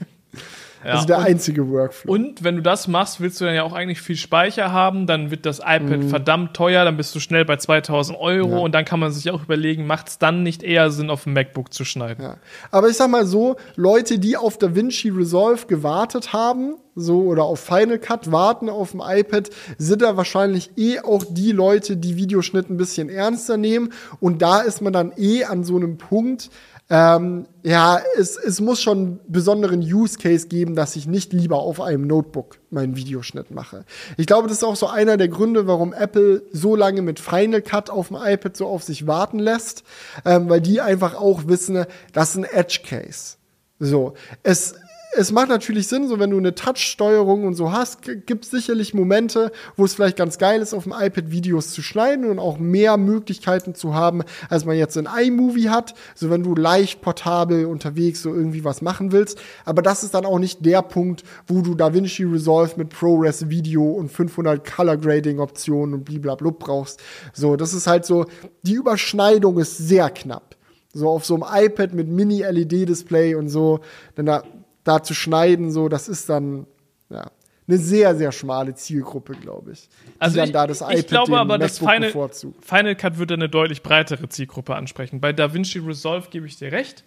Ja, 0.84 0.92
also 0.92 1.06
der 1.06 1.18
einzige 1.18 1.68
Workflow. 1.70 2.12
Und 2.12 2.44
wenn 2.44 2.56
du 2.56 2.62
das 2.62 2.86
machst, 2.88 3.20
willst 3.20 3.40
du 3.40 3.44
dann 3.44 3.55
ja 3.55 3.62
auch 3.64 3.72
eigentlich 3.72 4.00
viel 4.00 4.16
Speicher 4.16 4.72
haben, 4.72 5.06
dann 5.06 5.30
wird 5.30 5.44
das 5.46 5.59
iPad 5.59 5.98
Mhm. 5.98 6.09
verdammt 6.09 6.55
teuer, 6.55 6.84
dann 6.84 6.96
bist 6.96 7.14
du 7.14 7.20
schnell 7.20 7.44
bei 7.44 7.56
2000 7.56 8.18
Euro 8.18 8.62
und 8.62 8.72
dann 8.74 8.84
kann 8.84 9.00
man 9.00 9.10
sich 9.10 9.30
auch 9.30 9.42
überlegen, 9.42 9.86
macht 9.86 10.09
es 10.09 10.18
dann 10.18 10.42
nicht 10.42 10.62
eher 10.62 10.90
Sinn, 10.90 11.10
auf 11.10 11.24
dem 11.24 11.32
MacBook 11.32 11.72
zu 11.72 11.84
schneiden? 11.84 12.22
Ja. 12.24 12.36
Aber 12.70 12.88
ich 12.88 12.96
sag 12.96 13.10
mal 13.10 13.26
so, 13.26 13.56
Leute, 13.76 14.18
die 14.18 14.36
auf 14.36 14.59
DaVinci 14.59 15.10
Resolve 15.10 15.66
gewartet 15.66 16.32
haben, 16.32 16.76
so 16.94 17.22
oder 17.22 17.44
auf 17.44 17.60
Final 17.60 17.98
Cut 17.98 18.32
warten 18.32 18.68
auf 18.68 18.90
dem 18.92 19.02
iPad, 19.05 19.50
sind 19.78 20.02
da 20.02 20.16
wahrscheinlich 20.16 20.70
eh 20.76 20.98
auch 21.00 21.24
die 21.28 21.52
Leute, 21.52 21.96
die 21.96 22.16
Videoschnitt 22.16 22.70
ein 22.70 22.76
bisschen 22.76 23.09
ernster 23.09 23.56
nehmen. 23.56 23.92
Und 24.20 24.42
da 24.42 24.60
ist 24.60 24.80
man 24.80 24.92
dann 24.92 25.12
eh 25.16 25.44
an 25.44 25.62
so 25.64 25.76
einem 25.76 25.96
Punkt, 25.96 26.50
ähm, 26.90 27.47
ja, 27.62 28.01
es, 28.16 28.36
es 28.36 28.60
muss 28.60 28.81
schon 28.81 28.98
einen 28.98 29.20
besonderen 29.28 29.81
Use 29.81 30.19
Case 30.19 30.48
geben, 30.48 30.74
dass 30.74 30.97
ich 30.97 31.06
nicht 31.06 31.35
lieber 31.35 31.59
auf 31.59 31.81
einem 31.81 32.06
Notebook 32.06 32.59
meinen 32.70 32.97
Videoschnitt 32.97 33.51
mache. 33.51 33.85
Ich 34.16 34.27
glaube, 34.27 34.48
das 34.48 34.59
ist 34.59 34.65
auch 34.65 34.77
so 34.77 34.86
einer 34.86 35.19
der 35.19 35.28
Gründe, 35.28 35.66
warum 35.66 35.93
Apple 35.93 36.43
so 36.51 36.77
lange 36.77 37.02
mit 37.02 37.20
Final 37.20 37.60
Cut 37.60 37.90
auf 37.90 38.09
dem 38.09 38.16
iPad 38.16 38.56
so 38.56 38.66
auf 38.66 38.85
sich 38.85 39.06
warten 39.06 39.39
lässt, 39.39 39.85
ähm, 40.24 40.48
weil 40.48 40.62
die 40.62 40.81
einfach 40.81 41.15
auch 41.15 41.47
wissen, 41.47 41.85
das 42.12 42.31
ist 42.31 42.36
ein 42.36 42.44
Edge 42.44 42.81
Case. 42.86 43.36
So, 43.78 44.15
es 44.43 44.74
es 45.16 45.32
macht 45.32 45.48
natürlich 45.48 45.89
Sinn, 45.89 46.06
so 46.06 46.18
wenn 46.18 46.30
du 46.30 46.39
eine 46.39 46.55
Touch-Steuerung 46.55 47.44
und 47.44 47.55
so 47.55 47.72
hast, 47.72 48.02
gibt 48.26 48.44
es 48.44 48.51
sicherlich 48.51 48.94
Momente, 48.94 49.51
wo 49.76 49.85
es 49.85 49.94
vielleicht 49.94 50.16
ganz 50.16 50.39
geil 50.39 50.60
ist, 50.60 50.74
auf 50.74 50.85
dem 50.85 50.93
iPad 50.93 51.30
Videos 51.30 51.70
zu 51.70 51.82
schneiden 51.82 52.28
und 52.30 52.39
auch 52.39 52.59
mehr 52.59 52.97
Möglichkeiten 52.97 53.74
zu 53.74 53.94
haben, 53.94 54.22
als 54.51 54.64
man 54.64 54.76
jetzt 54.76 54.97
in 54.97 55.06
iMovie 55.06 55.70
hat. 55.70 55.94
So 56.14 56.30
wenn 56.30 56.43
du 56.43 56.55
leicht 56.55 57.01
portabel 57.01 57.64
unterwegs 57.66 58.22
so 58.22 58.35
irgendwie 58.35 58.64
was 58.64 58.82
machen 58.82 59.12
willst. 59.12 59.40
Aber 59.64 59.82
das 59.82 60.05
ist 60.05 60.14
dann 60.14 60.26
auch 60.26 60.39
nicht 60.39 60.64
der 60.64 60.82
Punkt, 60.82 61.24
wo 61.47 61.62
du 61.62 61.74
DaVinci 61.74 62.24
Resolve 62.24 62.74
mit 62.76 62.90
ProRes 62.90 63.48
Video 63.48 63.85
und 63.85 64.10
500 64.10 64.64
Color 64.64 64.98
Grading 64.98 65.39
Optionen 65.39 65.94
und 65.94 66.05
bliblablub 66.05 66.59
brauchst. 66.59 67.01
So, 67.32 67.56
das 67.56 67.72
ist 67.72 67.86
halt 67.86 68.05
so, 68.05 68.26
die 68.62 68.74
Überschneidung 68.74 69.59
ist 69.59 69.78
sehr 69.78 70.10
knapp. 70.10 70.56
So 70.93 71.09
auf 71.09 71.24
so 71.24 71.35
einem 71.35 71.44
iPad 71.66 71.93
mit 71.93 72.09
Mini-LED-Display 72.09 73.35
und 73.35 73.48
so, 73.48 73.80
denn 74.16 74.26
da, 74.26 74.43
da 74.89 75.02
zu 75.02 75.15
schneiden, 75.15 75.70
so, 75.70 75.89
das 75.89 76.09
ist 76.09 76.28
dann, 76.28 76.66
ja, 77.10 77.31
eine 77.69 77.78
sehr, 77.78 78.16
sehr 78.16 78.32
schmale 78.32 78.74
Zielgruppe, 78.74 79.35
glaube 79.35 79.73
ich. 79.73 79.89
Die 80.06 80.12
Also 80.19 80.36
dann 80.36 80.47
ich, 80.47 80.52
da 80.52 80.66
das 80.66 80.82
ich 80.90 81.06
glaube 81.06 81.39
aber, 81.39 81.59
das 81.59 81.78
Final, 81.78 82.01
bevorzugt. 82.01 82.65
Final 82.65 82.97
Cut 82.97 83.19
würde 83.19 83.35
eine 83.35 83.48
deutlich 83.48 83.82
breitere 83.82 84.28
Zielgruppe 84.28 84.74
ansprechen. 84.74 85.20
Bei 85.20 85.32
DaVinci 85.35 85.78
Resolve 85.81 86.28
gebe 86.31 86.47
ich 86.47 86.56
dir 86.56 86.73
recht. 86.73 87.05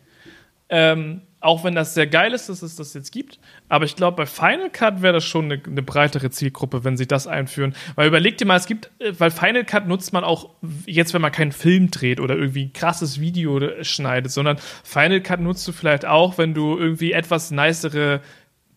Ähm, 0.72 1.22
auch 1.41 1.64
wenn 1.64 1.73
das 1.73 1.95
sehr 1.95 2.06
geil 2.06 2.34
ist, 2.34 2.49
dass 2.49 2.61
es 2.61 2.76
das 2.76 2.93
jetzt 2.93 3.11
gibt. 3.11 3.39
Aber 3.68 3.85
ich 3.85 3.95
glaube, 3.95 4.18
bei 4.18 4.26
Final 4.26 4.69
Cut 4.69 5.02
wäre 5.02 5.14
das 5.14 5.26
schon 5.26 5.45
eine, 5.45 5.61
eine 5.65 5.81
breitere 5.81 6.30
Zielgruppe, 6.30 6.84
wenn 6.84 6.98
sie 6.98 7.07
das 7.07 7.26
einführen. 7.27 7.76
Weil 7.95 8.07
überleg 8.07 8.38
dir 8.38 8.45
mal, 8.45 8.57
es 8.57 8.68
gibt, 8.68 8.91
äh, 8.99 9.11
weil 9.18 9.31
Final 9.31 9.65
Cut 9.65 9.88
nutzt 9.88 10.14
man 10.14 10.23
auch 10.23 10.52
jetzt, 10.85 11.14
wenn 11.14 11.22
man 11.22 11.31
keinen 11.31 11.52
Film 11.52 11.89
dreht 11.89 12.19
oder 12.19 12.35
irgendwie 12.35 12.65
ein 12.65 12.73
krasses 12.73 13.19
Video 13.19 13.60
schneidet, 13.84 14.31
sondern 14.31 14.57
Final 14.84 15.22
Cut 15.22 15.39
nutzt 15.41 15.68
du 15.68 15.72
vielleicht 15.72 16.06
auch, 16.06 16.38
wenn 16.38 16.53
du 16.53 16.77
irgendwie 16.77 17.11
etwas 17.11 17.52
nicere 17.52 18.22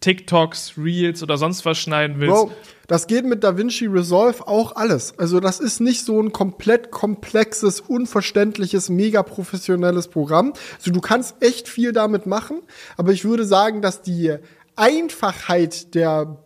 TikToks, 0.05 0.75
Reels 0.77 1.23
oder 1.23 1.39
sonst 1.39 1.65
was 1.65 1.79
schneiden 1.79 2.21
willst. 2.21 2.35
Bro, 2.35 2.53
das 2.87 3.07
geht 3.07 3.25
mit 3.25 3.43
DaVinci 3.43 3.87
Resolve 3.87 4.47
auch 4.47 4.77
alles. 4.77 5.19
Also 5.19 5.41
das 5.41 5.61
ist 5.61 5.81
nicht 5.81 6.05
so 6.05 6.21
ein 6.21 6.31
komplett 6.33 6.91
komplexes, 6.91 7.81
unverständliches, 7.81 8.91
mega 8.91 9.23
professionelles 9.23 10.09
Programm. 10.09 10.53
Also 10.77 10.91
du 10.91 11.01
kannst 11.01 11.43
echt 11.43 11.69
viel 11.69 11.93
damit 11.93 12.27
machen, 12.27 12.61
aber 12.99 13.13
ich 13.13 13.25
würde 13.25 13.47
sagen, 13.47 13.81
dass 13.81 14.03
die 14.03 14.35
Einfachheit 14.77 15.95
der 15.95 16.37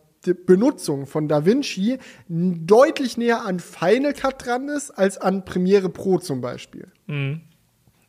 Benutzung 0.46 1.06
von 1.06 1.26
DaVinci 1.26 1.98
deutlich 2.28 3.16
näher 3.16 3.44
an 3.44 3.58
Final 3.58 4.12
Cut 4.12 4.46
dran 4.46 4.68
ist, 4.68 4.90
als 4.92 5.18
an 5.18 5.44
Premiere 5.44 5.88
Pro 5.88 6.18
zum 6.18 6.40
Beispiel. 6.40 6.86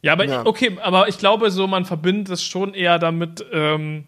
Ja, 0.02 0.14
aber 0.14 0.26
Ja. 0.26 0.46
okay, 0.46 0.78
aber 0.82 1.08
ich 1.08 1.18
glaube, 1.18 1.50
so 1.50 1.66
man 1.66 1.86
verbindet 1.86 2.30
es 2.30 2.44
schon 2.44 2.74
eher 2.74 3.00
damit 3.00 3.44
ähm, 3.52 4.06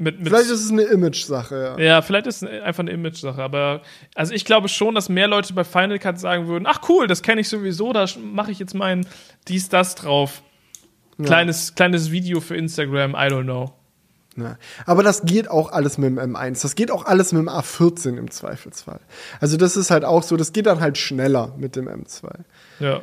mit, 0.00 0.18
mit 0.18 0.28
Vielleicht 0.28 0.50
ist 0.50 0.64
es 0.64 0.70
eine 0.70 0.82
Image-Sache, 0.82 1.76
ja. 1.78 1.84
ja, 1.84 2.02
vielleicht 2.02 2.26
ist 2.26 2.42
es 2.42 2.48
einfach 2.62 2.80
eine 2.80 2.90
Image-Sache, 2.90 3.42
aber 3.42 3.82
also 4.14 4.32
ich 4.32 4.46
glaube 4.46 4.68
schon, 4.68 4.94
dass 4.94 5.10
mehr 5.10 5.28
Leute 5.28 5.52
bei 5.52 5.62
Final 5.62 5.98
Cut 5.98 6.18
sagen 6.18 6.48
würden, 6.48 6.64
ach 6.66 6.88
cool, 6.88 7.06
das 7.06 7.20
kenne 7.20 7.42
ich 7.42 7.50
sowieso, 7.50 7.92
da 7.92 8.06
mache 8.18 8.50
ich 8.50 8.58
jetzt 8.58 8.74
mein 8.74 9.06
dies, 9.46 9.68
das 9.68 9.94
drauf. 9.94 10.42
Kleines, 11.22 11.74
kleines 11.74 12.10
Video 12.10 12.40
für 12.40 12.56
Instagram, 12.56 13.10
I 13.10 13.28
don't 13.28 13.42
know. 13.42 13.74
Ja. 14.36 14.56
Aber 14.86 15.02
das 15.02 15.26
geht 15.26 15.50
auch 15.50 15.70
alles 15.70 15.98
mit 15.98 16.08
dem 16.08 16.18
M1. 16.18 16.62
Das 16.62 16.74
geht 16.76 16.90
auch 16.90 17.04
alles 17.04 17.32
mit 17.32 17.42
dem 17.42 17.50
A14 17.50 18.16
im 18.16 18.30
Zweifelsfall. 18.30 19.00
Also 19.38 19.58
das 19.58 19.76
ist 19.76 19.90
halt 19.90 20.06
auch 20.06 20.22
so, 20.22 20.38
das 20.38 20.54
geht 20.54 20.64
dann 20.64 20.80
halt 20.80 20.96
schneller 20.96 21.54
mit 21.58 21.76
dem 21.76 21.88
M2. 21.88 22.30
Ja. 22.78 23.02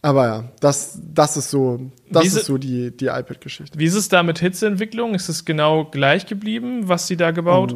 Aber 0.00 0.24
ja, 0.26 0.44
das, 0.60 1.00
das 1.12 1.36
ist 1.36 1.50
so, 1.50 1.90
das 2.10 2.22
Diese- 2.22 2.40
ist 2.40 2.46
so 2.46 2.56
die, 2.58 2.96
die 2.96 3.06
iPad-Geschichte. 3.06 3.78
Wie 3.78 3.84
ist 3.86 3.94
es 3.94 4.08
da 4.08 4.22
mit 4.22 4.38
Hitzeentwicklung? 4.38 5.14
Ist 5.14 5.28
es 5.28 5.44
genau 5.44 5.84
gleich 5.86 6.26
geblieben, 6.26 6.88
was 6.88 7.06
sie 7.08 7.16
da 7.16 7.32
gebaut? 7.32 7.74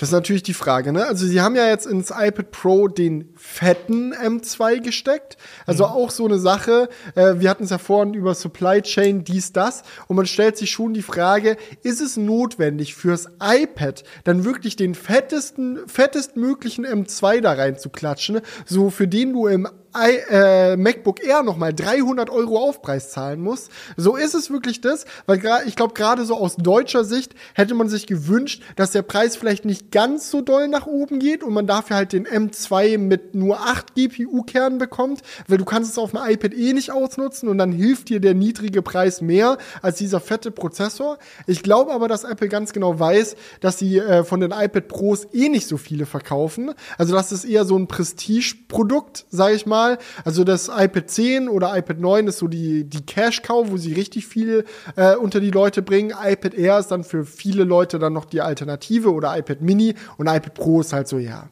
Das 0.00 0.10
ist 0.10 0.12
natürlich 0.12 0.44
die 0.44 0.54
Frage, 0.54 0.92
ne? 0.92 1.06
Also 1.06 1.26
sie 1.26 1.40
haben 1.40 1.56
ja 1.56 1.66
jetzt 1.66 1.84
ins 1.84 2.10
iPad 2.16 2.52
Pro 2.52 2.86
den 2.86 3.30
fetten 3.34 4.14
M2 4.14 4.80
gesteckt. 4.80 5.36
Also 5.66 5.86
auch 5.86 6.10
so 6.10 6.24
eine 6.24 6.38
Sache. 6.38 6.88
Äh, 7.16 7.40
wir 7.40 7.50
hatten 7.50 7.64
es 7.64 7.70
ja 7.70 7.78
vorhin 7.78 8.14
über 8.14 8.32
Supply 8.36 8.80
Chain, 8.82 9.24
dies, 9.24 9.52
das. 9.52 9.82
Und 10.06 10.14
man 10.14 10.26
stellt 10.26 10.56
sich 10.56 10.70
schon 10.70 10.94
die 10.94 11.02
Frage, 11.02 11.56
ist 11.82 12.00
es 12.00 12.16
notwendig 12.16 12.94
fürs 12.94 13.28
iPad 13.42 14.04
dann 14.22 14.44
wirklich 14.44 14.76
den 14.76 14.94
fettesten, 14.94 15.80
fettestmöglichen 15.88 16.86
M2 16.86 17.40
da 17.40 17.54
reinzuklatschen, 17.54 18.40
so 18.66 18.90
für 18.90 19.08
den 19.08 19.32
du 19.32 19.48
im 19.48 19.66
I, 19.98 20.18
äh, 20.30 20.76
MacBook 20.76 21.24
Air 21.24 21.42
nochmal 21.42 21.74
300 21.74 22.30
Euro 22.30 22.58
Aufpreis 22.58 23.10
zahlen 23.10 23.40
muss. 23.40 23.68
So 23.96 24.16
ist 24.16 24.34
es 24.34 24.50
wirklich 24.50 24.80
das, 24.80 25.06
weil 25.26 25.40
ich 25.66 25.76
glaube, 25.76 25.94
gerade 25.94 26.24
so 26.24 26.36
aus 26.36 26.56
deutscher 26.56 27.04
Sicht 27.04 27.34
hätte 27.54 27.74
man 27.74 27.88
sich 27.88 28.06
gewünscht, 28.06 28.62
dass 28.76 28.92
der 28.92 29.02
Preis 29.02 29.36
vielleicht 29.36 29.64
nicht 29.64 29.90
ganz 29.90 30.30
so 30.30 30.40
doll 30.40 30.68
nach 30.68 30.86
oben 30.86 31.18
geht 31.18 31.42
und 31.42 31.52
man 31.52 31.66
dafür 31.66 31.96
halt 31.96 32.12
den 32.12 32.26
M2 32.26 32.98
mit 32.98 33.34
nur 33.34 33.60
8 33.60 33.94
GPU-Kernen 33.94 34.78
bekommt, 34.78 35.22
weil 35.46 35.58
du 35.58 35.64
kannst 35.64 35.90
es 35.90 35.98
auf 35.98 36.10
dem 36.10 36.20
iPad 36.22 36.54
eh 36.54 36.72
nicht 36.72 36.92
ausnutzen 36.92 37.48
und 37.48 37.58
dann 37.58 37.72
hilft 37.72 38.08
dir 38.08 38.20
der 38.20 38.34
niedrige 38.34 38.82
Preis 38.82 39.20
mehr 39.20 39.58
als 39.82 39.98
dieser 39.98 40.20
fette 40.20 40.50
Prozessor. 40.50 41.18
Ich 41.46 41.62
glaube 41.62 41.92
aber, 41.92 42.08
dass 42.08 42.24
Apple 42.24 42.48
ganz 42.48 42.72
genau 42.72 42.98
weiß, 43.00 43.36
dass 43.60 43.78
sie 43.78 43.98
äh, 43.98 44.24
von 44.24 44.40
den 44.40 44.50
iPad 44.50 44.88
Pros 44.88 45.26
eh 45.32 45.48
nicht 45.48 45.66
so 45.66 45.76
viele 45.76 46.06
verkaufen. 46.06 46.74
Also 46.98 47.14
das 47.14 47.32
ist 47.32 47.44
eher 47.44 47.64
so 47.64 47.76
ein 47.76 47.88
Prestige-Produkt, 47.88 49.24
sage 49.30 49.54
ich 49.54 49.64
mal, 49.64 49.87
mal. 49.88 49.98
Also 50.24 50.44
das 50.44 50.68
iPad 50.68 51.10
10 51.10 51.48
oder 51.48 51.76
iPad 51.76 51.98
9 51.98 52.26
ist 52.28 52.38
so 52.38 52.48
die, 52.48 52.84
die 52.84 53.04
Cash-Cow, 53.04 53.70
wo 53.70 53.76
sie 53.76 53.92
richtig 53.92 54.26
viel 54.26 54.64
äh, 54.96 55.14
unter 55.16 55.40
die 55.40 55.50
Leute 55.50 55.82
bringen. 55.82 56.10
iPad 56.10 56.54
Air 56.54 56.78
ist 56.78 56.88
dann 56.88 57.04
für 57.04 57.24
viele 57.24 57.64
Leute 57.64 57.98
dann 57.98 58.12
noch 58.12 58.24
die 58.24 58.40
Alternative 58.40 59.12
oder 59.12 59.36
iPad 59.36 59.60
Mini 59.60 59.94
und 60.16 60.26
iPad 60.26 60.54
Pro 60.54 60.80
ist 60.80 60.92
halt 60.92 61.08
so, 61.08 61.18
ja, 61.18 61.48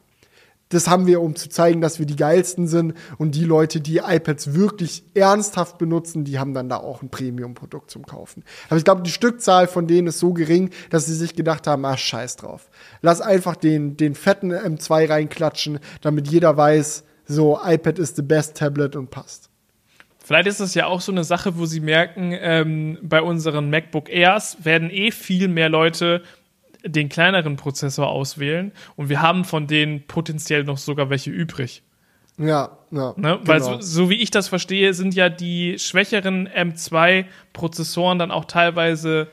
das 0.69 0.89
haben 0.89 1.07
wir, 1.07 1.21
um 1.21 1.33
zu 1.35 1.47
zeigen, 1.47 1.79
dass 1.79 1.97
wir 1.97 2.05
die 2.05 2.17
geilsten 2.17 2.67
sind. 2.67 2.93
Und 3.17 3.35
die 3.35 3.45
Leute, 3.45 3.79
die 3.79 3.99
iPads 3.99 4.53
wirklich 4.53 5.05
ernsthaft 5.13 5.77
benutzen, 5.77 6.25
die 6.25 6.39
haben 6.39 6.53
dann 6.53 6.67
da 6.67 6.77
auch 6.77 7.01
ein 7.01 7.09
Premium-Produkt 7.09 7.89
zum 7.89 8.05
Kaufen. 8.05 8.43
Aber 8.67 8.77
ich 8.77 8.83
glaube, 8.83 9.01
die 9.03 9.11
Stückzahl 9.11 9.67
von 9.67 9.87
denen 9.87 10.07
ist 10.07 10.19
so 10.19 10.33
gering, 10.33 10.71
dass 10.89 11.05
sie 11.05 11.15
sich 11.15 11.35
gedacht 11.35 11.67
haben, 11.67 11.85
ah, 11.85 11.95
scheiß 11.95 12.35
drauf. 12.35 12.69
Lass 13.01 13.21
einfach 13.21 13.55
den, 13.55 13.95
den 13.95 14.13
fetten 14.13 14.51
M2 14.51 15.09
reinklatschen, 15.09 15.79
damit 16.01 16.27
jeder 16.27 16.57
weiß, 16.57 17.05
so, 17.27 17.59
iPad 17.63 17.99
ist 17.99 18.15
the 18.15 18.21
best 18.21 18.57
Tablet 18.57 18.95
und 18.95 19.09
passt. 19.09 19.49
Vielleicht 20.23 20.47
ist 20.47 20.59
es 20.59 20.73
ja 20.73 20.87
auch 20.87 21.01
so 21.01 21.11
eine 21.11 21.23
Sache, 21.23 21.57
wo 21.57 21.65
sie 21.65 21.79
merken, 21.79 22.35
ähm, 22.37 22.97
bei 23.01 23.21
unseren 23.21 23.69
MacBook 23.69 24.09
Airs 24.09 24.57
werden 24.65 24.89
eh 24.89 25.11
viel 25.11 25.47
mehr 25.47 25.69
Leute 25.69 26.21
den 26.83 27.09
kleineren 27.09 27.55
Prozessor 27.55 28.07
auswählen 28.07 28.71
und 28.95 29.09
wir 29.09 29.21
haben 29.21 29.45
von 29.45 29.67
denen 29.67 30.05
potenziell 30.05 30.63
noch 30.63 30.77
sogar 30.77 31.09
welche 31.09 31.31
übrig. 31.31 31.83
Ja, 32.37 32.77
ja. 32.91 33.13
Ne? 33.17 33.39
Weil 33.43 33.61
so, 33.61 33.81
so, 33.81 34.09
wie 34.09 34.21
ich 34.21 34.29
das 34.29 34.47
verstehe, 34.47 34.93
sind 34.93 35.15
ja 35.15 35.29
die 35.29 35.79
schwächeren 35.79 36.47
M2-Prozessoren 36.47 38.19
dann 38.19 38.31
auch 38.31 38.45
teilweise 38.45 39.27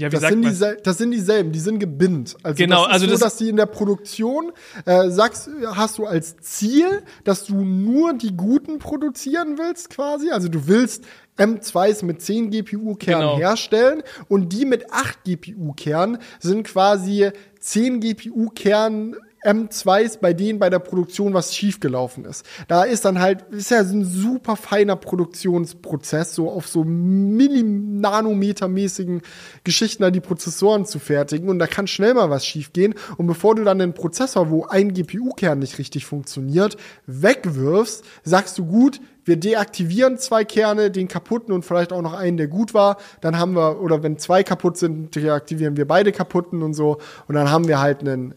ja, 0.00 0.08
wie 0.08 0.12
das, 0.12 0.22
sagt 0.22 0.32
sind 0.32 0.60
man? 0.60 0.76
das 0.82 0.98
sind 0.98 1.10
dieselben, 1.10 1.52
die 1.52 1.58
sind 1.58 1.78
gebinnt. 1.78 2.36
Also 2.42 2.56
genau, 2.56 2.86
das 2.86 2.86
ist 2.86 2.92
also 2.92 3.06
so, 3.06 3.10
das 3.12 3.20
dass 3.20 3.36
die 3.36 3.48
in 3.50 3.56
der 3.56 3.66
Produktion 3.66 4.52
äh, 4.86 5.10
sagst, 5.10 5.50
hast 5.66 5.98
du 5.98 6.06
als 6.06 6.38
Ziel, 6.38 7.02
dass 7.24 7.44
du 7.44 7.54
nur 7.54 8.14
die 8.14 8.36
guten 8.36 8.78
produzieren 8.78 9.58
willst, 9.58 9.90
quasi. 9.90 10.30
Also 10.30 10.48
du 10.48 10.66
willst 10.66 11.04
M2s 11.38 12.04
mit 12.04 12.22
10 12.22 12.50
GPU-Kernen 12.50 13.20
genau. 13.20 13.38
herstellen 13.38 14.02
und 14.28 14.52
die 14.52 14.64
mit 14.64 14.90
8 14.90 15.24
GPU-Kernen 15.24 16.18
sind 16.38 16.66
quasi 16.66 17.30
10 17.60 18.00
GPU-Kernen 18.00 19.16
M2s, 19.44 20.18
bei 20.20 20.32
denen 20.32 20.58
bei 20.58 20.70
der 20.70 20.80
Produktion 20.80 21.34
was 21.34 21.54
schiefgelaufen 21.54 22.24
ist. 22.24 22.46
Da 22.68 22.84
ist 22.84 23.04
dann 23.04 23.20
halt, 23.20 23.42
ist 23.50 23.70
ja 23.70 23.84
so 23.84 23.94
ein 23.96 24.04
super 24.04 24.56
feiner 24.56 24.96
Produktionsprozess, 24.96 26.34
so 26.34 26.50
auf 26.50 26.66
so 26.68 26.84
Millinanometermäßigen 26.84 29.20
Geschichten 29.64 30.02
da 30.02 30.10
die 30.10 30.20
Prozessoren 30.20 30.84
zu 30.84 30.98
fertigen 30.98 31.48
und 31.48 31.58
da 31.58 31.66
kann 31.66 31.86
schnell 31.86 32.12
mal 32.14 32.28
was 32.30 32.44
schiefgehen 32.44 32.94
und 33.16 33.26
bevor 33.26 33.54
du 33.54 33.64
dann 33.64 33.78
den 33.78 33.94
Prozessor, 33.94 34.50
wo 34.50 34.66
ein 34.66 34.92
GPU-Kern 34.92 35.58
nicht 35.58 35.78
richtig 35.78 36.04
funktioniert, 36.06 36.76
wegwirfst, 37.06 38.04
sagst 38.24 38.58
du 38.58 38.66
gut, 38.66 39.00
wir 39.24 39.36
deaktivieren 39.36 40.18
zwei 40.18 40.44
Kerne, 40.44 40.90
den 40.90 41.08
kaputten 41.08 41.54
und 41.54 41.64
vielleicht 41.64 41.92
auch 41.92 42.02
noch 42.02 42.14
einen, 42.14 42.36
der 42.36 42.48
gut 42.48 42.74
war. 42.74 42.96
Dann 43.20 43.38
haben 43.38 43.54
wir, 43.54 43.80
oder 43.80 44.02
wenn 44.02 44.18
zwei 44.18 44.42
kaputt 44.42 44.76
sind, 44.76 45.14
deaktivieren 45.14 45.76
wir 45.76 45.86
beide 45.86 46.10
kaputten 46.10 46.62
und 46.62 46.74
so. 46.74 46.98
Und 47.28 47.34
dann 47.34 47.50
haben 47.50 47.68
wir 47.68 47.80
halt 47.80 48.00
einen, 48.00 48.34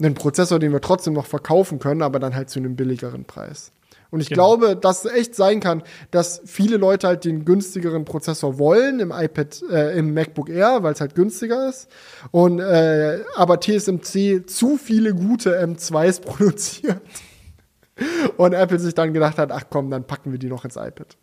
einen 0.00 0.14
Prozessor, 0.14 0.58
den 0.58 0.72
wir 0.72 0.80
trotzdem 0.80 1.14
noch 1.14 1.26
verkaufen 1.26 1.78
können, 1.78 2.02
aber 2.02 2.18
dann 2.18 2.34
halt 2.34 2.50
zu 2.50 2.58
einem 2.58 2.76
billigeren 2.76 3.24
Preis. 3.24 3.72
Und 4.10 4.20
ich 4.20 4.28
genau. 4.28 4.56
glaube, 4.56 4.76
dass 4.76 5.04
es 5.04 5.12
echt 5.12 5.34
sein 5.36 5.60
kann, 5.60 5.82
dass 6.10 6.42
viele 6.44 6.76
Leute 6.76 7.06
halt 7.06 7.24
den 7.24 7.44
günstigeren 7.44 8.04
Prozessor 8.04 8.58
wollen 8.58 8.98
im 8.98 9.12
iPad, 9.12 9.62
äh, 9.70 9.96
im 9.98 10.14
MacBook 10.14 10.48
Air, 10.48 10.82
weil 10.82 10.92
es 10.92 11.00
halt 11.00 11.14
günstiger 11.14 11.68
ist. 11.68 11.88
Und 12.32 12.58
äh, 12.58 13.20
aber 13.36 13.60
TSMC 13.60 14.48
zu 14.48 14.76
viele 14.76 15.14
gute 15.14 15.62
M2s 15.62 16.20
produziert. 16.22 17.00
Und 18.36 18.54
Apple 18.54 18.78
sich 18.78 18.94
dann 18.94 19.12
gedacht 19.12 19.38
hat, 19.38 19.52
ach 19.52 19.64
komm, 19.70 19.90
dann 19.90 20.04
packen 20.04 20.32
wir 20.32 20.38
die 20.38 20.48
noch 20.48 20.64
ins 20.64 20.76
iPad. 20.76 21.16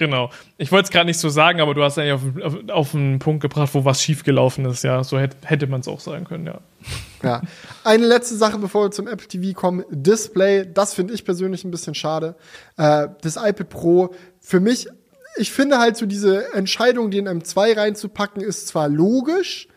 Genau. 0.00 0.30
Ich 0.56 0.72
wollte 0.72 0.84
es 0.84 0.90
gerade 0.90 1.04
nicht 1.04 1.18
so 1.18 1.28
sagen, 1.28 1.60
aber 1.60 1.74
du 1.74 1.84
hast 1.84 1.98
eigentlich 1.98 2.14
auf, 2.14 2.22
auf, 2.42 2.70
auf 2.70 2.94
einen 2.94 3.18
Punkt 3.18 3.42
gebracht, 3.42 3.74
wo 3.74 3.84
was 3.84 4.02
schiefgelaufen 4.02 4.64
ist. 4.64 4.82
Ja, 4.82 5.04
so 5.04 5.18
hätte, 5.18 5.36
hätte 5.46 5.66
man 5.66 5.82
es 5.82 5.88
auch 5.88 6.00
sagen 6.00 6.24
können, 6.24 6.46
ja. 6.46 6.60
Ja. 7.22 7.42
Eine 7.84 8.06
letzte 8.06 8.34
Sache, 8.34 8.56
bevor 8.56 8.86
wir 8.86 8.90
zum 8.92 9.06
Apple 9.06 9.28
TV 9.28 9.52
kommen. 9.52 9.84
Display, 9.90 10.66
das 10.72 10.94
finde 10.94 11.12
ich 11.12 11.26
persönlich 11.26 11.64
ein 11.64 11.70
bisschen 11.70 11.94
schade. 11.94 12.34
Äh, 12.78 13.08
das 13.20 13.36
iPad 13.36 13.68
Pro, 13.68 14.14
für 14.40 14.58
mich, 14.58 14.88
ich 15.36 15.52
finde 15.52 15.78
halt 15.78 15.98
so 15.98 16.06
diese 16.06 16.50
Entscheidung, 16.54 17.10
den 17.10 17.28
M2 17.28 17.76
reinzupacken, 17.76 18.42
ist 18.42 18.68
zwar 18.68 18.88
logisch, 18.88 19.68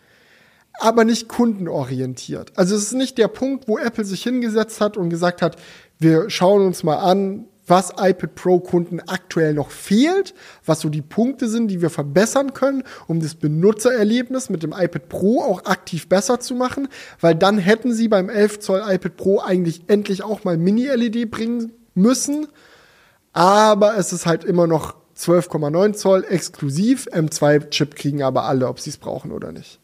aber 0.80 1.04
nicht 1.04 1.28
kundenorientiert. 1.28 2.54
Also 2.56 2.78
es 2.78 2.84
ist 2.84 2.94
nicht 2.94 3.18
der 3.18 3.28
Punkt, 3.28 3.68
wo 3.68 3.78
Apple 3.78 4.06
sich 4.06 4.24
hingesetzt 4.24 4.80
hat 4.80 4.96
und 4.96 5.10
gesagt 5.10 5.42
hat, 5.42 5.58
wir 6.00 6.30
schauen 6.30 6.66
uns 6.66 6.84
mal 6.84 7.00
an, 7.00 7.48
was 7.68 7.92
iPad 7.92 8.36
Pro 8.36 8.60
Kunden 8.60 9.00
aktuell 9.00 9.54
noch 9.54 9.72
fehlt, 9.72 10.34
was 10.66 10.82
so 10.82 10.90
die 10.90 11.02
Punkte 11.02 11.48
sind, 11.48 11.70
die 11.70 11.82
wir 11.82 11.90
verbessern 11.90 12.54
können, 12.54 12.84
um 13.08 13.20
das 13.20 13.36
Benutzererlebnis 13.36 14.50
mit 14.50 14.64
dem 14.64 14.74
iPad 14.74 15.10
Pro 15.10 15.42
auch 15.42 15.66
aktiv 15.66 16.10
besser 16.10 16.40
zu 16.40 16.56
machen, 16.56 16.88
weil 17.22 17.36
dann 17.36 17.58
hätten 17.58 17.94
sie 17.94 18.08
beim 18.08 18.30
11 18.30 18.60
Zoll 18.60 18.84
iPad 18.88 19.16
Pro 19.16 19.40
eigentlich 19.40 19.84
endlich 19.88 20.24
auch 20.24 20.44
mal 20.44 20.58
Mini-LED 20.58 21.32
bringen 21.32 21.72
müssen, 21.96 22.48
aber 23.32 23.98
es 23.98 24.14
ist 24.14 24.26
halt 24.26 24.44
immer 24.44 24.68
noch 24.68 24.96
12,9 25.18 25.94
Zoll 25.94 26.26
exklusiv, 26.28 27.08
M2-Chip 27.08 27.96
kriegen 27.96 28.24
aber 28.24 28.44
alle, 28.44 28.68
ob 28.68 28.80
sie 28.80 28.90
es 28.90 28.98
brauchen 28.98 29.32
oder 29.32 29.52
nicht. 29.52 29.80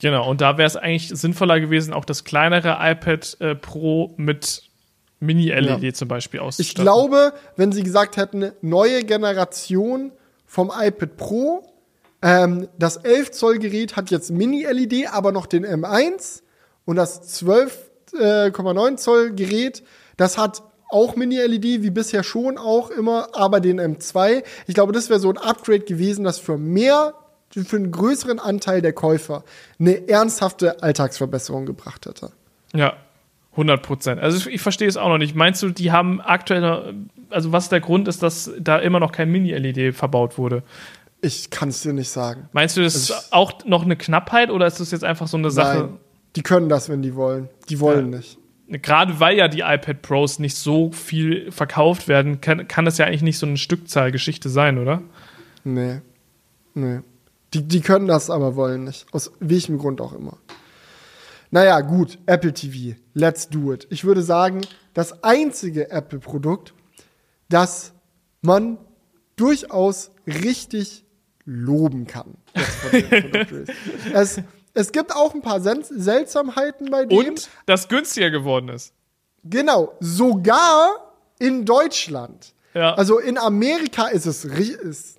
Genau, 0.00 0.28
und 0.28 0.40
da 0.40 0.58
wäre 0.58 0.66
es 0.66 0.76
eigentlich 0.76 1.08
sinnvoller 1.08 1.60
gewesen, 1.60 1.94
auch 1.94 2.04
das 2.04 2.24
kleinere 2.24 2.78
iPad 2.80 3.36
äh, 3.40 3.54
Pro 3.54 4.12
mit 4.16 4.70
Mini-LED 5.20 5.82
ja. 5.82 5.92
zum 5.94 6.08
Beispiel 6.08 6.40
auszustatten. 6.40 6.80
Ich 6.80 6.84
glaube, 6.84 7.32
wenn 7.56 7.72
sie 7.72 7.82
gesagt 7.82 8.16
hätten, 8.16 8.52
neue 8.60 9.04
Generation 9.04 10.12
vom 10.46 10.70
iPad 10.76 11.16
Pro, 11.16 11.64
ähm, 12.22 12.68
das 12.78 12.96
11 12.96 13.30
Zoll 13.32 13.58
Gerät 13.58 13.96
hat 13.96 14.10
jetzt 14.10 14.30
Mini-LED, 14.30 15.12
aber 15.12 15.32
noch 15.32 15.46
den 15.46 15.64
M1 15.66 16.42
und 16.84 16.96
das 16.96 17.42
12,9 17.44 18.92
äh, 18.92 18.96
Zoll 18.96 19.32
Gerät, 19.32 19.82
das 20.16 20.38
hat 20.38 20.62
auch 20.90 21.16
Mini-LED, 21.16 21.82
wie 21.82 21.90
bisher 21.90 22.22
schon 22.22 22.56
auch 22.56 22.90
immer, 22.90 23.28
aber 23.32 23.60
den 23.60 23.80
M2. 23.80 24.44
Ich 24.66 24.74
glaube, 24.74 24.92
das 24.92 25.08
wäre 25.08 25.18
so 25.18 25.30
ein 25.30 25.38
Upgrade 25.38 25.80
gewesen, 25.80 26.24
das 26.24 26.38
für 26.38 26.56
mehr, 26.56 27.14
für 27.50 27.76
einen 27.76 27.90
größeren 27.90 28.38
Anteil 28.38 28.80
der 28.80 28.92
Käufer 28.92 29.44
eine 29.78 30.08
ernsthafte 30.08 30.82
Alltagsverbesserung 30.82 31.66
gebracht 31.66 32.06
hätte. 32.06 32.30
Ja, 32.72 32.96
100 33.54 33.82
Prozent. 33.82 34.20
Also 34.20 34.50
ich 34.50 34.60
verstehe 34.60 34.88
es 34.88 34.96
auch 34.96 35.08
noch 35.08 35.18
nicht. 35.18 35.34
Meinst 35.34 35.62
du, 35.62 35.70
die 35.70 35.92
haben 35.92 36.20
aktuell, 36.20 36.94
also 37.30 37.52
was 37.52 37.68
der 37.68 37.80
Grund 37.80 38.08
ist, 38.08 38.22
dass 38.22 38.50
da 38.58 38.78
immer 38.78 39.00
noch 39.00 39.12
kein 39.12 39.30
Mini-LED 39.30 39.94
verbaut 39.94 40.38
wurde? 40.38 40.62
Ich 41.20 41.50
kann 41.50 41.68
es 41.68 41.80
dir 41.82 41.92
nicht 41.92 42.10
sagen. 42.10 42.48
Meinst 42.52 42.76
du, 42.76 42.82
das 42.82 42.94
also 42.94 43.14
ist 43.14 43.32
auch 43.32 43.64
noch 43.64 43.84
eine 43.84 43.96
Knappheit 43.96 44.50
oder 44.50 44.66
ist 44.66 44.80
das 44.80 44.90
jetzt 44.90 45.04
einfach 45.04 45.28
so 45.28 45.36
eine 45.36 45.50
Sache? 45.50 45.78
Nein, 45.78 45.98
die 46.36 46.42
können 46.42 46.68
das, 46.68 46.88
wenn 46.88 47.00
die 47.00 47.14
wollen. 47.14 47.48
Die 47.68 47.80
wollen 47.80 48.10
ja. 48.10 48.18
nicht. 48.18 48.38
Gerade 48.68 49.20
weil 49.20 49.36
ja 49.36 49.48
die 49.48 49.60
iPad 49.60 50.02
Pros 50.02 50.38
nicht 50.38 50.56
so 50.56 50.90
viel 50.90 51.50
verkauft 51.52 52.08
werden, 52.08 52.40
kann, 52.40 52.66
kann 52.66 52.84
das 52.84 52.98
ja 52.98 53.06
eigentlich 53.06 53.22
nicht 53.22 53.38
so 53.38 53.46
eine 53.46 53.56
Stückzahlgeschichte 53.56 54.48
sein, 54.48 54.78
oder? 54.78 55.02
Nee. 55.64 56.00
Nee. 56.74 57.00
Die, 57.52 57.62
die 57.62 57.80
können 57.80 58.08
das 58.08 58.30
aber 58.30 58.56
wollen 58.56 58.84
nicht. 58.84 59.06
Aus 59.12 59.32
welchem 59.38 59.78
Grund 59.78 60.00
auch 60.00 60.12
immer. 60.12 60.38
Naja, 61.54 61.82
gut, 61.82 62.18
Apple 62.26 62.52
TV, 62.52 62.96
let's 63.12 63.48
do 63.48 63.72
it. 63.72 63.86
Ich 63.88 64.02
würde 64.02 64.24
sagen, 64.24 64.62
das 64.92 65.22
einzige 65.22 65.88
Apple-Produkt, 65.88 66.74
das 67.48 67.92
man 68.42 68.76
durchaus 69.36 70.10
richtig 70.26 71.04
loben 71.44 72.08
kann. 72.08 72.38
es, 74.12 74.40
es 74.72 74.90
gibt 74.90 75.14
auch 75.14 75.32
ein 75.32 75.42
paar 75.42 75.60
Seltsamheiten 75.60 76.90
bei 76.90 77.04
dem. 77.04 77.16
Und 77.16 77.48
das 77.66 77.86
günstiger 77.86 78.30
geworden 78.30 78.68
ist. 78.68 78.92
Genau, 79.44 79.94
sogar 80.00 81.14
in 81.38 81.64
Deutschland. 81.64 82.52
Ja. 82.74 82.94
Also 82.94 83.20
in 83.20 83.38
Amerika 83.38 84.08
ist 84.08 84.26
es, 84.26 84.44
ist 84.44 85.13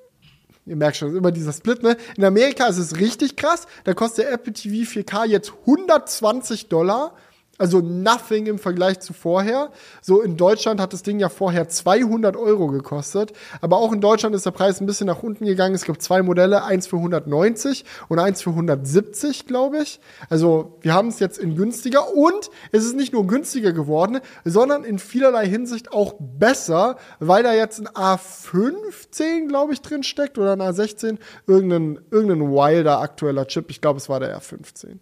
Ihr 0.68 0.76
merkt 0.76 0.98
schon, 0.98 1.16
immer 1.16 1.32
dieser 1.32 1.54
Split, 1.54 1.84
ne? 1.84 1.96
In 2.18 2.26
Amerika 2.26 2.66
ist 2.66 2.78
es 2.78 2.98
richtig 2.98 3.36
krass. 3.36 3.68
Da 3.84 3.94
kostet 3.94 4.26
der 4.26 4.34
Apple 4.34 4.52
TV 4.54 4.90
4K 4.90 5.26
jetzt 5.28 5.54
120 5.62 6.70
Dollar. 6.70 7.16
Also 7.58 7.80
nothing 7.80 8.48
im 8.48 8.60
Vergleich 8.60 9.00
zu 9.00 9.14
vorher. 9.14 9.72
So 10.02 10.22
in 10.22 10.36
Deutschland 10.36 10.82
hat 10.82 10.92
das 10.92 11.04
Ding 11.04 11.20
ja 11.20 11.30
vorher 11.30 11.70
200 11.70 12.36
Euro 12.36 12.68
gekostet. 12.68 13.32
Aber 13.62 13.78
auch 13.78 13.94
in 13.94 14.02
Deutschland 14.02 14.36
ist 14.36 14.46
der 14.46 14.52
Preis 14.52 14.82
ein 14.82 14.86
bisschen 14.86 15.08
nach 15.08 15.24
unten 15.24 15.46
gegangen. 15.46 15.74
Es 15.74 15.86
gibt 15.86 16.02
zwei 16.02 16.22
Modelle, 16.22 16.66
eins 16.66 16.88
für 16.88 16.98
190 16.98 17.86
und 18.10 18.20
eins 18.20 18.42
für 18.42 18.50
170, 18.50 19.48
glaube 19.48 19.78
ich. 19.84 20.02
Also 20.30 20.78
wir 20.82 20.94
haben 20.94 21.08
es 21.08 21.20
jetzt 21.20 21.38
in 21.38 21.56
günstiger 21.56 22.14
und 22.14 22.50
es 22.74 22.84
ist 22.84 22.96
nicht 22.96 23.14
nur 23.14 23.26
günstiger 23.26 23.72
geworden, 23.72 24.20
sondern 24.44 24.84
in 24.84 25.00
vielerlei 25.00 25.48
Hinsicht 25.48 25.94
auch 25.94 26.16
besser, 26.20 26.98
weil 27.20 27.44
da 27.44 27.54
jetzt 27.54 27.80
ein 27.80 27.88
A15, 27.88 29.48
glaube 29.48 29.72
ich, 29.72 29.82
drin 29.82 30.04
steckt 30.04 30.38
oder 30.38 30.54
ein 30.54 30.62
A16. 30.62 31.20
Irgendein, 31.48 32.00
irgendein 32.12 32.52
wilder 32.52 33.00
aktueller 33.00 33.48
Chip. 33.48 33.70
Ich 33.70 33.80
glaube, 33.80 33.98
es 33.98 34.10
war 34.10 34.20
der 34.20 34.38
R15. 34.38 34.98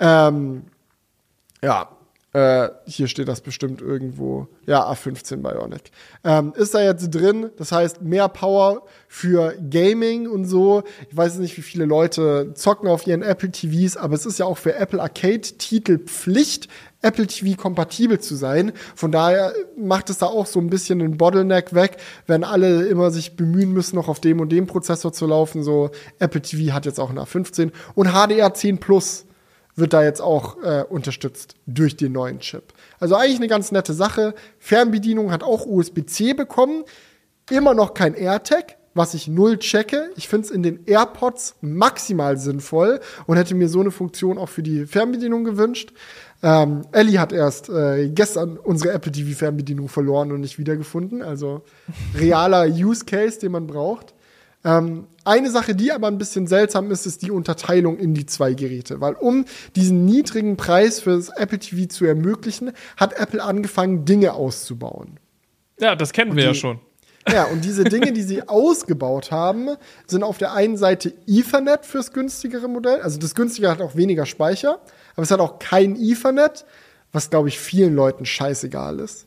Ähm, 0.00 0.64
ja, 1.62 1.88
äh, 2.34 2.68
hier 2.84 3.08
steht 3.08 3.26
das 3.26 3.40
bestimmt 3.40 3.80
irgendwo. 3.80 4.48
Ja, 4.66 4.88
A15 4.92 5.36
Bionic. 5.38 5.90
Ähm, 6.24 6.52
ist 6.56 6.74
da 6.74 6.82
jetzt 6.82 7.08
drin. 7.10 7.50
Das 7.56 7.72
heißt, 7.72 8.02
mehr 8.02 8.28
Power 8.28 8.82
für 9.08 9.54
Gaming 9.70 10.28
und 10.28 10.44
so. 10.44 10.82
Ich 11.10 11.16
weiß 11.16 11.38
nicht, 11.38 11.56
wie 11.56 11.62
viele 11.62 11.86
Leute 11.86 12.52
zocken 12.54 12.88
auf 12.88 13.06
ihren 13.06 13.22
Apple 13.22 13.50
TVs, 13.50 13.96
aber 13.96 14.14
es 14.14 14.26
ist 14.26 14.38
ja 14.38 14.44
auch 14.44 14.58
für 14.58 14.74
Apple 14.74 15.00
Arcade-Titel 15.00 16.00
Pflicht, 16.00 16.68
Apple 17.00 17.26
TV 17.26 17.60
kompatibel 17.60 18.20
zu 18.20 18.34
sein. 18.36 18.72
Von 18.94 19.10
daher 19.10 19.54
macht 19.78 20.10
es 20.10 20.18
da 20.18 20.26
auch 20.26 20.46
so 20.46 20.60
ein 20.60 20.68
bisschen 20.68 21.00
einen 21.00 21.16
Bottleneck 21.16 21.72
weg, 21.72 21.96
wenn 22.26 22.44
alle 22.44 22.86
immer 22.88 23.10
sich 23.10 23.36
bemühen 23.36 23.72
müssen, 23.72 23.96
noch 23.96 24.08
auf 24.08 24.20
dem 24.20 24.40
und 24.40 24.50
dem 24.50 24.66
Prozessor 24.66 25.14
zu 25.14 25.26
laufen. 25.26 25.62
So 25.62 25.90
Apple 26.18 26.42
TV 26.42 26.74
hat 26.74 26.84
jetzt 26.84 27.00
auch 27.00 27.08
eine 27.08 27.22
A15 27.22 27.72
und 27.94 28.08
HDR 28.12 28.52
10 28.52 28.78
Plus 28.80 29.24
wird 29.78 29.92
da 29.92 30.02
jetzt 30.02 30.20
auch 30.20 30.62
äh, 30.62 30.84
unterstützt 30.88 31.54
durch 31.66 31.96
den 31.96 32.12
neuen 32.12 32.40
Chip. 32.40 32.72
Also 32.98 33.14
eigentlich 33.16 33.38
eine 33.38 33.48
ganz 33.48 33.72
nette 33.72 33.94
Sache. 33.94 34.34
Fernbedienung 34.58 35.30
hat 35.30 35.42
auch 35.42 35.66
USB-C 35.66 36.34
bekommen. 36.34 36.84
Immer 37.50 37.74
noch 37.74 37.94
kein 37.94 38.14
AirTag, 38.14 38.76
was 38.94 39.14
ich 39.14 39.28
null 39.28 39.58
checke. 39.58 40.10
Ich 40.16 40.28
finde 40.28 40.46
es 40.46 40.50
in 40.50 40.62
den 40.62 40.84
AirPods 40.86 41.56
maximal 41.60 42.36
sinnvoll 42.36 43.00
und 43.26 43.36
hätte 43.36 43.54
mir 43.54 43.68
so 43.68 43.80
eine 43.80 43.90
Funktion 43.90 44.38
auch 44.38 44.48
für 44.48 44.62
die 44.62 44.86
Fernbedienung 44.86 45.44
gewünscht. 45.44 45.92
Ähm, 46.42 46.82
Ellie 46.92 47.18
hat 47.18 47.32
erst 47.32 47.68
äh, 47.68 48.08
gestern 48.10 48.58
unsere 48.58 48.92
Apple 48.92 49.10
TV 49.10 49.36
Fernbedienung 49.36 49.88
verloren 49.88 50.30
und 50.30 50.40
nicht 50.40 50.58
wiedergefunden. 50.58 51.22
Also 51.22 51.62
realer 52.16 52.66
Use 52.68 53.04
Case, 53.04 53.38
den 53.40 53.52
man 53.52 53.66
braucht. 53.66 54.14
Ähm, 54.64 55.06
eine 55.24 55.50
Sache, 55.50 55.74
die 55.74 55.92
aber 55.92 56.08
ein 56.08 56.18
bisschen 56.18 56.46
seltsam 56.46 56.90
ist, 56.90 57.06
ist 57.06 57.22
die 57.22 57.30
Unterteilung 57.30 57.98
in 57.98 58.14
die 58.14 58.26
zwei 58.26 58.54
Geräte. 58.54 59.00
Weil 59.00 59.14
um 59.14 59.44
diesen 59.76 60.04
niedrigen 60.04 60.56
Preis 60.56 61.00
für 61.00 61.16
das 61.16 61.28
Apple 61.28 61.58
TV 61.58 61.86
zu 61.88 62.04
ermöglichen, 62.06 62.72
hat 62.96 63.12
Apple 63.18 63.42
angefangen, 63.42 64.04
Dinge 64.04 64.32
auszubauen. 64.32 65.20
Ja, 65.80 65.94
das 65.94 66.12
kennen 66.12 66.34
wir 66.34 66.42
die, 66.42 66.48
ja 66.48 66.54
schon. 66.54 66.80
Ja, 67.30 67.44
und 67.44 67.64
diese 67.64 67.84
Dinge, 67.84 68.12
die 68.12 68.22
sie 68.24 68.48
ausgebaut 68.48 69.30
haben, 69.30 69.76
sind 70.06 70.22
auf 70.22 70.38
der 70.38 70.54
einen 70.54 70.76
Seite 70.76 71.12
Ethernet 71.26 71.84
fürs 71.84 72.12
günstigere 72.12 72.68
Modell. 72.68 73.00
Also 73.02 73.18
das 73.18 73.34
günstigere 73.34 73.70
hat 73.70 73.80
auch 73.80 73.96
weniger 73.96 74.26
Speicher, 74.26 74.80
aber 75.14 75.22
es 75.22 75.30
hat 75.30 75.40
auch 75.40 75.58
kein 75.58 75.94
Ethernet, 75.96 76.64
was, 77.12 77.30
glaube 77.30 77.48
ich, 77.48 77.58
vielen 77.58 77.94
Leuten 77.94 78.24
scheißegal 78.24 78.98
ist. 79.00 79.26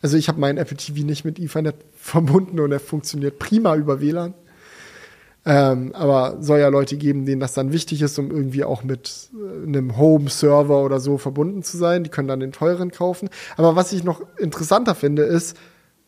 Also 0.00 0.16
ich 0.16 0.28
habe 0.28 0.38
meinen 0.40 0.58
Apple 0.58 0.76
TV 0.76 1.04
nicht 1.04 1.24
mit 1.24 1.38
Ethernet 1.38 1.76
verbunden 1.96 2.60
und 2.60 2.72
er 2.72 2.80
funktioniert 2.80 3.38
prima 3.38 3.76
über 3.76 4.00
WLAN. 4.00 4.34
Ähm, 5.50 5.94
aber 5.94 6.36
soll 6.40 6.58
ja 6.58 6.68
Leute 6.68 6.98
geben, 6.98 7.24
denen 7.24 7.40
das 7.40 7.54
dann 7.54 7.72
wichtig 7.72 8.02
ist, 8.02 8.18
um 8.18 8.30
irgendwie 8.30 8.64
auch 8.64 8.84
mit 8.84 9.30
äh, 9.32 9.66
einem 9.66 9.96
Home-Server 9.96 10.84
oder 10.84 11.00
so 11.00 11.16
verbunden 11.16 11.62
zu 11.62 11.78
sein. 11.78 12.04
Die 12.04 12.10
können 12.10 12.28
dann 12.28 12.40
den 12.40 12.52
teuren 12.52 12.90
kaufen. 12.90 13.30
Aber 13.56 13.74
was 13.74 13.94
ich 13.94 14.04
noch 14.04 14.20
interessanter 14.36 14.94
finde, 14.94 15.22
ist, 15.22 15.56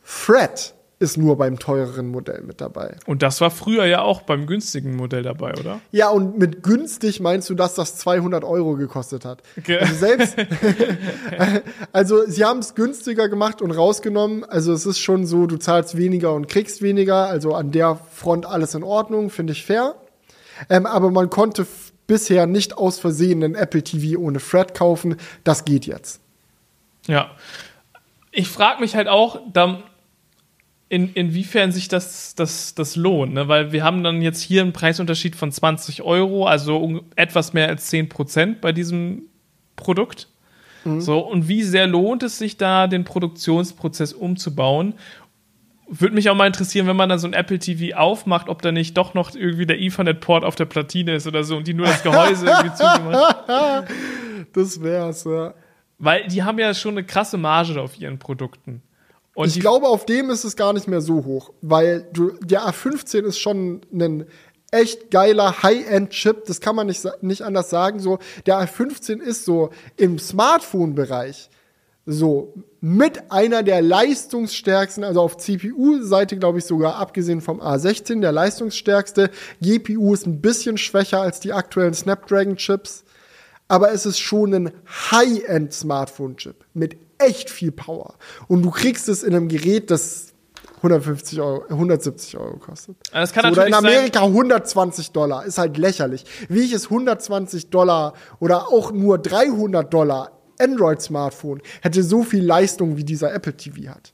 Fred 0.02 0.74
ist 1.00 1.16
nur 1.16 1.38
beim 1.38 1.58
teureren 1.58 2.08
Modell 2.08 2.42
mit 2.42 2.60
dabei. 2.60 2.96
Und 3.06 3.22
das 3.22 3.40
war 3.40 3.50
früher 3.50 3.86
ja 3.86 4.02
auch 4.02 4.20
beim 4.20 4.46
günstigen 4.46 4.96
Modell 4.96 5.22
dabei, 5.22 5.54
oder? 5.54 5.80
Ja, 5.92 6.10
und 6.10 6.38
mit 6.38 6.62
günstig 6.62 7.20
meinst 7.20 7.48
du, 7.48 7.54
dass 7.54 7.74
das 7.74 7.96
200 7.96 8.44
Euro 8.44 8.76
gekostet 8.76 9.24
hat. 9.24 9.42
Okay. 9.56 9.78
Also 9.78 9.94
selbst, 9.94 10.36
also 11.92 12.26
sie 12.26 12.44
haben 12.44 12.58
es 12.58 12.74
günstiger 12.74 13.30
gemacht 13.30 13.62
und 13.62 13.70
rausgenommen. 13.70 14.44
Also 14.44 14.74
es 14.74 14.84
ist 14.84 14.98
schon 14.98 15.24
so, 15.24 15.46
du 15.46 15.56
zahlst 15.56 15.96
weniger 15.96 16.34
und 16.34 16.48
kriegst 16.48 16.82
weniger. 16.82 17.28
Also 17.28 17.54
an 17.54 17.72
der 17.72 17.96
Front 18.12 18.44
alles 18.44 18.74
in 18.74 18.82
Ordnung, 18.82 19.30
finde 19.30 19.54
ich 19.54 19.64
fair. 19.64 19.94
Ähm, 20.68 20.84
aber 20.84 21.10
man 21.10 21.30
konnte 21.30 21.66
bisher 22.06 22.46
nicht 22.46 22.76
aus 22.76 22.98
Versehen 22.98 23.42
einen 23.42 23.54
Apple 23.54 23.82
TV 23.82 24.20
ohne 24.20 24.38
Fred 24.38 24.74
kaufen. 24.74 25.16
Das 25.44 25.64
geht 25.64 25.86
jetzt. 25.86 26.20
Ja. 27.06 27.30
Ich 28.32 28.48
frage 28.48 28.80
mich 28.80 28.94
halt 28.94 29.08
auch, 29.08 29.40
da 29.50 29.82
in, 30.90 31.12
inwiefern 31.14 31.70
sich 31.70 31.86
das, 31.86 32.34
das, 32.34 32.74
das 32.74 32.96
lohnt, 32.96 33.32
ne? 33.32 33.46
weil 33.46 33.70
wir 33.70 33.84
haben 33.84 34.02
dann 34.02 34.20
jetzt 34.22 34.42
hier 34.42 34.60
einen 34.60 34.72
Preisunterschied 34.72 35.36
von 35.36 35.52
20 35.52 36.02
Euro, 36.02 36.46
also 36.46 36.76
um, 36.78 37.02
etwas 37.14 37.52
mehr 37.52 37.68
als 37.68 37.86
10 37.86 38.08
Prozent 38.08 38.60
bei 38.60 38.72
diesem 38.72 39.22
Produkt. 39.76 40.26
Mhm. 40.84 41.00
So, 41.00 41.20
und 41.20 41.46
wie 41.46 41.62
sehr 41.62 41.86
lohnt 41.86 42.24
es 42.24 42.38
sich 42.38 42.56
da, 42.56 42.88
den 42.88 43.04
Produktionsprozess 43.04 44.12
umzubauen? 44.12 44.94
Würde 45.88 46.16
mich 46.16 46.28
auch 46.28 46.34
mal 46.34 46.48
interessieren, 46.48 46.88
wenn 46.88 46.96
man 46.96 47.08
dann 47.08 47.20
so 47.20 47.28
ein 47.28 47.34
Apple 47.34 47.60
TV 47.60 47.96
aufmacht, 47.96 48.48
ob 48.48 48.60
da 48.60 48.72
nicht 48.72 48.96
doch 48.96 49.14
noch 49.14 49.32
irgendwie 49.32 49.66
der 49.66 49.80
Ethernet-Port 49.80 50.44
auf 50.44 50.56
der 50.56 50.64
Platine 50.64 51.14
ist 51.14 51.26
oder 51.28 51.44
so 51.44 51.56
und 51.56 51.68
die 51.68 51.74
nur 51.74 51.86
das 51.86 52.02
Gehäuse 52.02 52.46
irgendwie 52.46 52.74
zugemacht. 52.74 53.36
Das 54.52 54.82
wär's, 54.82 55.22
ja. 55.24 55.54
Weil 55.98 56.26
die 56.26 56.42
haben 56.42 56.58
ja 56.58 56.74
schon 56.74 56.94
eine 56.94 57.04
krasse 57.04 57.38
Marge 57.38 57.80
auf 57.80 58.00
ihren 58.00 58.18
Produkten. 58.18 58.82
Und 59.40 59.48
ich 59.48 59.58
glaube, 59.58 59.88
auf 59.88 60.04
dem 60.04 60.28
ist 60.28 60.44
es 60.44 60.54
gar 60.54 60.74
nicht 60.74 60.86
mehr 60.86 61.00
so 61.00 61.24
hoch, 61.24 61.54
weil 61.62 62.06
du, 62.12 62.32
der 62.42 62.60
A15 62.68 63.22
ist 63.22 63.38
schon 63.38 63.80
ein 63.90 64.26
echt 64.70 65.10
geiler 65.10 65.62
High-End-Chip, 65.62 66.44
das 66.44 66.60
kann 66.60 66.76
man 66.76 66.88
nicht, 66.88 67.08
nicht 67.22 67.40
anders 67.40 67.70
sagen. 67.70 68.00
So, 68.00 68.18
der 68.44 68.58
A15 68.58 69.18
ist 69.18 69.46
so 69.46 69.70
im 69.96 70.18
Smartphone-Bereich 70.18 71.48
so 72.04 72.52
mit 72.82 73.32
einer 73.32 73.62
der 73.62 73.80
leistungsstärksten, 73.80 75.04
also 75.04 75.22
auf 75.22 75.38
CPU-Seite 75.38 76.36
glaube 76.36 76.58
ich 76.58 76.66
sogar 76.66 76.96
abgesehen 76.96 77.40
vom 77.40 77.62
A16 77.62 78.20
der 78.20 78.32
leistungsstärkste. 78.32 79.30
GPU 79.62 80.12
ist 80.12 80.26
ein 80.26 80.42
bisschen 80.42 80.76
schwächer 80.76 81.22
als 81.22 81.40
die 81.40 81.54
aktuellen 81.54 81.94
Snapdragon-Chips, 81.94 83.04
aber 83.68 83.90
es 83.90 84.04
ist 84.04 84.18
schon 84.18 84.52
ein 84.52 84.72
High-End-Smartphone-Chip 85.10 86.66
mit 86.74 86.98
echt 87.20 87.50
viel 87.50 87.72
Power. 87.72 88.14
Und 88.48 88.62
du 88.62 88.70
kriegst 88.70 89.08
es 89.08 89.22
in 89.22 89.34
einem 89.34 89.48
Gerät, 89.48 89.90
das 89.90 90.30
150 90.78 91.40
Euro, 91.40 91.64
170 91.68 92.36
Euro 92.38 92.56
kostet. 92.56 92.96
Das 93.12 93.32
kann 93.32 93.44
so, 93.44 93.52
oder 93.52 93.66
in 93.66 93.74
Amerika 93.74 94.22
120 94.22 95.12
Dollar, 95.12 95.44
ist 95.44 95.58
halt 95.58 95.76
lächerlich. 95.76 96.24
Wie 96.48 96.60
ich 96.60 96.72
es 96.72 96.84
120 96.84 97.70
Dollar 97.70 98.14
oder 98.38 98.68
auch 98.68 98.92
nur 98.92 99.18
300 99.18 99.92
Dollar 99.92 100.32
Android-Smartphone 100.58 101.60
hätte 101.82 102.02
so 102.02 102.22
viel 102.22 102.44
Leistung 102.44 102.96
wie 102.96 103.04
dieser 103.04 103.32
Apple 103.32 103.56
TV 103.56 103.90
hat. 103.90 104.12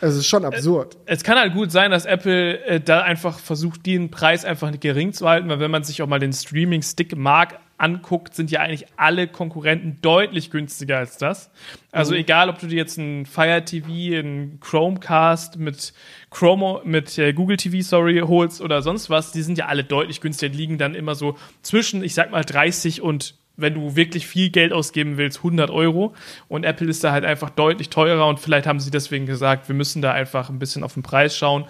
Es 0.00 0.14
ist 0.14 0.26
schon 0.26 0.44
absurd. 0.44 0.96
Es 1.06 1.24
kann 1.24 1.38
halt 1.38 1.54
gut 1.54 1.72
sein, 1.72 1.90
dass 1.90 2.04
Apple 2.04 2.60
äh, 2.64 2.80
da 2.80 3.00
einfach 3.00 3.38
versucht, 3.38 3.84
den 3.84 4.10
Preis 4.10 4.44
einfach 4.44 4.70
gering 4.78 5.12
zu 5.12 5.28
halten, 5.28 5.48
weil 5.48 5.58
wenn 5.58 5.70
man 5.70 5.82
sich 5.82 6.02
auch 6.02 6.06
mal 6.06 6.20
den 6.20 6.32
Streaming-Stick-Markt 6.32 7.58
anguckt, 7.78 8.34
sind 8.34 8.50
ja 8.50 8.60
eigentlich 8.60 8.86
alle 8.96 9.28
Konkurrenten 9.28 9.98
deutlich 10.02 10.50
günstiger 10.50 10.98
als 10.98 11.16
das. 11.16 11.50
Also 11.92 12.12
mhm. 12.12 12.20
egal, 12.20 12.50
ob 12.50 12.58
du 12.58 12.66
dir 12.66 12.76
jetzt 12.76 12.98
ein 12.98 13.24
Fire 13.24 13.64
TV, 13.64 13.88
ein 13.88 14.58
Chromecast 14.60 15.58
mit 15.58 15.92
Chrome, 16.30 16.82
mit 16.84 17.16
äh, 17.18 17.32
Google 17.32 17.56
TV, 17.56 17.80
sorry, 17.82 18.18
holst 18.18 18.60
oder 18.60 18.82
sonst 18.82 19.08
was, 19.08 19.32
die 19.32 19.42
sind 19.42 19.56
ja 19.56 19.66
alle 19.66 19.84
deutlich 19.84 20.20
günstiger, 20.20 20.50
die 20.50 20.58
liegen 20.58 20.78
dann 20.78 20.94
immer 20.94 21.14
so 21.14 21.38
zwischen, 21.62 22.02
ich 22.02 22.14
sag 22.14 22.30
mal, 22.30 22.44
30 22.44 23.00
und 23.00 23.34
wenn 23.56 23.74
du 23.74 23.96
wirklich 23.96 24.26
viel 24.26 24.50
Geld 24.50 24.72
ausgeben 24.72 25.16
willst, 25.16 25.38
100 25.38 25.68
Euro. 25.70 26.14
Und 26.46 26.64
Apple 26.64 26.88
ist 26.88 27.02
da 27.02 27.10
halt 27.10 27.24
einfach 27.24 27.50
deutlich 27.50 27.90
teurer 27.90 28.28
und 28.28 28.38
vielleicht 28.38 28.68
haben 28.68 28.78
sie 28.78 28.92
deswegen 28.92 29.26
gesagt, 29.26 29.68
wir 29.68 29.74
müssen 29.74 30.00
da 30.00 30.12
einfach 30.12 30.48
ein 30.48 30.60
bisschen 30.60 30.84
auf 30.84 30.94
den 30.94 31.02
Preis 31.02 31.36
schauen 31.36 31.66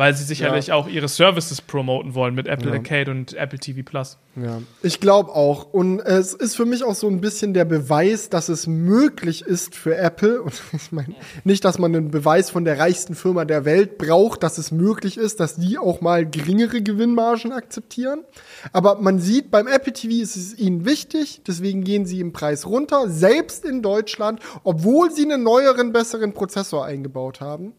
weil 0.00 0.14
sie 0.14 0.24
sicherlich 0.24 0.68
ja. 0.68 0.76
auch 0.76 0.88
ihre 0.88 1.08
Services 1.08 1.60
promoten 1.60 2.14
wollen 2.14 2.34
mit 2.34 2.48
Apple 2.48 2.70
ja. 2.70 2.76
Arcade 2.76 3.10
und 3.10 3.34
Apple 3.34 3.58
TV 3.58 3.82
Plus. 3.84 4.16
Ja, 4.34 4.62
ich 4.82 4.98
glaube 4.98 5.32
auch. 5.32 5.74
Und 5.74 6.00
es 6.00 6.32
ist 6.32 6.56
für 6.56 6.64
mich 6.64 6.84
auch 6.84 6.94
so 6.94 7.06
ein 7.06 7.20
bisschen 7.20 7.52
der 7.52 7.66
Beweis, 7.66 8.30
dass 8.30 8.48
es 8.48 8.66
möglich 8.66 9.42
ist 9.42 9.74
für 9.74 9.98
Apple. 9.98 10.40
Und 10.40 10.54
ich 10.72 10.90
meine, 10.90 11.14
nicht, 11.44 11.66
dass 11.66 11.78
man 11.78 11.94
einen 11.94 12.10
Beweis 12.10 12.48
von 12.48 12.64
der 12.64 12.78
reichsten 12.78 13.14
Firma 13.14 13.44
der 13.44 13.66
Welt 13.66 13.98
braucht, 13.98 14.42
dass 14.42 14.56
es 14.56 14.70
möglich 14.72 15.18
ist, 15.18 15.38
dass 15.38 15.56
die 15.56 15.76
auch 15.76 16.00
mal 16.00 16.24
geringere 16.24 16.80
Gewinnmargen 16.80 17.52
akzeptieren. 17.52 18.24
Aber 18.72 19.02
man 19.02 19.18
sieht, 19.18 19.50
beim 19.50 19.66
Apple 19.66 19.92
TV 19.92 20.22
ist 20.22 20.34
es 20.34 20.58
ihnen 20.58 20.86
wichtig, 20.86 21.42
deswegen 21.46 21.84
gehen 21.84 22.06
sie 22.06 22.20
im 22.20 22.32
Preis 22.32 22.64
runter, 22.64 23.10
selbst 23.10 23.66
in 23.66 23.82
Deutschland, 23.82 24.40
obwohl 24.64 25.10
sie 25.10 25.24
einen 25.24 25.42
neueren, 25.42 25.92
besseren 25.92 26.32
Prozessor 26.32 26.86
eingebaut 26.86 27.42
haben. 27.42 27.74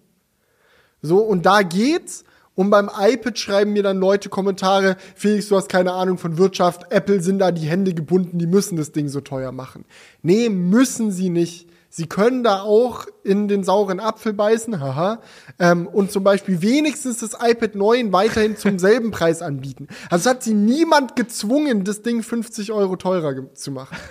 So, 1.02 1.20
und 1.20 1.46
da 1.46 1.62
geht's. 1.62 2.24
Und 2.54 2.70
beim 2.70 2.90
iPad 2.96 3.40
schreiben 3.40 3.74
mir 3.74 3.82
dann 3.82 3.98
Leute 3.98 4.30
Kommentare, 4.30 4.98
Felix, 5.16 5.48
du 5.48 5.56
hast 5.56 5.70
keine 5.70 5.94
Ahnung 5.94 6.18
von 6.18 6.38
Wirtschaft, 6.38 6.92
Apple 6.92 7.22
sind 7.22 7.40
da 7.40 7.52
die 7.52 7.68
Hände 7.68 7.94
gebunden, 7.94 8.40
die 8.40 8.46
müssen 8.46 8.76
das 8.76 8.92
Ding 8.92 9.08
so 9.08 9.22
teuer 9.22 9.52
machen. 9.54 9.86
Nee, 10.22 10.50
müssen 10.50 11.12
sie 11.12 11.30
nicht. 11.30 11.70
Sie 11.94 12.08
können 12.08 12.42
da 12.42 12.62
auch 12.62 13.06
in 13.24 13.50
den 13.50 13.66
sauren 13.66 14.00
Apfel 14.00 14.32
beißen, 14.32 14.80
haha, 14.80 15.20
ähm, 15.60 15.88
und 15.88 16.10
zum 16.10 16.24
Beispiel 16.24 16.62
wenigstens 16.62 17.20
das 17.20 17.34
iPad 17.42 17.76
9 17.76 18.14
weiterhin 18.14 18.56
zum 18.56 18.80
selben 18.80 19.12
Preis 19.12 19.42
anbieten. 19.42 19.90
Also 20.10 20.30
hat 20.30 20.42
sie 20.42 20.54
niemand 20.54 21.18
gezwungen, 21.18 21.84
das 21.84 22.02
Ding 22.02 22.24
50 22.24 22.72
Euro 22.72 22.96
teurer 22.96 23.54
zu 23.54 23.72
machen. 23.72 23.98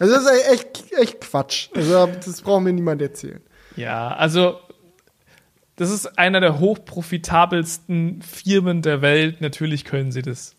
Also 0.00 0.12
das 0.12 0.24
ist 0.24 0.52
echt, 0.52 0.92
echt 0.98 1.20
Quatsch. 1.20 1.68
Also 1.72 2.08
das 2.24 2.42
braucht 2.42 2.64
mir 2.64 2.72
niemand 2.72 3.00
erzählen. 3.00 3.40
Ja, 3.76 4.08
also 4.08 4.56
das 5.76 5.90
ist 5.90 6.18
einer 6.18 6.40
der 6.40 6.60
hochprofitabelsten 6.60 8.22
Firmen 8.22 8.82
der 8.82 9.02
Welt. 9.02 9.40
Natürlich 9.40 9.84
können 9.84 10.12
sie 10.12 10.22
das. 10.22 10.54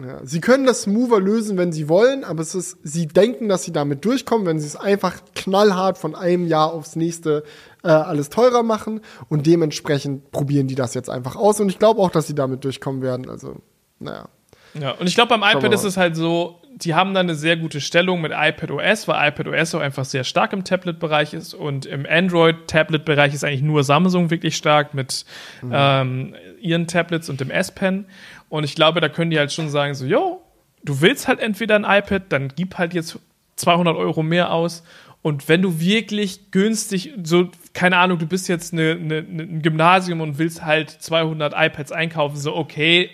Ja, 0.00 0.24
sie 0.24 0.40
können 0.40 0.64
das 0.64 0.82
smoother 0.82 1.20
lösen, 1.20 1.58
wenn 1.58 1.72
sie 1.72 1.88
wollen, 1.88 2.24
aber 2.24 2.40
es 2.40 2.54
ist, 2.54 2.78
sie 2.82 3.06
denken, 3.06 3.48
dass 3.48 3.64
sie 3.64 3.72
damit 3.72 4.04
durchkommen, 4.04 4.46
wenn 4.46 4.58
sie 4.58 4.66
es 4.66 4.76
einfach 4.76 5.20
knallhart 5.34 5.98
von 5.98 6.14
einem 6.14 6.46
Jahr 6.46 6.72
aufs 6.72 6.96
nächste 6.96 7.44
äh, 7.82 7.88
alles 7.88 8.30
teurer 8.30 8.62
machen 8.62 9.02
und 9.28 9.46
dementsprechend 9.46 10.30
probieren 10.30 10.68
die 10.68 10.74
das 10.74 10.94
jetzt 10.94 11.10
einfach 11.10 11.36
aus 11.36 11.60
und 11.60 11.68
ich 11.68 11.78
glaube 11.78 12.00
auch, 12.00 12.10
dass 12.10 12.26
sie 12.26 12.34
damit 12.34 12.64
durchkommen 12.64 13.02
werden. 13.02 13.28
Also, 13.28 13.56
naja. 13.98 14.28
Ja, 14.74 14.92
und 14.92 15.06
ich 15.06 15.14
glaube, 15.14 15.36
beim 15.36 15.42
iPad 15.42 15.72
ist 15.74 15.84
es 15.84 15.96
halt 15.96 16.16
so, 16.16 16.59
die 16.76 16.94
haben 16.94 17.14
da 17.14 17.20
eine 17.20 17.34
sehr 17.34 17.56
gute 17.56 17.80
Stellung 17.80 18.20
mit 18.20 18.32
iPad 18.32 18.70
OS, 18.70 19.08
weil 19.08 19.28
iPad 19.28 19.48
OS 19.48 19.74
auch 19.74 19.80
einfach 19.80 20.04
sehr 20.04 20.24
stark 20.24 20.52
im 20.52 20.64
Tablet-Bereich 20.64 21.34
ist 21.34 21.52
und 21.52 21.84
im 21.84 22.06
Android-Tablet-Bereich 22.08 23.34
ist 23.34 23.44
eigentlich 23.44 23.62
nur 23.62 23.84
Samsung 23.84 24.30
wirklich 24.30 24.56
stark 24.56 24.94
mit 24.94 25.24
mhm. 25.62 25.72
ähm, 25.74 26.34
ihren 26.60 26.86
Tablets 26.86 27.28
und 27.28 27.40
dem 27.40 27.50
S-Pen. 27.50 28.06
Und 28.48 28.64
ich 28.64 28.74
glaube, 28.74 29.00
da 29.00 29.08
können 29.08 29.30
die 29.30 29.38
halt 29.38 29.52
schon 29.52 29.68
sagen, 29.68 29.94
so, 29.94 30.06
yo, 30.06 30.42
du 30.84 31.00
willst 31.00 31.28
halt 31.28 31.40
entweder 31.40 31.74
ein 31.74 31.84
iPad, 31.84 32.22
dann 32.28 32.52
gib 32.54 32.78
halt 32.78 32.94
jetzt 32.94 33.18
200 33.56 33.96
Euro 33.96 34.22
mehr 34.22 34.52
aus. 34.52 34.84
Und 35.22 35.48
wenn 35.48 35.60
du 35.60 35.80
wirklich 35.80 36.50
günstig, 36.50 37.12
so, 37.22 37.50
keine 37.74 37.98
Ahnung, 37.98 38.18
du 38.18 38.26
bist 38.26 38.48
jetzt 38.48 38.72
eine, 38.72 38.92
eine, 38.92 39.18
ein 39.18 39.60
Gymnasium 39.60 40.22
und 40.22 40.38
willst 40.38 40.64
halt 40.64 40.90
200 40.90 41.52
iPads 41.54 41.92
einkaufen, 41.92 42.36
so, 42.36 42.56
okay, 42.56 43.10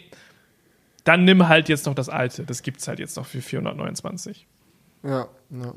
dann 1.07 1.25
nimm 1.25 1.49
halt 1.49 1.69
jetzt 1.69 1.87
noch 1.87 1.95
das 1.95 2.09
alte. 2.09 2.43
Das 2.43 2.63
gibt's 2.63 2.89
halt 2.89 2.99
jetzt 2.99 3.17
noch 3.17 3.27
für 3.27 3.41
429. 3.41 4.47
Ja, 5.05 5.29
ja. 5.51 5.73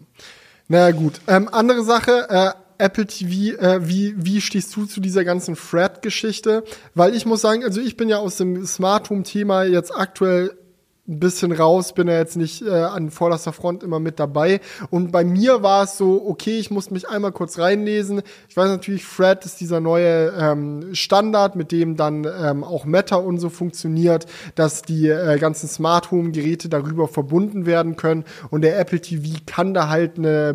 Na 0.67 0.91
gut. 0.91 1.21
Ähm, 1.27 1.47
andere 1.51 1.83
Sache, 1.83 2.27
äh, 2.29 2.83
Apple 2.83 3.05
TV, 3.05 3.57
äh, 3.61 3.87
wie, 3.87 4.15
wie 4.17 4.41
stehst 4.41 4.75
du 4.75 4.85
zu 4.85 4.99
dieser 4.99 5.23
ganzen 5.23 5.55
Fred-Geschichte? 5.55 6.63
Weil 6.95 7.13
ich 7.13 7.25
muss 7.27 7.41
sagen, 7.41 7.63
also 7.63 7.79
ich 7.79 7.95
bin 7.95 8.09
ja 8.09 8.17
aus 8.17 8.37
dem 8.37 8.65
Smart 8.65 9.09
Home-Thema 9.11 9.63
jetzt 9.63 9.95
aktuell 9.95 10.57
ein 11.09 11.19
bisschen 11.19 11.51
raus, 11.51 11.93
bin 11.93 12.07
ja 12.07 12.17
jetzt 12.17 12.37
nicht 12.37 12.61
äh, 12.61 12.69
an 12.69 13.09
vorderster 13.09 13.51
Front 13.51 13.81
immer 13.81 13.99
mit 13.99 14.19
dabei. 14.19 14.61
Und 14.91 15.11
bei 15.11 15.23
mir 15.23 15.63
war 15.63 15.83
es 15.83 15.97
so, 15.97 16.23
okay, 16.27 16.59
ich 16.59 16.69
muss 16.69 16.91
mich 16.91 17.09
einmal 17.09 17.31
kurz 17.31 17.57
reinlesen. 17.57 18.21
Ich 18.47 18.55
weiß 18.55 18.69
natürlich, 18.69 19.03
Fred 19.03 19.43
ist 19.43 19.59
dieser 19.59 19.79
neue 19.79 20.31
ähm, 20.39 20.93
Standard, 20.93 21.55
mit 21.55 21.71
dem 21.71 21.95
dann 21.95 22.25
ähm, 22.25 22.63
auch 22.63 22.85
Meta 22.85 23.15
und 23.15 23.39
so 23.39 23.49
funktioniert, 23.49 24.27
dass 24.53 24.83
die 24.83 25.07
äh, 25.07 25.39
ganzen 25.39 25.67
Smart 25.67 26.11
Home 26.11 26.31
Geräte 26.31 26.69
darüber 26.69 27.07
verbunden 27.07 27.65
werden 27.65 27.95
können. 27.95 28.23
Und 28.51 28.61
der 28.61 28.79
Apple 28.79 29.01
TV 29.01 29.39
kann 29.47 29.73
da 29.73 29.89
halt 29.89 30.19
eine 30.19 30.49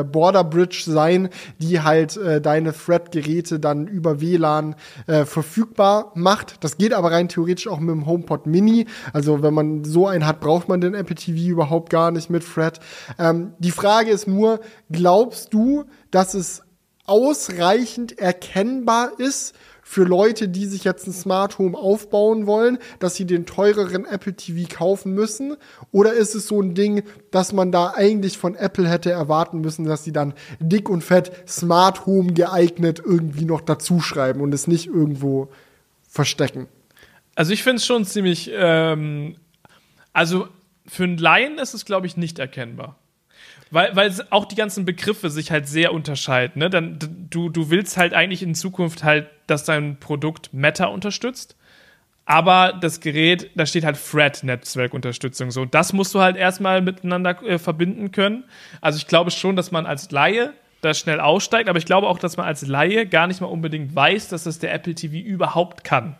äh, 0.00 0.04
Border 0.04 0.42
Bridge 0.42 0.82
sein, 0.86 1.28
die 1.58 1.80
halt 1.80 2.16
äh, 2.16 2.40
deine 2.40 2.72
Thread 2.72 3.12
Geräte 3.12 3.60
dann 3.60 3.86
über 3.86 4.20
WLAN 4.20 4.74
äh, 5.06 5.24
verfügbar 5.24 6.10
macht. 6.16 6.56
Das 6.64 6.78
geht 6.78 6.94
aber 6.94 7.12
rein 7.12 7.28
theoretisch 7.28 7.68
auch 7.68 7.78
mit 7.78 7.90
dem 7.90 8.06
HomePod 8.06 8.46
Mini. 8.46 8.86
Also 9.12 9.42
wenn 9.42 9.54
man 9.54 9.84
so 9.84 9.99
so 10.00 10.06
einen 10.06 10.26
hat, 10.26 10.40
braucht 10.40 10.68
man 10.68 10.80
den 10.80 10.94
Apple 10.94 11.14
TV 11.14 11.50
überhaupt 11.50 11.90
gar 11.90 12.10
nicht 12.10 12.30
mit 12.30 12.42
Fred. 12.42 12.80
Ähm, 13.18 13.52
die 13.58 13.70
Frage 13.70 14.10
ist 14.10 14.26
nur, 14.26 14.60
glaubst 14.90 15.52
du, 15.52 15.84
dass 16.10 16.32
es 16.32 16.62
ausreichend 17.04 18.18
erkennbar 18.18 19.10
ist 19.18 19.54
für 19.82 20.04
Leute, 20.04 20.48
die 20.48 20.64
sich 20.64 20.84
jetzt 20.84 21.06
ein 21.06 21.12
Smart 21.12 21.58
Home 21.58 21.76
aufbauen 21.76 22.46
wollen, 22.46 22.78
dass 22.98 23.16
sie 23.16 23.26
den 23.26 23.44
teureren 23.44 24.06
Apple 24.06 24.34
TV 24.34 24.66
kaufen 24.74 25.12
müssen? 25.12 25.56
Oder 25.92 26.14
ist 26.14 26.34
es 26.34 26.46
so 26.46 26.62
ein 26.62 26.74
Ding, 26.74 27.02
dass 27.30 27.52
man 27.52 27.70
da 27.70 27.92
eigentlich 27.94 28.38
von 28.38 28.54
Apple 28.54 28.88
hätte 28.88 29.10
erwarten 29.10 29.60
müssen, 29.60 29.84
dass 29.84 30.04
sie 30.04 30.12
dann 30.12 30.32
dick 30.60 30.88
und 30.88 31.04
fett 31.04 31.30
Smart 31.46 32.06
Home 32.06 32.32
geeignet 32.32 33.02
irgendwie 33.04 33.44
noch 33.44 33.60
dazuschreiben 33.60 34.40
und 34.40 34.54
es 34.54 34.66
nicht 34.66 34.86
irgendwo 34.86 35.48
verstecken? 36.08 36.68
Also 37.34 37.52
ich 37.52 37.62
finde 37.62 37.76
es 37.76 37.86
schon 37.86 38.04
ziemlich 38.04 38.50
ähm, 38.54 39.36
also 40.12 40.48
für 40.86 41.04
einen 41.04 41.18
Laien 41.18 41.58
ist 41.58 41.74
es, 41.74 41.84
glaube 41.84 42.06
ich, 42.06 42.16
nicht 42.16 42.38
erkennbar. 42.38 42.96
Weil, 43.70 43.94
weil 43.94 44.12
auch 44.30 44.46
die 44.46 44.56
ganzen 44.56 44.84
Begriffe 44.84 45.30
sich 45.30 45.52
halt 45.52 45.68
sehr 45.68 45.92
unterscheiden. 45.92 46.58
Ne? 46.58 46.70
Dann, 46.70 46.98
du, 47.30 47.48
du 47.48 47.70
willst 47.70 47.96
halt 47.96 48.14
eigentlich 48.14 48.42
in 48.42 48.54
Zukunft 48.54 49.04
halt, 49.04 49.28
dass 49.46 49.64
dein 49.64 49.98
Produkt 50.00 50.52
Meta 50.52 50.86
unterstützt. 50.86 51.56
Aber 52.24 52.72
das 52.80 53.00
Gerät, 53.00 53.50
da 53.54 53.66
steht 53.66 53.84
halt 53.84 53.98
Thread-Netzwerkunterstützung. 53.98 55.50
So, 55.50 55.64
das 55.64 55.92
musst 55.92 56.14
du 56.14 56.20
halt 56.20 56.36
erstmal 56.36 56.80
miteinander 56.80 57.42
äh, 57.42 57.58
verbinden 57.58 58.12
können. 58.12 58.44
Also 58.80 58.98
ich 58.98 59.06
glaube 59.06 59.30
schon, 59.30 59.56
dass 59.56 59.70
man 59.70 59.86
als 59.86 60.10
Laie 60.10 60.52
da 60.80 60.94
schnell 60.94 61.20
aussteigt, 61.20 61.68
aber 61.68 61.78
ich 61.78 61.84
glaube 61.84 62.06
auch, 62.08 62.18
dass 62.18 62.36
man 62.36 62.46
als 62.46 62.66
Laie 62.66 63.06
gar 63.06 63.26
nicht 63.26 63.40
mal 63.40 63.48
unbedingt 63.48 63.94
weiß, 63.94 64.28
dass 64.28 64.44
das 64.44 64.58
der 64.58 64.72
Apple 64.72 64.94
TV 64.94 65.16
überhaupt 65.16 65.84
kann. 65.84 66.16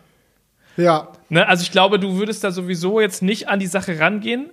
Ja. 0.77 1.09
Ne, 1.29 1.47
also 1.47 1.63
ich 1.63 1.71
glaube, 1.71 1.99
du 1.99 2.17
würdest 2.17 2.43
da 2.43 2.51
sowieso 2.51 2.99
jetzt 2.99 3.21
nicht 3.21 3.47
an 3.47 3.59
die 3.59 3.67
Sache 3.67 3.99
rangehen, 3.99 4.49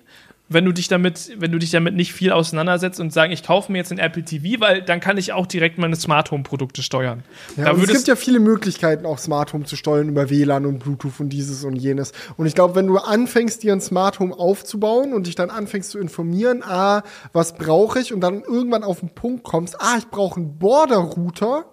wenn 0.48 0.64
du 0.64 0.72
dich 0.72 0.88
damit, 0.88 1.30
wenn 1.36 1.52
du 1.52 1.58
dich 1.58 1.70
damit 1.70 1.94
nicht 1.94 2.12
viel 2.12 2.32
auseinandersetzt 2.32 3.00
und 3.00 3.12
sagen, 3.12 3.32
ich 3.32 3.42
kaufe 3.42 3.70
mir 3.70 3.78
jetzt 3.78 3.92
ein 3.92 3.98
Apple 3.98 4.24
TV, 4.24 4.60
weil 4.60 4.82
dann 4.82 5.00
kann 5.00 5.18
ich 5.18 5.32
auch 5.32 5.46
direkt 5.46 5.78
meine 5.78 5.96
Smart 5.96 6.30
Home 6.30 6.42
Produkte 6.42 6.82
steuern. 6.82 7.22
Ja, 7.56 7.72
es 7.72 7.86
gibt 7.86 8.08
ja 8.08 8.16
viele 8.16 8.40
Möglichkeiten, 8.40 9.04
auch 9.04 9.18
Smart 9.18 9.52
Home 9.52 9.64
zu 9.64 9.76
steuern 9.76 10.08
über 10.08 10.30
WLAN 10.30 10.64
und 10.64 10.78
Bluetooth 10.78 11.20
und 11.20 11.28
dieses 11.28 11.64
und 11.64 11.76
jenes. 11.76 12.12
Und 12.36 12.46
ich 12.46 12.54
glaube, 12.54 12.74
wenn 12.76 12.86
du 12.86 12.96
anfängst, 12.96 13.62
dir 13.62 13.74
ein 13.74 13.80
Smart 13.80 14.20
Home 14.20 14.34
aufzubauen 14.34 15.12
und 15.12 15.26
dich 15.26 15.34
dann 15.34 15.50
anfängst 15.50 15.90
zu 15.90 15.98
informieren, 15.98 16.62
ah, 16.64 17.02
was 17.32 17.56
brauche 17.56 18.00
ich 18.00 18.14
und 18.14 18.20
dann 18.20 18.42
irgendwann 18.42 18.84
auf 18.84 19.00
den 19.00 19.10
Punkt 19.10 19.44
kommst, 19.44 19.76
ah, 19.80 19.96
ich 19.98 20.08
brauche 20.08 20.40
einen 20.40 20.58
Border 20.58 20.96
Router. 20.96 21.66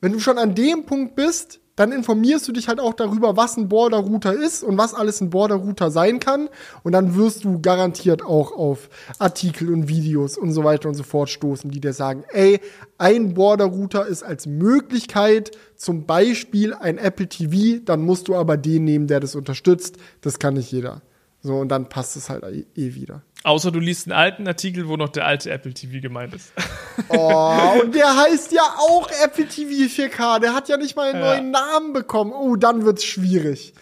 Wenn 0.00 0.12
du 0.12 0.20
schon 0.20 0.38
an 0.38 0.54
dem 0.54 0.86
Punkt 0.86 1.14
bist, 1.14 1.60
dann 1.80 1.92
informierst 1.92 2.46
du 2.46 2.52
dich 2.52 2.68
halt 2.68 2.78
auch 2.78 2.92
darüber, 2.92 3.38
was 3.38 3.56
ein 3.56 3.70
Border 3.70 3.96
Router 3.96 4.34
ist 4.34 4.62
und 4.62 4.76
was 4.76 4.92
alles 4.92 5.22
ein 5.22 5.30
Border 5.30 5.54
Router 5.54 5.90
sein 5.90 6.20
kann. 6.20 6.50
Und 6.82 6.92
dann 6.92 7.16
wirst 7.16 7.44
du 7.44 7.58
garantiert 7.58 8.22
auch 8.22 8.52
auf 8.52 8.90
Artikel 9.18 9.72
und 9.72 9.88
Videos 9.88 10.36
und 10.36 10.52
so 10.52 10.62
weiter 10.62 10.90
und 10.90 10.94
so 10.94 11.04
fort 11.04 11.30
stoßen, 11.30 11.70
die 11.70 11.80
dir 11.80 11.94
sagen, 11.94 12.24
ey, 12.34 12.60
ein 12.98 13.32
Border 13.32 13.64
Router 13.64 14.06
ist 14.06 14.22
als 14.22 14.44
Möglichkeit 14.46 15.52
zum 15.74 16.04
Beispiel 16.04 16.74
ein 16.74 16.98
Apple 16.98 17.28
TV, 17.28 17.80
dann 17.82 18.02
musst 18.02 18.28
du 18.28 18.36
aber 18.36 18.58
den 18.58 18.84
nehmen, 18.84 19.06
der 19.06 19.20
das 19.20 19.34
unterstützt. 19.34 19.96
Das 20.20 20.38
kann 20.38 20.54
nicht 20.54 20.70
jeder. 20.70 21.00
So, 21.42 21.56
und 21.56 21.70
dann 21.70 21.88
passt 21.88 22.14
es 22.14 22.28
halt 22.28 22.44
eh, 22.44 22.66
eh 22.76 22.94
wieder. 22.94 23.22
Außer 23.42 23.72
du 23.72 23.78
liest 23.78 24.06
einen 24.06 24.18
alten 24.18 24.46
Artikel, 24.46 24.86
wo 24.86 24.96
noch 24.96 25.08
der 25.08 25.26
alte 25.26 25.50
Apple 25.50 25.72
TV 25.72 26.00
gemeint 26.00 26.34
ist. 26.34 26.52
Oh, 27.08 27.80
und 27.82 27.94
der 27.94 28.14
heißt 28.14 28.52
ja 28.52 28.62
auch 28.78 29.10
Apple 29.24 29.46
TV 29.46 29.90
4K. 29.90 30.38
Der 30.38 30.54
hat 30.54 30.68
ja 30.68 30.76
nicht 30.76 30.96
mal 30.96 31.10
einen 31.10 31.20
ja. 31.20 31.34
neuen 31.34 31.50
Namen 31.50 31.92
bekommen. 31.94 32.32
Oh, 32.32 32.54
dann 32.56 32.84
wird's 32.84 33.04
schwierig. 33.04 33.72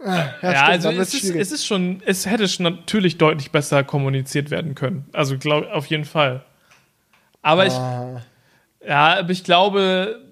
Ah, 0.00 0.16
ja, 0.42 0.52
ja 0.52 0.56
stimmt, 0.56 0.86
also 0.86 0.90
es 0.90 1.14
ist, 1.14 1.34
es 1.34 1.52
ist 1.52 1.66
schon, 1.66 2.02
es 2.04 2.26
hätte 2.26 2.48
schon 2.48 2.64
natürlich 2.64 3.16
deutlich 3.16 3.52
besser 3.52 3.84
kommuniziert 3.84 4.50
werden 4.50 4.74
können. 4.74 5.06
Also 5.12 5.38
glaub, 5.38 5.66
auf 5.70 5.86
jeden 5.86 6.04
Fall. 6.04 6.44
Aber 7.42 7.62
ah. 7.62 8.20
ich, 8.80 8.88
ja, 8.88 9.18
aber 9.18 9.30
ich 9.30 9.44
glaube, 9.44 10.27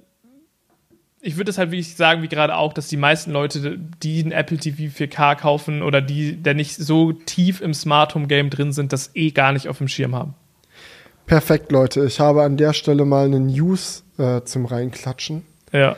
ich 1.26 1.36
würde 1.36 1.50
es 1.50 1.58
halt 1.58 1.72
wirklich 1.72 1.96
sagen, 1.96 2.22
wie 2.22 2.28
gerade 2.28 2.54
auch, 2.54 2.72
dass 2.72 2.86
die 2.86 2.96
meisten 2.96 3.32
Leute, 3.32 3.78
die 4.02 4.22
ein 4.22 4.30
Apple 4.30 4.58
TV 4.58 4.84
4K 4.84 5.34
kaufen 5.34 5.82
oder 5.82 6.00
die, 6.00 6.36
der 6.36 6.54
nicht 6.54 6.76
so 6.76 7.12
tief 7.12 7.60
im 7.60 7.74
Smart 7.74 8.14
Home 8.14 8.28
Game 8.28 8.48
drin 8.48 8.72
sind, 8.72 8.92
das 8.92 9.10
eh 9.14 9.32
gar 9.32 9.52
nicht 9.52 9.68
auf 9.68 9.78
dem 9.78 9.88
Schirm 9.88 10.14
haben. 10.14 10.34
Perfekt, 11.26 11.72
Leute. 11.72 12.04
Ich 12.04 12.20
habe 12.20 12.44
an 12.44 12.56
der 12.56 12.72
Stelle 12.72 13.04
mal 13.04 13.26
eine 13.26 13.40
News 13.40 14.04
äh, 14.18 14.42
zum 14.42 14.66
Reinklatschen. 14.66 15.42
Ja. 15.72 15.96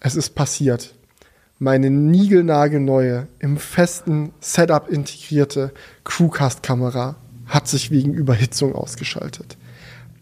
Es 0.00 0.16
ist 0.16 0.30
passiert. 0.30 0.92
Meine 1.60 1.88
niegelnagelneue, 1.88 3.28
im 3.38 3.58
festen 3.58 4.32
Setup 4.40 4.88
integrierte 4.88 5.72
Crewcast-Kamera 6.02 7.14
hat 7.46 7.68
sich 7.68 7.92
wegen 7.92 8.12
Überhitzung 8.12 8.74
ausgeschaltet. 8.74 9.56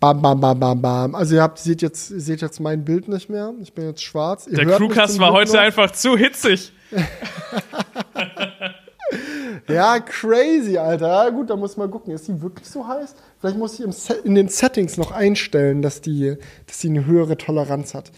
Bam, 0.03 0.20
bam, 0.20 0.41
bam, 0.41 0.59
bam, 0.59 0.83
bam. 0.83 1.15
Also 1.15 1.37
ihr 1.37 1.43
habt, 1.43 1.61
seht 1.61 1.81
jetzt, 1.81 2.09
seht 2.09 2.43
jetzt 2.43 2.59
mein 2.59 2.85
Bild 2.85 3.07
nicht 3.07 3.31
mehr. 3.31 3.55
Ich 3.62 3.73
bin 3.73 3.87
jetzt 3.87 4.03
schwarz. 4.03 4.49
Ihr 4.49 4.57
Der 4.57 4.77
Crewcast 4.77 5.20
war 5.20 5.33
heute 5.33 5.53
noch. 5.53 5.61
einfach 5.61 5.93
zu 5.93 6.16
hitzig. 6.16 6.73
ja, 9.69 10.01
crazy, 10.01 10.77
Alter. 10.77 11.07
Ja, 11.07 11.31
gut, 11.31 11.51
da 11.51 11.55
muss 11.55 11.77
man 11.77 11.89
gucken. 11.89 12.12
Ist 12.12 12.27
die 12.27 12.43
wirklich 12.43 12.66
so 12.66 12.85
heiß? 12.85 13.15
Vielleicht 13.39 13.57
muss 13.57 13.79
ich 13.79 13.87
in 14.24 14.35
den 14.35 14.49
Settings 14.49 14.97
noch 14.97 15.12
einstellen, 15.12 15.83
dass 15.83 16.01
die, 16.01 16.37
dass 16.66 16.79
die 16.79 16.89
eine 16.89 17.07
höhere 17.07 17.39
Toleranz 17.39 17.95
hat. 17.95 18.11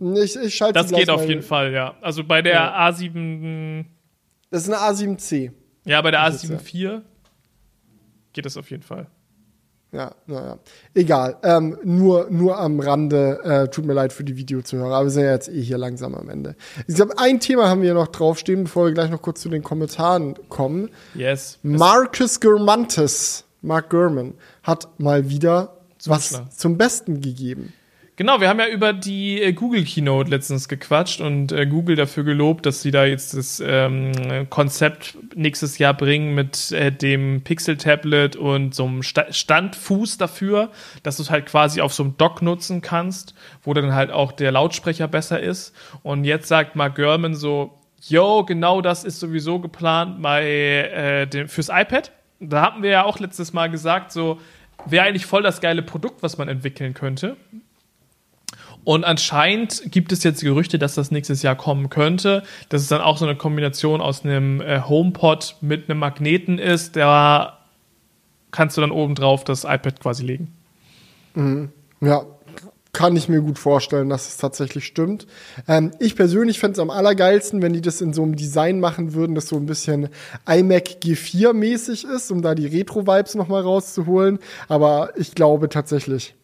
Ich, 0.00 0.36
ich 0.36 0.54
schalte 0.54 0.72
Das 0.72 0.90
geht 0.90 1.10
auf 1.10 1.28
jeden 1.28 1.42
Fall, 1.42 1.70
ja. 1.70 1.96
Also 2.00 2.24
bei 2.24 2.40
der 2.40 2.54
ja. 2.54 2.88
A7. 2.88 3.84
Das 4.50 4.66
ist 4.66 4.72
eine 4.72 4.78
A7C. 4.78 5.52
Ja, 5.84 6.00
bei 6.00 6.12
der 6.12 6.20
A7 6.20 6.54
IV 6.54 7.02
geht 8.32 8.46
das 8.46 8.56
auf 8.56 8.70
jeden 8.70 8.82
Fall 8.82 9.08
ja, 9.96 10.14
naja. 10.26 10.58
Egal. 10.94 11.36
Ähm, 11.42 11.78
nur, 11.82 12.28
nur 12.30 12.58
am 12.58 12.80
Rande, 12.80 13.40
äh, 13.42 13.68
tut 13.68 13.86
mir 13.86 13.94
leid 13.94 14.12
für 14.12 14.24
die 14.24 14.36
Videozuhörer, 14.36 14.94
aber 14.94 15.06
wir 15.06 15.10
sind 15.10 15.24
ja 15.24 15.32
jetzt 15.32 15.48
eh 15.48 15.60
hier 15.60 15.78
langsam 15.78 16.14
am 16.14 16.28
Ende. 16.28 16.54
Ich 16.86 16.96
glaube, 16.96 17.18
ein 17.18 17.40
Thema 17.40 17.68
haben 17.70 17.80
wir 17.80 17.94
noch 17.94 18.08
draufstehen, 18.08 18.64
bevor 18.64 18.86
wir 18.86 18.92
gleich 18.92 19.10
noch 19.10 19.22
kurz 19.22 19.40
zu 19.40 19.48
den 19.48 19.62
Kommentaren 19.62 20.34
kommen. 20.50 20.90
Yes. 21.14 21.58
Marcus 21.62 22.40
Germantes, 22.40 23.44
Mark 23.62 23.88
Gurman, 23.88 24.34
hat 24.62 24.88
mal 24.98 25.30
wieder 25.30 25.78
was 26.04 26.42
zum 26.54 26.76
Besten 26.76 27.22
gegeben. 27.22 27.72
Genau, 28.18 28.40
wir 28.40 28.48
haben 28.48 28.58
ja 28.58 28.68
über 28.68 28.94
die 28.94 29.42
äh, 29.42 29.52
Google 29.52 29.84
Keynote 29.84 30.30
letztens 30.30 30.68
gequatscht 30.68 31.20
und 31.20 31.52
äh, 31.52 31.66
Google 31.66 31.96
dafür 31.96 32.24
gelobt, 32.24 32.64
dass 32.64 32.80
sie 32.80 32.90
da 32.90 33.04
jetzt 33.04 33.36
das 33.36 33.62
ähm, 33.64 34.12
Konzept 34.48 35.18
nächstes 35.34 35.76
Jahr 35.76 35.92
bringen 35.92 36.34
mit 36.34 36.72
äh, 36.72 36.90
dem 36.90 37.42
Pixel-Tablet 37.42 38.34
und 38.36 38.74
so 38.74 38.86
einem 38.86 39.02
Sta 39.02 39.30
Standfuß 39.30 40.16
dafür, 40.16 40.70
dass 41.02 41.18
du 41.18 41.24
es 41.24 41.30
halt 41.30 41.44
quasi 41.44 41.82
auf 41.82 41.92
so 41.92 42.04
einem 42.04 42.16
Dock 42.16 42.40
nutzen 42.40 42.80
kannst, 42.80 43.34
wo 43.62 43.74
dann 43.74 43.92
halt 43.92 44.10
auch 44.10 44.32
der 44.32 44.50
Lautsprecher 44.50 45.08
besser 45.08 45.38
ist. 45.38 45.74
Und 46.02 46.24
jetzt 46.24 46.48
sagt 46.48 46.74
Mark 46.74 46.96
Gurman 46.96 47.34
so, 47.34 47.78
yo, 48.00 48.44
genau 48.44 48.80
das 48.80 49.04
ist 49.04 49.20
sowieso 49.20 49.58
geplant 49.58 50.22
bei, 50.22 50.42
äh, 50.42 51.26
dem, 51.26 51.50
fürs 51.50 51.68
iPad. 51.68 52.12
Da 52.40 52.62
hatten 52.62 52.82
wir 52.82 52.90
ja 52.90 53.04
auch 53.04 53.18
letztes 53.18 53.52
Mal 53.52 53.68
gesagt, 53.70 54.10
so 54.10 54.40
wäre 54.86 55.04
eigentlich 55.04 55.26
voll 55.26 55.42
das 55.42 55.60
geile 55.60 55.82
Produkt, 55.82 56.22
was 56.22 56.38
man 56.38 56.48
entwickeln 56.48 56.94
könnte. 56.94 57.36
Und 58.86 59.02
anscheinend 59.02 59.90
gibt 59.90 60.12
es 60.12 60.22
jetzt 60.22 60.42
Gerüchte, 60.42 60.78
dass 60.78 60.94
das 60.94 61.10
nächstes 61.10 61.42
Jahr 61.42 61.56
kommen 61.56 61.90
könnte. 61.90 62.44
Dass 62.68 62.82
es 62.82 62.86
dann 62.86 63.00
auch 63.00 63.18
so 63.18 63.24
eine 63.24 63.34
Kombination 63.34 64.00
aus 64.00 64.24
einem 64.24 64.60
äh, 64.60 64.80
HomePod 64.80 65.56
mit 65.60 65.90
einem 65.90 65.98
Magneten 65.98 66.60
ist. 66.60 66.94
Da 66.94 67.58
kannst 68.52 68.76
du 68.76 68.80
dann 68.80 68.92
oben 68.92 69.16
drauf 69.16 69.42
das 69.42 69.64
iPad 69.64 69.98
quasi 69.98 70.24
legen. 70.24 70.52
Mhm. 71.34 71.70
Ja, 72.00 72.26
kann 72.92 73.16
ich 73.16 73.28
mir 73.28 73.40
gut 73.40 73.58
vorstellen, 73.58 74.08
dass 74.08 74.28
es 74.28 74.36
tatsächlich 74.36 74.86
stimmt. 74.86 75.26
Ähm, 75.66 75.90
ich 75.98 76.14
persönlich 76.14 76.60
fände 76.60 76.74
es 76.74 76.78
am 76.78 76.90
allergeilsten, 76.90 77.62
wenn 77.62 77.72
die 77.72 77.82
das 77.82 78.00
in 78.00 78.12
so 78.12 78.22
einem 78.22 78.36
Design 78.36 78.78
machen 78.78 79.14
würden, 79.14 79.34
das 79.34 79.48
so 79.48 79.56
ein 79.56 79.66
bisschen 79.66 80.10
iMac 80.48 80.98
G4 81.02 81.54
mäßig 81.54 82.04
ist, 82.04 82.30
um 82.30 82.40
da 82.40 82.54
die 82.54 82.66
Retro-Vibes 82.66 83.34
nochmal 83.34 83.62
rauszuholen. 83.62 84.38
Aber 84.68 85.10
ich 85.16 85.34
glaube 85.34 85.68
tatsächlich, 85.68 86.36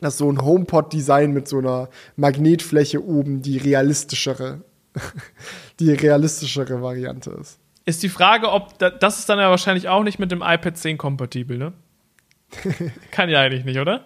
dass 0.00 0.18
so 0.18 0.30
ein 0.30 0.42
HomePod-Design 0.42 1.32
mit 1.32 1.48
so 1.48 1.58
einer 1.58 1.88
Magnetfläche 2.16 3.04
oben 3.04 3.42
die 3.42 3.58
realistischere, 3.58 4.62
die 5.80 5.92
realistischere 5.92 6.82
Variante 6.82 7.30
ist. 7.30 7.58
Ist 7.86 8.02
die 8.02 8.08
Frage, 8.08 8.50
ob 8.50 8.78
das 8.78 9.18
ist 9.18 9.28
dann 9.28 9.38
ja 9.38 9.50
wahrscheinlich 9.50 9.88
auch 9.88 10.02
nicht 10.02 10.18
mit 10.18 10.30
dem 10.30 10.42
iPad 10.42 10.76
10 10.76 10.96
kompatibel, 10.96 11.58
ne? 11.58 11.72
kann 13.10 13.28
ja 13.28 13.40
eigentlich 13.40 13.64
nicht, 13.64 13.78
oder? 13.78 14.04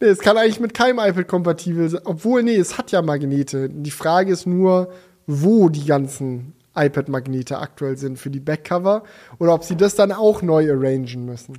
Nee, 0.00 0.08
es 0.08 0.18
kann 0.18 0.36
eigentlich 0.36 0.60
mit 0.60 0.74
keinem 0.74 0.98
iPad 0.98 1.28
kompatibel 1.28 1.88
sein. 1.88 2.02
Obwohl, 2.04 2.42
nee, 2.42 2.56
es 2.56 2.78
hat 2.78 2.92
ja 2.92 3.00
Magnete. 3.00 3.68
Die 3.70 3.90
Frage 3.90 4.32
ist 4.32 4.46
nur, 4.46 4.92
wo 5.26 5.68
die 5.68 5.84
ganzen 5.84 6.54
iPad-Magnete 6.74 7.58
aktuell 7.58 7.96
sind 7.96 8.18
für 8.18 8.30
die 8.30 8.40
Backcover 8.40 9.04
oder 9.38 9.54
ob 9.54 9.64
sie 9.64 9.76
das 9.76 9.94
dann 9.94 10.12
auch 10.12 10.42
neu 10.42 10.70
arrangen 10.70 11.24
müssen. 11.24 11.58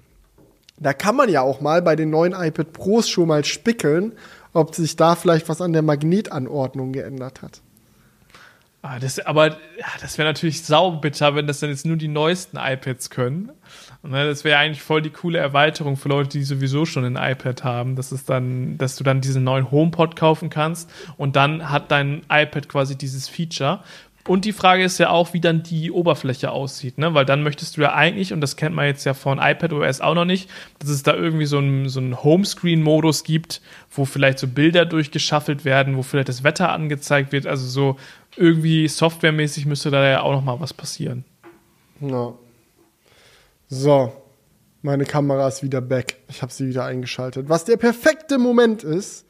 Da 0.79 0.93
kann 0.93 1.15
man 1.15 1.29
ja 1.29 1.41
auch 1.41 1.59
mal 1.59 1.81
bei 1.81 1.95
den 1.95 2.09
neuen 2.09 2.33
iPad 2.33 2.71
Pros 2.73 3.09
schon 3.09 3.27
mal 3.27 3.43
spickeln, 3.43 4.13
ob 4.53 4.75
sich 4.75 4.95
da 4.95 5.15
vielleicht 5.15 5.49
was 5.49 5.61
an 5.61 5.73
der 5.73 5.81
Magnetanordnung 5.81 6.91
geändert 6.91 7.41
hat. 7.41 7.61
Ah, 8.83 8.99
das, 8.99 9.19
aber 9.19 9.49
ja, 9.49 9.87
das 10.01 10.17
wäre 10.17 10.29
natürlich 10.29 10.63
saubitter, 10.63 11.35
wenn 11.35 11.47
das 11.47 11.59
dann 11.59 11.71
jetzt 11.71 11.85
nur 11.85 11.97
die 11.97 12.07
neuesten 12.07 12.57
iPads 12.57 13.09
können. 13.09 13.51
Ne, 14.03 14.25
das 14.25 14.43
wäre 14.43 14.59
eigentlich 14.59 14.83
voll 14.83 15.01
die 15.01 15.09
coole 15.09 15.39
Erweiterung 15.39 15.97
für 15.97 16.07
Leute, 16.07 16.37
die 16.37 16.43
sowieso 16.43 16.85
schon 16.85 17.03
ein 17.03 17.31
iPad 17.31 17.63
haben. 17.63 17.95
Das 17.95 18.13
ist 18.13 18.29
dann, 18.29 18.77
dass 18.77 18.95
du 18.95 19.03
dann 19.03 19.19
diesen 19.19 19.43
neuen 19.43 19.71
HomePod 19.71 20.15
kaufen 20.15 20.49
kannst 20.49 20.89
und 21.17 21.35
dann 21.35 21.69
hat 21.69 21.91
dein 21.91 22.21
iPad 22.31 22.69
quasi 22.69 22.95
dieses 22.95 23.27
Feature. 23.27 23.83
Und 24.27 24.43
die 24.43 24.51
Frage 24.51 24.83
ist 24.83 24.97
ja 24.97 25.09
auch, 25.09 25.33
wie 25.33 25.39
dann 25.39 25.63
die 25.63 25.89
Oberfläche 25.89 26.51
aussieht, 26.51 26.97
ne? 26.97 27.13
Weil 27.13 27.25
dann 27.25 27.43
möchtest 27.43 27.77
du 27.77 27.81
ja 27.81 27.93
eigentlich, 27.93 28.33
und 28.33 28.41
das 28.41 28.57
kennt 28.57 28.75
man 28.75 28.85
jetzt 28.85 29.05
ja 29.05 29.13
von 29.13 29.39
iPad 29.39 29.71
OS 29.71 30.01
auch 30.01 30.15
noch 30.15 30.25
nicht, 30.25 30.49
dass 30.79 30.89
es 30.89 31.01
da 31.01 31.13
irgendwie 31.13 31.45
so 31.45 31.59
einen, 31.59 31.87
so 31.87 32.01
Homescreen-Modus 32.01 33.23
gibt, 33.23 33.61
wo 33.89 34.03
vielleicht 34.03 34.39
so 34.39 34.47
Bilder 34.47 34.85
durchgeschaffelt 34.85 35.63
werden, 35.63 35.95
wo 35.95 36.03
vielleicht 36.03 36.27
das 36.27 36.43
Wetter 36.43 36.73
angezeigt 36.73 37.31
wird. 37.31 37.47
Also 37.47 37.65
so 37.67 37.97
irgendwie 38.35 38.87
softwaremäßig 38.87 39.65
müsste 39.65 39.91
da 39.91 40.05
ja 40.05 40.21
auch 40.21 40.33
noch 40.33 40.43
mal 40.43 40.59
was 40.59 40.73
passieren. 40.73 41.23
Ja. 42.01 42.33
So, 43.69 44.11
meine 44.81 45.05
Kamera 45.05 45.47
ist 45.47 45.63
wieder 45.63 45.81
back. 45.81 46.17
Ich 46.27 46.41
habe 46.41 46.51
sie 46.51 46.67
wieder 46.67 46.85
eingeschaltet. 46.85 47.49
Was 47.49 47.65
der 47.65 47.77
perfekte 47.77 48.37
Moment 48.37 48.83
ist, 48.83 49.25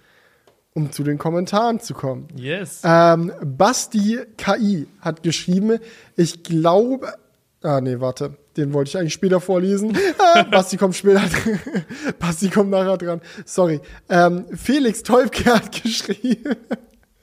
um 0.78 0.92
zu 0.92 1.04
den 1.04 1.18
Kommentaren 1.18 1.80
zu 1.80 1.96
kommen. 1.96 2.28
Yes. 2.36 2.82
Ähm, 2.84 3.34
Basti 3.44 4.20
KI 4.38 4.86
hat 5.02 5.24
geschrieben, 5.24 5.80
ich 6.16 6.44
glaube. 6.44 7.16
Ah, 7.64 7.82
nee, 7.82 8.00
warte. 8.00 8.38
Den 8.56 8.74
wollte 8.74 8.90
ich 8.90 8.98
eigentlich 8.98 9.14
später 9.14 9.42
vorlesen. 9.42 9.98
Ah, 10.20 10.44
Basti 10.44 10.78
kommt 10.78 10.96
später. 10.96 11.24
Basti 12.20 12.50
kommt 12.50 12.70
nachher 12.70 12.98
dran. 12.98 13.22
Sorry. 13.44 13.80
Ähm, 14.08 14.46
Felix 14.54 15.02
Teufke 15.02 15.52
hat 15.52 15.72
geschrieben. 15.84 16.56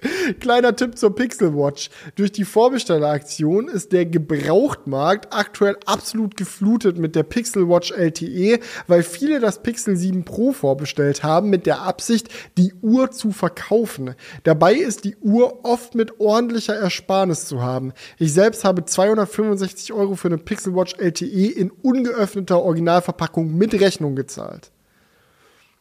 Kleiner 0.40 0.76
Tipp 0.76 0.98
zur 0.98 1.14
Pixel 1.14 1.54
Watch. 1.54 1.90
Durch 2.16 2.32
die 2.32 2.44
Vorbestelleraktion 2.44 3.68
ist 3.68 3.92
der 3.92 4.06
Gebrauchtmarkt 4.06 5.34
aktuell 5.34 5.76
absolut 5.86 6.36
geflutet 6.36 6.98
mit 6.98 7.14
der 7.14 7.22
Pixel 7.22 7.68
Watch 7.68 7.90
LTE, 7.92 8.60
weil 8.86 9.02
viele 9.02 9.40
das 9.40 9.62
Pixel 9.62 9.96
7 9.96 10.24
Pro 10.24 10.52
vorbestellt 10.52 11.22
haben 11.22 11.50
mit 11.50 11.66
der 11.66 11.82
Absicht, 11.82 12.28
die 12.58 12.74
Uhr 12.82 13.10
zu 13.10 13.32
verkaufen. 13.32 14.14
Dabei 14.42 14.74
ist 14.74 15.04
die 15.04 15.16
Uhr 15.16 15.64
oft 15.64 15.94
mit 15.94 16.20
ordentlicher 16.20 16.74
Ersparnis 16.74 17.46
zu 17.46 17.62
haben. 17.62 17.92
Ich 18.18 18.32
selbst 18.32 18.64
habe 18.64 18.84
265 18.84 19.92
Euro 19.92 20.14
für 20.14 20.28
eine 20.28 20.38
Pixel 20.38 20.74
Watch 20.74 20.94
LTE 20.98 21.46
in 21.46 21.70
ungeöffneter 21.70 22.60
Originalverpackung 22.62 23.54
mit 23.56 23.74
Rechnung 23.80 24.16
gezahlt. 24.16 24.70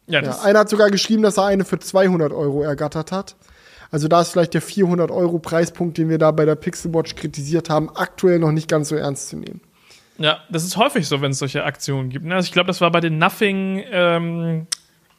Ja, 0.07 0.21
ja, 0.21 0.39
einer 0.41 0.59
hat 0.59 0.69
sogar 0.69 0.91
geschrieben, 0.91 1.23
dass 1.23 1.37
er 1.37 1.45
eine 1.45 1.63
für 1.63 1.79
200 1.79 2.33
Euro 2.33 2.61
ergattert 2.63 3.11
hat. 3.11 3.35
Also 3.93 4.07
da 4.07 4.21
ist 4.21 4.31
vielleicht 4.31 4.55
der 4.55 4.63
400 4.63 5.11
Euro 5.11 5.37
Preispunkt, 5.37 5.99
den 5.99 6.09
wir 6.09 6.17
da 6.17 6.31
bei 6.31 6.45
der 6.45 6.55
Pixel 6.55 6.91
Watch 6.95 7.13
kritisiert 7.13 7.69
haben, 7.69 7.95
aktuell 7.95 8.39
noch 8.39 8.51
nicht 8.51 8.67
ganz 8.67 8.89
so 8.89 8.95
ernst 8.95 9.29
zu 9.29 9.37
nehmen. 9.37 9.61
Ja, 10.17 10.39
das 10.49 10.63
ist 10.63 10.77
häufig 10.77 11.07
so, 11.07 11.21
wenn 11.21 11.29
es 11.29 11.37
solche 11.37 11.63
Aktionen 11.63 12.09
gibt. 12.09 12.25
Ne? 12.25 12.33
Also 12.33 12.47
ich 12.47 12.51
glaube, 12.51 12.65
das 12.65 12.81
war 12.81 12.89
bei 12.89 13.01
den 13.01 13.19
Nothing 13.19 13.83
ähm, 13.91 14.65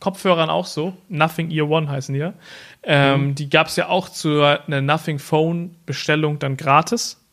Kopfhörern 0.00 0.50
auch 0.50 0.66
so. 0.66 0.92
Nothing 1.08 1.52
Ear 1.52 1.70
One 1.70 1.88
heißen 1.88 2.14
die 2.14 2.18
ja. 2.18 2.34
Ähm, 2.82 3.28
mhm. 3.28 3.34
Die 3.36 3.48
gab 3.48 3.68
es 3.68 3.76
ja 3.76 3.88
auch 3.90 4.08
zu 4.08 4.42
einer 4.42 4.80
Nothing 4.80 5.20
Phone 5.20 5.76
Bestellung 5.86 6.40
dann 6.40 6.56
gratis 6.56 7.23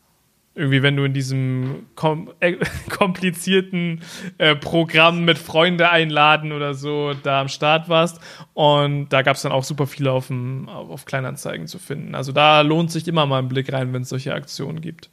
irgendwie, 0.53 0.83
wenn 0.83 0.97
du 0.97 1.05
in 1.05 1.13
diesem 1.13 1.87
kom 1.95 2.31
äh, 2.39 2.57
komplizierten 2.89 4.01
äh, 4.37 4.55
Programm 4.55 5.23
mit 5.23 5.37
Freunde 5.37 5.89
einladen 5.89 6.51
oder 6.51 6.73
so 6.73 7.13
da 7.13 7.41
am 7.41 7.47
Start 7.47 7.87
warst. 7.87 8.19
Und 8.53 9.09
da 9.09 9.21
gab 9.21 9.37
es 9.37 9.43
dann 9.43 9.51
auch 9.51 9.63
super 9.63 9.87
viele 9.87 10.11
auf, 10.11 10.27
dem, 10.27 10.67
auf 10.67 11.05
Kleinanzeigen 11.05 11.67
zu 11.67 11.79
finden. 11.79 12.15
Also 12.15 12.31
da 12.31 12.61
lohnt 12.61 12.91
sich 12.91 13.07
immer 13.07 13.25
mal 13.25 13.39
ein 13.39 13.47
Blick 13.47 13.71
rein, 13.71 13.93
wenn 13.93 14.01
es 14.01 14.09
solche 14.09 14.33
Aktionen 14.33 14.81
gibt. 14.81 15.09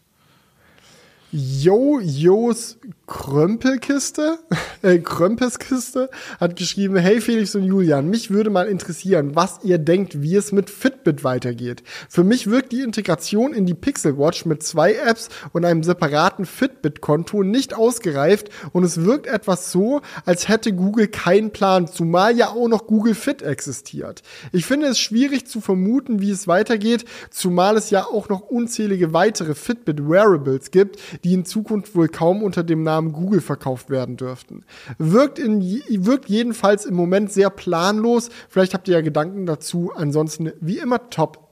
Yo, 1.30 2.00
Jos 2.00 2.78
Krömpelkiste, 3.06 4.38
äh, 4.82 4.98
Krömpeskiste 4.98 6.10
hat 6.40 6.56
geschrieben, 6.56 6.96
hey 6.96 7.20
Felix 7.20 7.54
und 7.54 7.64
Julian, 7.64 8.08
mich 8.08 8.30
würde 8.30 8.50
mal 8.50 8.68
interessieren, 8.68 9.34
was 9.34 9.60
ihr 9.62 9.78
denkt, 9.78 10.22
wie 10.22 10.36
es 10.36 10.52
mit 10.52 10.68
Fitbit 10.70 11.24
weitergeht. 11.24 11.82
Für 12.08 12.22
mich 12.22 12.48
wirkt 12.50 12.72
die 12.72 12.82
Integration 12.82 13.54
in 13.54 13.64
die 13.64 13.74
Pixel 13.74 14.18
Watch 14.18 14.44
mit 14.44 14.62
zwei 14.62 14.94
Apps 14.94 15.28
und 15.52 15.64
einem 15.64 15.82
separaten 15.82 16.44
Fitbit-Konto 16.44 17.42
nicht 17.42 17.74
ausgereift 17.74 18.50
und 18.72 18.84
es 18.84 19.04
wirkt 19.04 19.26
etwas 19.26 19.72
so, 19.72 20.02
als 20.26 20.48
hätte 20.48 20.72
Google 20.74 21.08
keinen 21.08 21.50
Plan, 21.50 21.88
zumal 21.88 22.36
ja 22.36 22.48
auch 22.50 22.68
noch 22.68 22.86
Google 22.86 23.14
Fit 23.14 23.40
existiert. 23.40 24.22
Ich 24.52 24.66
finde 24.66 24.86
es 24.86 24.98
schwierig 24.98 25.46
zu 25.46 25.62
vermuten, 25.62 26.20
wie 26.20 26.30
es 26.30 26.46
weitergeht, 26.46 27.06
zumal 27.30 27.76
es 27.76 27.88
ja 27.88 28.04
auch 28.04 28.28
noch 28.28 28.40
unzählige 28.40 29.14
weitere 29.14 29.54
Fitbit 29.54 30.08
Wearables 30.08 30.70
gibt, 30.70 30.98
die 31.24 31.34
in 31.34 31.44
Zukunft 31.44 31.94
wohl 31.94 32.08
kaum 32.08 32.42
unter 32.42 32.62
dem 32.62 32.82
Namen 32.82 33.12
Google 33.12 33.40
verkauft 33.40 33.90
werden 33.90 34.16
dürften. 34.16 34.64
Wirkt, 34.98 35.38
in, 35.38 35.60
wirkt 35.60 36.28
jedenfalls 36.28 36.84
im 36.84 36.94
Moment 36.94 37.32
sehr 37.32 37.50
planlos. 37.50 38.30
Vielleicht 38.48 38.74
habt 38.74 38.88
ihr 38.88 38.94
ja 38.94 39.00
Gedanken 39.00 39.46
dazu. 39.46 39.92
Ansonsten 39.94 40.52
wie 40.60 40.78
immer 40.78 41.10
top. 41.10 41.48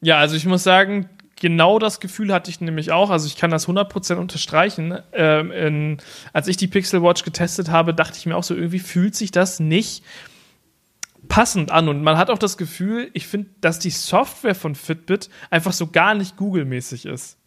Ja, 0.00 0.18
also 0.18 0.36
ich 0.36 0.46
muss 0.46 0.62
sagen, 0.62 1.08
genau 1.40 1.78
das 1.78 2.00
Gefühl 2.00 2.32
hatte 2.32 2.50
ich 2.50 2.60
nämlich 2.60 2.92
auch. 2.92 3.10
Also 3.10 3.26
ich 3.26 3.36
kann 3.36 3.50
das 3.50 3.68
100% 3.68 4.16
unterstreichen. 4.16 4.98
Ähm, 5.12 5.50
in, 5.52 5.98
als 6.32 6.48
ich 6.48 6.56
die 6.56 6.68
Pixel 6.68 7.02
Watch 7.02 7.24
getestet 7.24 7.70
habe, 7.70 7.94
dachte 7.94 8.18
ich 8.18 8.26
mir 8.26 8.36
auch 8.36 8.44
so, 8.44 8.54
irgendwie 8.54 8.78
fühlt 8.78 9.14
sich 9.14 9.30
das 9.30 9.60
nicht 9.60 10.04
passend 11.28 11.70
an. 11.70 11.88
Und 11.88 12.02
man 12.02 12.18
hat 12.18 12.30
auch 12.30 12.38
das 12.38 12.56
Gefühl, 12.56 13.10
ich 13.12 13.26
finde, 13.26 13.50
dass 13.60 13.78
die 13.78 13.90
Software 13.90 14.54
von 14.54 14.74
Fitbit 14.74 15.28
einfach 15.50 15.72
so 15.72 15.88
gar 15.88 16.14
nicht 16.14 16.36
Google-mäßig 16.36 17.06
ist 17.06 17.38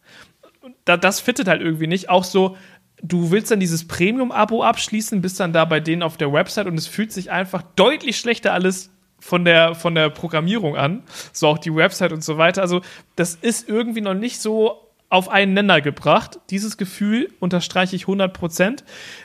da, 0.90 0.96
das 0.96 1.20
fittet 1.20 1.48
halt 1.48 1.62
irgendwie 1.62 1.86
nicht. 1.86 2.08
Auch 2.08 2.24
so, 2.24 2.56
du 3.02 3.30
willst 3.30 3.50
dann 3.50 3.60
dieses 3.60 3.86
Premium-Abo 3.86 4.62
abschließen, 4.62 5.22
bist 5.22 5.40
dann 5.40 5.52
da 5.52 5.64
bei 5.64 5.80
denen 5.80 6.02
auf 6.02 6.16
der 6.16 6.32
Website 6.32 6.66
und 6.66 6.76
es 6.76 6.86
fühlt 6.86 7.12
sich 7.12 7.30
einfach 7.30 7.62
deutlich 7.76 8.16
schlechter 8.16 8.52
alles 8.52 8.90
von 9.20 9.44
der, 9.44 9.74
von 9.74 9.94
der 9.94 10.10
Programmierung 10.10 10.76
an. 10.76 11.04
So 11.32 11.48
auch 11.48 11.58
die 11.58 11.74
Website 11.74 12.12
und 12.12 12.24
so 12.24 12.38
weiter. 12.38 12.62
Also, 12.62 12.80
das 13.16 13.34
ist 13.34 13.68
irgendwie 13.68 14.00
noch 14.00 14.14
nicht 14.14 14.40
so 14.40 14.90
auf 15.10 15.28
einen 15.28 15.54
Nenner 15.54 15.80
gebracht. 15.80 16.38
Dieses 16.50 16.76
Gefühl 16.76 17.32
unterstreiche 17.40 17.96
ich 17.96 18.04
100% 18.04 18.84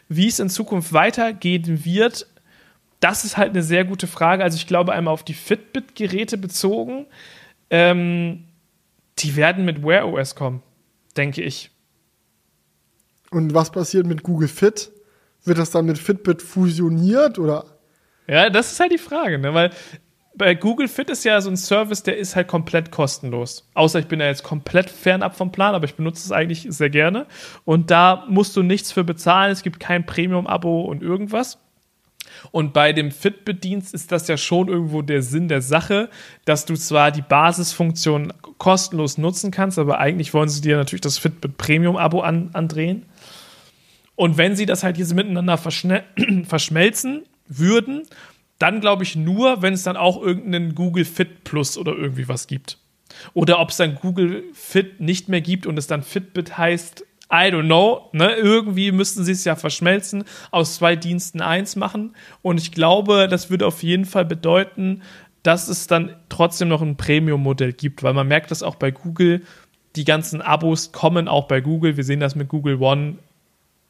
Wie 0.09 0.27
es 0.27 0.39
in 0.39 0.49
Zukunft 0.49 0.93
weitergehen 0.93 1.85
wird, 1.85 2.27
das 2.99 3.23
ist 3.23 3.37
halt 3.37 3.51
eine 3.51 3.61
sehr 3.61 3.85
gute 3.85 4.07
Frage. 4.07 4.43
Also 4.43 4.57
ich 4.57 4.67
glaube 4.67 4.93
einmal 4.93 5.13
auf 5.13 5.23
die 5.23 5.33
Fitbit-Geräte 5.33 6.37
bezogen, 6.37 7.05
ähm, 7.69 8.45
die 9.19 9.35
werden 9.35 9.63
mit 9.63 9.83
Wear 9.83 10.07
OS 10.07 10.35
kommen, 10.35 10.63
denke 11.17 11.41
ich. 11.41 11.71
Und 13.31 13.53
was 13.53 13.71
passiert 13.71 14.05
mit 14.05 14.23
Google 14.23 14.47
Fit? 14.47 14.91
Wird 15.43 15.57
das 15.57 15.71
dann 15.71 15.85
mit 15.85 15.97
Fitbit 15.97 16.41
fusioniert 16.41 17.37
oder? 17.37 17.65
Ja, 18.27 18.49
das 18.49 18.71
ist 18.71 18.79
halt 18.79 18.91
die 18.91 18.97
Frage, 18.97 19.37
ne? 19.37 19.53
Weil 19.53 19.71
bei 20.37 20.53
Google 20.55 20.87
Fit 20.87 21.09
ist 21.09 21.23
ja 21.23 21.39
so 21.39 21.49
ein 21.49 21.57
Service, 21.57 22.03
der 22.03 22.17
ist 22.17 22.35
halt 22.35 22.47
komplett 22.47 22.91
kostenlos. 22.91 23.69
Außer 23.73 23.99
ich 23.99 24.07
bin 24.07 24.19
ja 24.19 24.27
jetzt 24.27 24.43
komplett 24.43 24.89
fernab 24.89 25.35
vom 25.35 25.51
Plan, 25.51 25.75
aber 25.75 25.85
ich 25.85 25.95
benutze 25.95 26.25
es 26.25 26.31
eigentlich 26.31 26.67
sehr 26.69 26.89
gerne. 26.89 27.25
Und 27.63 27.91
da 27.91 28.25
musst 28.27 28.55
du 28.57 28.63
nichts 28.63 28.91
für 28.91 29.03
bezahlen. 29.03 29.51
Es 29.51 29.63
gibt 29.63 29.79
kein 29.79 30.05
Premium-Abo 30.05 30.81
und 30.81 31.01
irgendwas. 31.01 31.59
Und 32.51 32.73
bei 32.73 32.93
dem 32.93 33.11
Fitbit-Dienst 33.11 33.93
ist 33.93 34.11
das 34.11 34.27
ja 34.27 34.37
schon 34.37 34.67
irgendwo 34.67 35.01
der 35.01 35.21
Sinn 35.21 35.47
der 35.47 35.61
Sache, 35.61 36.09
dass 36.45 36.65
du 36.65 36.75
zwar 36.75 37.11
die 37.11 37.21
Basisfunktion 37.21 38.33
kostenlos 38.57 39.17
nutzen 39.17 39.51
kannst, 39.51 39.79
aber 39.79 39.99
eigentlich 39.99 40.33
wollen 40.33 40.49
sie 40.49 40.61
dir 40.61 40.77
natürlich 40.77 41.01
das 41.01 41.17
Fitbit 41.17 41.57
Premium-Abo 41.57 42.21
an, 42.21 42.49
andrehen. 42.53 43.05
Und 44.15 44.37
wenn 44.37 44.55
sie 44.55 44.65
das 44.65 44.83
halt 44.83 44.97
jetzt 44.97 45.13
miteinander 45.13 45.57
verschmelzen 46.47 47.23
würden, 47.47 48.03
dann 48.59 48.79
glaube 48.79 49.03
ich 49.03 49.15
nur, 49.15 49.61
wenn 49.61 49.73
es 49.73 49.83
dann 49.83 49.97
auch 49.97 50.21
irgendeinen 50.21 50.75
Google 50.75 51.05
Fit 51.05 51.43
Plus 51.43 51.77
oder 51.77 51.93
irgendwie 51.93 52.27
was 52.27 52.47
gibt. 52.47 52.77
Oder 53.33 53.59
ob 53.59 53.69
es 53.69 53.77
dann 53.77 53.95
Google 53.95 54.43
Fit 54.53 54.99
nicht 54.99 55.29
mehr 55.29 55.41
gibt 55.41 55.65
und 55.65 55.77
es 55.77 55.87
dann 55.87 56.03
Fitbit 56.03 56.57
heißt, 56.57 57.05
I 57.31 57.49
don't 57.51 57.65
know. 57.65 58.09
Ne? 58.11 58.35
Irgendwie 58.35 58.91
müssten 58.91 59.23
sie 59.23 59.31
es 59.31 59.43
ja 59.45 59.55
verschmelzen, 59.55 60.23
aus 60.51 60.75
zwei 60.75 60.95
Diensten 60.95 61.41
eins 61.41 61.75
machen. 61.75 62.15
Und 62.41 62.59
ich 62.59 62.71
glaube, 62.71 63.27
das 63.27 63.49
würde 63.49 63.65
auf 63.65 63.83
jeden 63.83 64.05
Fall 64.05 64.25
bedeuten, 64.25 65.01
dass 65.43 65.67
es 65.67 65.87
dann 65.87 66.15
trotzdem 66.29 66.67
noch 66.67 66.81
ein 66.81 66.97
Premium-Modell 66.97 67.73
gibt, 67.73 68.03
weil 68.03 68.13
man 68.13 68.27
merkt 68.27 68.51
das 68.51 68.63
auch 68.63 68.75
bei 68.75 68.91
Google. 68.91 69.43
Die 69.95 70.05
ganzen 70.05 70.41
Abos 70.41 70.91
kommen 70.91 71.27
auch 71.27 71.47
bei 71.47 71.61
Google. 71.61 71.97
Wir 71.97 72.03
sehen 72.03 72.19
das 72.19 72.35
mit 72.35 72.47
Google 72.47 72.81
One 72.81 73.17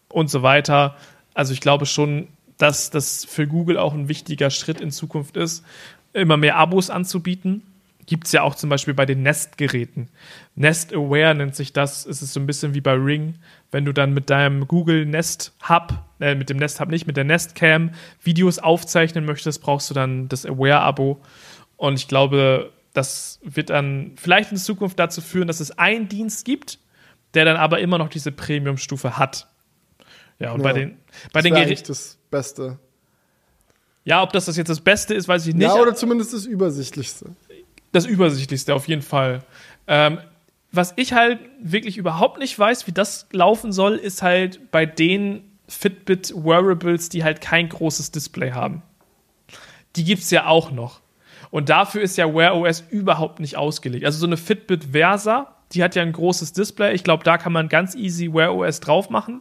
und 0.10 0.30
so 0.30 0.44
weiter. 0.44 0.96
Also 1.34 1.54
ich 1.54 1.62
glaube 1.62 1.86
schon, 1.86 2.28
dass 2.58 2.90
das 2.90 3.26
für 3.26 3.48
Google 3.48 3.78
auch 3.78 3.94
ein 3.94 4.08
wichtiger 4.08 4.50
Schritt 4.50 4.80
in 4.82 4.92
Zukunft 4.92 5.38
ist, 5.38 5.66
immer 6.14 6.38
mehr 6.38 6.56
Abos 6.56 6.90
anzubieten. 6.90 7.64
Gibt 8.08 8.28
es 8.28 8.34
ja 8.34 8.44
auch 8.44 8.56
zum 8.56 8.70
Beispiel 8.70 8.94
bei 8.94 9.06
den 9.06 9.24
Nest-Geräten. 9.24 10.10
Nest 10.56 10.94
Aware 10.94 11.34
nennt 11.34 11.56
sich 11.56 11.74
das. 11.74 12.06
Es 12.06 12.22
ist 12.22 12.34
so 12.34 12.40
ein 12.40 12.46
bisschen 12.46 12.76
wie 12.76 12.82
bei 12.82 12.94
Ring. 12.94 13.36
Wenn 13.72 13.86
du 13.86 13.94
dann 13.94 14.14
mit 14.14 14.30
deinem 14.30 14.68
Google 14.68 15.06
Nest 15.06 15.54
Hub, 15.68 15.94
äh, 16.20 16.36
mit 16.36 16.50
dem 16.50 16.58
Nest 16.58 16.80
Hub 16.80 16.90
nicht, 16.90 17.08
mit 17.08 17.18
der 17.18 17.24
Nest 17.24 17.56
Cam 17.56 17.92
Videos 18.22 18.60
aufzeichnen 18.60 19.26
möchtest, 19.26 19.62
brauchst 19.62 19.90
du 19.90 19.94
dann 19.96 20.30
das 20.30 20.46
Aware-Abo. 20.46 21.20
Und 21.78 21.96
ich 21.96 22.08
glaube, 22.08 22.72
das 22.94 23.40
wird 23.44 23.72
dann 23.72 24.14
vielleicht 24.16 24.52
in 24.52 24.58
Zukunft 24.58 25.00
dazu 25.00 25.22
führen, 25.22 25.48
dass 25.48 25.60
es 25.60 25.78
einen 25.78 26.08
Dienst 26.08 26.46
gibt, 26.46 26.80
der 27.34 27.46
dann 27.46 27.58
aber 27.58 27.80
immer 27.80 27.98
noch 27.98 28.10
diese 28.10 28.32
Premium-Stufe 28.32 29.18
hat. 29.18 29.48
Ja, 30.40 30.52
und 30.52 30.60
ja, 30.60 30.64
bei 30.64 30.74
den, 30.74 30.98
bei 31.34 31.42
den 31.42 31.54
Geräten. 31.54 31.84
das 31.88 32.18
Beste. 32.30 32.78
Ja, 34.04 34.22
ob 34.22 34.32
das, 34.32 34.46
das 34.46 34.56
jetzt 34.56 34.70
das 34.70 34.82
Beste 34.82 35.16
ist, 35.16 35.28
weiß 35.28 35.48
ich 35.48 35.56
nicht. 35.56 35.64
Ja, 35.64 35.74
oder 35.74 35.96
zumindest 35.96 36.34
das 36.34 36.46
Übersichtlichste. 36.46 37.32
Das 37.96 38.06
Übersichtlichste, 38.06 38.76
auf 38.76 38.90
jeden 38.90 39.02
Fall. 39.02 39.40
Ähm, 39.88 40.20
was 40.74 40.92
ich 40.98 41.14
halt 41.14 41.40
wirklich 41.62 41.98
überhaupt 41.98 42.40
nicht 42.40 42.60
weiß, 42.60 42.88
wie 42.88 42.92
das 42.92 43.26
laufen 43.32 43.72
soll, 43.72 43.96
ist 43.96 44.22
halt 44.22 44.70
bei 44.70 44.86
den 44.86 45.50
Fitbit 45.70 46.34
Wearables, 46.36 47.08
die 47.08 47.24
halt 47.24 47.40
kein 47.40 47.70
großes 47.70 48.12
Display 48.12 48.52
haben. 48.52 48.82
Die 49.96 50.04
gibt 50.04 50.24
es 50.24 50.30
ja 50.30 50.46
auch 50.46 50.72
noch. 50.72 51.00
Und 51.52 51.70
dafür 51.70 52.02
ist 52.02 52.18
ja 52.18 52.36
Wear 52.36 52.58
OS 52.58 52.84
überhaupt 52.90 53.40
nicht 53.40 53.56
ausgelegt. 53.56 54.04
Also 54.04 54.20
so 54.20 54.26
eine 54.26 54.36
Fitbit 54.36 54.90
Versa, 54.92 55.56
die 55.72 55.82
hat 55.82 55.96
ja 55.96 56.02
ein 56.02 56.12
großes 56.12 56.52
Display. 56.52 56.94
Ich 56.96 57.06
glaube, 57.06 57.24
da 57.24 57.38
kann 57.38 57.54
man 57.54 57.70
ganz 57.70 57.96
easy 57.96 58.34
Wear 58.34 58.54
OS 58.54 58.82
drauf 58.82 59.10
machen. 59.10 59.40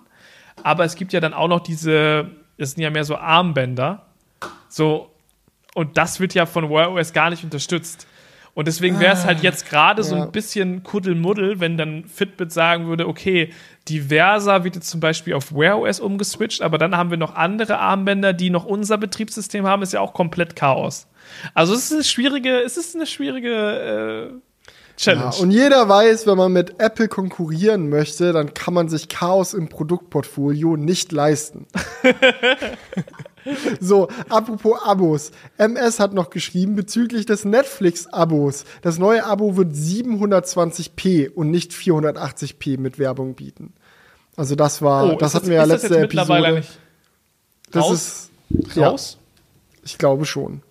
Aber 0.62 0.84
es 0.84 0.94
gibt 0.94 1.12
ja 1.12 1.18
dann 1.18 1.34
auch 1.34 1.48
noch 1.48 1.58
diese, 1.58 2.30
das 2.56 2.70
sind 2.70 2.84
ja 2.84 2.90
mehr 2.90 3.02
so 3.02 3.16
Armbänder. 3.16 4.06
So, 4.68 5.10
und 5.74 5.98
das 5.98 6.20
wird 6.20 6.34
ja 6.34 6.46
von 6.46 6.70
Wear 6.70 6.92
OS 6.92 7.12
gar 7.12 7.30
nicht 7.30 7.42
unterstützt. 7.42 8.06
Und 8.54 8.68
deswegen 8.68 9.00
wäre 9.00 9.14
es 9.14 9.24
halt 9.24 9.42
jetzt 9.42 9.68
gerade 9.68 10.02
ja. 10.02 10.08
so 10.08 10.14
ein 10.14 10.30
bisschen 10.30 10.84
Kuddelmuddel, 10.84 11.58
wenn 11.58 11.76
dann 11.76 12.04
Fitbit 12.04 12.52
sagen 12.52 12.86
würde, 12.86 13.08
okay, 13.08 13.52
die 13.88 14.00
Versa 14.00 14.62
wird 14.62 14.76
jetzt 14.76 14.88
zum 14.88 15.00
Beispiel 15.00 15.34
auf 15.34 15.52
Wear 15.52 15.80
OS 15.80 15.98
umgeswitcht, 15.98 16.62
aber 16.62 16.78
dann 16.78 16.96
haben 16.96 17.10
wir 17.10 17.16
noch 17.16 17.34
andere 17.34 17.78
Armbänder, 17.78 18.32
die 18.32 18.50
noch 18.50 18.64
unser 18.64 18.96
Betriebssystem 18.96 19.66
haben, 19.66 19.82
ist 19.82 19.92
ja 19.92 20.00
auch 20.00 20.14
komplett 20.14 20.54
Chaos. 20.54 21.08
Also 21.52 21.74
es 21.74 21.86
ist 21.86 21.92
eine 21.92 22.04
schwierige, 22.04 22.60
es 22.60 22.76
ist 22.76 22.94
eine 22.94 23.06
schwierige 23.06 24.30
äh, 24.32 24.54
Challenge. 24.96 25.32
Ja, 25.34 25.42
und 25.42 25.50
jeder 25.50 25.88
weiß, 25.88 26.26
wenn 26.28 26.36
man 26.36 26.52
mit 26.52 26.78
Apple 26.78 27.08
konkurrieren 27.08 27.88
möchte, 27.88 28.32
dann 28.32 28.54
kann 28.54 28.74
man 28.74 28.88
sich 28.88 29.08
Chaos 29.08 29.52
im 29.52 29.68
Produktportfolio 29.68 30.76
nicht 30.76 31.10
leisten. 31.10 31.66
so, 33.80 34.08
apropos 34.28 34.78
Abos. 34.82 35.30
MS 35.58 36.00
hat 36.00 36.14
noch 36.14 36.30
geschrieben 36.30 36.74
bezüglich 36.76 37.26
des 37.26 37.44
Netflix-Abos. 37.44 38.64
Das 38.82 38.98
neue 38.98 39.24
Abo 39.24 39.56
wird 39.56 39.72
720p 39.72 41.30
und 41.30 41.50
nicht 41.50 41.72
480p 41.72 42.78
mit 42.78 42.98
Werbung 42.98 43.34
bieten. 43.34 43.74
Also 44.36 44.54
das 44.54 44.82
war, 44.82 45.12
oh, 45.12 45.16
das 45.16 45.34
hatten 45.34 45.46
das, 45.46 45.50
wir 45.50 45.56
ja 45.56 45.64
letzte 45.64 45.88
das 45.88 45.98
Episode. 45.98 46.54
Nicht 46.54 46.78
das 47.70 47.90
ist 47.90 48.30
raus. 48.76 49.18
Ja, 49.20 49.80
ich 49.84 49.98
glaube 49.98 50.24
schon. 50.24 50.62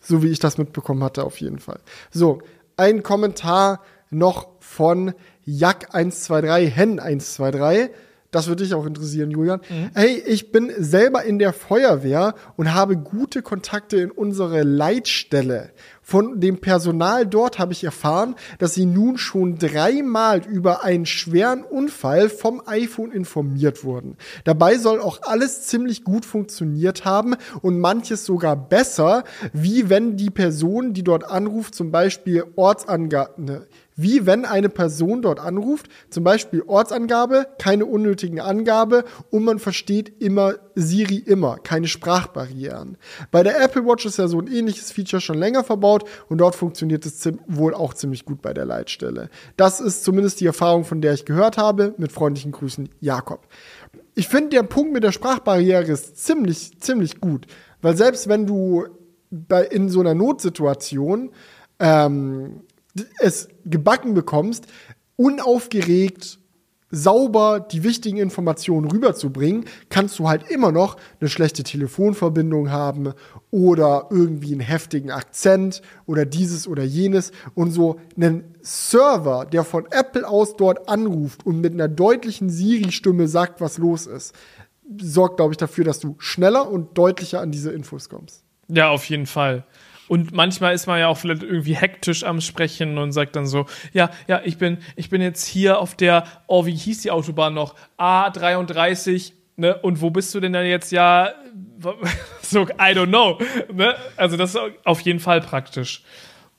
So 0.00 0.22
wie 0.22 0.28
ich 0.28 0.38
das 0.38 0.58
mitbekommen 0.58 1.04
hatte, 1.04 1.24
auf 1.24 1.40
jeden 1.40 1.58
Fall. 1.58 1.80
So, 2.10 2.40
ein 2.76 3.02
Kommentar 3.02 3.82
noch 4.10 4.48
von 4.60 5.14
Jack123, 5.46 6.74
Hen123. 6.74 7.90
Das 8.30 8.46
würde 8.46 8.62
dich 8.62 8.74
auch 8.74 8.84
interessieren, 8.84 9.30
Julian. 9.30 9.60
Mhm. 9.70 9.90
Hey, 9.94 10.22
ich 10.26 10.52
bin 10.52 10.70
selber 10.76 11.24
in 11.24 11.38
der 11.38 11.54
Feuerwehr 11.54 12.34
und 12.56 12.74
habe 12.74 12.98
gute 12.98 13.40
Kontakte 13.40 13.96
in 13.96 14.10
unsere 14.10 14.64
Leitstelle. 14.64 15.70
Von 16.02 16.38
dem 16.38 16.60
Personal 16.60 17.26
dort 17.26 17.58
habe 17.58 17.72
ich 17.72 17.84
erfahren, 17.84 18.34
dass 18.58 18.74
sie 18.74 18.84
nun 18.84 19.16
schon 19.16 19.58
dreimal 19.58 20.42
über 20.46 20.84
einen 20.84 21.06
schweren 21.06 21.64
Unfall 21.64 22.28
vom 22.28 22.62
iPhone 22.66 23.12
informiert 23.12 23.82
wurden. 23.82 24.16
Dabei 24.44 24.76
soll 24.76 25.00
auch 25.00 25.22
alles 25.22 25.66
ziemlich 25.66 26.04
gut 26.04 26.26
funktioniert 26.26 27.06
haben 27.06 27.34
und 27.62 27.78
manches 27.78 28.26
sogar 28.26 28.56
besser, 28.56 29.24
wie 29.54 29.88
wenn 29.88 30.16
die 30.16 30.30
Person, 30.30 30.92
die 30.92 31.02
dort 31.02 31.24
anruft, 31.24 31.74
zum 31.74 31.90
Beispiel 31.90 32.44
Ortsangaben, 32.56 33.44
ne, 33.44 33.66
wie 33.98 34.26
wenn 34.26 34.44
eine 34.44 34.68
Person 34.68 35.22
dort 35.22 35.40
anruft, 35.40 35.88
zum 36.08 36.22
Beispiel 36.22 36.62
Ortsangabe, 36.64 37.48
keine 37.58 37.84
unnötigen 37.84 38.38
Angabe 38.40 39.04
und 39.30 39.44
man 39.44 39.58
versteht 39.58 40.22
immer 40.22 40.54
Siri 40.76 41.16
immer, 41.16 41.58
keine 41.58 41.88
Sprachbarrieren. 41.88 42.96
Bei 43.32 43.42
der 43.42 43.60
Apple 43.60 43.84
Watch 43.84 44.06
ist 44.06 44.18
ja 44.18 44.28
so 44.28 44.38
ein 44.38 44.46
ähnliches 44.46 44.92
Feature 44.92 45.20
schon 45.20 45.36
länger 45.36 45.64
verbaut 45.64 46.04
und 46.28 46.38
dort 46.38 46.54
funktioniert 46.54 47.04
es 47.04 47.28
wohl 47.48 47.74
auch 47.74 47.92
ziemlich 47.92 48.24
gut 48.24 48.40
bei 48.40 48.54
der 48.54 48.64
Leitstelle. 48.64 49.30
Das 49.56 49.80
ist 49.80 50.04
zumindest 50.04 50.40
die 50.40 50.46
Erfahrung, 50.46 50.84
von 50.84 51.00
der 51.00 51.14
ich 51.14 51.24
gehört 51.24 51.58
habe. 51.58 51.94
Mit 51.98 52.12
freundlichen 52.12 52.52
Grüßen, 52.52 52.88
Jakob. 53.00 53.48
Ich 54.14 54.28
finde, 54.28 54.50
der 54.50 54.62
Punkt 54.62 54.92
mit 54.92 55.02
der 55.02 55.12
Sprachbarriere 55.12 55.90
ist 55.90 56.24
ziemlich, 56.24 56.78
ziemlich 56.80 57.20
gut. 57.20 57.48
Weil 57.82 57.96
selbst 57.96 58.28
wenn 58.28 58.46
du 58.46 58.86
bei, 59.30 59.64
in 59.64 59.88
so 59.88 59.98
einer 59.98 60.14
Notsituation 60.14 61.30
ähm, 61.80 62.62
es 63.20 63.48
gebacken 63.64 64.14
bekommst, 64.14 64.66
unaufgeregt, 65.16 66.38
sauber 66.90 67.60
die 67.60 67.84
wichtigen 67.84 68.18
Informationen 68.18 68.90
rüberzubringen, 68.90 69.66
kannst 69.90 70.18
du 70.18 70.28
halt 70.28 70.50
immer 70.50 70.72
noch 70.72 70.96
eine 71.20 71.28
schlechte 71.28 71.62
Telefonverbindung 71.62 72.70
haben 72.70 73.12
oder 73.50 74.06
irgendwie 74.10 74.52
einen 74.52 74.60
heftigen 74.60 75.10
Akzent 75.10 75.82
oder 76.06 76.24
dieses 76.24 76.66
oder 76.66 76.82
jenes 76.82 77.32
und 77.54 77.72
so 77.72 78.00
einen 78.16 78.54
Server, 78.62 79.44
der 79.44 79.64
von 79.64 79.86
Apple 79.90 80.26
aus 80.26 80.56
dort 80.56 80.88
anruft 80.88 81.44
und 81.44 81.60
mit 81.60 81.74
einer 81.74 81.88
deutlichen 81.88 82.48
Siri-Stimme 82.48 83.28
sagt, 83.28 83.60
was 83.60 83.78
los 83.78 84.06
ist, 84.06 84.34
sorgt, 84.98 85.36
glaube 85.36 85.52
ich, 85.52 85.58
dafür, 85.58 85.84
dass 85.84 86.00
du 86.00 86.16
schneller 86.18 86.70
und 86.70 86.96
deutlicher 86.96 87.40
an 87.40 87.50
diese 87.50 87.70
Infos 87.70 88.08
kommst. 88.08 88.44
Ja, 88.68 88.90
auf 88.90 89.04
jeden 89.06 89.26
Fall. 89.26 89.64
Und 90.08 90.32
manchmal 90.32 90.74
ist 90.74 90.86
man 90.86 90.98
ja 90.98 91.08
auch 91.08 91.18
vielleicht 91.18 91.42
irgendwie 91.42 91.76
hektisch 91.76 92.24
am 92.24 92.40
Sprechen 92.40 92.98
und 92.98 93.12
sagt 93.12 93.36
dann 93.36 93.46
so, 93.46 93.66
ja, 93.92 94.10
ja, 94.26 94.40
ich 94.44 94.58
bin, 94.58 94.78
ich 94.96 95.10
bin 95.10 95.20
jetzt 95.20 95.44
hier 95.44 95.78
auf 95.78 95.94
der, 95.94 96.24
oh, 96.46 96.66
wie 96.66 96.74
hieß 96.74 97.02
die 97.02 97.10
Autobahn 97.10 97.54
noch? 97.54 97.74
A33, 97.98 99.32
ne? 99.56 99.76
Und 99.76 100.00
wo 100.00 100.10
bist 100.10 100.34
du 100.34 100.40
denn 100.40 100.52
da 100.52 100.62
jetzt? 100.62 100.92
Ja, 100.92 101.32
so, 102.42 102.62
I 102.62 102.94
don't 102.94 103.08
know. 103.08 103.38
Ne? 103.72 103.94
Also 104.16 104.36
das 104.36 104.54
ist 104.54 104.60
auf 104.84 105.00
jeden 105.02 105.20
Fall 105.20 105.40
praktisch. 105.40 106.02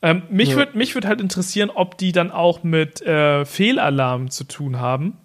Ähm, 0.02 0.24
mich 0.30 0.52
ja. 0.52 0.56
würde 0.56 0.78
mich 0.78 0.96
würd 0.96 1.06
halt 1.06 1.20
interessieren, 1.20 1.70
ob 1.70 1.98
die 1.98 2.14
dann 2.14 2.32
auch 2.32 2.64
mit 2.64 3.02
äh, 3.02 3.44
Fehlalarm 3.44 4.30
zu 4.30 4.46
tun 4.46 4.80
haben. 4.80 5.18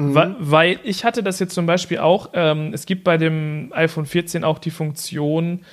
Weil, 0.00 0.36
weil 0.38 0.80
ich 0.84 1.04
hatte 1.04 1.24
das 1.24 1.40
jetzt 1.40 1.54
zum 1.54 1.66
Beispiel 1.66 1.98
auch, 1.98 2.30
ähm, 2.32 2.70
es 2.72 2.86
gibt 2.86 3.02
bei 3.02 3.16
dem 3.16 3.72
iPhone 3.74 4.06
14 4.06 4.44
auch 4.44 4.60
die 4.60 4.70
Funktion, 4.70 5.64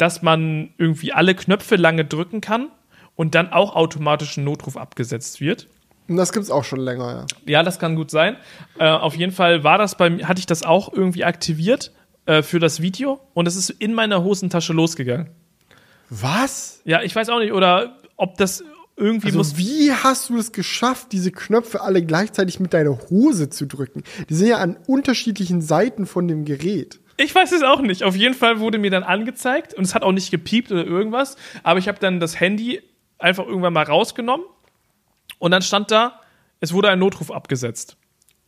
dass 0.00 0.22
man 0.22 0.70
irgendwie 0.78 1.12
alle 1.12 1.34
Knöpfe 1.34 1.76
lange 1.76 2.04
drücken 2.04 2.40
kann 2.40 2.68
und 3.16 3.34
dann 3.34 3.52
auch 3.52 3.74
automatisch 3.76 4.36
ein 4.36 4.44
Notruf 4.44 4.76
abgesetzt 4.76 5.40
wird. 5.40 5.68
Und 6.08 6.16
das 6.16 6.32
gibt's 6.32 6.50
auch 6.50 6.64
schon 6.64 6.80
länger, 6.80 7.10
ja. 7.12 7.26
Ja, 7.46 7.62
das 7.62 7.78
kann 7.78 7.94
gut 7.96 8.10
sein. 8.10 8.36
Äh, 8.78 8.88
auf 8.88 9.14
jeden 9.14 9.32
Fall 9.32 9.62
war 9.62 9.78
das 9.78 9.96
bei 9.96 10.10
mir, 10.10 10.26
hatte 10.26 10.40
ich 10.40 10.46
das 10.46 10.62
auch 10.62 10.92
irgendwie 10.92 11.24
aktiviert 11.24 11.92
äh, 12.26 12.42
für 12.42 12.58
das 12.58 12.80
Video 12.82 13.20
und 13.34 13.46
es 13.46 13.56
ist 13.56 13.70
in 13.70 13.94
meiner 13.94 14.24
Hosentasche 14.24 14.72
losgegangen. 14.72 15.30
Was? 16.08 16.80
Ja, 16.84 17.02
ich 17.02 17.14
weiß 17.14 17.28
auch 17.28 17.38
nicht, 17.38 17.52
oder 17.52 17.96
ob 18.16 18.36
das 18.38 18.64
irgendwie 18.96 19.28
Also 19.28 19.38
muss. 19.38 19.56
wie 19.56 19.92
hast 19.92 20.28
du 20.28 20.36
es 20.38 20.52
geschafft, 20.52 21.12
diese 21.12 21.30
Knöpfe 21.30 21.80
alle 21.80 22.02
gleichzeitig 22.02 22.58
mit 22.60 22.74
deiner 22.74 22.98
Hose 23.10 23.48
zu 23.48 23.66
drücken? 23.66 24.02
Die 24.28 24.34
sind 24.34 24.48
ja 24.48 24.58
an 24.58 24.76
unterschiedlichen 24.86 25.62
Seiten 25.62 26.06
von 26.06 26.26
dem 26.28 26.44
Gerät. 26.44 27.00
Ich 27.20 27.34
weiß 27.34 27.52
es 27.52 27.62
auch 27.62 27.80
nicht. 27.82 28.02
Auf 28.02 28.16
jeden 28.16 28.34
Fall 28.34 28.60
wurde 28.60 28.78
mir 28.78 28.90
dann 28.90 29.02
angezeigt 29.02 29.74
und 29.74 29.84
es 29.84 29.94
hat 29.94 30.02
auch 30.02 30.12
nicht 30.12 30.30
gepiept 30.30 30.72
oder 30.72 30.84
irgendwas. 30.84 31.36
Aber 31.62 31.78
ich 31.78 31.86
habe 31.86 31.98
dann 31.98 32.18
das 32.18 32.40
Handy 32.40 32.80
einfach 33.18 33.46
irgendwann 33.46 33.74
mal 33.74 33.84
rausgenommen 33.84 34.46
und 35.38 35.50
dann 35.50 35.62
stand 35.62 35.90
da, 35.90 36.20
es 36.60 36.72
wurde 36.72 36.88
ein 36.88 36.98
Notruf 36.98 37.30
abgesetzt. 37.30 37.96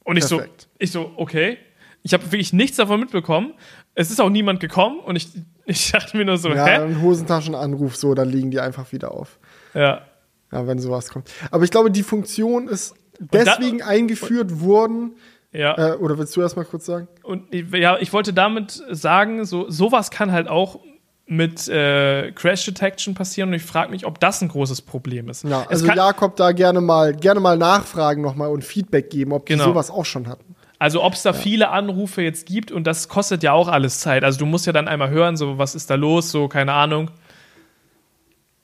Und 0.04 0.16
ich 0.16 0.26
Perfekt. 0.26 0.62
so, 0.62 0.68
ich 0.78 0.90
so, 0.90 1.12
okay. 1.16 1.58
Ich 2.02 2.14
habe 2.14 2.24
wirklich 2.24 2.52
nichts 2.52 2.78
davon 2.78 3.00
mitbekommen. 3.00 3.54
Es 3.94 4.10
ist 4.10 4.20
auch 4.20 4.30
niemand 4.30 4.58
gekommen 4.60 5.00
und 5.00 5.16
ich, 5.16 5.28
ich 5.66 5.92
dachte 5.92 6.16
mir 6.16 6.24
nur 6.24 6.38
so, 6.38 6.48
Ja, 6.48 6.64
hä? 6.66 6.76
ein 6.76 7.02
Hosentaschenanruf, 7.02 7.96
so, 7.96 8.14
dann 8.14 8.30
liegen 8.30 8.50
die 8.50 8.60
einfach 8.60 8.90
wieder 8.92 9.12
auf. 9.12 9.38
Ja. 9.74 10.06
Ja, 10.50 10.66
wenn 10.66 10.78
sowas 10.78 11.10
kommt. 11.10 11.30
Aber 11.50 11.64
ich 11.64 11.70
glaube, 11.70 11.90
die 11.90 12.02
Funktion 12.02 12.68
ist 12.68 12.94
deswegen 13.18 13.82
eingeführt 13.82 14.60
worden. 14.60 15.12
Ja. 15.52 15.76
Äh, 15.76 15.96
oder 15.96 16.16
willst 16.18 16.34
du 16.36 16.40
erst 16.40 16.56
mal 16.56 16.64
kurz 16.64 16.86
sagen? 16.86 17.08
Und 17.22 17.52
ich- 17.54 17.70
ja, 17.72 17.98
ich 17.98 18.12
wollte 18.12 18.32
damit 18.32 18.82
sagen, 18.90 19.44
so 19.44 19.68
sowas 19.70 20.10
kann 20.10 20.32
halt 20.32 20.48
auch 20.48 20.80
mit 21.26 21.68
äh, 21.68 22.32
Crash 22.32 22.64
Detection 22.64 23.14
passieren 23.14 23.50
und 23.50 23.54
ich 23.54 23.62
frage 23.62 23.90
mich, 23.90 24.04
ob 24.06 24.18
das 24.20 24.42
ein 24.42 24.48
großes 24.48 24.82
Problem 24.82 25.28
ist. 25.28 25.44
Ja, 25.44 25.64
also 25.68 25.86
Jakob 25.86 26.36
da 26.36 26.52
gerne 26.52 26.80
mal, 26.80 27.14
gerne 27.14 27.40
mal 27.40 27.56
nachfragen 27.56 28.22
nochmal 28.22 28.50
und 28.50 28.64
Feedback 28.64 29.08
geben, 29.10 29.32
ob 29.32 29.46
Genau. 29.46 29.64
die 29.64 29.70
sowas 29.70 29.90
auch 29.90 30.04
schon 30.04 30.26
hatten. 30.28 30.56
Also 30.78 31.02
ob 31.02 31.12
es 31.12 31.22
da 31.22 31.32
viele 31.32 31.68
Anrufe 31.68 32.22
jetzt 32.22 32.44
gibt 32.46 32.72
und 32.72 32.86
das 32.88 33.08
kostet 33.08 33.42
ja 33.44 33.52
auch 33.52 33.68
alles 33.68 34.00
Zeit. 34.00 34.24
Also 34.24 34.40
du 34.40 34.46
musst 34.46 34.66
ja 34.66 34.72
dann 34.72 34.88
einmal 34.88 35.10
hören, 35.10 35.36
so 35.36 35.56
was 35.58 35.74
ist 35.76 35.88
da 35.90 35.94
los, 35.94 36.30
so 36.32 36.48
keine 36.48 36.72
Ahnung. 36.72 37.10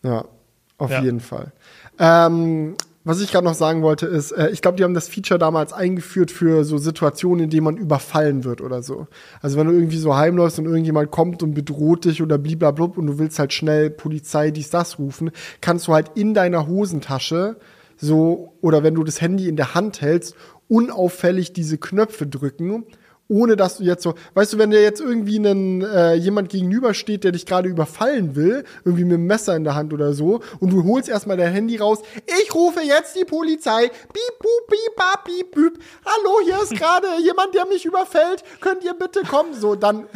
Ja, 0.02 0.24
auf 0.78 0.90
Ja. 0.90 1.00
jeden 1.02 1.20
Fall. 1.20 1.52
Ähm, 1.98 2.76
was 3.04 3.20
ich 3.20 3.30
gerade 3.30 3.44
noch 3.44 3.54
sagen 3.54 3.82
wollte, 3.82 4.06
ist, 4.06 4.32
äh, 4.32 4.50
ich 4.50 4.60
glaube, 4.60 4.76
die 4.76 4.84
haben 4.84 4.94
das 4.94 5.08
Feature 5.08 5.38
damals 5.38 5.72
eingeführt 5.72 6.30
für 6.30 6.64
so 6.64 6.78
Situationen, 6.78 7.44
in 7.44 7.50
denen 7.50 7.64
man 7.64 7.76
überfallen 7.76 8.44
wird 8.44 8.60
oder 8.60 8.82
so. 8.82 9.06
Also 9.40 9.56
wenn 9.56 9.66
du 9.66 9.72
irgendwie 9.72 9.98
so 9.98 10.16
heimläufst 10.16 10.58
und 10.58 10.66
irgendjemand 10.66 11.10
kommt 11.10 11.42
und 11.42 11.54
bedroht 11.54 12.04
dich 12.04 12.22
oder 12.22 12.38
bliblablub 12.38 12.98
und 12.98 13.06
du 13.06 13.18
willst 13.18 13.38
halt 13.38 13.52
schnell 13.52 13.90
Polizei 13.90 14.50
dies, 14.50 14.70
das 14.70 14.98
rufen, 14.98 15.30
kannst 15.60 15.88
du 15.88 15.94
halt 15.94 16.12
in 16.16 16.34
deiner 16.34 16.66
Hosentasche 16.66 17.56
so, 18.00 18.54
oder 18.60 18.82
wenn 18.82 18.94
du 18.94 19.02
das 19.02 19.20
Handy 19.20 19.48
in 19.48 19.56
der 19.56 19.74
Hand 19.74 20.00
hältst, 20.00 20.36
unauffällig 20.68 21.52
diese 21.52 21.78
Knöpfe 21.78 22.26
drücken 22.26 22.84
ohne 23.28 23.56
dass 23.56 23.76
du 23.76 23.84
jetzt 23.84 24.02
so, 24.02 24.14
weißt 24.34 24.54
du, 24.54 24.58
wenn 24.58 24.70
dir 24.70 24.82
jetzt 24.82 25.00
irgendwie 25.00 25.36
einen, 25.36 25.82
äh, 25.82 26.14
jemand 26.14 26.48
gegenübersteht, 26.48 27.24
der 27.24 27.32
dich 27.32 27.44
gerade 27.44 27.68
überfallen 27.68 28.34
will, 28.34 28.64
irgendwie 28.84 29.04
mit 29.04 29.14
einem 29.14 29.26
Messer 29.26 29.54
in 29.54 29.64
der 29.64 29.74
Hand 29.74 29.92
oder 29.92 30.14
so, 30.14 30.40
und 30.60 30.72
du 30.72 30.84
holst 30.84 31.08
erstmal 31.08 31.36
dein 31.36 31.52
Handy 31.52 31.76
raus, 31.76 31.98
ich 32.42 32.54
rufe 32.54 32.80
jetzt 32.80 33.16
die 33.16 33.24
Polizei, 33.24 33.88
piep, 33.88 34.38
pup, 34.38 34.66
piep, 34.68 34.96
bap, 34.96 35.24
piep, 35.24 35.50
piep, 35.50 35.78
hallo, 36.06 36.38
hier 36.44 36.62
ist 36.62 36.74
gerade 36.74 37.06
jemand, 37.22 37.54
der 37.54 37.66
mich 37.66 37.84
überfällt, 37.84 38.42
könnt 38.60 38.82
ihr 38.82 38.94
bitte 38.94 39.20
kommen? 39.20 39.52
So, 39.52 39.74
dann, 39.74 40.06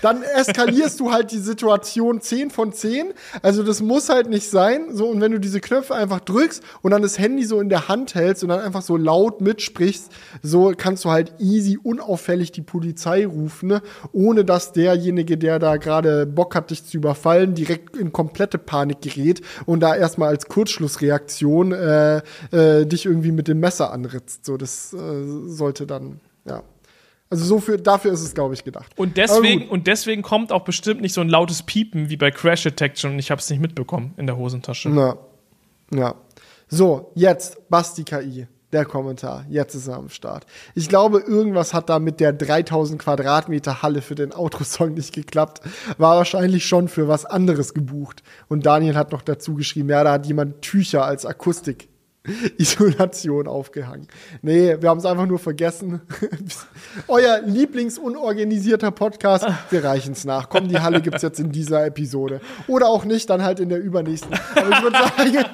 dann 0.00 0.22
eskalierst 0.22 1.00
du 1.00 1.10
halt 1.10 1.32
die 1.32 1.38
Situation 1.38 2.20
10 2.20 2.50
von 2.50 2.72
10, 2.72 3.12
also 3.42 3.64
das 3.64 3.82
muss 3.82 4.08
halt 4.08 4.28
nicht 4.28 4.48
sein, 4.48 4.94
so, 4.94 5.08
und 5.08 5.20
wenn 5.20 5.32
du 5.32 5.40
diese 5.40 5.60
Knöpfe 5.60 5.96
einfach 5.96 6.20
drückst 6.20 6.62
und 6.82 6.92
dann 6.92 7.02
das 7.02 7.18
Handy 7.18 7.44
so 7.44 7.60
in 7.60 7.68
der 7.68 7.88
Hand 7.88 8.14
hältst 8.14 8.44
und 8.44 8.50
dann 8.50 8.60
einfach 8.60 8.82
so 8.82 8.96
laut 8.96 9.40
mitsprichst, 9.40 10.12
so 10.42 10.72
kannst 10.76 11.04
du 11.04 11.10
halt 11.10 11.34
easy, 11.40 11.76
unauffällig 11.82 12.52
die 12.52 12.59
Polizei 12.64 13.26
rufen, 13.26 13.68
ne? 13.68 13.82
ohne 14.12 14.44
dass 14.44 14.72
derjenige, 14.72 15.38
der 15.38 15.58
da 15.58 15.76
gerade 15.76 16.26
Bock 16.26 16.54
hat, 16.54 16.70
dich 16.70 16.84
zu 16.84 16.96
überfallen, 16.96 17.54
direkt 17.54 17.96
in 17.96 18.12
komplette 18.12 18.58
Panik 18.58 19.00
gerät 19.00 19.40
und 19.66 19.80
da 19.80 19.94
erstmal 19.94 20.28
als 20.28 20.46
Kurzschlussreaktion 20.46 21.72
äh, 21.72 22.22
äh, 22.52 22.86
dich 22.86 23.06
irgendwie 23.06 23.32
mit 23.32 23.48
dem 23.48 23.60
Messer 23.60 23.92
anritzt. 23.92 24.44
So, 24.44 24.56
das 24.56 24.92
äh, 24.92 24.98
sollte 25.46 25.86
dann, 25.86 26.20
ja. 26.44 26.62
Also 27.30 27.44
so 27.44 27.60
für, 27.60 27.78
dafür 27.78 28.12
ist 28.12 28.22
es, 28.22 28.34
glaube 28.34 28.54
ich, 28.54 28.64
gedacht. 28.64 28.92
Und 28.96 29.16
deswegen, 29.16 29.68
und 29.68 29.86
deswegen 29.86 30.22
kommt 30.22 30.50
auch 30.50 30.64
bestimmt 30.64 31.00
nicht 31.00 31.12
so 31.12 31.20
ein 31.20 31.28
lautes 31.28 31.62
Piepen 31.62 32.10
wie 32.10 32.16
bei 32.16 32.32
Crash 32.32 32.64
Detection 32.64 33.12
und 33.12 33.18
ich 33.20 33.30
habe 33.30 33.40
es 33.40 33.48
nicht 33.48 33.60
mitbekommen 33.60 34.14
in 34.16 34.26
der 34.26 34.36
Hosentasche. 34.36 34.88
Na, 34.90 35.16
ja. 35.94 36.16
So, 36.66 37.12
jetzt 37.14 37.68
Basti 37.68 38.02
KI. 38.02 38.48
Der 38.72 38.84
Kommentar. 38.84 39.44
Jetzt 39.48 39.74
ist 39.74 39.88
er 39.88 39.96
am 39.96 40.08
Start. 40.08 40.46
Ich 40.76 40.88
glaube, 40.88 41.18
irgendwas 41.18 41.74
hat 41.74 41.88
da 41.88 41.98
mit 41.98 42.20
der 42.20 42.32
3000 42.32 43.02
Quadratmeter 43.02 43.82
Halle 43.82 44.00
für 44.00 44.14
den 44.14 44.32
Outro-Song 44.32 44.94
nicht 44.94 45.12
geklappt. 45.12 45.60
War 45.98 46.16
wahrscheinlich 46.16 46.64
schon 46.66 46.86
für 46.86 47.08
was 47.08 47.24
anderes 47.24 47.74
gebucht. 47.74 48.22
Und 48.48 48.66
Daniel 48.66 48.96
hat 48.96 49.10
noch 49.10 49.22
dazu 49.22 49.54
geschrieben, 49.54 49.88
ja, 49.88 50.04
da 50.04 50.12
hat 50.12 50.26
jemand 50.26 50.62
Tücher 50.62 51.04
als 51.04 51.26
Akustik. 51.26 51.89
Isolation 52.58 53.48
aufgehangen. 53.48 54.06
Nee, 54.42 54.76
wir 54.80 54.90
haben 54.90 54.98
es 54.98 55.06
einfach 55.06 55.26
nur 55.26 55.38
vergessen. 55.38 56.02
Euer 57.08 57.40
lieblingsunorganisierter 57.40 58.90
Podcast, 58.90 59.46
wir 59.70 59.84
reichen 59.84 60.12
es 60.12 60.24
nach. 60.24 60.50
Komm, 60.50 60.68
die 60.68 60.78
Halle 60.78 61.00
gibt's 61.00 61.22
jetzt 61.22 61.40
in 61.40 61.50
dieser 61.50 61.86
Episode. 61.86 62.40
Oder 62.66 62.88
auch 62.88 63.04
nicht, 63.04 63.30
dann 63.30 63.42
halt 63.42 63.58
in 63.58 63.70
der 63.70 63.80
übernächsten. 63.80 64.32
Aber 64.54 64.70
ich 64.70 64.82
würde 64.82 64.98
sagen, 64.98 65.44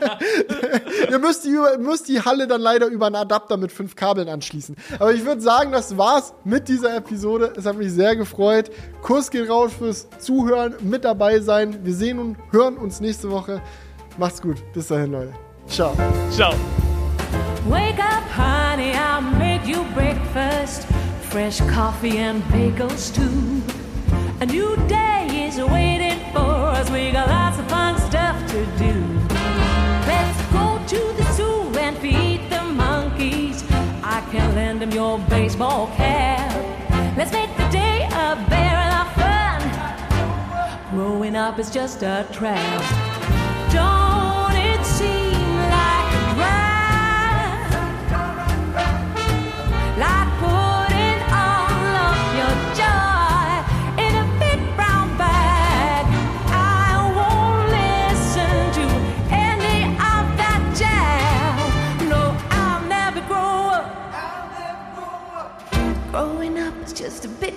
ihr 1.10 1.18
müsst 1.20 1.44
die, 1.44 1.56
müsst 1.78 2.08
die 2.08 2.20
Halle 2.20 2.48
dann 2.48 2.60
leider 2.60 2.86
über 2.86 3.06
einen 3.06 3.16
Adapter 3.16 3.56
mit 3.56 3.70
fünf 3.70 3.94
Kabeln 3.94 4.28
anschließen. 4.28 4.76
Aber 4.98 5.14
ich 5.14 5.24
würde 5.24 5.40
sagen, 5.40 5.70
das 5.70 5.96
war's 5.96 6.34
mit 6.44 6.66
dieser 6.68 6.96
Episode. 6.96 7.52
Es 7.56 7.64
hat 7.64 7.76
mich 7.76 7.92
sehr 7.92 8.16
gefreut. 8.16 8.70
Kurs 9.02 9.30
geht 9.30 9.48
raus 9.48 9.72
fürs 9.78 10.08
Zuhören, 10.18 10.74
mit 10.80 11.04
dabei 11.04 11.38
sein. 11.38 11.84
Wir 11.84 11.94
sehen 11.94 12.18
und 12.18 12.36
hören 12.50 12.76
uns 12.76 13.00
nächste 13.00 13.30
Woche. 13.30 13.62
Macht's 14.18 14.42
gut. 14.42 14.56
Bis 14.72 14.88
dahin, 14.88 15.12
Leute. 15.12 15.45
Ciao. 15.68 15.94
So. 16.30 16.50
Wake 17.66 17.98
up, 17.98 18.22
honey, 18.24 18.92
I'll 18.92 19.20
make 19.20 19.66
you 19.66 19.84
breakfast. 19.94 20.86
Fresh 21.22 21.60
coffee 21.62 22.18
and 22.18 22.42
bagels 22.44 23.14
too. 23.14 23.62
A 24.40 24.46
new 24.46 24.76
day 24.86 25.46
is 25.48 25.58
waiting 25.58 26.18
for 26.32 26.54
us. 26.76 26.88
We 26.90 27.10
got 27.10 27.28
lots 27.28 27.58
of 27.58 27.68
fun 27.68 27.98
stuff 27.98 28.38
to 28.52 28.64
do. 28.78 28.94
Let's 30.06 30.40
go 30.52 30.78
to 30.86 31.12
the 31.16 31.32
zoo 31.32 31.78
and 31.78 31.96
feed 31.98 32.48
the 32.48 32.62
monkeys. 32.62 33.64
I 34.02 34.26
can 34.30 34.54
lend 34.54 34.80
them 34.82 34.92
your 34.92 35.18
baseball 35.18 35.88
cap. 35.96 36.54
Let's 37.16 37.32
make 37.32 37.54
the 37.56 37.68
day 37.68 38.04
a 38.04 38.36
barrel 38.48 38.92
of 39.02 39.08
fun. 39.14 40.90
Growing 40.90 41.34
up 41.34 41.58
is 41.58 41.70
just 41.70 42.02
a 42.02 42.26
trap. 42.32 43.15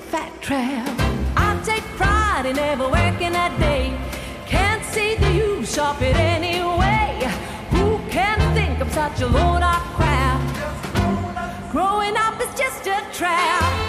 Fat 0.09 0.31
trap. 0.41 0.87
I 1.37 1.61
take 1.63 1.83
pride 1.95 2.45
in 2.47 2.55
never 2.55 2.89
working 2.89 3.35
a 3.35 3.49
day. 3.59 3.95
Can't 4.47 4.83
see 4.83 5.15
the 5.15 5.31
use 5.31 5.77
of 5.77 6.01
it 6.01 6.15
anyway. 6.15 7.29
Who 7.69 7.99
can 8.09 8.39
think 8.55 8.81
I'm 8.81 8.89
such 8.89 9.21
a 9.21 9.27
load 9.27 9.61
of 9.61 9.81
crap? 9.97 10.41
Growing 11.71 12.17
up 12.17 12.41
is 12.41 12.53
just 12.57 12.87
a 12.87 12.99
trap. 13.13 13.88